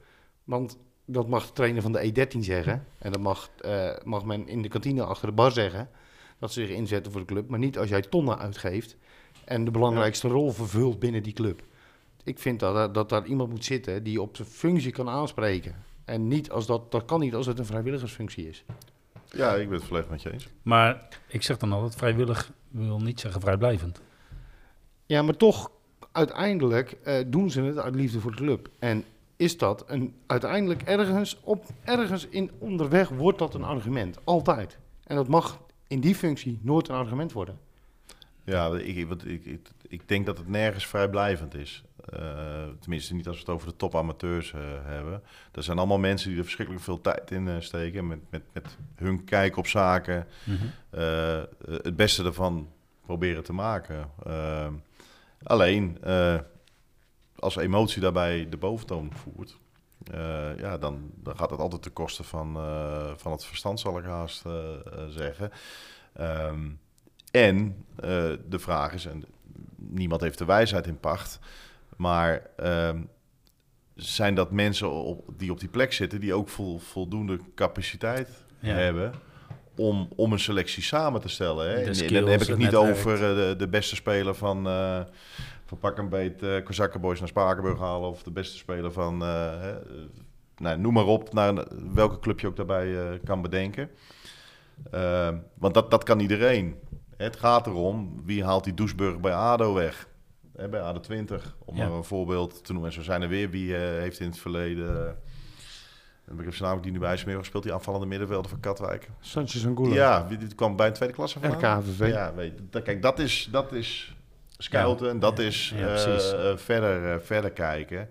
Want 0.43 0.77
dat 1.11 1.27
mag 1.27 1.47
de 1.47 1.53
trainer 1.53 1.81
van 1.81 1.91
de 1.91 2.11
E13 2.11 2.39
zeggen. 2.39 2.85
En 2.97 3.11
dat 3.11 3.21
mag, 3.21 3.49
eh, 3.59 3.89
mag 4.03 4.25
men 4.25 4.47
in 4.47 4.61
de 4.61 4.67
kantine 4.67 5.03
achter 5.03 5.27
de 5.27 5.33
bar 5.33 5.51
zeggen. 5.51 5.89
Dat 6.39 6.53
ze 6.53 6.65
zich 6.65 6.75
inzetten 6.75 7.11
voor 7.11 7.21
de 7.21 7.27
club. 7.27 7.49
Maar 7.49 7.59
niet 7.59 7.77
als 7.77 7.89
jij 7.89 8.01
tonnen 8.01 8.39
uitgeeft 8.39 8.97
en 9.45 9.65
de 9.65 9.71
belangrijkste 9.71 10.27
rol 10.27 10.51
vervult 10.51 10.99
binnen 10.99 11.23
die 11.23 11.33
club. 11.33 11.63
Ik 12.23 12.39
vind 12.39 12.59
dat, 12.59 12.93
dat 12.93 13.09
daar 13.09 13.25
iemand 13.25 13.49
moet 13.49 13.65
zitten 13.65 14.03
die 14.03 14.21
op 14.21 14.35
zijn 14.35 14.47
functie 14.47 14.91
kan 14.91 15.09
aanspreken. 15.09 15.75
En 16.05 16.27
niet 16.27 16.51
als 16.51 16.65
dat, 16.65 16.91
dat 16.91 17.05
kan 17.05 17.19
niet 17.19 17.35
als 17.35 17.45
het 17.45 17.59
een 17.59 17.65
vrijwilligersfunctie 17.65 18.49
is. 18.49 18.63
Ja, 19.25 19.55
ik 19.55 19.69
ben 19.69 19.77
het 19.77 19.87
volledig 19.87 20.09
met 20.09 20.21
je 20.21 20.31
eens. 20.31 20.47
Maar 20.61 21.07
ik 21.27 21.43
zeg 21.43 21.57
dan 21.57 21.71
altijd, 21.71 21.95
vrijwillig 21.95 22.51
wil 22.67 22.99
niet 22.99 23.19
zeggen 23.19 23.41
vrijblijvend. 23.41 24.01
Ja, 25.05 25.21
maar 25.21 25.37
toch, 25.37 25.71
uiteindelijk 26.11 26.91
eh, 26.91 27.15
doen 27.27 27.51
ze 27.51 27.61
het 27.61 27.77
uit 27.77 27.95
liefde 27.95 28.19
voor 28.19 28.31
de 28.31 28.37
club. 28.37 28.69
En 28.79 29.03
is 29.41 29.57
dat 29.57 29.83
een, 29.87 30.15
uiteindelijk 30.27 30.81
ergens, 30.81 31.39
op, 31.43 31.65
ergens 31.83 32.27
in 32.27 32.51
onderweg 32.59 33.09
wordt 33.09 33.39
dat 33.39 33.53
een 33.53 33.63
argument. 33.63 34.17
Altijd. 34.23 34.77
En 35.03 35.15
dat 35.15 35.27
mag 35.27 35.59
in 35.87 35.99
die 35.99 36.15
functie 36.15 36.59
nooit 36.61 36.87
een 36.87 36.95
argument 36.95 37.31
worden. 37.31 37.59
Ja, 38.43 38.75
ik, 38.77 39.07
wat, 39.07 39.25
ik, 39.25 39.45
ik, 39.45 39.69
ik 39.87 40.07
denk 40.07 40.25
dat 40.25 40.37
het 40.37 40.47
nergens 40.47 40.87
vrijblijvend 40.87 41.55
is. 41.55 41.83
Eh, 42.05 42.19
tenminste, 42.79 43.13
niet 43.13 43.27
als 43.27 43.35
we 43.35 43.41
het 43.41 43.51
over 43.51 43.67
de 43.67 43.75
topamateurs 43.75 44.53
eh 44.53 44.59
hebben. 44.83 45.21
Er 45.51 45.63
zijn 45.63 45.77
allemaal 45.77 45.99
mensen 45.99 46.29
die 46.29 46.37
er 46.37 46.43
verschrikkelijk 46.43 46.83
veel 46.83 47.01
tijd 47.01 47.31
in 47.31 47.47
eh, 47.47 47.55
steken. 47.59 48.07
Met, 48.07 48.19
met, 48.29 48.41
met 48.53 48.77
hun 48.95 49.23
kijk 49.23 49.57
op 49.57 49.67
zaken. 49.67 50.27
eh, 50.89 51.41
het 51.65 51.95
beste 51.95 52.23
ervan 52.23 52.69
proberen 53.05 53.43
te 53.43 53.53
maken. 53.53 54.09
Alleen, 55.43 55.97
eh, 56.01 56.39
als 57.41 57.55
emotie 57.55 58.01
daarbij 58.01 58.47
de 58.49 58.57
boventoon 58.57 59.11
voert... 59.13 59.57
eh, 60.11 60.57
ja, 60.57 60.77
dan, 60.77 61.11
dan 61.15 61.37
gaat 61.37 61.49
het 61.49 61.59
altijd 61.59 61.81
ten 61.81 61.93
koste 61.93 62.23
van, 62.23 62.55
eh, 62.55 63.11
van 63.15 63.31
het 63.31 63.45
verstand, 63.45 63.79
zal 63.79 63.97
ik 63.97 64.03
haast 64.03 64.45
eh, 64.45 64.53
zeggen. 65.09 65.51
Ehm, 66.13 66.69
en 67.31 67.85
de 68.49 68.59
vraag 68.59 68.93
is, 68.93 69.05
en 69.05 69.23
niemand 69.75 70.21
heeft 70.21 70.37
de 70.37 70.45
wijsheid 70.45 70.87
in 70.87 70.99
pacht, 70.99 71.39
maar 71.97 72.41
ehm, 72.57 73.01
zijn 73.95 74.35
dat 74.35 74.51
mensen 74.51 74.91
op, 74.91 75.29
die 75.37 75.51
op 75.51 75.59
die 75.59 75.69
plek 75.69 75.93
zitten 75.93 76.19
die 76.19 76.33
ook 76.33 76.49
vol, 76.49 76.79
voldoende 76.79 77.39
capaciteit 77.55 78.29
Ja. 78.59 78.73
hebben 78.75 79.13
om, 79.75 80.07
om 80.15 80.31
een 80.31 80.39
selectie 80.39 80.83
samen 80.83 81.21
te 81.21 81.29
stellen? 81.29 81.67
Hè? 81.69 81.73
En- 81.75 82.13
dan 82.13 82.27
heb 82.29 82.41
ik 82.41 82.47
het 82.47 82.57
niet 82.57 82.75
over 82.75 83.17
de, 83.17 83.55
de 83.57 83.67
beste 83.67 83.95
speler 83.95 84.35
van, 84.35 84.67
van 85.71 85.79
pak 85.79 85.97
een 85.97 86.09
beet 86.09 86.43
uh, 86.43 86.63
Kozakkenboys 86.63 87.19
naar 87.19 87.27
Spakenburg 87.27 87.79
halen 87.79 88.09
of 88.09 88.23
de 88.23 88.31
beste 88.31 88.57
speler 88.57 88.91
van, 88.91 89.21
eh, 89.23 89.69
eh, 89.69 89.75
nou, 90.57 90.79
noem 90.79 90.93
maar 90.93 91.05
op, 91.05 91.33
naar 91.33 91.65
welke 91.93 92.19
club 92.19 92.39
je 92.39 92.47
ook 92.47 92.55
daarbij 92.55 92.97
eh, 92.97 93.19
kan 93.23 93.41
bedenken. 93.41 93.89
Ehm, 94.91 95.37
want 95.53 95.73
dat, 95.73 95.91
dat 95.91 96.03
kan 96.03 96.19
iedereen. 96.19 96.75
Het 97.17 97.35
gaat 97.35 97.67
erom, 97.67 98.21
wie 98.25 98.43
haalt 98.43 98.63
die 98.63 98.73
Doesburg 98.73 99.19
bij 99.19 99.33
ADO 99.33 99.73
weg? 99.73 100.07
Hè, 100.55 100.69
bij 100.69 100.81
ADO 100.81 100.99
20, 100.99 101.55
om 101.65 101.75
Ja. 101.75 101.87
maar 101.87 101.97
een 101.97 102.03
voorbeeld 102.03 102.65
te 102.65 102.71
noemen. 102.71 102.89
En 102.89 102.95
zo 102.95 103.01
zijn 103.03 103.21
er 103.21 103.27
weer 103.29 103.49
wie 103.49 103.75
eh, 103.75 103.81
heeft 103.81 104.19
in 104.19 104.27
het 104.27 104.37
verleden... 104.37 105.07
eh, 105.07 106.37
ik 106.37 106.43
heb 106.43 106.53
zijn 106.53 106.69
naam 106.69 106.77
ook 106.77 106.83
die 106.83 106.91
nu 106.91 106.99
bij 106.99 107.13
is 107.13 107.23
meer 107.23 107.37
gespeeld, 107.37 107.63
die 107.63 107.73
aanvallende 107.73 108.05
middenvelder 108.05 108.49
van 108.49 108.59
Katwijk. 108.59 109.09
Sanchez 109.19 109.65
Angulo. 109.65 109.93
Ja, 109.93 110.23
die 110.23 110.55
kwam 110.55 110.75
bij 110.75 110.87
een 110.87 110.93
tweede 110.93 111.15
klasse 111.15 111.39
vandaan. 111.39 111.79
RKVV. 111.79 112.07
Ja, 112.07 112.33
weet, 112.33 112.53
kijk, 112.83 113.01
dat 113.01 113.19
is, 113.19 113.47
dat 113.51 113.71
is 113.71 114.15
scouten 114.63 115.09
en 115.09 115.19
dat 115.19 115.39
is 115.39 115.73
eh, 115.75 116.51
eh, 116.51 116.57
verder, 116.57 117.13
eh, 117.13 117.19
verder 117.19 117.51
kijken. 117.51 118.09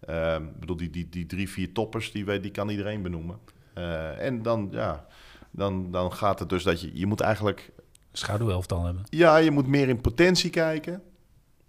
Ehm, 0.00 0.44
Ik 0.44 0.60
bedoel, 0.60 0.76
die, 0.76 0.90
die, 0.90 1.08
die 1.08 1.26
drie, 1.26 1.48
vier 1.48 1.72
toppers, 1.72 2.12
die, 2.12 2.24
weet, 2.24 2.42
die 2.42 2.50
kan 2.50 2.68
iedereen 2.68 3.02
benoemen. 3.02 3.38
En 4.18 4.42
dan, 4.42 4.68
ja, 4.70 5.06
dan, 5.50 5.90
dan 5.90 6.12
gaat 6.12 6.38
het 6.38 6.48
dus 6.48 6.62
dat 6.62 6.80
je, 6.80 6.90
je 6.94 7.06
moet 7.06 7.20
eigenlijk, 7.20 7.72
Schaduwelftal 8.12 8.84
hebben. 8.84 9.02
ja, 9.10 9.36
je 9.36 9.50
moet 9.50 9.66
meer 9.66 9.88
in 9.88 10.00
potentie 10.00 10.50
kijken 10.50 11.02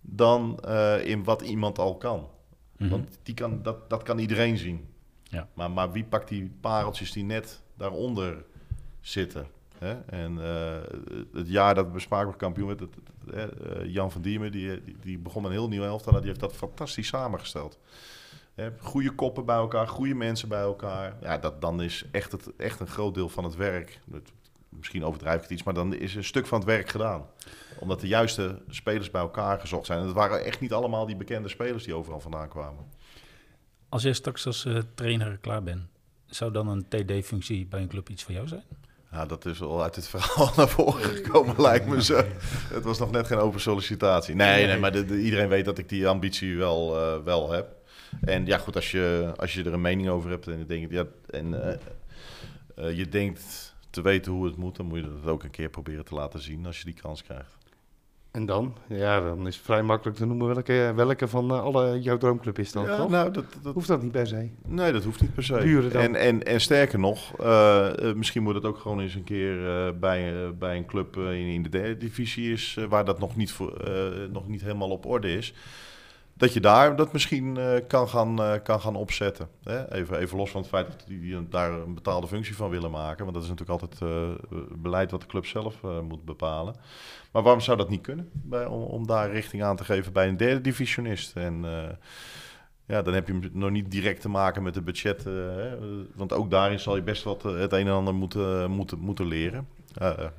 dan 0.01 0.59
in 1.03 1.23
wat 1.23 1.41
iemand 1.41 1.79
al 1.79 1.97
kan. 1.97 2.27
Mhm. 2.77 2.89
Want 2.89 3.17
die 3.23 3.33
kan, 3.33 3.61
dat, 3.61 3.89
dat 3.89 4.03
kan 4.03 4.19
iedereen 4.19 4.57
zien. 4.57 4.87
Ja. 5.23 5.47
Maar, 5.53 5.71
maar 5.71 5.91
wie 5.91 6.03
pakt 6.03 6.27
die 6.27 6.51
pareltjes 6.61 7.11
die 7.11 7.23
net 7.23 7.61
daaronder 7.77 8.45
zitten. 9.01 9.47
Hè? 9.79 9.93
En 10.05 10.43
eh, 10.43 10.77
het 11.33 11.49
jaar 11.49 11.75
dat 11.75 11.91
Bespaakbaar 11.93 12.35
kampioen 12.35 12.67
werd, 12.67 12.79
het- 12.79 12.97
eh, 13.33 13.85
Jan 13.85 14.11
van 14.11 14.21
Diemen, 14.21 14.51
die, 14.51 14.81
die, 15.01 15.17
begon 15.17 15.45
een 15.45 15.51
heel 15.51 15.67
nieuw 15.67 15.83
elftal. 15.83 16.13
en 16.13 16.19
Die 16.19 16.27
heeft 16.27 16.39
dat 16.39 16.53
fantastisch 16.55 17.07
samengesteld. 17.07 17.79
Hè, 18.55 18.69
goede 18.79 19.11
koppen 19.11 19.45
bij 19.45 19.55
elkaar, 19.55 19.87
goede 19.87 20.13
mensen 20.15 20.49
bij 20.49 20.61
elkaar. 20.61 21.15
Ja, 21.21 21.37
dat, 21.37 21.61
dan 21.61 21.81
is 21.81 22.05
echt, 22.11 22.31
het, 22.31 22.55
echt 22.57 22.79
een 22.79 22.87
groot 22.87 23.13
deel 23.13 23.29
van 23.29 23.43
het 23.43 23.55
werk. 23.55 23.99
Misschien 24.69 25.03
overdrijf 25.05 25.35
ik 25.35 25.41
het 25.41 25.51
iets, 25.51 25.63
maar 25.63 25.73
dan 25.73 25.93
is 25.93 26.15
een 26.15 26.23
stuk 26.23 26.45
van 26.47 26.57
het 26.59 26.67
werk 26.67 26.89
gedaan. 26.89 27.25
Omdat 27.79 27.99
de 28.01 28.07
juiste 28.07 28.61
spelers 28.69 29.11
bij 29.11 29.21
elkaar 29.21 29.59
gezocht 29.59 29.85
zijn. 29.85 29.99
En 29.99 30.05
het 30.05 30.13
waren 30.15 30.43
echt 30.45 30.59
niet 30.59 30.73
allemaal 30.73 31.05
die 31.05 31.15
bekende 31.15 31.49
spelers 31.49 31.83
die 31.83 31.93
overal 31.93 32.19
vandaan 32.19 32.49
kwamen. 32.49 32.85
Als 33.89 34.03
jij 34.03 34.13
straks 34.13 34.45
als 34.45 34.65
eh, 34.65 34.77
trainer 34.95 35.37
klaar 35.37 35.63
bent, 35.63 35.81
zou 36.25 36.51
dan 36.51 36.67
een 36.67 36.87
TD-functie 36.87 37.65
bij 37.67 37.81
een 37.81 37.87
club 37.87 38.09
iets 38.09 38.23
voor 38.23 38.33
jou 38.33 38.47
zijn? 38.47 38.63
Ja, 39.11 39.25
dat 39.25 39.45
is 39.45 39.61
al 39.61 39.83
uit 39.83 39.95
het 39.95 40.07
verhaal 40.07 40.51
naar 40.57 40.67
voren 40.69 41.01
gekomen, 41.01 41.61
lijkt 41.61 41.87
me 41.87 42.03
zo. 42.03 42.21
Het 42.73 42.83
was 42.83 42.99
nog 42.99 43.11
net 43.11 43.27
geen 43.27 43.37
open 43.37 43.59
sollicitatie. 43.59 44.35
Nee, 44.35 44.65
nee 44.65 44.77
maar 44.77 44.91
de- 44.91 45.05
de- 45.05 45.21
iedereen 45.21 45.47
weet 45.49 45.65
dat 45.65 45.77
ik 45.77 45.89
die 45.89 46.07
ambitie 46.07 46.57
wel, 46.57 46.97
eh, 46.99 47.23
wel 47.23 47.51
heb. 47.51 47.67
En 48.21 48.45
ja, 48.45 48.57
goed, 48.57 48.75
als 48.75 48.91
je, 48.91 49.33
als 49.35 49.53
je 49.53 49.63
er 49.63 49.73
een 49.73 49.81
mening 49.81 50.09
over 50.09 50.29
hebt 50.29 50.47
en, 50.47 50.57
je 50.57 50.65
denkt, 50.65 50.91
ja, 50.91 51.05
en 51.29 51.63
eh, 51.63 51.73
eh, 52.75 52.97
je 52.97 53.09
denkt 53.09 53.73
te 53.89 54.01
weten 54.01 54.31
hoe 54.31 54.45
het 54.45 54.55
moet, 54.57 54.75
dan 54.75 54.85
moet 54.85 54.97
je 54.99 55.09
dat 55.21 55.31
ook 55.31 55.43
een 55.43 55.49
keer 55.51 55.69
proberen 55.69 56.05
te 56.05 56.13
laten 56.15 56.39
zien 56.41 56.65
als 56.65 56.77
je 56.79 56.85
die 56.85 56.93
kans 57.01 57.23
krijgt. 57.23 57.57
En 58.31 58.45
dan? 58.45 58.75
Ja, 58.87 59.21
dan 59.21 59.47
is 59.47 59.55
het 59.55 59.65
vrij 59.65 59.83
makkelijk 59.83 60.17
te 60.17 60.25
noemen 60.25 60.47
welke, 60.47 60.93
welke 60.95 61.27
van 61.27 61.51
eh, 61.51 61.61
alle 61.61 62.01
jouw 62.01 62.17
droomclub 62.17 62.59
is 62.59 62.71
dan, 62.71 62.85
ja, 62.85 62.97
toch? 62.97 63.09
nou, 63.09 63.31
dat, 63.31 63.45
dat, 63.61 63.73
Hoeft 63.73 63.87
dat 63.87 64.01
niet 64.01 64.11
per 64.11 64.27
se? 64.27 64.49
Nee, 64.67 64.91
dat 64.91 65.03
hoeft 65.03 65.21
niet 65.21 65.33
per 65.33 65.43
se. 65.43 65.89
Dan? 65.91 66.01
En, 66.01 66.15
en, 66.15 66.43
en 66.43 66.61
sterker 66.61 66.99
nog, 66.99 67.37
eh, 67.39 68.09
eh, 68.09 68.15
misschien 68.15 68.43
moet 68.43 68.55
het 68.55 68.65
ook 68.65 68.77
gewoon 68.77 68.99
eens 68.99 69.15
een 69.15 69.23
keer 69.23 69.57
bij, 69.99 70.33
bij 70.57 70.77
een 70.77 70.85
club 70.85 71.17
in, 71.17 71.47
in 71.47 71.63
de 71.63 71.69
derde 71.69 71.97
divisie 71.97 72.51
is, 72.51 72.77
waar 72.89 73.05
dat 73.05 73.19
nog 73.19 73.35
niet, 73.35 73.51
voor, 73.51 73.89
nog 74.31 74.47
niet 74.47 74.61
helemaal 74.61 74.89
op 74.89 75.05
orde 75.05 75.33
is. 75.33 75.53
Dat 76.39 76.53
je 76.53 76.59
daar 76.59 76.95
dat 76.95 77.13
misschien 77.13 77.57
eh, 77.57 77.87
kan, 77.87 78.09
gaan, 78.09 78.41
eh, 78.41 78.53
kan 78.63 78.81
gaan 78.81 78.95
opzetten. 78.95 79.47
Hè? 79.63 79.93
Even, 79.93 80.17
even 80.17 80.37
los 80.37 80.51
van 80.51 80.61
het 80.61 80.69
feit 80.69 80.87
dat 80.87 81.03
die, 81.07 81.47
daar 81.49 81.71
een 81.71 81.93
betaalde 81.93 82.27
functie 82.27 82.55
van 82.55 82.69
willen 82.69 82.91
maken. 82.91 83.23
Want 83.23 83.33
dat 83.33 83.43
is 83.43 83.49
natuurlijk 83.49 83.81
altijd 83.81 84.01
eh, 84.01 84.57
beleid 84.75 85.11
wat 85.11 85.21
de 85.21 85.27
club 85.27 85.45
zelf 85.45 85.75
moet 85.81 86.25
bepalen. 86.25 86.75
Maar 87.31 87.43
waarom 87.43 87.61
zou 87.61 87.77
dat 87.77 87.89
niet 87.89 88.01
kunnen? 88.01 88.29
Bij, 88.31 88.65
om, 88.65 88.81
om 88.81 89.07
daar 89.07 89.31
richting 89.31 89.63
aan 89.63 89.75
te 89.75 89.83
geven 89.83 90.13
bij 90.13 90.27
een 90.27 90.37
derde 90.37 90.61
divisionist. 90.61 91.35
En 91.35 91.65
ja, 92.85 93.01
dan 93.01 93.13
heb 93.13 93.27
je 93.27 93.49
nog 93.53 93.69
niet 93.69 93.91
direct 93.91 94.21
te 94.21 94.29
maken 94.29 94.63
met 94.63 94.73
de 94.73 94.81
budget. 94.81 95.23
want 96.15 96.33
ook 96.33 96.51
daarin 96.51 96.79
zal 96.79 96.95
je 96.95 97.01
best 97.01 97.23
wat 97.23 97.43
het 97.43 97.73
een 97.73 97.87
en 97.87 97.93
ander 97.93 98.15
moeten, 98.15 98.71
moeten, 98.71 98.99
moeten 98.99 99.25
leren. 99.25 99.67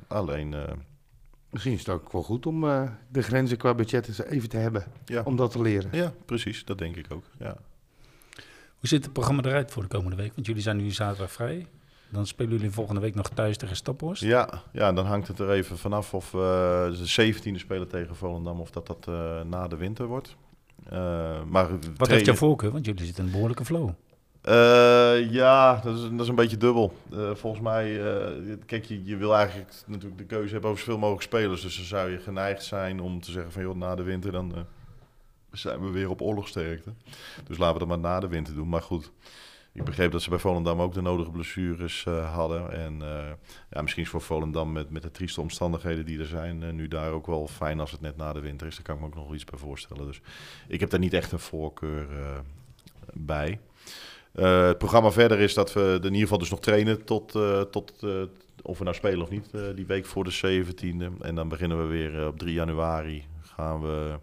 Alleen, 0.08 0.54
Misschien 1.50 1.72
is 1.72 1.78
het 1.78 1.88
ook 1.88 2.12
wel 2.12 2.22
goed 2.22 2.46
om 2.46 2.64
eh, 2.68 2.90
de 3.08 3.22
grenzen 3.22 3.56
qua 3.56 3.74
budget 3.74 4.08
eens 4.08 4.22
even 4.22 4.48
te 4.48 4.56
hebben. 4.56 4.84
ja. 5.04 5.22
Om 5.24 5.36
dat 5.36 5.50
te 5.50 5.62
leren. 5.62 5.90
ja, 5.92 6.12
precies. 6.24 6.64
Dat 6.64 6.78
denk 6.78 6.96
ik 6.96 7.06
ook. 7.12 7.24
Ja. 7.38 7.56
Hoe 8.78 8.88
zit 8.88 9.04
het 9.04 9.12
programma 9.12 9.42
eruit 9.42 9.70
voor 9.70 9.82
de 9.82 9.88
komende 9.88 10.16
week? 10.16 10.34
Want 10.34 10.46
jullie 10.46 10.62
zijn 10.62 10.76
nu 10.76 10.90
zaterdag 10.90 11.32
vrij. 11.32 11.66
Dan 12.10 12.26
spelen 12.26 12.52
jullie 12.52 12.70
volgende 12.70 13.00
week 13.00 13.14
nog 13.14 13.28
thuis 13.28 13.56
tegen 13.56 13.76
Staphorst. 13.76 14.22
Ja, 14.22 14.62
ja, 14.72 14.88
en 14.88 14.94
dan 14.94 15.06
hangt 15.06 15.28
het 15.28 15.38
er 15.38 15.50
even 15.50 15.78
vanaf 15.78 16.14
of 16.14 16.30
we 16.30 16.96
de 17.14 17.32
17e 17.32 17.54
spelen 17.54 17.88
tegen 17.88 18.16
Volendam... 18.16 18.60
of 18.60 18.70
dat 18.70 18.86
dat 18.86 19.06
eh, 19.08 19.40
na 19.42 19.68
de 19.68 19.76
winter 19.76 20.06
wordt. 20.06 20.36
Eh, 20.88 21.42
maar 21.44 21.68
Wat 21.96 22.08
heeft 22.08 22.24
jouw 22.26 22.34
voorkeur? 22.34 22.70
Want 22.70 22.84
jullie 22.84 23.04
zitten 23.04 23.18
in 23.20 23.26
een 23.26 23.32
behoorlijke 23.32 23.64
flow. 23.64 23.90
Eh, 24.40 25.30
ja, 25.30 25.80
dat 25.80 25.96
is, 25.96 26.02
dat 26.02 26.20
is 26.20 26.28
een 26.28 26.34
beetje 26.34 26.56
dubbel. 26.56 26.92
Eh, 27.12 27.34
volgens 27.34 27.62
mij, 27.62 28.14
eh, 28.14 28.56
kijk, 28.66 28.84
je, 28.84 29.04
je 29.04 29.16
wil 29.16 29.34
eigenlijk 29.34 29.72
natuurlijk 29.86 30.18
de 30.18 30.26
keuze 30.26 30.52
hebben 30.52 30.70
over 30.70 30.82
zoveel 30.82 30.98
mogelijk 30.98 31.22
spelers. 31.22 31.62
Dus 31.62 31.76
dan 31.76 31.84
zou 31.84 32.10
je 32.10 32.18
geneigd 32.18 32.64
zijn 32.64 33.00
om 33.00 33.20
te 33.20 33.30
zeggen 33.30 33.52
van, 33.52 33.62
joh, 33.62 33.76
na 33.76 33.94
de 33.94 34.02
winter 34.02 34.32
dan 34.32 34.66
zijn 35.52 35.80
we 35.80 35.90
weer 35.90 36.10
op 36.10 36.22
oorlogsterkte. 36.22 36.90
Dus 37.46 37.58
laten 37.58 37.72
we 37.72 37.78
dat 37.78 37.88
maar 37.88 38.12
na 38.12 38.20
de 38.20 38.28
winter 38.28 38.54
doen. 38.54 38.68
Maar 38.68 38.82
goed, 38.82 39.12
ik 39.72 39.84
begreep 39.84 40.12
dat 40.12 40.22
ze 40.22 40.30
bij 40.30 40.38
Volendam 40.38 40.80
ook 40.80 40.94
de 40.94 41.02
nodige 41.02 41.30
blessures 41.30 42.04
hadden. 42.04 42.72
En 42.72 42.98
ja, 43.70 43.82
misschien 43.82 44.02
is 44.02 44.08
voor 44.08 44.20
Volendam 44.20 44.72
met, 44.72 44.90
met 44.90 45.02
de 45.02 45.10
trieste 45.10 45.40
omstandigheden 45.40 46.04
die 46.04 46.18
er 46.18 46.26
zijn, 46.26 46.74
nu 46.74 46.88
daar 46.88 47.12
ook 47.12 47.26
wel 47.26 47.48
fijn 47.48 47.80
als 47.80 47.90
het 47.90 48.00
net 48.00 48.16
na 48.16 48.32
de 48.32 48.40
winter 48.40 48.66
is. 48.66 48.74
Daar 48.74 48.84
kan 48.84 48.94
ik 48.94 49.00
me 49.00 49.06
ook 49.06 49.14
nog 49.14 49.34
iets 49.34 49.44
bij 49.44 49.58
voorstellen. 49.58 50.06
Dus 50.06 50.20
ik 50.68 50.80
heb 50.80 50.90
daar 50.90 51.00
niet 51.00 51.14
echt 51.14 51.32
een 51.32 51.38
voorkeur 51.38 52.06
bij. 53.12 53.58
Eh, 54.32 54.66
het 54.66 54.78
programma 54.78 55.10
verder 55.10 55.38
is 55.38 55.54
dat 55.54 55.72
we 55.72 55.96
in 55.96 56.04
ieder 56.04 56.20
geval 56.20 56.38
dus 56.38 56.50
nog 56.50 56.60
trainen 56.60 57.04
tot, 57.04 57.34
eh, 57.34 57.60
tot 57.60 57.92
eh, 58.02 58.22
of 58.62 58.78
we 58.78 58.84
nou 58.84 58.96
spelen 58.96 59.22
of 59.22 59.30
niet, 59.30 59.50
die 59.74 59.86
week 59.86 60.06
voor 60.06 60.24
de 60.24 60.30
17e. 60.30 61.10
En 61.20 61.34
dan 61.34 61.48
beginnen 61.48 61.78
we 61.78 61.84
weer 61.84 62.26
op 62.26 62.38
3 62.38 62.54
januari. 62.54 63.26
Gaan 63.42 63.80
we 63.80 64.18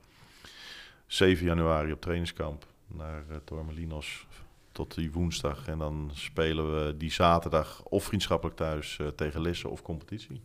7 1.05 1.45
januari 1.45 1.91
op 1.91 2.01
trainingskamp 2.01 2.65
naar 2.87 3.23
Tormelinos 3.43 4.27
tot 4.71 4.95
die 4.95 5.11
woensdag. 5.11 5.67
En 5.67 5.77
dan 5.77 6.11
spelen 6.13 6.73
we 6.73 6.97
die 6.97 7.11
zaterdag 7.11 7.83
of 7.83 8.03
vriendschappelijk 8.03 8.57
thuis 8.57 8.99
tegen 9.15 9.41
Lisse 9.41 9.69
of 9.69 9.81
competitie. 9.81 10.41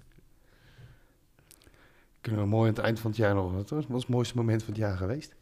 Kunnen 2.20 2.40
we 2.40 2.46
mooi 2.46 2.68
aan 2.68 2.74
het 2.74 2.84
eind 2.84 3.00
van 3.00 3.10
het 3.10 3.18
jaar 3.18 3.34
nog... 3.34 3.52
Wat 3.52 3.70
was 3.70 3.84
het 3.84 4.08
mooiste 4.08 4.36
moment 4.36 4.62
van 4.62 4.72
het 4.72 4.82
jaar 4.82 4.96
geweest? 4.96 5.34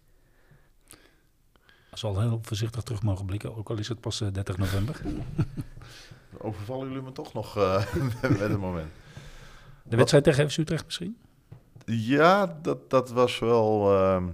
Als 1.91 2.01
we 2.01 2.07
al 2.07 2.21
heel 2.21 2.39
voorzichtig 2.43 2.83
terug 2.83 3.03
mogen 3.03 3.27
blikken, 3.27 3.57
ook 3.57 3.71
al 3.71 3.79
is 3.79 3.89
het 3.89 4.01
pas 4.01 4.21
eh, 4.21 4.29
30 4.33 4.57
november. 4.57 5.01
Overvallen 6.39 6.89
jullie 6.89 7.03
me 7.03 7.13
toch 7.13 7.33
nog 7.33 7.57
eh, 7.57 7.95
met 8.23 8.41
een 8.41 8.61
moment? 8.61 8.91
De 9.83 9.97
wedstrijd 9.97 10.25
tegen 10.25 10.51
FC 10.51 10.57
Utrecht 10.57 10.85
misschien? 10.85 11.17
Ja, 11.85 12.59
dat, 12.63 12.91
dat 12.91 13.11
was 13.11 13.39
wel. 13.39 13.95
ehm, 13.95 14.25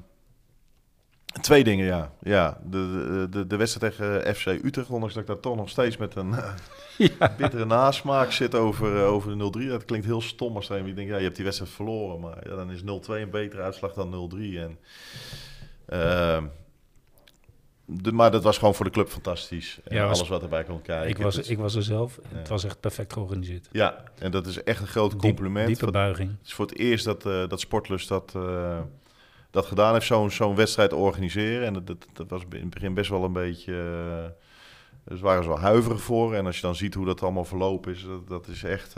twee 1.41 1.65
dingen, 1.65 1.87
ja. 1.87 2.13
ja 2.23 2.59
de, 2.65 3.27
de, 3.31 3.47
de, 3.47 3.57
wedstrijd 3.57 3.97
tegen 3.97 4.35
FC 4.35 4.47
Utrecht, 4.47 4.91
ondanks 4.91 5.15
dat 5.15 5.23
ik 5.23 5.29
daar 5.29 5.41
toch 5.41 5.57
nog 5.57 5.69
steeds 5.69 5.97
met 5.97 6.15
een 6.15 6.35
eh, 6.35 6.55
bittere 7.39 7.65
nasmaak 7.65 8.33
zit 8.33 8.55
over, 8.55 8.97
eh, 8.97 9.13
over 9.13 9.39
de 9.39 9.65
0-3. 9.65 9.69
Dat 9.69 9.85
klinkt 9.85 10.07
heel 10.07 10.21
stom 10.21 10.57
als 10.57 10.69
die 10.69 10.95
denkt, 10.95 11.11
ja, 11.11 11.17
je 11.17 11.23
hebt 11.23 11.37
die 11.37 11.45
wedstrijd 11.45 11.73
verloren. 11.73 12.21
Maar 12.21 12.49
ja, 12.49 12.57
dan 12.57 12.71
is 12.71 12.81
0-2 12.81 12.85
een 12.85 13.31
betere 13.31 13.63
uitslag 13.63 13.93
dan 13.93 14.31
0-3. 14.35 14.59
En, 14.59 14.79
ehm, 15.87 16.45
de, 17.87 18.13
maar 18.13 18.31
dat 18.31 18.43
was 18.43 18.59
gewoon 18.59 18.75
voor 18.75 18.85
de 18.85 18.91
club 18.91 19.09
fantastisch. 19.09 19.79
En 19.85 19.97
Ja, 19.97 20.07
was- 20.07 20.17
alles 20.19 20.29
wat 20.31 20.43
erbij 20.43 20.65
kon 20.65 20.83
kijken. 20.83 21.09
ik, 21.09 21.19
was, 21.19 21.37
Het- 21.37 21.49
ik 21.51 21.59
was 21.59 21.75
er 21.75 21.83
zelf. 21.83 22.19
Ja. 22.33 22.39
Het 22.39 22.49
was 22.49 22.65
echt 22.65 22.81
perfect 22.81 23.13
georganiseerd. 23.13 23.69
ja, 23.73 24.05
en 24.19 24.31
dat 24.31 24.47
is 24.47 24.63
echt 24.63 24.81
een 24.81 24.87
groot 24.87 25.11
Diep- 25.11 25.21
compliment. 25.21 25.67
diepe 25.67 25.85
Wat- 25.85 25.93
buiging. 25.95 26.31
het 26.39 26.47
is 26.47 26.55
voor 26.55 26.67
het 26.67 26.79
eerst 26.79 27.05
dat, 27.05 27.27
eh 27.27 27.49
dat 27.49 27.61
Sportlust 27.61 28.09
dat, 28.09 28.33
eh, 28.37 28.79
dat 29.51 29.67
gedaan 29.67 29.93
heeft, 29.93 30.07
zo'n 30.07 30.31
zo'n 30.31 30.55
wedstrijd 30.57 30.93
organiseren. 30.93 31.67
En 31.67 31.73
dat, 31.73 31.87
dat, 31.87 32.07
dat 32.13 32.31
was 32.31 32.43
in 32.51 32.61
het 32.61 32.71
begin 32.71 32.95
best 32.95 33.11
wel 33.11 33.25
een 33.25 33.33
beetje... 33.33 33.73
eh 33.75 34.31
dus 35.09 35.21
waren 35.21 35.43
ze 35.43 35.49
wel 35.49 35.59
huiverig 35.59 36.01
voor. 36.01 36.35
En 36.35 36.47
als 36.47 36.57
je 36.57 36.63
dan 36.63 36.75
ziet 36.75 36.95
hoe 36.95 37.07
dat 37.07 37.23
allemaal 37.23 37.45
verlopen 37.45 37.93
is, 37.93 38.05
dat, 38.05 38.29
dat 38.29 38.49
is 38.49 38.63
echt, 38.65 38.95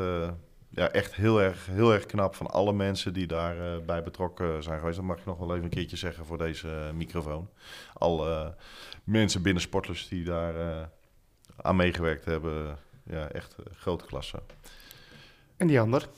ja, 0.69 0.91
echt 0.91 1.14
heel, 1.14 1.41
erg, 1.41 1.66
heel 1.66 1.93
erg 1.93 2.07
knap 2.07 2.35
van 2.35 2.47
alle 2.47 2.73
mensen 2.73 3.12
die 3.12 3.27
daarbij 3.27 3.85
bij 3.85 4.03
betrokken 4.03 4.62
zijn 4.62 4.79
geweest. 4.79 4.97
Dat 4.97 5.07
mag 5.07 5.19
ik 5.19 5.25
nog 5.25 5.39
wel 5.39 5.53
even 5.53 5.64
een 5.64 5.71
keertje 5.71 5.97
zeggen 5.97 6.27
voor 6.27 6.39
deze 6.39 6.69
eh, 6.69 6.93
microfoon. 6.93 7.49
Alle 7.95 8.55
mensen 9.05 9.43
binnen 9.43 9.62
Sportlust 9.62 10.09
die 10.09 10.25
daar 10.25 10.57
eh, 10.61 10.87
aan 11.57 11.77
meegewerkt 11.77 12.25
hebben. 12.25 12.79
Ja, 13.05 13.29
echt 13.29 13.55
eh, 13.59 13.75
grote 13.75 14.05
klasse. 14.05 14.43
En 15.57 15.66
die 15.66 15.81
ander? 15.81 16.09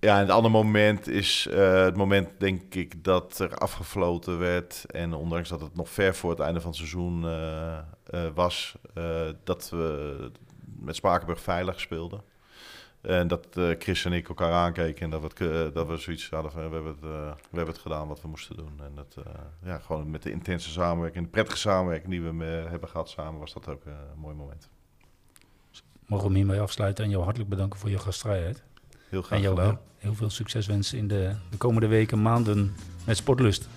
Ja, 0.00 0.18
het 0.18 0.30
andere 0.30 0.52
moment 0.52 1.08
is 1.08 1.46
eh, 1.46 1.84
het 1.84 1.96
moment, 1.96 2.28
denk 2.38 2.74
ik, 2.74 3.04
dat 3.04 3.38
er 3.38 3.56
afgefloten 3.56 4.38
werd. 4.38 4.84
En 4.90 5.14
ondanks 5.14 5.48
dat 5.48 5.60
het 5.60 5.74
nog 5.74 5.90
ver 5.90 6.14
voor 6.14 6.30
het 6.30 6.40
einde 6.40 6.60
van 6.60 6.68
het 6.68 6.78
seizoen 6.78 7.24
eh, 7.24 7.78
eh, 7.78 8.30
was, 8.34 8.74
eh, 8.94 9.28
dat 9.44 9.70
we 9.70 10.30
met 10.78 10.96
Spakenburg 10.96 11.40
veilig 11.40 11.80
speelden. 11.80 12.22
En 13.06 13.28
dat 13.28 13.46
eh, 13.52 13.70
Chris 13.78 14.04
en 14.04 14.12
ik 14.12 14.28
elkaar 14.28 14.52
aankeken 14.52 15.02
en 15.02 15.10
dat 15.10 15.20
we, 15.20 15.26
het, 15.26 15.40
eh, 15.40 15.74
dat 15.74 15.86
we 15.86 15.96
zoiets 15.96 16.30
hadden 16.30 16.52
van, 16.52 16.68
we 16.68 16.74
hebben, 16.74 16.92
het, 16.92 17.02
eh, 17.02 17.32
we 17.50 17.56
hebben 17.56 17.74
het 17.74 17.82
gedaan 17.82 18.08
wat 18.08 18.22
we 18.22 18.28
moesten 18.28 18.56
doen. 18.56 18.80
En 18.80 18.92
dat, 18.94 19.16
ja, 19.64 19.78
gewoon 19.78 20.10
met 20.10 20.22
de 20.22 20.30
intense 20.30 20.70
samenwerking, 20.70 21.24
de 21.24 21.30
prettige 21.30 21.58
samenwerking 21.58 22.10
die 22.10 22.22
we 22.22 22.44
hebben 22.44 22.88
gehad 22.88 23.08
samen, 23.08 23.40
was 23.40 23.52
dat 23.52 23.68
ook 23.68 23.84
een 23.84 24.18
mooi 24.18 24.34
moment. 24.34 24.68
Mogen 26.06 26.28
we 26.28 26.36
hiermee 26.36 26.60
afsluiten 26.60 27.04
en 27.04 27.10
jou 27.10 27.22
hartelijk 27.22 27.50
bedanken 27.50 27.78
voor 27.78 27.90
je 27.90 27.98
gastvrijheid. 27.98 28.62
Heel 29.08 29.22
graag 29.22 29.38
En 29.38 29.44
jou 29.44 29.56
gedaan. 29.56 29.78
heel 29.98 30.14
veel 30.14 30.30
succes 30.30 30.66
wensen 30.66 30.98
in 30.98 31.08
de, 31.08 31.34
de 31.50 31.56
komende 31.56 31.86
weken, 31.86 32.22
maanden 32.22 32.74
met 33.04 33.16
Sportlust. 33.16 33.68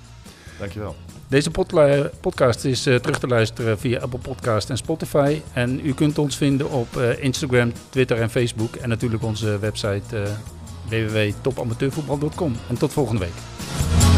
Dankjewel. 0.60 0.96
Deze 1.30 1.52
potla- 1.52 2.10
podcast 2.22 2.64
is 2.66 2.86
eh, 2.86 2.96
terug 2.96 3.20
te 3.20 3.28
luisteren 3.28 3.80
via 3.80 4.00
Apple 4.00 4.20
Podcast 4.20 4.70
en 4.70 4.78
Spotify. 4.78 5.42
En 5.54 5.86
u 5.86 5.94
kunt 5.94 6.18
ons 6.18 6.36
vinden 6.38 6.70
op 6.72 6.98
eh, 6.98 7.24
Instagram, 7.24 7.72
Twitter 7.90 8.22
en 8.22 8.30
Facebook. 8.30 8.76
En 8.76 8.90
natuurlijk 8.90 9.24
onze 9.24 9.60
website 9.60 10.28
www.topamateurvoetbal.com. 10.90 12.56
En 12.70 12.78
tot 12.78 12.94
volgende 12.94 13.20
week. 13.22 14.09